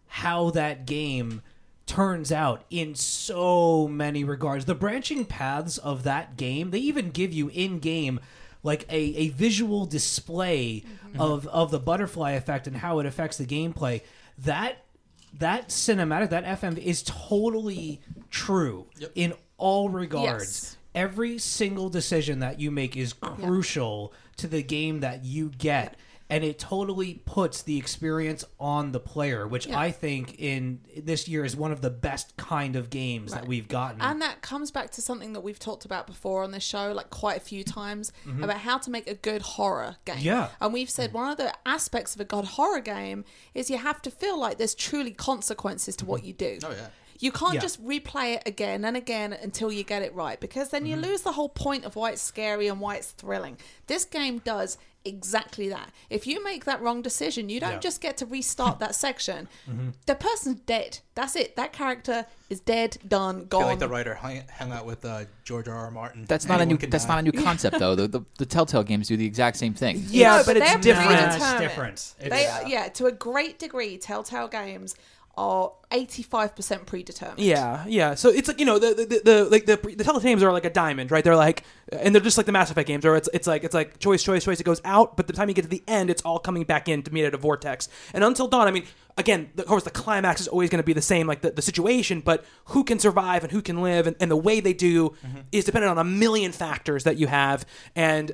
[0.07, 1.41] how that game
[1.85, 4.65] turns out in so many regards.
[4.65, 8.19] The branching paths of that game, they even give you in game
[8.63, 11.21] like a, a visual display mm-hmm.
[11.21, 14.01] of, of the butterfly effect and how it affects the gameplay.
[14.39, 14.83] That
[15.39, 20.41] that cinematic, that FM is totally true in all regards.
[20.41, 20.77] Yes.
[20.95, 25.97] Every single decision that you make is crucial to the game that you get.
[26.33, 29.79] And it totally puts the experience on the player, which Yeah.
[29.79, 33.67] I think in this year is one of the best kind of games that we've
[33.67, 34.01] gotten.
[34.01, 37.09] And that comes back to something that we've talked about before on this show, like
[37.09, 38.11] quite a few times,
[38.41, 40.15] about how to make a good horror game.
[40.17, 40.25] Mm-hmm.
[40.25, 40.47] Yeah.
[40.59, 44.01] And we've said one of the aspects of a good horror game is you have
[44.01, 46.57] to feel like there's truly consequences to what you do.
[46.63, 46.87] Oh, yeah.
[47.19, 47.55] You can't Mm-hmm.
[47.55, 47.61] Yeah.
[47.61, 50.89] just replay it again and again until you get it right because then Mm-hmm.
[51.03, 53.57] you lose the whole point of why it's scary and why it's thrilling.
[53.87, 55.89] This game does exactly that.
[56.09, 57.73] If you make that wrong decision, you don't Yeah.
[57.75, 57.81] Mm-hmm.
[57.81, 59.47] just get to restart that section.
[60.05, 60.99] The person's dead.
[61.15, 61.55] That's it.
[61.55, 63.61] That character is dead, done, I gone.
[63.61, 65.75] feel like the writer hung, hung out with uh, George R.
[65.75, 65.91] R.
[65.91, 66.25] Martin.
[66.27, 66.77] That's not a new.
[66.77, 67.13] can That's die.
[67.15, 67.95] not a new concept, though.
[67.95, 70.03] The, the the Telltale games do the exact same thing.
[70.07, 71.09] Yeah, No, but it's different.
[71.09, 72.13] Nah, it's different.
[72.19, 74.95] It's- They, yeah, to a great degree, Telltale games
[75.35, 77.39] are eighty-five percent predetermined.
[77.39, 78.13] Yeah, yeah.
[78.13, 80.51] So it's like you know the the, the, the like the the Telltale games are
[80.51, 81.23] like a diamond, right?
[81.23, 83.73] They're like, and they're just like the Mass Effect games, or it's it's like it's
[83.73, 84.59] like choice, choice, choice.
[84.59, 86.87] It goes out, but the time you get to the end, it's all coming back
[86.87, 87.89] in to meet at a vortex.
[88.13, 88.85] And until dawn, I mean,
[89.17, 91.63] again, of course, the climax is always going to be the same, like the, the
[91.63, 95.09] situation, but who can survive and who can live, and, and the way they do
[95.09, 95.39] mm-hmm.
[95.51, 98.33] is dependent on a million factors that you have, and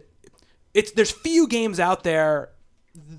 [0.73, 2.49] it's there's few games out there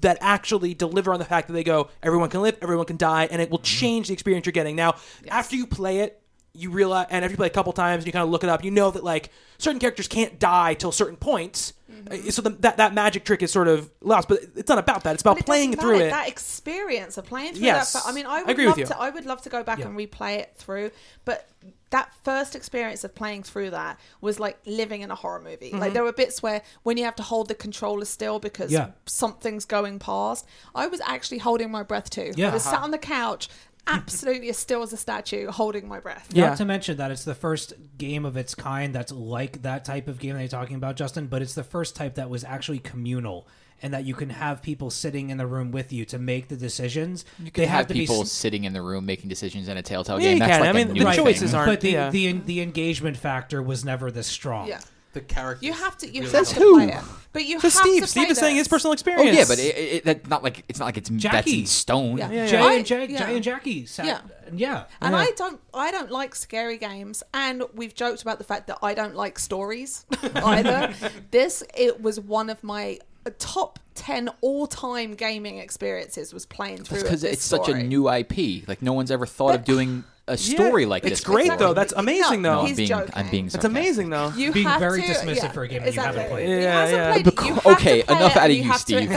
[0.01, 3.27] that actually deliver on the fact that they go everyone can live everyone can die
[3.31, 4.95] and it will change the experience you're getting now
[5.29, 8.13] after you play it you realize and if you play a couple times and you
[8.13, 11.17] kind of look it up you know that like certain characters can't die till certain
[11.17, 11.73] points
[12.11, 15.05] Uh, so the, that that magic trick is sort of lost but it's not about
[15.05, 16.07] that it's about it playing through matter.
[16.07, 17.93] it That experience of playing through Yes.
[17.93, 18.03] that.
[18.07, 18.95] I mean, I I would agree love with you.
[18.95, 18.99] to.
[19.01, 19.87] I would love to go back Yeah.
[19.89, 20.91] and replay it through,
[21.25, 21.49] but
[21.91, 25.71] that first experience of playing through that was like living in a horror movie.
[25.71, 25.79] Mm-hmm.
[25.81, 28.91] Like there were bits where when you have to hold the controller still because Yeah.
[29.07, 30.47] something's going past.
[30.75, 32.33] I was actually holding my breath too.
[32.37, 32.51] Yeah.
[32.51, 32.77] I was Uh-huh.
[32.77, 33.49] sat on the couch,
[33.87, 36.29] absolutely as still as a statue, holding my breath.
[36.33, 36.51] Yeah.
[36.51, 40.07] Not to mention that it's the first game of its kind that's like that type
[40.07, 42.79] of game that you're talking about, Justin, but it's the first type that was actually
[42.79, 43.49] communal
[43.83, 46.57] and that you can have people sitting in the room with you to make the
[46.57, 47.25] decisions.
[47.39, 49.83] You can they have, to people be sitting in the room making decisions in a
[49.83, 50.35] Telltale Yeah, game.
[50.35, 50.61] you That's can.
[50.61, 51.25] like I a mean, new the thing.
[51.25, 52.11] choices are- but the, yeah.
[52.11, 54.69] the the engagement factor was never this strong.
[54.69, 54.81] Yeah.
[55.13, 55.67] The characters.
[55.67, 56.07] You have to.
[56.07, 56.75] You really have don't- to who?
[56.77, 57.05] play it.
[57.33, 59.29] But you so have steve to steve play is saying his personal experience.
[59.29, 61.61] Oh yeah, but it, it, that not like it's not like it's that's Jackie.
[61.61, 62.19] in stone.
[62.19, 62.31] Yeah.
[62.31, 63.27] Yeah, Jay I- and Jack, yeah.
[63.27, 64.07] Jay and Jackie sat.
[64.07, 64.21] Yeah.
[64.55, 64.85] Yeah.
[65.01, 65.19] And Yeah.
[65.19, 68.95] I don't I don't like scary games and we've joked about the fact that I
[68.95, 70.95] don't like stories either.
[71.33, 72.99] this it was one of my
[73.39, 78.67] top 10 all-time gaming experiences was playing through because this it's such a new IP.
[78.67, 81.19] Like no one's ever thought of doing a story like it's this.
[81.21, 81.57] It's great before.
[81.59, 83.13] though that's amazing No, though No, I'm He's being joking.
[83.15, 83.47] I'm being.
[83.47, 86.01] it's amazing though you Being have very to, dismissive yeah, for a game that you
[86.01, 86.49] haven't played.
[86.49, 87.13] He Yeah, yeah.
[87.13, 87.45] played But.
[87.47, 89.11] You have okay, to play enough out of you, Steve.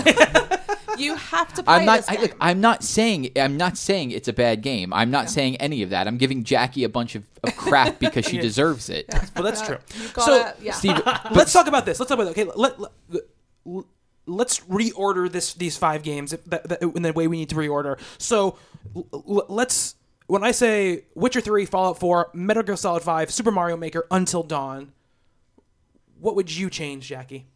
[0.98, 1.98] you have to play I'm not.
[1.98, 3.30] this I, look, I'm not saying.
[3.38, 4.92] I'm not saying it's a bad game.
[4.94, 6.08] I'm not saying any of that.
[6.08, 8.42] I'm giving Jackie a bunch of, of crap because she Yeah.
[8.42, 9.06] deserves it.
[9.36, 10.74] well that's true so gotta, yeah.
[10.74, 11.00] Steve,
[11.32, 12.00] let's talk about this.
[12.00, 12.46] Let's talk about okay.
[12.56, 12.92] Let, let,
[13.66, 13.84] let,
[14.26, 17.56] let's reorder this these five games if that, that, in the way we need to
[17.56, 18.00] reorder.
[18.18, 18.58] So
[18.94, 19.96] let's
[20.28, 24.44] when I say Witcher Three, Fallout Four, Metal Gear Solid Five, Super Mario Maker, Until
[24.44, 24.94] Dawn,
[26.20, 27.48] what would you change, Jackie?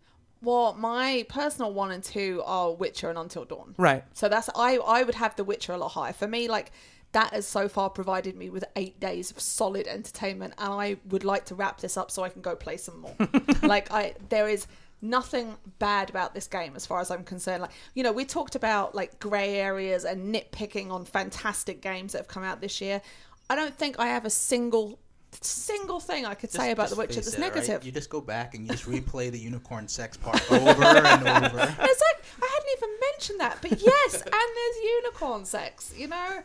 [0.42, 3.76] Well, my personal one and two are Witcher and Until Dawn.
[3.78, 4.04] Right.
[4.14, 6.14] So that's I I would have The Witcher a lot higher.
[6.14, 6.72] For me, like
[7.14, 11.24] that has so far provided me with eight days of solid entertainment, and I would
[11.24, 13.16] like to wrap this up so I can go play some more.
[13.64, 14.68] like I, there is
[15.02, 17.62] nothing bad about this game as far as I'm concerned.
[17.62, 22.20] Like you know, we talked about like grey areas and nitpicking on fantastic games that
[22.20, 23.02] have come out this year.
[23.50, 25.00] I don't think I have a single
[25.42, 27.54] single thing I could Just- say about The Witcher that's it, right?
[27.54, 27.84] negative.
[27.84, 31.76] You just go back and you just replay the unicorn sex part over and over.
[31.80, 35.94] It's like I hadn't even mention that, but yes, and there's unicorn sex.
[35.96, 36.40] You know,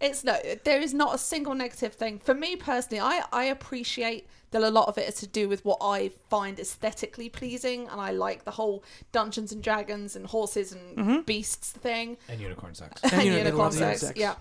[0.00, 0.36] it's no.
[0.64, 3.00] There is not a single negative thing for me personally.
[3.00, 6.58] I I appreciate that a lot of it is to do with what I find
[6.58, 11.20] aesthetically pleasing, and I like the whole Dungeons and Dragons and horses and mm-hmm.
[11.22, 13.02] beasts thing and unicorn sex.
[13.02, 14.00] and unicorn unicorn sex.
[14.00, 14.18] sex.
[14.18, 14.34] Yeah,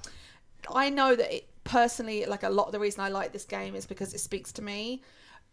[0.74, 3.76] I know that it, personally, like a lot of the reason I like this game
[3.76, 5.02] is because it speaks to me,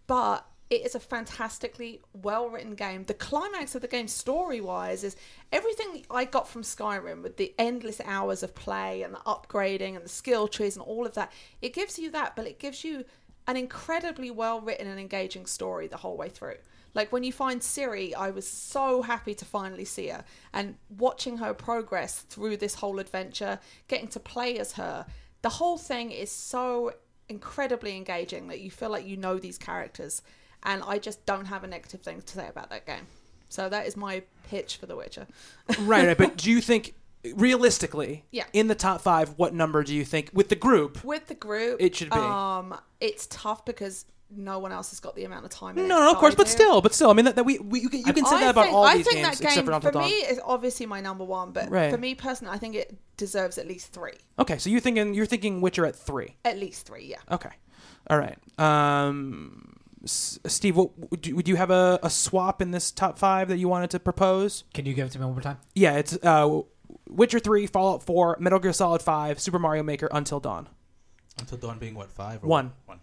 [0.07, 3.05] but it is a fantastically well written game.
[3.05, 5.17] The climax of the game, story wise, is
[5.53, 10.05] everything I got from Skyrim with the endless hours of play and the upgrading and
[10.05, 11.33] the skill trees and all of that.
[11.61, 13.05] It gives you that, but it gives you
[13.47, 16.57] an incredibly well written and engaging story the whole way through.
[16.95, 21.39] Like when you find Ciri, I was so happy to finally see her and watching
[21.39, 23.59] her progress through this whole adventure,
[23.89, 25.07] getting to play as her.
[25.43, 26.93] The whole thing is so
[27.29, 30.23] incredibly engaging that you feel like you know these characters.
[30.63, 33.07] And I just don't have a negative thing to say about that game.
[33.49, 35.27] So that is my pitch for The Witcher.
[35.81, 36.17] right, right.
[36.17, 36.95] But do you think,
[37.35, 38.45] realistically, Yeah.
[38.53, 41.03] in the top five, what number do you think with the group?
[41.05, 42.17] With the group, It should be.
[42.19, 44.05] Um, it's tough because
[44.37, 45.79] no one else has got the amount of time.
[45.79, 46.53] In No, it no, of course, I but do.
[46.53, 48.41] still, but still, I mean that, that we, we you can, you can say I
[48.41, 50.05] that about think, all I these think games that game except for Until for Dawn.
[50.11, 51.91] me is obviously my number one, but Right.
[51.93, 54.15] for me personally, I think it deserves at least three.
[54.39, 56.37] Okay, so you're thinking you're thinking Witcher at three.
[56.45, 57.19] At least three, yeah.
[57.31, 57.51] Okay,
[58.11, 58.37] all right.
[58.59, 63.49] Um, Steve, what, would, you, would you have a, a swap in this top five
[63.49, 64.65] that you wanted to propose?
[64.75, 65.59] Can you give it to me one more time?
[65.75, 66.61] Yeah, it's uh,
[67.09, 70.69] Witcher three, Fallout four, Metal Gear Solid five, Super Mario Maker, Until Dawn.
[71.39, 72.73] Until Dawn being what five or One.
[72.87, 73.01] One.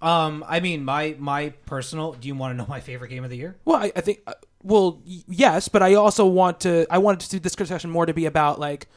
[0.00, 2.12] Um, I mean, my my personal.
[2.14, 3.56] Do you want to know my favorite game of the year?
[3.64, 6.86] Well, I, I think uh, well, y- yes, but I also want to.
[6.90, 8.88] I wanted to do this discussion more to be about like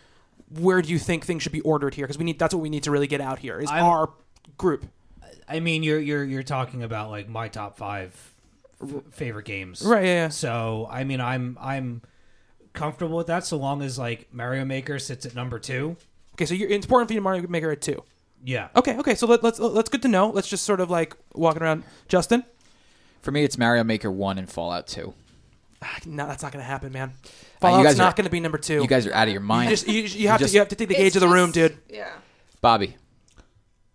[0.60, 2.06] where do you think things should be ordered here?
[2.06, 4.14] Because we need that's what we need to really get out here is I'm- our
[4.58, 4.86] group.
[5.48, 8.34] I mean, you're you're you're talking about like my top five
[8.82, 10.30] f- favorite games, Right, yeah, yeah.
[10.30, 12.02] So, I mean, I'm I'm
[12.76, 15.98] comfortable with that so long as like Mario Maker sits at number two.
[16.36, 18.04] Okay, so you're, it's important for you to Mario Maker at two.
[18.44, 18.68] Yeah.
[18.76, 20.30] Okay, okay, so let, let's let's good to know.
[20.30, 21.84] Let's just sort of like walking around.
[22.08, 22.44] Justin,
[23.22, 25.14] For me, it's Mario Maker one and Fallout two.
[25.82, 27.10] Ah, no, that's not going to happen, man.
[27.10, 27.30] Uh, you
[27.62, 28.82] Fallout's guys are- not going to be number two.
[28.82, 29.70] You guys are out of your You mind.
[29.70, 31.28] just you, you have just- to you have to take the gauge It's of the
[31.28, 31.78] room, just- dude.
[31.90, 32.12] Yeah.
[32.62, 32.96] Bobby,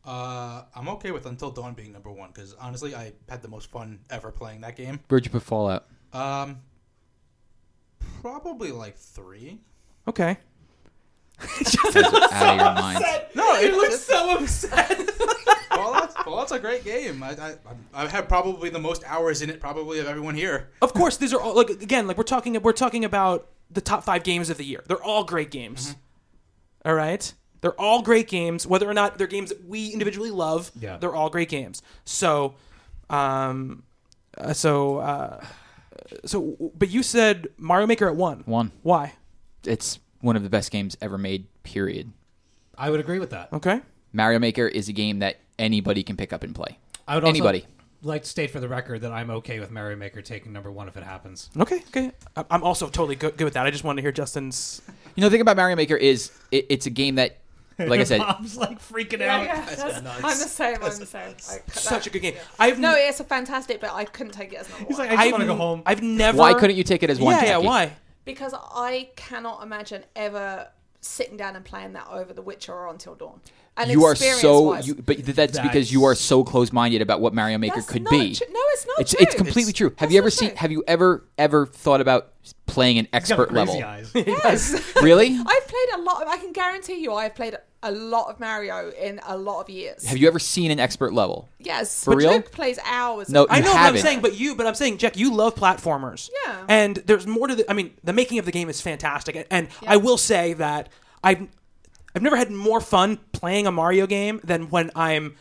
[0.04, 3.70] Uh, I'm okay with Until Dawn being number one because honestly, I had the most
[3.70, 5.00] fun ever playing that game.
[5.08, 5.86] where'd you put Fallout?
[6.12, 6.58] Um,
[8.20, 9.58] probably like three.
[10.08, 10.38] Okay.
[11.42, 13.04] You guys are out of your mind.
[13.34, 14.98] No, it looks so upset.
[15.70, 17.22] Fallout, Fallout's a great game.
[17.22, 17.54] I, I
[17.94, 20.68] I have had probably the most hours in it, probably of everyone here.
[20.82, 24.04] Of course, these are all like again, like we're talking we're talking about the top
[24.04, 24.82] five games of the year.
[24.86, 25.96] They're all great games.
[26.84, 27.32] All right,
[27.62, 28.66] they're all great games.
[28.66, 30.98] Whether or not they're games that we individually love, Yeah.
[30.98, 31.80] they're all great games.
[32.04, 32.54] So,
[33.08, 33.84] um,
[34.36, 35.44] uh, so uh,
[36.24, 38.42] so, but you said Mario Maker at one.
[38.46, 38.72] One.
[38.82, 39.14] Why?
[39.64, 41.46] It's one of the best games ever made.
[41.62, 42.12] Period.
[42.76, 43.52] I would agree with that.
[43.52, 43.80] Okay.
[44.12, 46.78] Mario Maker is a game that anybody can pick up and play.
[47.06, 47.66] I would also Anybody.
[48.02, 50.88] like to state for the record that I'm okay with Mario Maker taking number one
[50.88, 51.50] if it happens.
[51.58, 51.82] Okay.
[51.88, 52.12] Okay.
[52.36, 53.66] I- I'm also totally good, good with that.
[53.66, 54.80] I just wanted to hear Justin's.
[55.16, 57.39] You know, the thing about Mario Maker is it, it's a game that,
[57.88, 59.44] like I said, Mom's like freaking Yeah, out.
[59.44, 59.64] yeah.
[59.74, 60.16] That's, nuts.
[60.22, 60.76] I'm the same.
[60.82, 61.28] I'm the same.
[61.28, 62.34] Like, Such that- a good game.
[62.58, 65.08] I've No, it's a fantastic, but I couldn't take it as number He's one.
[65.08, 65.82] like, I just want to go home.
[65.86, 66.38] I've never.
[66.38, 67.34] why couldn't you take it as one?
[67.36, 67.42] Yeah.
[67.42, 67.48] Yeah.
[67.54, 67.66] Jackie?
[67.66, 67.92] Why?
[68.26, 70.68] because I cannot imagine ever
[71.00, 73.40] sitting down and playing that over The Witcher or Until Dawn.
[73.76, 77.56] And You are so, you, but that's because you are so close-minded about what Mario
[77.56, 78.34] Maker could be.
[78.34, 79.18] tru- No, it's not It's true.
[79.22, 79.94] it's completely true.
[79.96, 80.50] Have you ever seen?
[80.50, 80.56] true.
[80.58, 82.32] Have you ever ever thought about
[82.66, 83.82] playing an He's got expert crazy level?
[83.84, 84.12] eyes.
[84.14, 84.94] Yes.
[85.02, 85.28] Really?
[85.46, 86.22] I've played a lot.
[86.22, 89.70] Of, I can guarantee you, I've played a lot of Mario in a lot of
[89.70, 90.04] years.
[90.06, 91.48] Have you ever seen an expert level?
[91.58, 92.30] Yes, For but real?
[92.32, 93.28] Luke plays hours.
[93.30, 95.32] No, of- I You know what I'm saying, but you, but I'm saying, Jack, you
[95.34, 96.28] love platformers.
[96.44, 96.64] Yeah.
[96.68, 97.70] And there's more to the.
[97.70, 99.92] I mean, the making of the game is fantastic, and, and Yeah.
[99.92, 100.88] I will say that
[101.24, 101.48] I've
[102.14, 105.36] I've never had more fun playing a Mario game than when I'm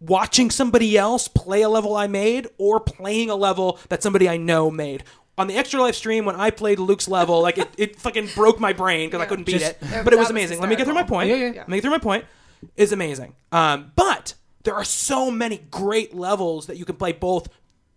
[0.00, 4.36] watching somebody else play a level I made or playing a level that somebody I
[4.36, 5.04] know made.
[5.40, 8.60] On the extra life stream, when I played Luke's level, like it, it fucking broke
[8.60, 9.78] my brain because I couldn't beat Just- it.
[9.82, 10.60] Yeah, But it that was was amazing.
[10.60, 11.16] Let me get through my hysterical.
[11.16, 11.28] point.
[11.30, 11.60] Yeah, yeah.
[11.60, 12.24] Let me get through my point.
[12.76, 13.34] Is amazing.
[13.52, 17.48] Um, but there are so many great levels that you can play both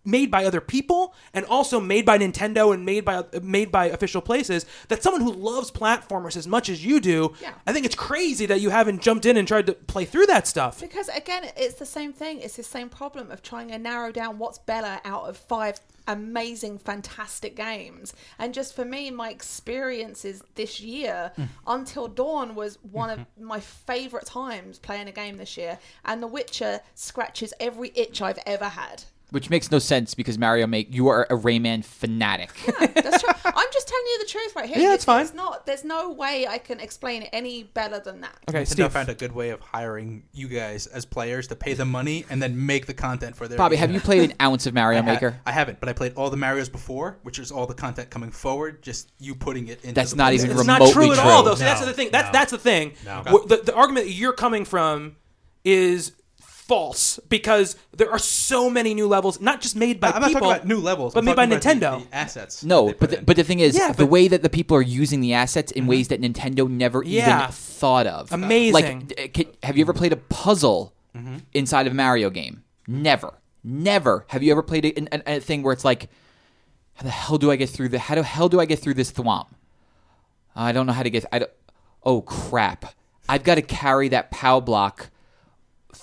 [0.04, 4.20] made by other people and also made by Nintendo and made by made by official
[4.20, 7.54] places that someone who loves platformers as much as you do Yeah.
[7.66, 10.46] I think it's crazy that you haven't jumped in and tried to play through that
[10.46, 12.40] stuff Because again, it's the same thing.
[12.40, 16.78] It's the same problem of trying to narrow down what's better out of five amazing,
[16.78, 18.12] fantastic games.
[18.38, 21.44] And just for me, my experiences this year, hmm.
[21.66, 23.44] Until Dawn was one of mm-hmm.
[23.44, 25.78] my favorite times playing a game this year.
[26.04, 29.04] And The Witcher scratches every itch I've ever had.
[29.34, 32.50] Which makes no sense because Mario make you are a Rayman fanatic.
[32.78, 33.32] That's true.
[33.44, 34.78] I'm just telling you the truth right here.
[34.78, 35.24] Yeah, it's It's- fine.
[35.26, 35.66] It's not.
[35.66, 38.36] There's no way I can explain it any better than that.
[38.48, 38.92] Okay, Nintendo Steve.
[38.92, 42.42] found a good way of hiring you guys as players to pay them money and
[42.42, 43.58] then make the content for their.
[43.58, 43.80] Bobby, game.
[43.80, 45.40] have you played an ounce of Mario I ha- Maker?
[45.44, 48.30] I haven't, but I played all the Mario's before, which is all the content coming
[48.30, 48.82] forward.
[48.82, 49.94] Just you putting it in.
[49.94, 51.30] That's not even It's remotely not true at true.
[51.30, 51.54] all, though.
[51.56, 52.08] See, No, that's the thing.
[52.12, 52.92] That's no, that's the thing.
[53.04, 53.22] no.
[53.46, 55.16] The, the argument that you're coming from
[55.64, 56.12] is
[56.66, 60.40] false because there are so many new levels, not just made by I'm not people,
[60.42, 61.98] talking about new levels, but I'm made by about Nintendo.
[62.02, 62.64] The, the assets.
[62.64, 63.24] No, but the, in.
[63.24, 65.86] but the thing is, Yeah, the way that the people are using the assets in
[65.86, 67.40] ways that Nintendo never Yeah.
[67.44, 68.32] even thought of.
[68.32, 69.08] Amazing.
[69.18, 71.36] Like, d- have you ever played a puzzle Mm-hmm.
[71.52, 72.64] inside of a Mario game?
[72.88, 74.24] Never, never.
[74.30, 76.08] Have you ever played a, a, a thing where it's like,
[76.94, 77.98] how the hell do I get through the?
[78.00, 79.46] How the hell do I get through this thwomp?
[80.56, 81.24] I don't know how to get.
[81.32, 81.50] I don't,
[82.02, 82.94] oh crap!
[83.28, 85.10] I've got to carry that POW block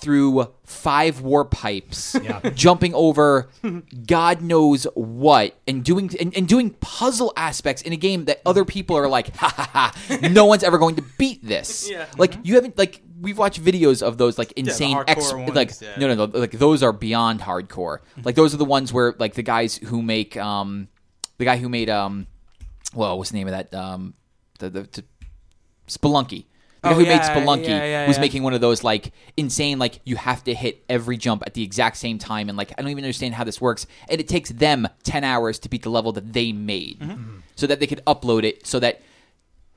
[0.02, 2.40] through five warp pipes, Yeah.
[2.54, 3.48] jumping over
[4.06, 8.64] God knows what, and doing and, and doing puzzle aspects in a game that other
[8.64, 11.88] people are like, ha ha ha, no one's ever going to beat this.
[11.90, 12.06] Yeah.
[12.18, 15.80] Like you haven't like we've watched videos of those like insane hardcore ex- ones, like
[15.80, 15.94] yeah.
[15.98, 17.98] no no no like those are beyond hardcore.
[18.24, 20.88] Like those are the ones where like the guys who make um
[21.38, 22.26] the guy who made um
[22.94, 24.14] well what's the name of that um
[24.58, 25.04] the the, the
[25.88, 26.46] Spelunky.
[26.82, 29.12] The guy Oh, who yeah, made Spelunky yeah, yeah, was making one of those like
[29.36, 32.72] insane like you have to hit every jump at the exact same time and like
[32.76, 35.82] I don't even understand how this works and it takes them 10 hours to beat
[35.82, 37.36] the level that they made Mm-hmm.
[37.56, 39.00] so that they could upload it so that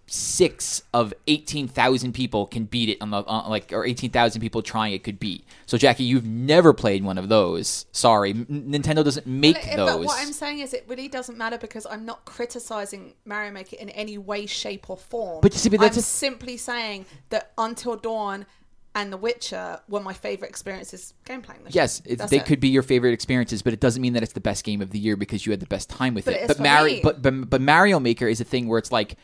[0.08, 4.94] six of 18,000 people can beat it on the on, like or 18,000 people trying
[4.94, 5.44] it could beat.
[5.66, 7.86] So Jackie, you've never played one of those.
[7.92, 9.90] Sorry, Nintendo doesn't make But, those.
[9.98, 13.78] but what I'm saying is, it really doesn't matter because I'm not criticizing Mario Maker
[13.80, 15.42] in any way, shape, or form.
[15.42, 18.46] But you see, but that's I'm a- simply saying that Until Dawn
[18.94, 21.64] and The Witcher were my favorite experiences game playing.
[21.66, 22.46] This Yes, they it.
[22.46, 24.92] could be your favorite experiences, but it doesn't mean that it's the best game of
[24.92, 26.42] the year because you had the best time with But it.
[26.44, 29.18] it but Mario, but, but but Mario Maker is a thing where it's like,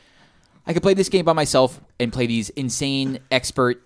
[0.66, 3.82] I could play this game by myself and play these insane expert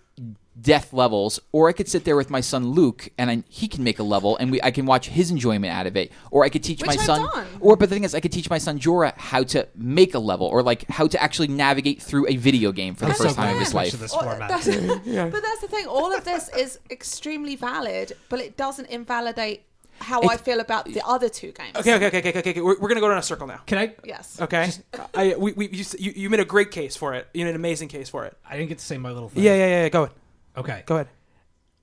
[0.59, 3.83] death levels, or I could sit there with my son Luke and I, he can
[3.83, 6.49] make a level and we I can watch his enjoyment out of it, or I
[6.49, 7.47] could teach Which my I've son, done.
[7.59, 10.19] or but the thing is, I could teach my son Jorah how to make a
[10.19, 13.35] level, or like how to actually navigate through a video game for the That's first
[13.35, 13.91] so time in his life.
[13.91, 14.49] to this Or- format.
[14.49, 14.65] that's-
[15.33, 15.87] But that's the thing.
[15.87, 19.63] All of this is extremely valid, but it doesn't invalidate
[19.99, 21.75] how I feel about the other two games.
[21.75, 22.49] Okay, okay, okay, okay, okay.
[22.51, 22.61] okay.
[22.61, 23.61] We're, we're gonna go down a circle now.
[23.65, 23.95] Can I?
[24.03, 24.39] Yes.
[24.39, 24.71] Okay,
[25.13, 27.27] I we, we you, you you made a great case for it.
[27.33, 28.37] You made an amazing case for it.
[28.47, 29.43] I didn't get to say my little thing.
[29.43, 29.83] Yeah, yeah, yeah.
[29.83, 29.89] yeah.
[29.89, 30.15] Go ahead.
[30.57, 30.83] Okay.
[30.85, 31.07] Go ahead.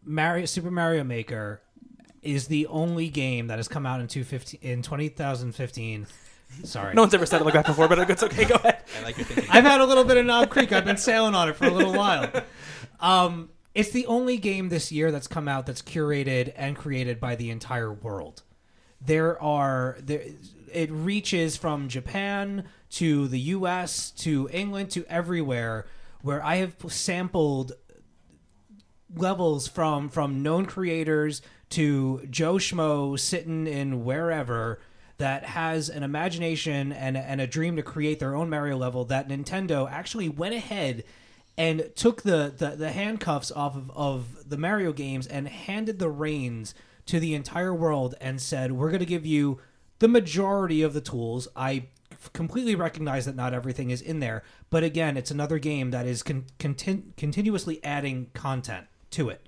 [0.04, 1.60] Mario Super Mario Maker
[2.22, 6.06] is the only game that has come out in 215 in 2015.
[6.64, 6.94] Sorry.
[6.94, 8.44] No one's ever said it like that before, but it's okay.
[8.44, 8.84] Go ahead.
[8.98, 9.50] I like your thinking.
[9.50, 10.70] I've had a little bit of Knob Creek.
[10.70, 12.30] I've been sailing on it for a little while.
[13.00, 17.36] Um, it's the only game this year that's come out that's curated and created by
[17.36, 18.42] the entire world.
[19.00, 20.24] There are there,
[20.72, 24.10] it reaches from Japan to the U.S.
[24.12, 25.86] to England to everywhere.
[26.20, 27.72] Where I have sampled
[29.14, 34.80] levels from from known creators to Joe Schmo sitting in wherever
[35.18, 39.28] that has an imagination and and a dream to create their own Mario level that
[39.28, 41.04] Nintendo actually went ahead
[41.56, 46.10] and took the the, the handcuffs off of, of the Mario games and handed the
[46.10, 46.74] reins
[47.06, 49.60] to the entire world and said we're going to give you
[49.98, 51.48] the majority of the tools.
[51.54, 51.86] I
[52.32, 56.22] completely recognize that not everything is in there but again it's another game that is
[56.22, 59.46] con- contin- continuously adding content to it.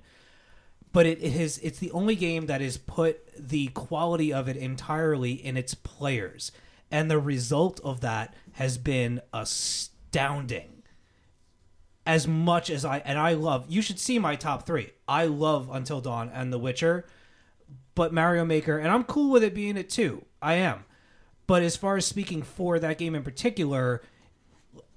[0.91, 4.55] But it, it is it's the only game that has put the quality of it
[4.55, 6.51] entirely in its players.
[6.89, 10.74] And the result of that has been astounding
[12.05, 14.91] as much as i and i love you should see my top three.
[15.07, 17.05] I love until dawn and the witcher
[17.93, 20.85] but mario maker and i'm cool with it being it too i am.
[21.47, 24.01] But as far as speaking for that game in particular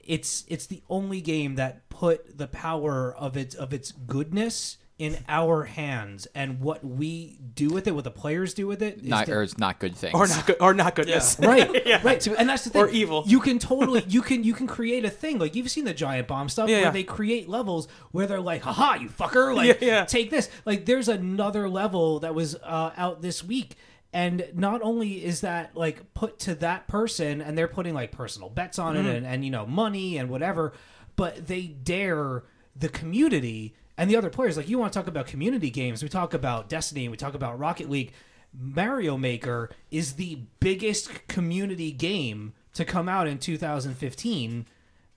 [0.01, 5.17] it's it's the only game that put the power of its of its goodness in
[5.29, 8.97] our hands and what we do with it, what the players do with it.
[8.99, 10.13] is Not, to- or it's not good things.
[10.13, 10.57] Or not good.
[10.61, 11.39] Or not goodness.
[11.39, 11.71] right,
[12.05, 12.21] right.
[12.21, 12.83] So- and that's the thing.
[12.83, 13.23] Or evil.
[13.27, 16.27] You can totally you can you can create a thing like you've seen the giant
[16.27, 16.91] bomb stuff Yeah, where yeah.
[16.91, 19.55] they create levels where they're like, "Haha, you fucker!
[19.55, 20.05] Like, Yeah, yeah.
[20.05, 23.77] take this." Like, there's another level that was uh, out this week.
[24.13, 28.49] And not only is that like put to that person, and they're putting like personal
[28.49, 29.07] bets on Mm-hmm.
[29.07, 30.73] it, and, and you know money and whatever,
[31.15, 32.43] but they dare
[32.75, 34.57] the community and the other players.
[34.57, 37.59] Like you want to talk about community games, we talk about Destiny, we talk about
[37.59, 38.13] Rocket League.
[38.59, 44.67] Mario Maker is the biggest community game to come out in 2015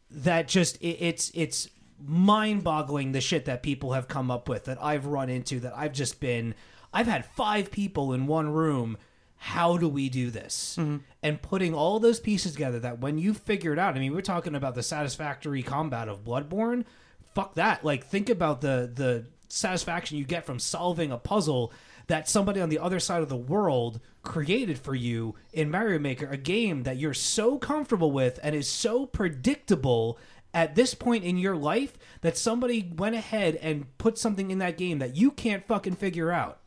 [0.10, 1.69] that just it, it's it's
[2.06, 5.93] mind-boggling the shit that people have come up with that I've run into that I've
[5.93, 6.56] just been
[6.92, 8.98] I've had five people in one room.
[9.38, 10.76] How do we do this?
[10.77, 10.98] Mm-hmm.
[11.24, 14.22] And putting all those pieces together that when you figure it out, I mean, we're
[14.22, 16.85] talking about the satisfactory combat of Bloodborne.
[17.34, 17.84] Fuck that.
[17.84, 21.74] Like, think about the the satisfaction you get from solving a puzzle
[22.08, 26.27] that somebody on the other side of the world created for you in Mario Maker,
[26.27, 30.18] a game that you're so comfortable with and is so predictable
[30.53, 34.77] at this point in your life that somebody went ahead and put something in that
[34.77, 36.60] game that you can't fucking figure out.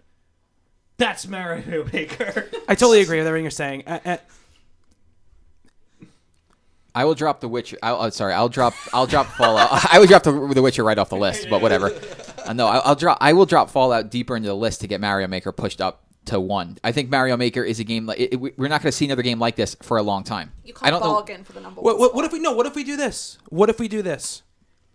[0.97, 2.49] That's Mario Maker.
[2.69, 3.83] I totally agree with everything you're saying.
[3.87, 4.17] Uh, uh,
[6.95, 7.77] I will drop the Witcher.
[7.83, 8.75] I'll, uh, sorry, I'll drop.
[8.93, 9.69] I'll drop Fallout.
[9.93, 11.91] I would drop the, the Witcher right off the list, but whatever.
[12.47, 13.19] Uh, no, I'll, I'll drop.
[13.21, 16.39] I will drop Fallout deeper into the list to get Mario Maker pushed up to
[16.41, 16.79] one.
[16.85, 18.07] I think Mario Maker is a game.
[18.07, 20.23] Like it, it- we're not going to see another game like this for a long
[20.25, 20.53] time.
[20.65, 21.15] You I can't don't know.
[21.17, 22.01] bargain for the number what, one.
[22.01, 22.17] what, spot.
[22.17, 22.53] what if we no?
[22.53, 23.39] What if we do this?
[23.49, 24.43] What if we do this?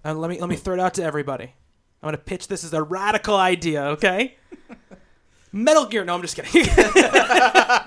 [0.04, 1.54] And let me let me throw it out to everybody.
[2.02, 3.84] I'm gonna pitch this as a radical idea.
[3.88, 4.38] Okay.
[5.52, 6.06] Metal Gear.
[6.06, 6.52] No, I'm just kidding.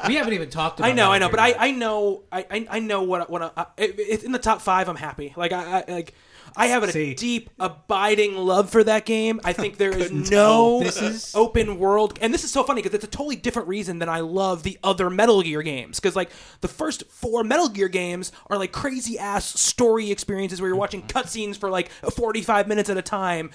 [0.09, 1.57] we haven't even talked about I know, Metal I know, Gear but I, yet.
[1.61, 4.39] I know, I, I, I know what, uh, I- what I, it, it's in the
[4.39, 4.89] top five.
[4.89, 5.33] I'm happy.
[5.37, 6.15] Like I, I like,
[6.55, 7.15] I have a See.
[7.15, 9.41] deep, abiding love for that game.
[9.43, 10.81] I think there is no tell.
[10.81, 13.99] This is- open world, and this is so funny because it's a totally different reason
[14.01, 15.99] than I love the other Metal Gear games.
[16.01, 20.69] Because like the first four Metal Gear games are like crazy ass story experiences where
[20.69, 23.51] you're watching cutscenes for like 45 minutes at a time.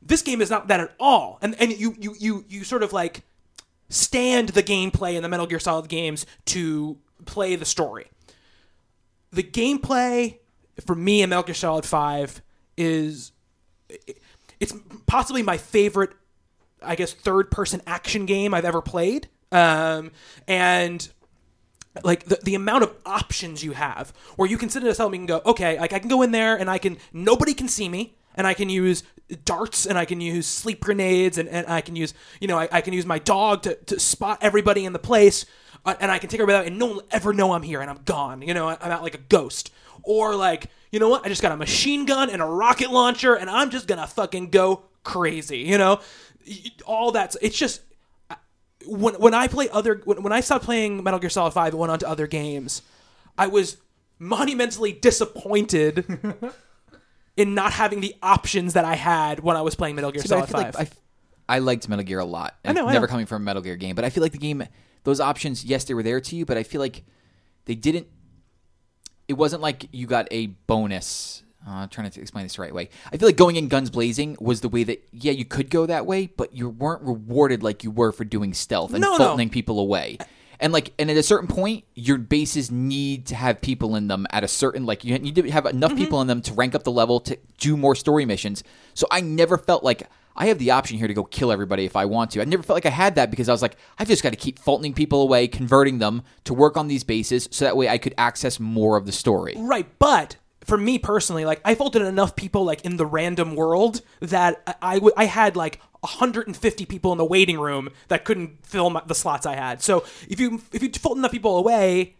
[0.00, 2.92] This game is not that at all, and and you you you you sort of
[2.92, 3.24] like
[3.88, 8.06] stand the gameplay in the Metal Gear Solid games to play the story.
[9.30, 10.38] The gameplay
[10.84, 12.42] for me in Metal Gear Solid 5
[12.76, 13.32] is
[14.60, 14.74] it's
[15.06, 16.10] possibly my favorite
[16.82, 19.28] I guess third person action game I've ever played.
[19.50, 20.12] Um,
[20.46, 21.08] and
[22.04, 25.06] like the, the amount of options you have where you can sit in a cell
[25.06, 27.54] and you can go okay like i can go in there and i can nobody
[27.54, 29.02] can see me and i can use
[29.44, 32.68] darts and i can use sleep grenades and, and i can use you know I,
[32.72, 35.44] I can use my dog to, to spot everybody in the place
[35.84, 37.80] uh, and i can take everybody out and no one will ever know i'm here
[37.80, 39.70] and i'm gone you know I- i'm out like a ghost.
[40.04, 41.26] Or like you know what?
[41.26, 44.48] I just got a machine gun and a rocket launcher and i'm just gonna fucking
[44.50, 46.00] go crazy you know?
[46.86, 47.82] All that's it's just
[48.86, 51.80] when when I play other when, when I stopped playing Metal Gear Solid Five and
[51.80, 52.80] went on to other games,
[53.36, 53.76] I was
[54.18, 56.06] monumentally disappointed
[57.38, 60.28] in not having the options that I had when I was playing Metal Gear See,
[60.28, 60.74] but I Solid feel Five.
[60.74, 60.90] like
[61.48, 62.56] I, I liked Metal Gear a lot.
[62.64, 63.10] I know, I never know.
[63.10, 64.62] coming from a Metal Gear game, but I feel like the game,
[65.04, 67.04] those options, yes, they were there to you, but I feel like
[67.64, 68.08] they didn't.
[69.28, 71.42] It wasn't like you got a bonus.
[71.66, 72.88] Uh, I'm trying to explain this the right way.
[73.12, 75.86] I feel like going in guns blazing was the way that yeah you could go
[75.86, 79.48] that way, but you weren't rewarded like you were for doing stealth and No, no.
[79.48, 80.18] people away.
[80.60, 84.26] And like, and at a certain point, your bases need to have people in them
[84.30, 85.98] at a certain like you need to have enough Mm-hmm.
[85.98, 88.64] people in them to rank up the level to do more story missions.
[88.94, 91.96] So I never felt like I have the option here to go kill everybody if
[91.96, 92.40] I want to.
[92.40, 94.36] I never felt like I had that because I was like, I've just got to
[94.36, 97.98] keep Fultoning people away, converting them to work on these bases, so that way I
[97.98, 99.54] could access more of the story.
[99.56, 104.00] Right, but for me personally, like I Fultoned enough people like in the random world
[104.20, 108.64] that I I w- I had like 150 people in the waiting room that couldn't
[108.64, 109.82] fill my, the slots I had.
[109.82, 112.14] So if you if you Fulton enough people away,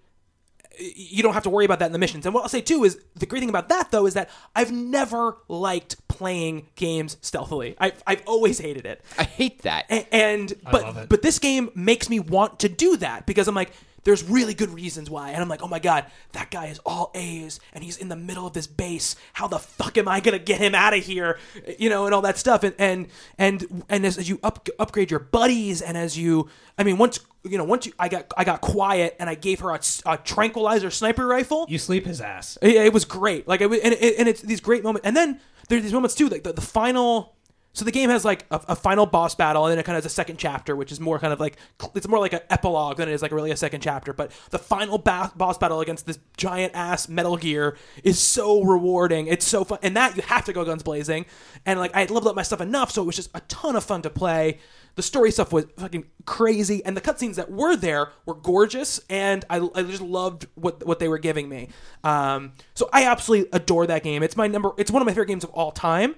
[0.79, 2.25] you don't have to worry about that in the missions.
[2.27, 4.73] And what I'll say too is the great thing about that though is that I've
[4.73, 7.77] never liked playing games stealthily.
[7.79, 9.03] I've I've always hated it.
[9.19, 9.87] I hate that.
[9.91, 11.09] A- and but love it.
[11.09, 13.73] but this game makes me want to do that because I'm like
[14.05, 17.11] there's really good reasons why and I'm like oh my god that guy is all
[17.15, 20.39] A's and he's in the middle of this base how the fuck am I gonna
[20.39, 21.39] get him out of here
[21.79, 25.11] you know and all that stuff and and and and as, as you up, upgrade
[25.11, 28.45] your buddies and as you I mean once you know once you I got I
[28.45, 32.57] got quiet and I gave her a, a tranquilizer sniper rifle You sleep his ass.
[32.63, 33.47] it, it was great.
[33.49, 35.07] Like, it, was- and, it, and it's these great moments.
[35.07, 37.35] And then there's these moments too, like the, the final.
[37.79, 40.03] So the game has like a, a final boss battle, and then it kind of
[40.03, 41.57] has a second chapter, which is more kind of like
[41.95, 44.13] it's more like an epilogue than it is like really a second chapter.
[44.13, 49.29] But the final ba- boss battle against this giant ass Metal Gear is so rewarding.
[49.29, 51.25] It's so fun, and that you have to go guns blazing.
[51.65, 53.85] And like I leveled up my stuff enough, so it was just a ton of
[53.85, 54.59] fun to play.
[54.97, 59.45] The story stuff was fucking crazy, and the cutscenes that were there were gorgeous, and
[59.49, 61.69] I, I just loved what what they were giving me.
[62.03, 64.25] Um, so I absolutely adore that game.
[64.25, 64.73] It's my number.
[64.79, 66.17] It's one of my favorite games of all time.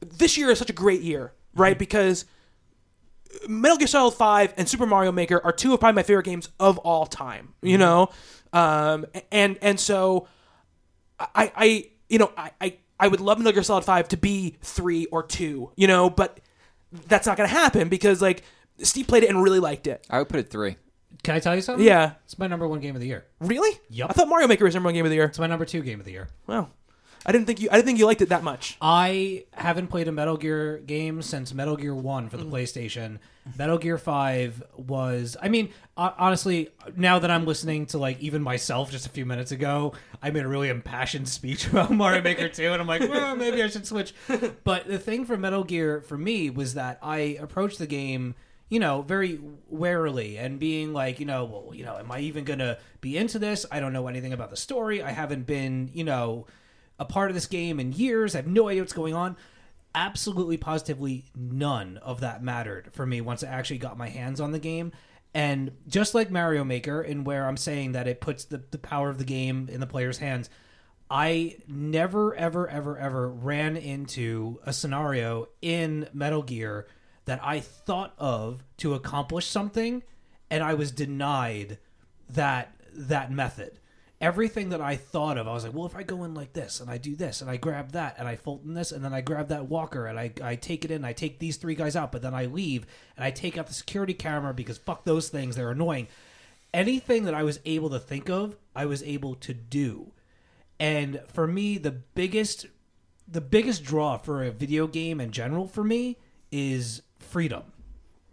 [0.00, 1.78] This year is such a great year, right?
[1.78, 2.24] Because
[3.48, 6.48] Metal Gear Solid Five and Super Mario Maker are two of probably my favorite games
[6.58, 7.54] of all time.
[7.62, 8.10] You know,
[8.52, 10.26] um, and and so
[11.18, 14.56] I, I you know, I, I, I would love Metal Gear Solid Five to be
[14.62, 16.40] three or two, you know, but
[17.06, 18.42] that's not going to happen because like
[18.82, 20.06] Steve played it and really liked it.
[20.10, 20.76] I would put it three.
[21.22, 21.84] Can I tell you something?
[21.86, 23.26] Yeah, It's my number one game of the year.
[23.40, 23.78] really?
[23.90, 24.08] Yup.
[24.10, 25.26] I thought Mario Maker was number one game of the year.
[25.26, 26.28] It's my number two game of the year.
[26.46, 26.70] Wow.
[27.26, 27.68] I didn't think you.
[27.70, 28.78] I didn't think you liked it that much.
[28.80, 32.50] I haven't played a Metal Gear game since Metal Gear 1 for the mm.
[32.50, 33.18] PlayStation.
[33.58, 38.90] Metal Gear 5 was I mean, honestly, now that I'm listening to like even myself
[38.90, 39.92] just a few minutes ago,
[40.22, 43.62] I made a really impassioned speech about Mario Maker 2 and I'm like, well, maybe
[43.62, 44.14] I should switch.
[44.64, 48.34] But the thing for Metal Gear for me was that I approached the game
[48.70, 52.44] you know, very warily and being like, you know, well, you know, am I even
[52.44, 53.66] going to be into this?
[53.70, 55.02] I don't know anything about the story.
[55.02, 56.46] I haven't been, you know,
[57.00, 58.34] a part of this game in years.
[58.34, 59.36] I have no idea what's going on.
[59.94, 64.52] Absolutely, positively, none of that mattered for me once I actually got my hands on
[64.52, 64.92] the game.
[65.34, 69.08] And just like Mario Maker, in where I'm saying that it puts the, the power
[69.08, 70.50] of the game in the player's hands,
[71.10, 76.86] I never, ever, ever, ever ran into a scenario in Metal Gear
[77.24, 80.02] that I thought of to accomplish something,
[80.50, 81.78] and I was denied
[82.28, 83.79] that that method.
[84.20, 86.80] Everything that I thought of, I was like, well, if I go in like this
[86.80, 89.14] and I do this and I grab that and I fold in this and then
[89.14, 91.96] I grab that walker and I, I take it in, I take these three guys
[91.96, 95.30] out, but then I leave and I take out the security camera because fuck those
[95.30, 96.06] things, they're annoying.
[96.74, 100.12] Anything that I was able to think of, I was able to do.
[100.78, 102.66] And for me, the biggest
[103.26, 106.18] the biggest draw for a video game in general for me
[106.50, 107.62] is freedom.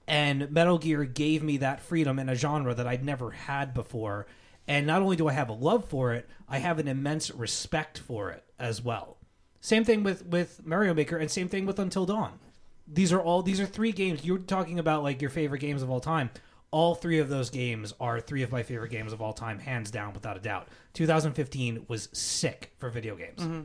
[0.07, 4.25] And Metal Gear gave me that freedom in a genre that I'd never had before.
[4.67, 7.97] And not only do I have a love for it, I have an immense respect
[7.97, 9.17] for it as well.
[9.61, 12.39] Same thing with with Mario Maker and same thing with Until Dawn.
[12.87, 15.89] These are all these are three games you're talking about like your favorite games of
[15.89, 16.29] all time.
[16.69, 19.89] All three of those games are three of my favorite games of all time, hands
[19.89, 20.67] down, without a doubt.
[20.93, 23.39] 2015 was sick for video games.
[23.41, 23.61] Mm-hmm.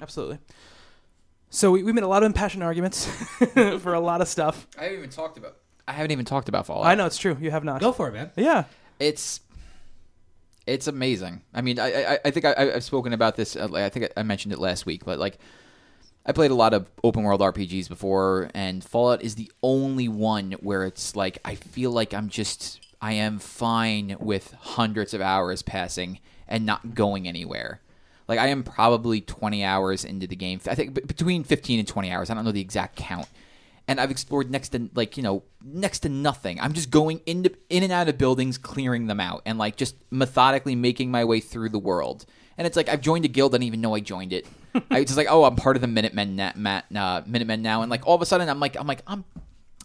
[0.00, 0.38] Absolutely.
[1.50, 3.06] So we, we made a lot of impassioned arguments
[3.54, 4.66] for a lot of stuff.
[4.78, 5.56] I haven't even talked about.
[5.86, 6.86] I haven't even talked about Fallout.
[6.86, 7.36] I know it's true.
[7.40, 7.80] You have not.
[7.80, 8.30] Go for it, man.
[8.36, 8.64] Yeah.
[9.00, 9.40] it's
[10.66, 11.42] it's amazing.
[11.54, 13.56] I mean, I I, I think I, I've spoken about this.
[13.56, 15.38] uh, I think I mentioned it last week, but like,
[16.26, 20.52] I played a lot of open world RPGs before, and Fallout is the only one
[20.60, 25.62] where it's like I feel like I'm just I am fine with hundreds of hours
[25.62, 27.80] passing and not going anywhere.
[28.28, 30.60] Like I am probably 20 hours into the game.
[30.66, 32.30] I think between 15 and 20 hours.
[32.30, 33.26] I don't know the exact count.
[33.90, 36.60] And I've explored next to like, you know, next to nothing.
[36.60, 39.96] I'm just going into in and out of buildings, clearing them out and like just
[40.12, 42.24] methodically making my way through the world.
[42.56, 44.46] And it's like I've joined a guild I didn't even know I joined it.
[44.92, 47.82] I was just like, "Oh, I'm part of the Minutemen na- Matt, uh, Minutemen now."
[47.82, 49.24] And like all of a sudden I'm like I'm like I'm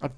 [0.04, 0.12] I'm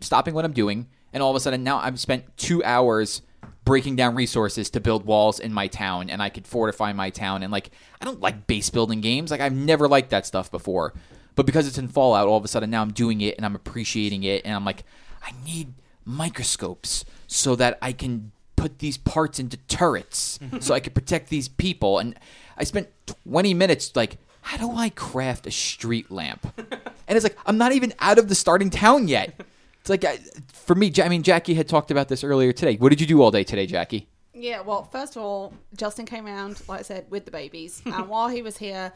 [0.00, 3.20] stopping what I'm doing, and all of a sudden now I've spent two hours
[3.64, 7.42] breaking down resources to build walls in my town, and I could fortify my town.
[7.42, 9.30] And like, I don't like base building games.
[9.30, 10.92] Like, I've never liked that stuff before.
[11.34, 13.54] But because it's in Fallout, all of a sudden now I'm doing it and I'm
[13.54, 14.84] appreciating it, and I'm like,
[15.22, 20.92] I need microscopes so that I can put these parts into turrets so I can
[20.92, 21.98] protect these people.
[21.98, 22.18] And
[22.56, 22.88] I spent
[23.28, 26.46] 20 minutes like, how do I craft a street lamp?
[26.58, 29.34] and it's like I'm not even out of the starting town yet.
[29.80, 30.18] It's like I,
[30.52, 30.92] for me.
[31.02, 32.76] I mean, Jackie had talked about this earlier today.
[32.76, 34.08] What did you do all day today, Jackie?
[34.32, 37.82] Yeah, well, first of all, Justin came around, like I said, with the babies.
[37.86, 38.92] and while he was here,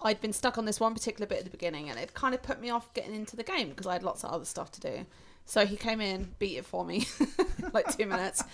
[0.00, 2.42] I'd been stuck on this one particular bit at the beginning, and it kind of
[2.42, 4.80] put me off getting into the game because I had lots of other stuff to
[4.80, 5.06] do.
[5.44, 7.06] So he came in, beat it for me,
[7.72, 8.44] like two minutes,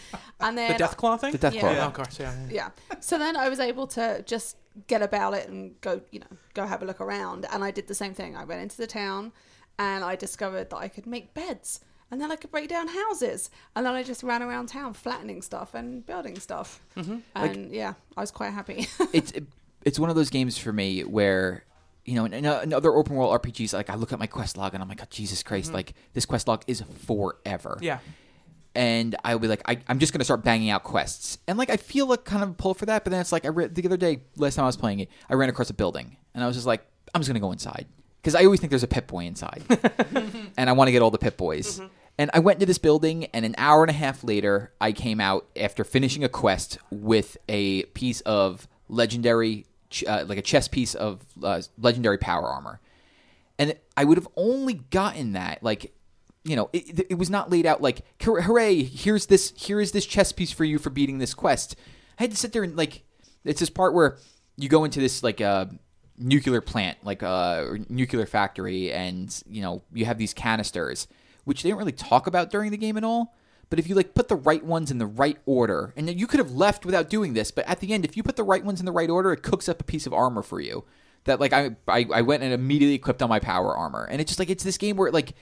[0.41, 1.33] and then The Deathclaw thing.
[1.33, 1.61] The Death Yeah.
[1.61, 1.73] Claw.
[1.73, 2.21] Yeah, of course.
[2.21, 2.35] Yeah.
[2.49, 2.71] yeah.
[2.91, 2.97] yeah.
[3.01, 4.57] So then I was able to just
[4.87, 7.47] get about it and go, you know, go have a look around.
[7.53, 8.37] And I did the same thing.
[8.37, 9.33] I went into the town
[9.79, 13.51] and I discovered that I could make beds and then I could break down houses.
[13.75, 16.81] And then I just ran around town flattening stuff and building stuff.
[16.97, 17.19] Mm-hmm.
[17.35, 18.87] And yeah, I was quite happy.
[19.13, 19.33] it's
[19.85, 21.65] it's one of those games for me where
[22.05, 24.27] you know in, in, uh, in other open world RPGs like I look at my
[24.27, 25.77] quest log and I'm like oh, Jesus Christ mm-hmm.
[25.77, 27.79] like this quest log is forever.
[27.81, 27.99] Yeah.
[28.75, 31.39] and I'll be like I, I'm just gonna start banging out quests.
[31.47, 33.45] And like I feel like kind of a pull for that but then it's like
[33.45, 35.75] I re- the other day last time I was playing it I ran across a
[35.75, 37.87] building and I was just like I'm just gonna go inside.
[38.21, 39.63] Because I always think there's a Pip-Boy inside.
[40.57, 41.79] And I want to get all the Pip-Boys.
[41.79, 41.87] Mm-hmm.
[42.17, 45.21] And I went into this building, and an hour and a half later, I came
[45.21, 49.67] out after finishing a quest with a piece of legendary,
[50.03, 52.81] uh, like a chest piece of uh, legendary power armor.
[53.59, 55.95] And I would have only gotten that, like,
[56.45, 60.07] you know, it, it was not laid out like, hooray, here's this, here is this
[60.07, 61.77] chess piece for you for beating this quest.
[62.19, 63.05] I had to sit there and, like,
[63.45, 64.19] it's this part where
[64.57, 65.67] you go into this, like, uh,
[66.17, 71.09] nuclear plant, like a or nuclear factory, and you know you have these canisters,
[71.45, 73.37] which they didn't really talk about during the game at all.
[73.70, 76.39] But if you like put the right ones in the right order, and you could
[76.39, 78.81] have left without doing this, but at the end, if you put the right ones
[78.81, 80.84] in the right order, it cooks up a piece of armor for you.
[81.25, 84.31] That like I I, I went and immediately equipped on my power armor, and it's
[84.31, 85.34] just like it's this game where like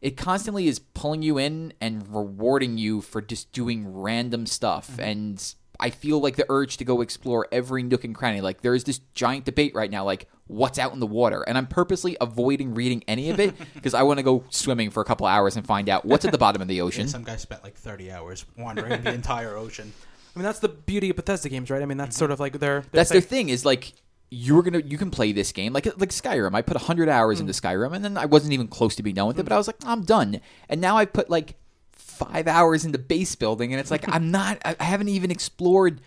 [0.00, 5.00] it constantly is pulling you in and rewarding you for just doing random stuff mm-hmm.
[5.00, 8.40] and I feel like the urge to go explore every nook and cranny.
[8.40, 11.56] Like there is this giant debate right now, like what's out in the water, and
[11.56, 15.04] I'm purposely avoiding reading any of it because I want to go swimming for a
[15.04, 17.08] couple hours and find out what's at the bottom of the ocean.
[17.08, 19.92] Some guy spent like 30 hours wandering the entire ocean.
[20.34, 21.82] I mean, that's the beauty of Bethesda games, right?
[21.82, 22.80] I mean, that's sort of like their.
[22.80, 23.20] their That's thing.
[23.20, 23.92] their thing is like
[24.32, 26.54] you're gonna you can play this game like like Skyrim.
[26.54, 27.40] I put hundred hours Mm.
[27.48, 29.56] into Skyrim and then I wasn't even close to being done with it, but I
[29.56, 30.40] was like I'm done.
[30.68, 31.54] And now I put like
[31.92, 34.58] five hours into base building, and it's like I'm not.
[34.64, 36.00] I I haven't even explored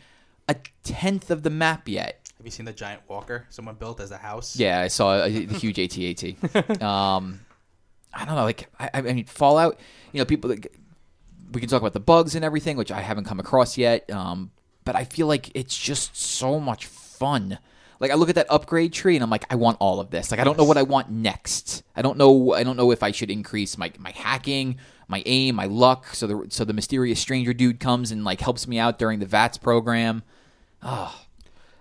[0.48, 2.23] a tenth of the map yet.
[2.44, 4.58] Have you seen the giant walker someone built as a house?
[4.58, 6.82] Yeah, I saw a, a huge AT-AT.
[6.84, 7.40] Um,
[8.14, 8.44] I don't know.
[8.44, 9.80] Like I, I mean, Fallout.
[10.12, 10.50] You know, people.
[10.50, 10.76] Like,
[11.54, 14.12] we can talk about the bugs and everything, which I haven't come across yet.
[14.12, 14.52] Um,
[14.84, 17.60] but I feel like it's just so much fun.
[18.02, 20.30] Like I look at that upgrade tree and I'm like, I want all of this.
[20.30, 21.82] Like I don't know what I want next.
[21.96, 22.52] I don't know.
[22.52, 26.08] I don't know if I should increase my my hacking, my aim, my luck.
[26.08, 29.26] So the so the mysterious stranger dude comes and like helps me out during the
[29.26, 30.24] VATS program.
[30.82, 31.18] Oh,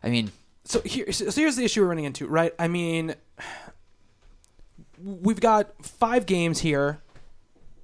[0.05, 0.31] I mean,
[0.65, 2.55] so here, so here's the issue we're running into, right?
[2.59, 3.15] I mean,
[5.03, 7.03] we've got five games here,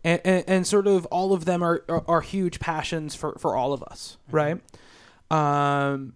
[0.05, 3.57] and, and, and sort of all of them are, are, are huge passions for, for
[3.57, 4.61] all of us, right?
[5.31, 6.15] Um,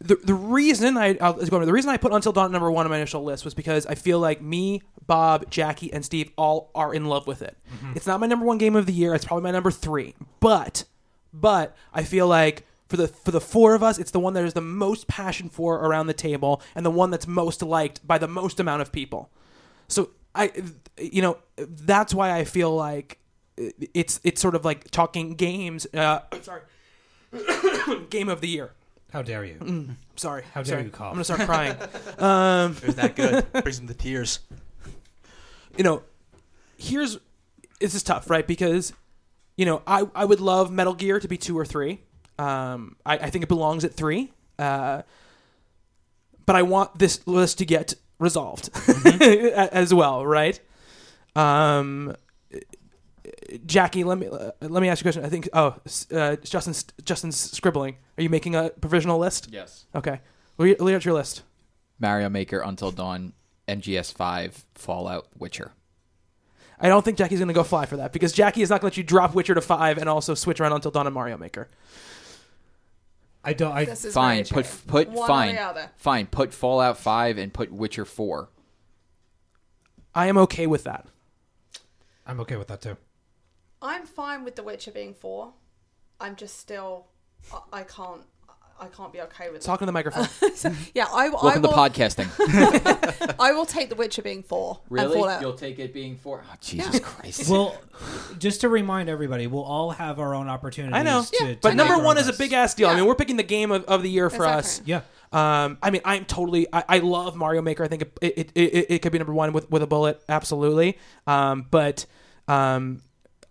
[0.00, 1.66] the the reason I I'll, let's go over.
[1.66, 3.94] the reason I put Until Dawn number one on my initial list was because I
[3.94, 7.56] feel like me, Bob, Jackie, and Steve all are in love with it.
[7.94, 9.14] It's not my number one game of the year.
[9.14, 10.84] It's probably my number three, but
[11.32, 14.44] but I feel like for the for the four of us, it's the one that
[14.44, 18.18] is the most passion for around the table, and the one that's most liked by
[18.18, 19.30] the most amount of people.
[19.88, 20.52] So I,
[21.00, 23.18] you know, that's why I feel like
[23.56, 25.86] it's it's sort of like talking games.
[25.94, 26.60] Uh, sorry,
[28.10, 28.72] game of the year.
[29.10, 29.96] How dare you?
[30.16, 30.84] Sorry, How dare sorry.
[30.84, 31.08] you call?
[31.08, 31.74] I'm gonna start crying.
[32.18, 33.50] um, It was that good.
[33.52, 34.40] Brings them to tears.
[35.78, 36.02] you know,
[36.76, 37.18] here's
[37.80, 38.46] this is tough, right?
[38.46, 38.92] Because
[39.56, 42.00] you know, I I would love Metal Gear to be two or three.
[42.42, 44.32] Um, I, I think it belongs at three.
[44.58, 45.02] Uh,
[46.46, 48.70] but I want this list to get resolved
[49.06, 50.58] a- as well, right?
[51.36, 52.14] Um,
[53.66, 55.24] Jackie, let me uh, let me ask you a question.
[55.24, 57.96] I think oh, s- uh, Justin's Justin's scribbling.
[58.18, 59.48] Are you making a provisional list?
[59.50, 59.86] yes.
[59.94, 60.20] Okay,
[60.58, 61.42] lay lay out your list.
[61.98, 63.32] Mario Maker, Until Dawn,
[63.68, 65.72] MGS Five, Fallout, Witcher.
[66.80, 68.90] I don't think Jackie's going to go fly for that because Jackie is not going
[68.90, 71.38] to let you drop Witcher to five and also switch around until Dawn and Mario
[71.38, 71.68] Maker.
[73.44, 73.72] I don't.
[73.72, 74.80] I This is Fine, very put true.
[74.86, 75.90] put One or fine, the other.
[75.96, 76.26] fine.
[76.26, 78.50] Put Fallout Five and put Witcher Four.
[80.14, 81.06] I am okay with that.
[82.26, 82.96] I'm okay with that too.
[83.80, 85.54] I'm fine with The Witcher being four.
[86.20, 87.06] I'm just still,
[87.52, 88.20] I, I can't,
[88.80, 90.28] I can't be okay with Talking to the microphone.
[90.54, 91.70] So, yeah, I, I Welcome will.
[91.70, 93.34] to podcasting.
[93.40, 94.80] I will take The Witcher being four.
[94.88, 95.14] And really?
[95.18, 95.40] Fallout.
[95.40, 96.42] You'll take it being four?
[96.48, 97.00] Oh, Jesus Yeah.
[97.00, 97.48] Christ!
[97.48, 97.76] Well,
[98.38, 100.94] just to remind everybody, we'll all have our own opportunities.
[100.94, 102.38] I know, To, to but make number our one is a lists.
[102.38, 102.88] big ass deal.
[102.88, 102.98] I Yeah.
[102.98, 104.80] mean, we're picking the game of, of the year for us.
[104.80, 104.90] Exactly.
[105.32, 105.64] Yeah.
[105.64, 106.66] Um, I mean, I'm totally.
[106.72, 107.82] I, I love Mario Maker.
[107.84, 110.98] I think it it, it, it could be number one with, with a bullet, absolutely.
[111.26, 112.04] Um, but
[112.48, 113.00] um,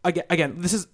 [0.03, 0.87] again, again, this is.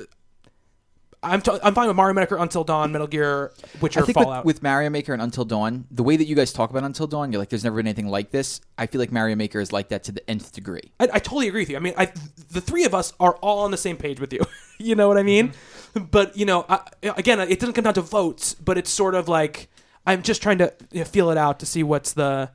[1.23, 4.25] I'm t- I'm fine with Mario Maker, Until Dawn, Metal Gear, Witcher, I think with,
[4.25, 4.45] Fallout.
[4.45, 7.31] with Mario Maker and Until Dawn, the way that you guys talk about Until Dawn,
[7.31, 8.61] you're like, there's never been anything like this.
[8.77, 10.91] I feel like Mario Maker is like that to the nth degree.
[10.99, 11.77] I, I totally agree with you.
[11.77, 12.11] I mean, I,
[12.51, 14.41] the three of us are all on the same page with you.
[14.77, 15.49] you know what I mean?
[15.49, 16.03] Mm-hmm.
[16.05, 19.27] But you know, I, again, it doesn't come down to votes, but it's sort of
[19.27, 19.69] like
[20.05, 22.51] I'm just trying to you know, feel it out to see what's the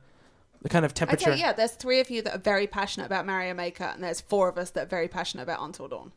[0.61, 1.33] the kind of temperature.
[1.33, 4.21] say, yeah, there's three of you that are very passionate about Mario Maker, and there's
[4.21, 6.13] four of us that are very passionate about Until Dawn.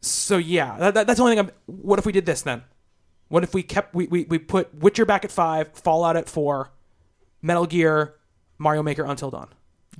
[0.00, 1.46] So yeah, that, that- that's the only thing.
[1.46, 2.62] I'm, what if we did this then?
[3.28, 6.70] What if we kept we, we we put Witcher back at five, Fallout at four,
[7.42, 8.14] Metal Gear,
[8.58, 9.48] Mario Maker, Until Dawn.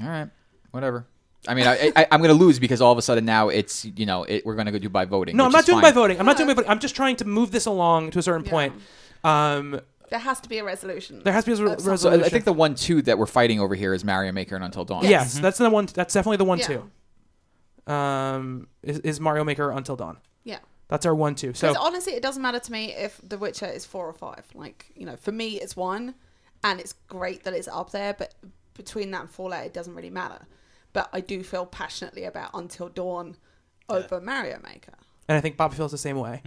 [0.00, 0.28] All right,
[0.70, 1.06] whatever.
[1.48, 3.84] I mean, I, I, I'm going to lose because all of a sudden now it's
[3.84, 5.36] you know it, we're going to go do by voting.
[5.36, 5.90] No, I'm not doing fine.
[5.90, 6.20] by voting.
[6.20, 6.70] I'm not doing by voting.
[6.70, 8.50] I'm just trying to move this along to a certain Yeah.
[8.50, 8.72] point.
[9.24, 11.22] Um, There has to be a resolution.
[11.24, 12.22] there has to be a re- Of So resolution.
[12.22, 14.64] I, I think the one two that we're fighting over here is Mario Maker and
[14.64, 15.02] Until Dawn.
[15.02, 15.10] Yes.
[15.10, 15.86] Yes, that's the one.
[15.86, 16.66] That's definitely the one Yeah.
[16.66, 16.90] too.
[17.86, 20.18] Um, is, is Mario Maker Until Dawn?
[20.44, 20.58] Yeah.
[20.88, 21.52] That's our one two.
[21.54, 24.44] So honestly, it doesn't matter to me if The Witcher is four or five.
[24.54, 26.14] Like, you know, for me, it's one,
[26.62, 28.34] and it's great that it's up there, but
[28.74, 30.46] between that and Fallout, it doesn't really matter.
[30.92, 33.36] But I do feel passionately about Until Dawn
[33.88, 34.94] over Mario Maker.
[35.28, 36.42] and I think Bob feels the same way.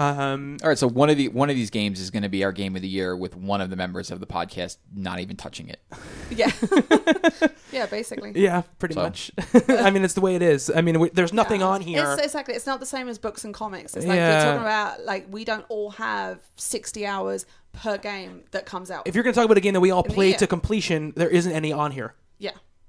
[0.00, 2.42] Um, All right, so one of the one of these games is going to be
[2.42, 5.36] our game of the year with one of the members of the podcast not even
[5.36, 5.80] touching it.
[6.30, 6.52] Yeah.
[7.72, 8.32] yeah, basically.
[8.36, 9.32] yeah, pretty So- much.
[9.68, 10.70] I mean, it's the way it is.
[10.74, 11.66] I mean, we, there's nothing Yeah.
[11.66, 12.12] on here.
[12.12, 12.54] It's, exactly.
[12.54, 13.96] It's not the same as books and comics.
[13.96, 14.38] It's like Yeah.
[14.38, 19.06] we're talking about, like, we don't all have 60 hours per game that comes out.
[19.08, 21.12] if you're going to talk about a game that we all play the to completion,
[21.16, 22.14] there isn't any on here.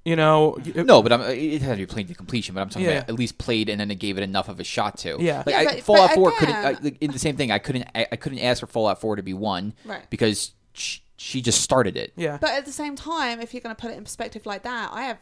[0.03, 0.09] Yeah.
[0.11, 2.55] You know, you- No, but I'm, it had to be played to completion.
[2.55, 2.97] But I'm talking Yeah.
[2.99, 5.17] about at least played and then it gave it enough of a shot to.
[5.19, 5.43] Yeah.
[5.45, 6.55] like Yeah, I, but- Fallout but Four couldn't.
[6.55, 7.87] I, like, in the same thing, I couldn't.
[7.93, 10.09] I, I couldn't ask for Fallout Four to be one, Right.
[10.09, 12.13] Because she, she just started it.
[12.15, 12.37] yeah.
[12.41, 14.89] But at the same time, if you're going to put it in perspective like that,
[14.91, 15.19] I have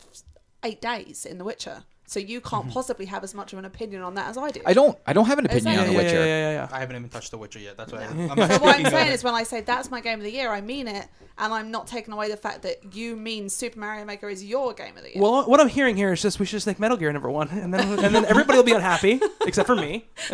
[0.63, 4.01] eight days in The Witcher, so you can't possibly have as much of an opinion
[4.01, 4.61] on that as I do.
[4.65, 4.97] I don't.
[5.05, 5.89] I don't have an opinion Exactly.
[5.89, 6.25] on yeah, The Witcher.
[6.25, 6.67] yeah, yeah, yeah.
[6.71, 7.77] I haven't even touched The Witcher yet.
[7.77, 8.17] That's why I'm
[8.49, 10.59] So what I'm saying is, when I say that's my game of the year, I
[10.59, 11.07] mean it,
[11.37, 14.73] and I'm not taking away the fact that you mean Super Mario Maker is your
[14.73, 15.21] game of the year.
[15.21, 17.49] Well, what I'm hearing here is just we should just make Metal Gear number one,
[17.49, 20.09] and then and then everybody will be unhappy except for me.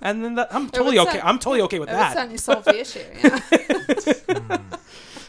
[0.00, 1.18] and then that, I'm totally okay.
[1.18, 2.12] cer- I'm totally okay with it would that.
[2.14, 3.00] certainly solve the issue.
[3.24, 4.58] Yeah.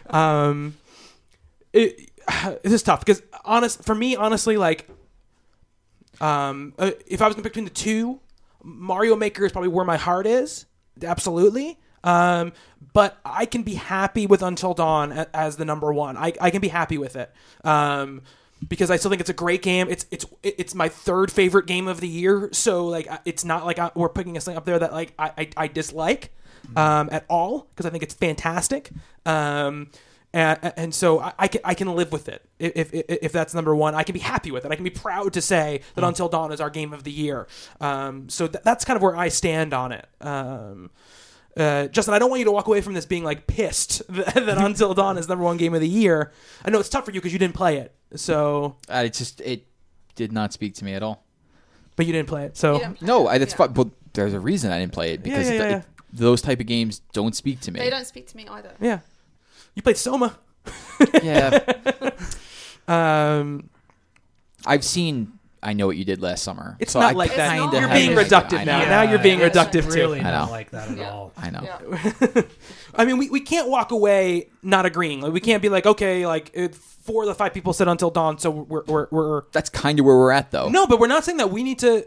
[0.09, 0.77] Um,
[1.73, 2.11] it,
[2.63, 4.87] this is tough because honest for me, honestly, like,
[6.23, 8.19] um, uh, if I was gonna pick between the two,
[8.63, 10.65] Mario Maker is probably where my heart is,
[11.01, 11.79] absolutely.
[12.03, 12.53] Um,
[12.93, 16.17] but I can be happy with Until Dawn as the number one.
[16.17, 17.31] I, I can be happy with it.
[17.63, 18.21] Um,
[18.67, 19.87] because I still think it's a great game.
[19.89, 22.49] It's it's it's my third favorite game of the year.
[22.53, 25.31] So like it's not like I, we're picking a thing up there that like I
[25.37, 26.31] I, I dislike
[26.75, 28.91] um, at all because I think it's fantastic.
[29.25, 29.89] Um,
[30.33, 33.53] and, and so I, I can I can live with it if, if if that's
[33.53, 33.93] number one.
[33.95, 34.71] I can be happy with it.
[34.71, 37.47] I can be proud to say that Until Dawn is our game of the year.
[37.79, 40.07] Um, so th- that's kind of where I stand on it.
[40.21, 40.89] Um,
[41.55, 44.33] uh, Justin, I don't want you to walk away from this being like pissed that,
[44.33, 46.31] that Until Dawn is number one game of the year.
[46.65, 47.93] I know it's tough for you because you didn't play it.
[48.15, 49.67] So, Uh, it just it
[50.15, 51.23] did not speak to me at all.
[51.95, 52.57] but you didn't play it.
[52.57, 53.57] So play No, it, I, that's yeah.
[53.57, 53.73] fine.
[53.73, 55.77] But there's a reason I didn't play it because yeah, it- yeah.
[55.77, 57.79] it- those type of games don't speak to me.
[57.79, 58.71] They don't speak to me either.
[58.79, 58.99] yeah,
[59.75, 60.37] you played Soma.
[61.23, 61.59] yeah,
[62.87, 63.69] Um,
[64.65, 65.39] I've seen.
[65.65, 66.75] I know what you did last summer.
[66.81, 67.57] it's so not I like that.
[67.57, 68.25] kinda You're being an idea.
[68.39, 68.79] reductive now.
[68.79, 68.85] know.
[68.89, 69.91] Now you're being Yeah, it's reductive too.
[69.97, 70.51] really I not know.
[70.51, 71.09] like that at Yeah.
[71.11, 71.31] all.
[71.37, 71.61] I know.
[71.63, 72.41] Yeah.
[72.95, 75.21] I mean, we, we can't walk away not agreeing.
[75.21, 78.09] Like we can't be like, okay, like it, four of the five people said until
[78.09, 80.67] dawn, so we're we're, we're That's kind of where we're at, though.
[80.67, 82.05] no, but we're not saying that we need to.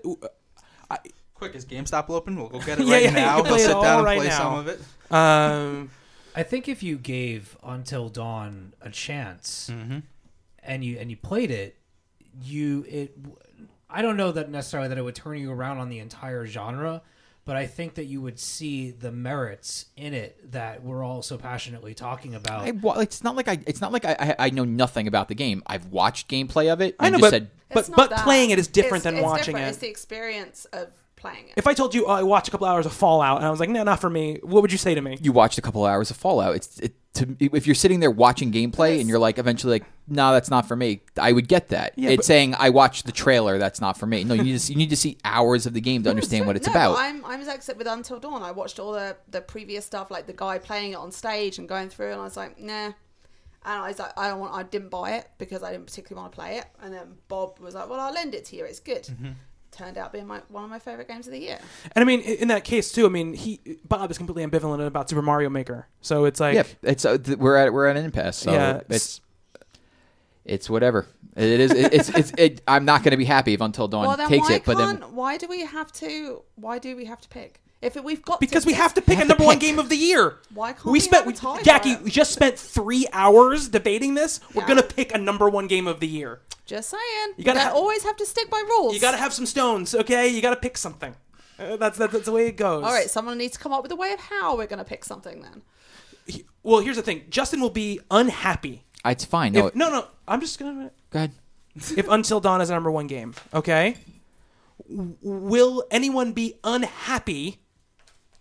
[1.34, 2.36] Quick, is GameStop open?
[2.36, 3.34] We'll go get it Yeah, right yeah, you now.
[3.36, 4.38] can We'll play it sit all down and right play now.
[4.38, 4.80] some of it.
[5.10, 5.90] Um,
[6.36, 9.98] I think if you gave Until Dawn a chance Mm-hmm.
[10.62, 11.76] and you and you played it,
[12.42, 13.16] you it.
[13.88, 17.02] I don't know that necessarily that it would turn you around on the entire genre,
[17.44, 21.38] but I think that you would see the merits in it that we're all so
[21.38, 22.62] passionately talking about.
[22.66, 23.58] I, well, it's not like I.
[23.66, 24.36] It's not like I, I.
[24.46, 25.62] I know nothing about the game.
[25.66, 26.96] I've watched gameplay of it.
[26.98, 28.24] I know, just but said but but that.
[28.24, 29.66] playing it is different It's- than it's watching different.
[29.66, 29.70] it.
[29.70, 30.88] It's the experience of
[31.30, 31.54] playing it.
[31.56, 33.60] If I told you oh, I watched a couple hours of Fallout and I was
[33.60, 35.18] like, no, not for me, what would you say to me?
[35.20, 36.56] you watched a couple of hours of Fallout.
[36.56, 40.32] It's it, to, if you're sitting there watching gameplay and you're like eventually like, no,
[40.32, 41.00] that's not for me.
[41.18, 41.94] I would get that.
[41.96, 43.58] Yeah, it's but- saying I watched the trailer.
[43.58, 44.22] That's not for me.
[44.24, 46.46] No, you need to see, you need to see hours of the game to understand
[46.46, 46.96] what it's no, about.
[46.98, 48.42] I'm I'm as excited with Until Dawn.
[48.42, 51.68] I watched all the the previous stuff, like the guy playing it on stage and
[51.68, 52.92] going through, and I was like, nah.
[53.64, 54.54] And I was like, I don't want.
[54.54, 56.66] I didn't buy it because I didn't particularly want to play it.
[56.82, 58.64] And then Bob was like, well, I'll lend it to you.
[58.64, 59.04] It's good.
[59.04, 59.30] Mm-hmm.
[59.76, 61.58] Turned out being my one of my favorite games of the year.
[61.94, 65.10] And I mean, in that case too, I mean, he Bob is completely ambivalent about
[65.10, 68.04] Super Mario Maker, so it's like, yeah, it's uh, th- we're at we're at an
[68.06, 68.38] impasse.
[68.38, 69.20] So Yeah, it's
[70.46, 71.06] it's whatever.
[71.36, 71.72] It is.
[71.72, 72.32] It, it's it's.
[72.38, 74.64] It, I'm not going to be happy if Until Dawn well, then takes why it.
[74.64, 75.00] But can't?
[75.00, 76.42] then why do we have to?
[76.54, 77.60] Why do we have to pick?
[77.86, 79.58] If it, we've got because we pick- have to pick a have to number one
[79.58, 80.38] game of the year.
[80.52, 81.24] Why can't we we spent?
[81.24, 84.40] have a tie Jackie, we just spent three hours debating this.
[84.54, 84.68] We're Yeah.
[84.68, 86.40] gonna pick a number one game of the year.
[86.66, 87.02] Just saying.
[87.28, 88.94] You You gotta gotta ha- always have to stick by rules.
[88.94, 90.28] You gotta have some stones, okay?
[90.28, 91.14] You gotta pick something.
[91.58, 92.84] Uh, that's, that's that's the way it goes.
[92.84, 94.84] All right, someone needs to come up with a way of how we're going to
[94.84, 95.62] pick something then.
[96.26, 97.22] He- Well, here's the thing.
[97.30, 98.84] Justin will be unhappy.
[99.06, 99.52] it's fine.
[99.54, 100.06] No, If, no, no.
[100.28, 100.90] I'm just gonna.
[101.08, 101.32] go ahead.
[101.96, 103.96] if Until Dawn is a number one game, okay?
[104.88, 107.58] Will anyone be unhappy?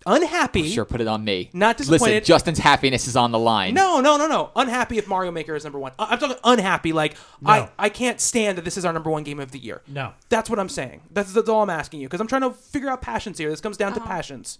[0.08, 0.70] Unhappy?
[0.70, 1.50] Sure, put it on me.
[1.52, 2.14] Not disappointed.
[2.14, 2.24] Listen.
[2.26, 3.74] Justin's happiness is on the line.
[3.74, 4.52] No, no, no, no.
[4.56, 5.94] Unhappy if Mario Maker is number one.
[5.98, 6.94] I- I'm talking unhappy.
[6.94, 7.70] Like I, No.
[7.80, 9.82] I can't stand that this is our number one game of the year.
[9.88, 10.14] No.
[10.30, 11.02] That's what I'm saying.
[11.12, 13.50] That's, that's all I'm asking you because I'm trying to figure out passions here.
[13.50, 14.08] This comes down to Uh-huh.
[14.10, 14.60] passions.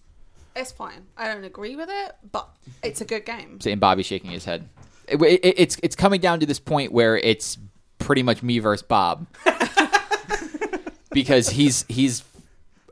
[0.56, 1.06] It's fine.
[1.18, 2.50] I don't agree with it, but
[2.82, 3.60] it's a good game.
[3.66, 4.68] and Bobby shaking his head.
[5.08, 7.60] It- it- it's it's coming down to this point where it's
[8.00, 9.28] pretty much me versus Bob
[11.12, 12.24] because he's he's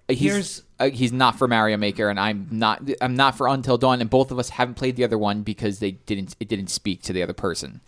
[0.08, 3.78] he's Here's- uh, he's not for Mario Maker and I'm not I'm not for Until
[3.78, 6.68] Dawn and both of us haven't played the other one because they didn't it didn't
[6.68, 7.82] speak to the other person.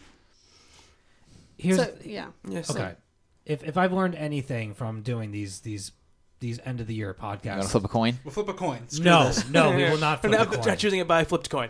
[1.57, 2.27] Here's so yeah.
[2.47, 2.69] Yes.
[2.69, 2.93] okay.
[3.45, 5.91] If if I've learned anything from doing these these
[6.39, 8.19] these end of the year You want to podcasts, flip a coin?
[8.23, 8.87] We'll flip a coin.
[8.89, 9.49] Screw no, this.
[9.49, 10.77] no, we will not flip I'm a coin.
[10.77, 11.69] choosing it by a flipped coin.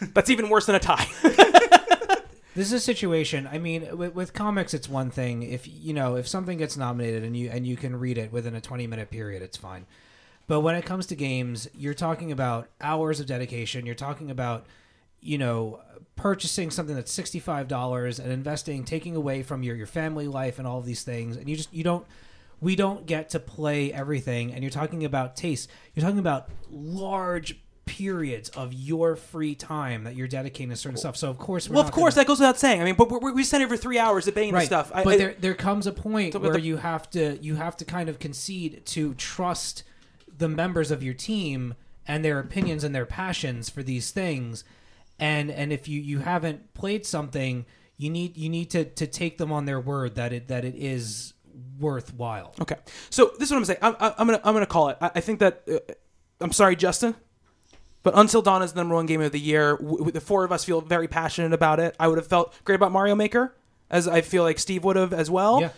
[0.00, 1.06] That's even worse than a tie.
[2.54, 3.48] This is a situation.
[3.50, 5.42] I mean, with, with comics, it's one thing.
[5.42, 8.54] If you know, if something gets nominated and you and you can read it within
[8.54, 9.86] a twenty minute period, it's fine.
[10.46, 13.86] But when it comes to games, you're talking about hours of dedication.
[13.86, 14.66] You're talking about
[15.20, 15.80] you know
[16.16, 20.58] purchasing something that's sixty five dollars and investing, taking away from your your family life
[20.58, 22.06] and all of these things, and you just you don't.
[22.60, 25.68] We don't get to play everything, and you're talking about taste.
[25.94, 31.16] You're talking about large periods of your free time that you're dedicating to certain stuff.
[31.16, 32.80] So of course, we're Well, of course, gonna- that goes without saying.
[32.80, 34.60] I mean, but we we spent over three hours debating right.
[34.60, 34.90] this stuff.
[34.94, 37.84] But I- there there comes a point where the- you have to you have to
[37.84, 39.82] kind of concede to trust
[40.36, 41.74] the members of your team
[42.06, 44.64] and their opinions and their passions for these things.
[45.18, 49.38] And and if you you haven't played something, you need you need to to take
[49.38, 51.34] them on their word that it that it is
[51.78, 52.54] worthwhile.
[52.60, 52.76] Okay,
[53.10, 53.78] so this is what I'm saying.
[53.82, 54.98] I'm, I'm gonna I'm gonna call it.
[55.00, 55.78] I, I think that uh,
[56.40, 57.14] I'm sorry, Justin,
[58.02, 59.76] but Until Dawn is the number one game of the year.
[59.76, 61.96] W- the four of us feel very passionate about it.
[61.98, 63.56] I would have felt great about Mario Maker,
[63.90, 65.60] as I feel like Steve would have as well.
[65.62, 65.70] Yeah.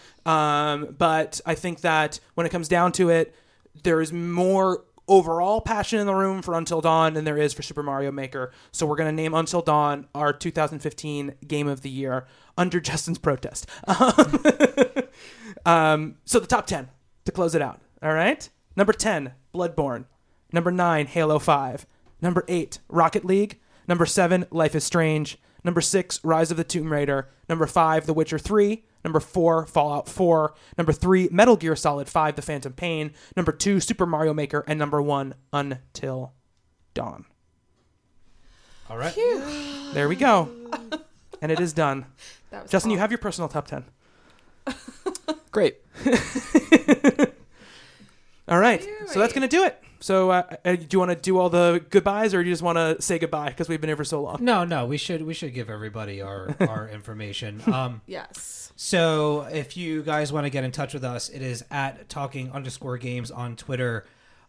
[0.72, 3.34] Um, but I think that when it comes down to it,
[3.82, 7.62] there is more overall passion in the room for Until Dawn than there is for
[7.62, 8.52] Super Mario Maker.
[8.72, 12.26] So we're gonna name Until Dawn our 2015 Game of the Year
[12.58, 13.66] under Justin's protest.
[15.64, 16.88] Um, so the top 10
[17.24, 17.80] to close it out.
[18.02, 18.48] All right.
[18.76, 20.04] Number 10, Bloodborne.
[20.52, 21.86] Number 9, Halo 5.
[22.22, 23.58] Number 8, Rocket League.
[23.88, 25.38] Number 7, Life is Strange.
[25.66, 27.28] Number 6, Rise of the Tomb Raider.
[27.48, 28.84] Number 5, The Witcher 3.
[29.04, 30.54] Number 4, Fallout 4.
[30.78, 33.12] Number 3, Metal Gear Solid 5, The Phantom Pain.
[33.36, 34.64] Number 2, Super Mario Maker.
[34.68, 36.34] And number 1, Until
[36.94, 37.24] Dawn.
[38.88, 39.12] All right.
[39.92, 40.48] There we go.
[41.42, 42.06] and it is done.
[42.50, 43.84] That was Justin, you have your personal top 10.
[45.50, 45.78] Great.
[48.48, 48.86] All right.
[49.08, 49.82] So that's going to do it.
[50.00, 52.62] So, uh, uh, do you want to do all the goodbyes, or do you just
[52.62, 54.38] want to say goodbye because we've been here for so long?
[54.40, 57.62] No, no, we should we should give everybody our our information.
[57.72, 58.72] Um Yes.
[58.76, 62.52] So if you guys want to get in touch with us, it is at talking
[62.52, 64.04] underscore games on Twitter,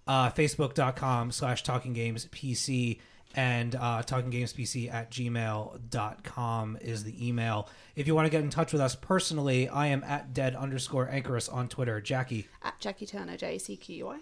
[0.06, 3.00] uh, facebook.com slash talking games PC,
[3.36, 7.70] and uh, talking games PC at gmail.com is the email.
[7.96, 11.10] If you want to get in touch with us personally, I am at dead underscore
[11.10, 12.02] anchorus on Twitter.
[12.02, 14.20] Jackie, At Jacqui Turner, J A C Q U I.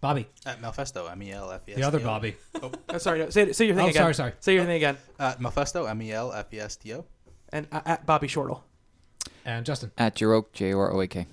[0.00, 1.76] Bobby, At Melfesto, M E L F E S.
[1.78, 2.36] the other Bobby.
[2.62, 4.00] Oh, Oh, sorry, no, say, say your thing Oh, again.
[4.02, 4.32] sorry, sorry.
[4.40, 4.96] Say your thing again.
[5.18, 7.04] at Melfesto, M E L F E S T O.
[7.52, 8.64] And uh, at Bobby Shortle.
[9.44, 9.90] And Justin.
[9.98, 11.26] At Joroak, J O R O A K.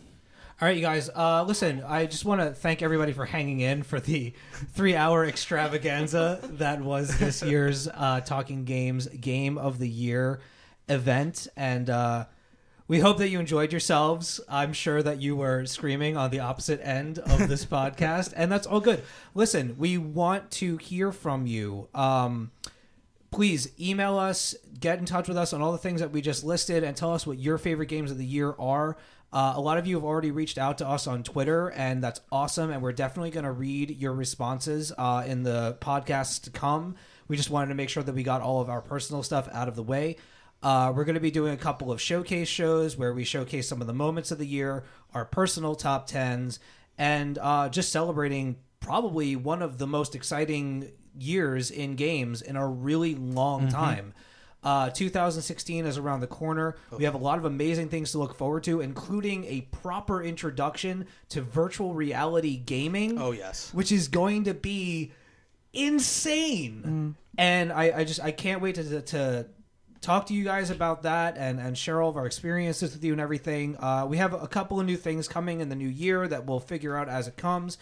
[0.60, 1.08] All right, you guys.
[1.16, 4.34] Uh, listen, I just want to thank everybody for hanging in for the
[4.74, 10.40] three-hour extravaganza that was this year's uh, Talking Games Game of the Year
[10.90, 12.26] event, and uh,
[12.88, 14.40] we hope that you enjoyed yourselves.
[14.48, 18.66] I'm sure that you were screaming on the opposite end of this podcast, and that's
[18.66, 19.03] all good.
[19.35, 21.90] Listen, we want to hear from you.
[21.93, 22.51] Um,
[23.30, 26.45] please email us, get in touch with us on all the things that we just
[26.45, 28.95] listed, and tell us what your favorite games of the year are.
[29.33, 32.22] Uh, a lot of you have already reached out to us on Twitter, and that's
[32.32, 32.72] awesome.
[32.72, 36.95] And we're definitely going to read your responses uh, in the podcast to come.
[37.27, 39.67] We just wanted to make sure that we got all of our personal stuff out
[39.67, 40.16] of the way.
[40.68, 43.80] Uh, we're going to be doing a couple of showcase shows where we showcase some
[43.80, 46.60] of the moments of the year, our personal top tens,
[46.98, 52.68] and uh, just celebrating probably one of the most exciting years in games in a
[52.68, 54.14] really long time.
[54.62, 56.76] Uh, 2016 is around the corner.
[56.92, 61.08] We have a lot of amazing things to look forward to, including a proper introduction
[61.30, 63.74] to virtual reality gaming Oh, yes.
[63.74, 65.14] which is going to be
[65.72, 67.16] insane.
[67.38, 69.46] And I, I just I can't wait to, to
[70.08, 73.11] talk to you guys about that and and share all of our experiences with you
[73.11, 73.76] and everything.
[73.77, 76.61] Uh, we have a couple of new things coming in the new year that we'll
[76.61, 77.77] figure out as it comes.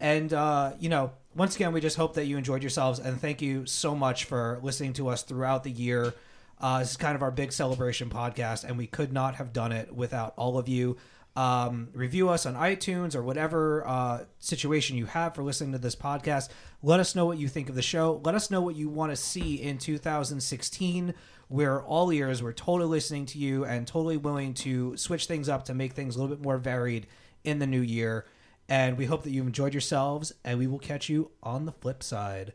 [0.00, 3.42] And uh, you know, once again, we just hope that you enjoyed yourselves and thank
[3.42, 6.14] you so much for listening to us throughout the year.
[6.58, 9.70] Uh, this is kind of our big celebration podcast, and we could not have done
[9.70, 10.96] it without all of you.
[11.36, 15.94] Um, review us on iTunes or whatever uh, situation you have for listening to this
[15.94, 16.48] podcast.
[16.82, 18.22] Let us know what you think of the show.
[18.24, 21.12] Let us know what you want to see in 2016.
[21.48, 22.42] We're all ears.
[22.42, 26.16] We're totally listening to you and totally willing to switch things up to make things
[26.16, 27.06] a little bit more varied
[27.44, 28.26] in the new year.
[28.68, 32.02] And we hope that you've enjoyed yourselves, and we will catch you on the flip
[32.02, 32.52] side.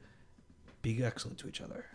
[0.81, 1.85] Be excellent to each other.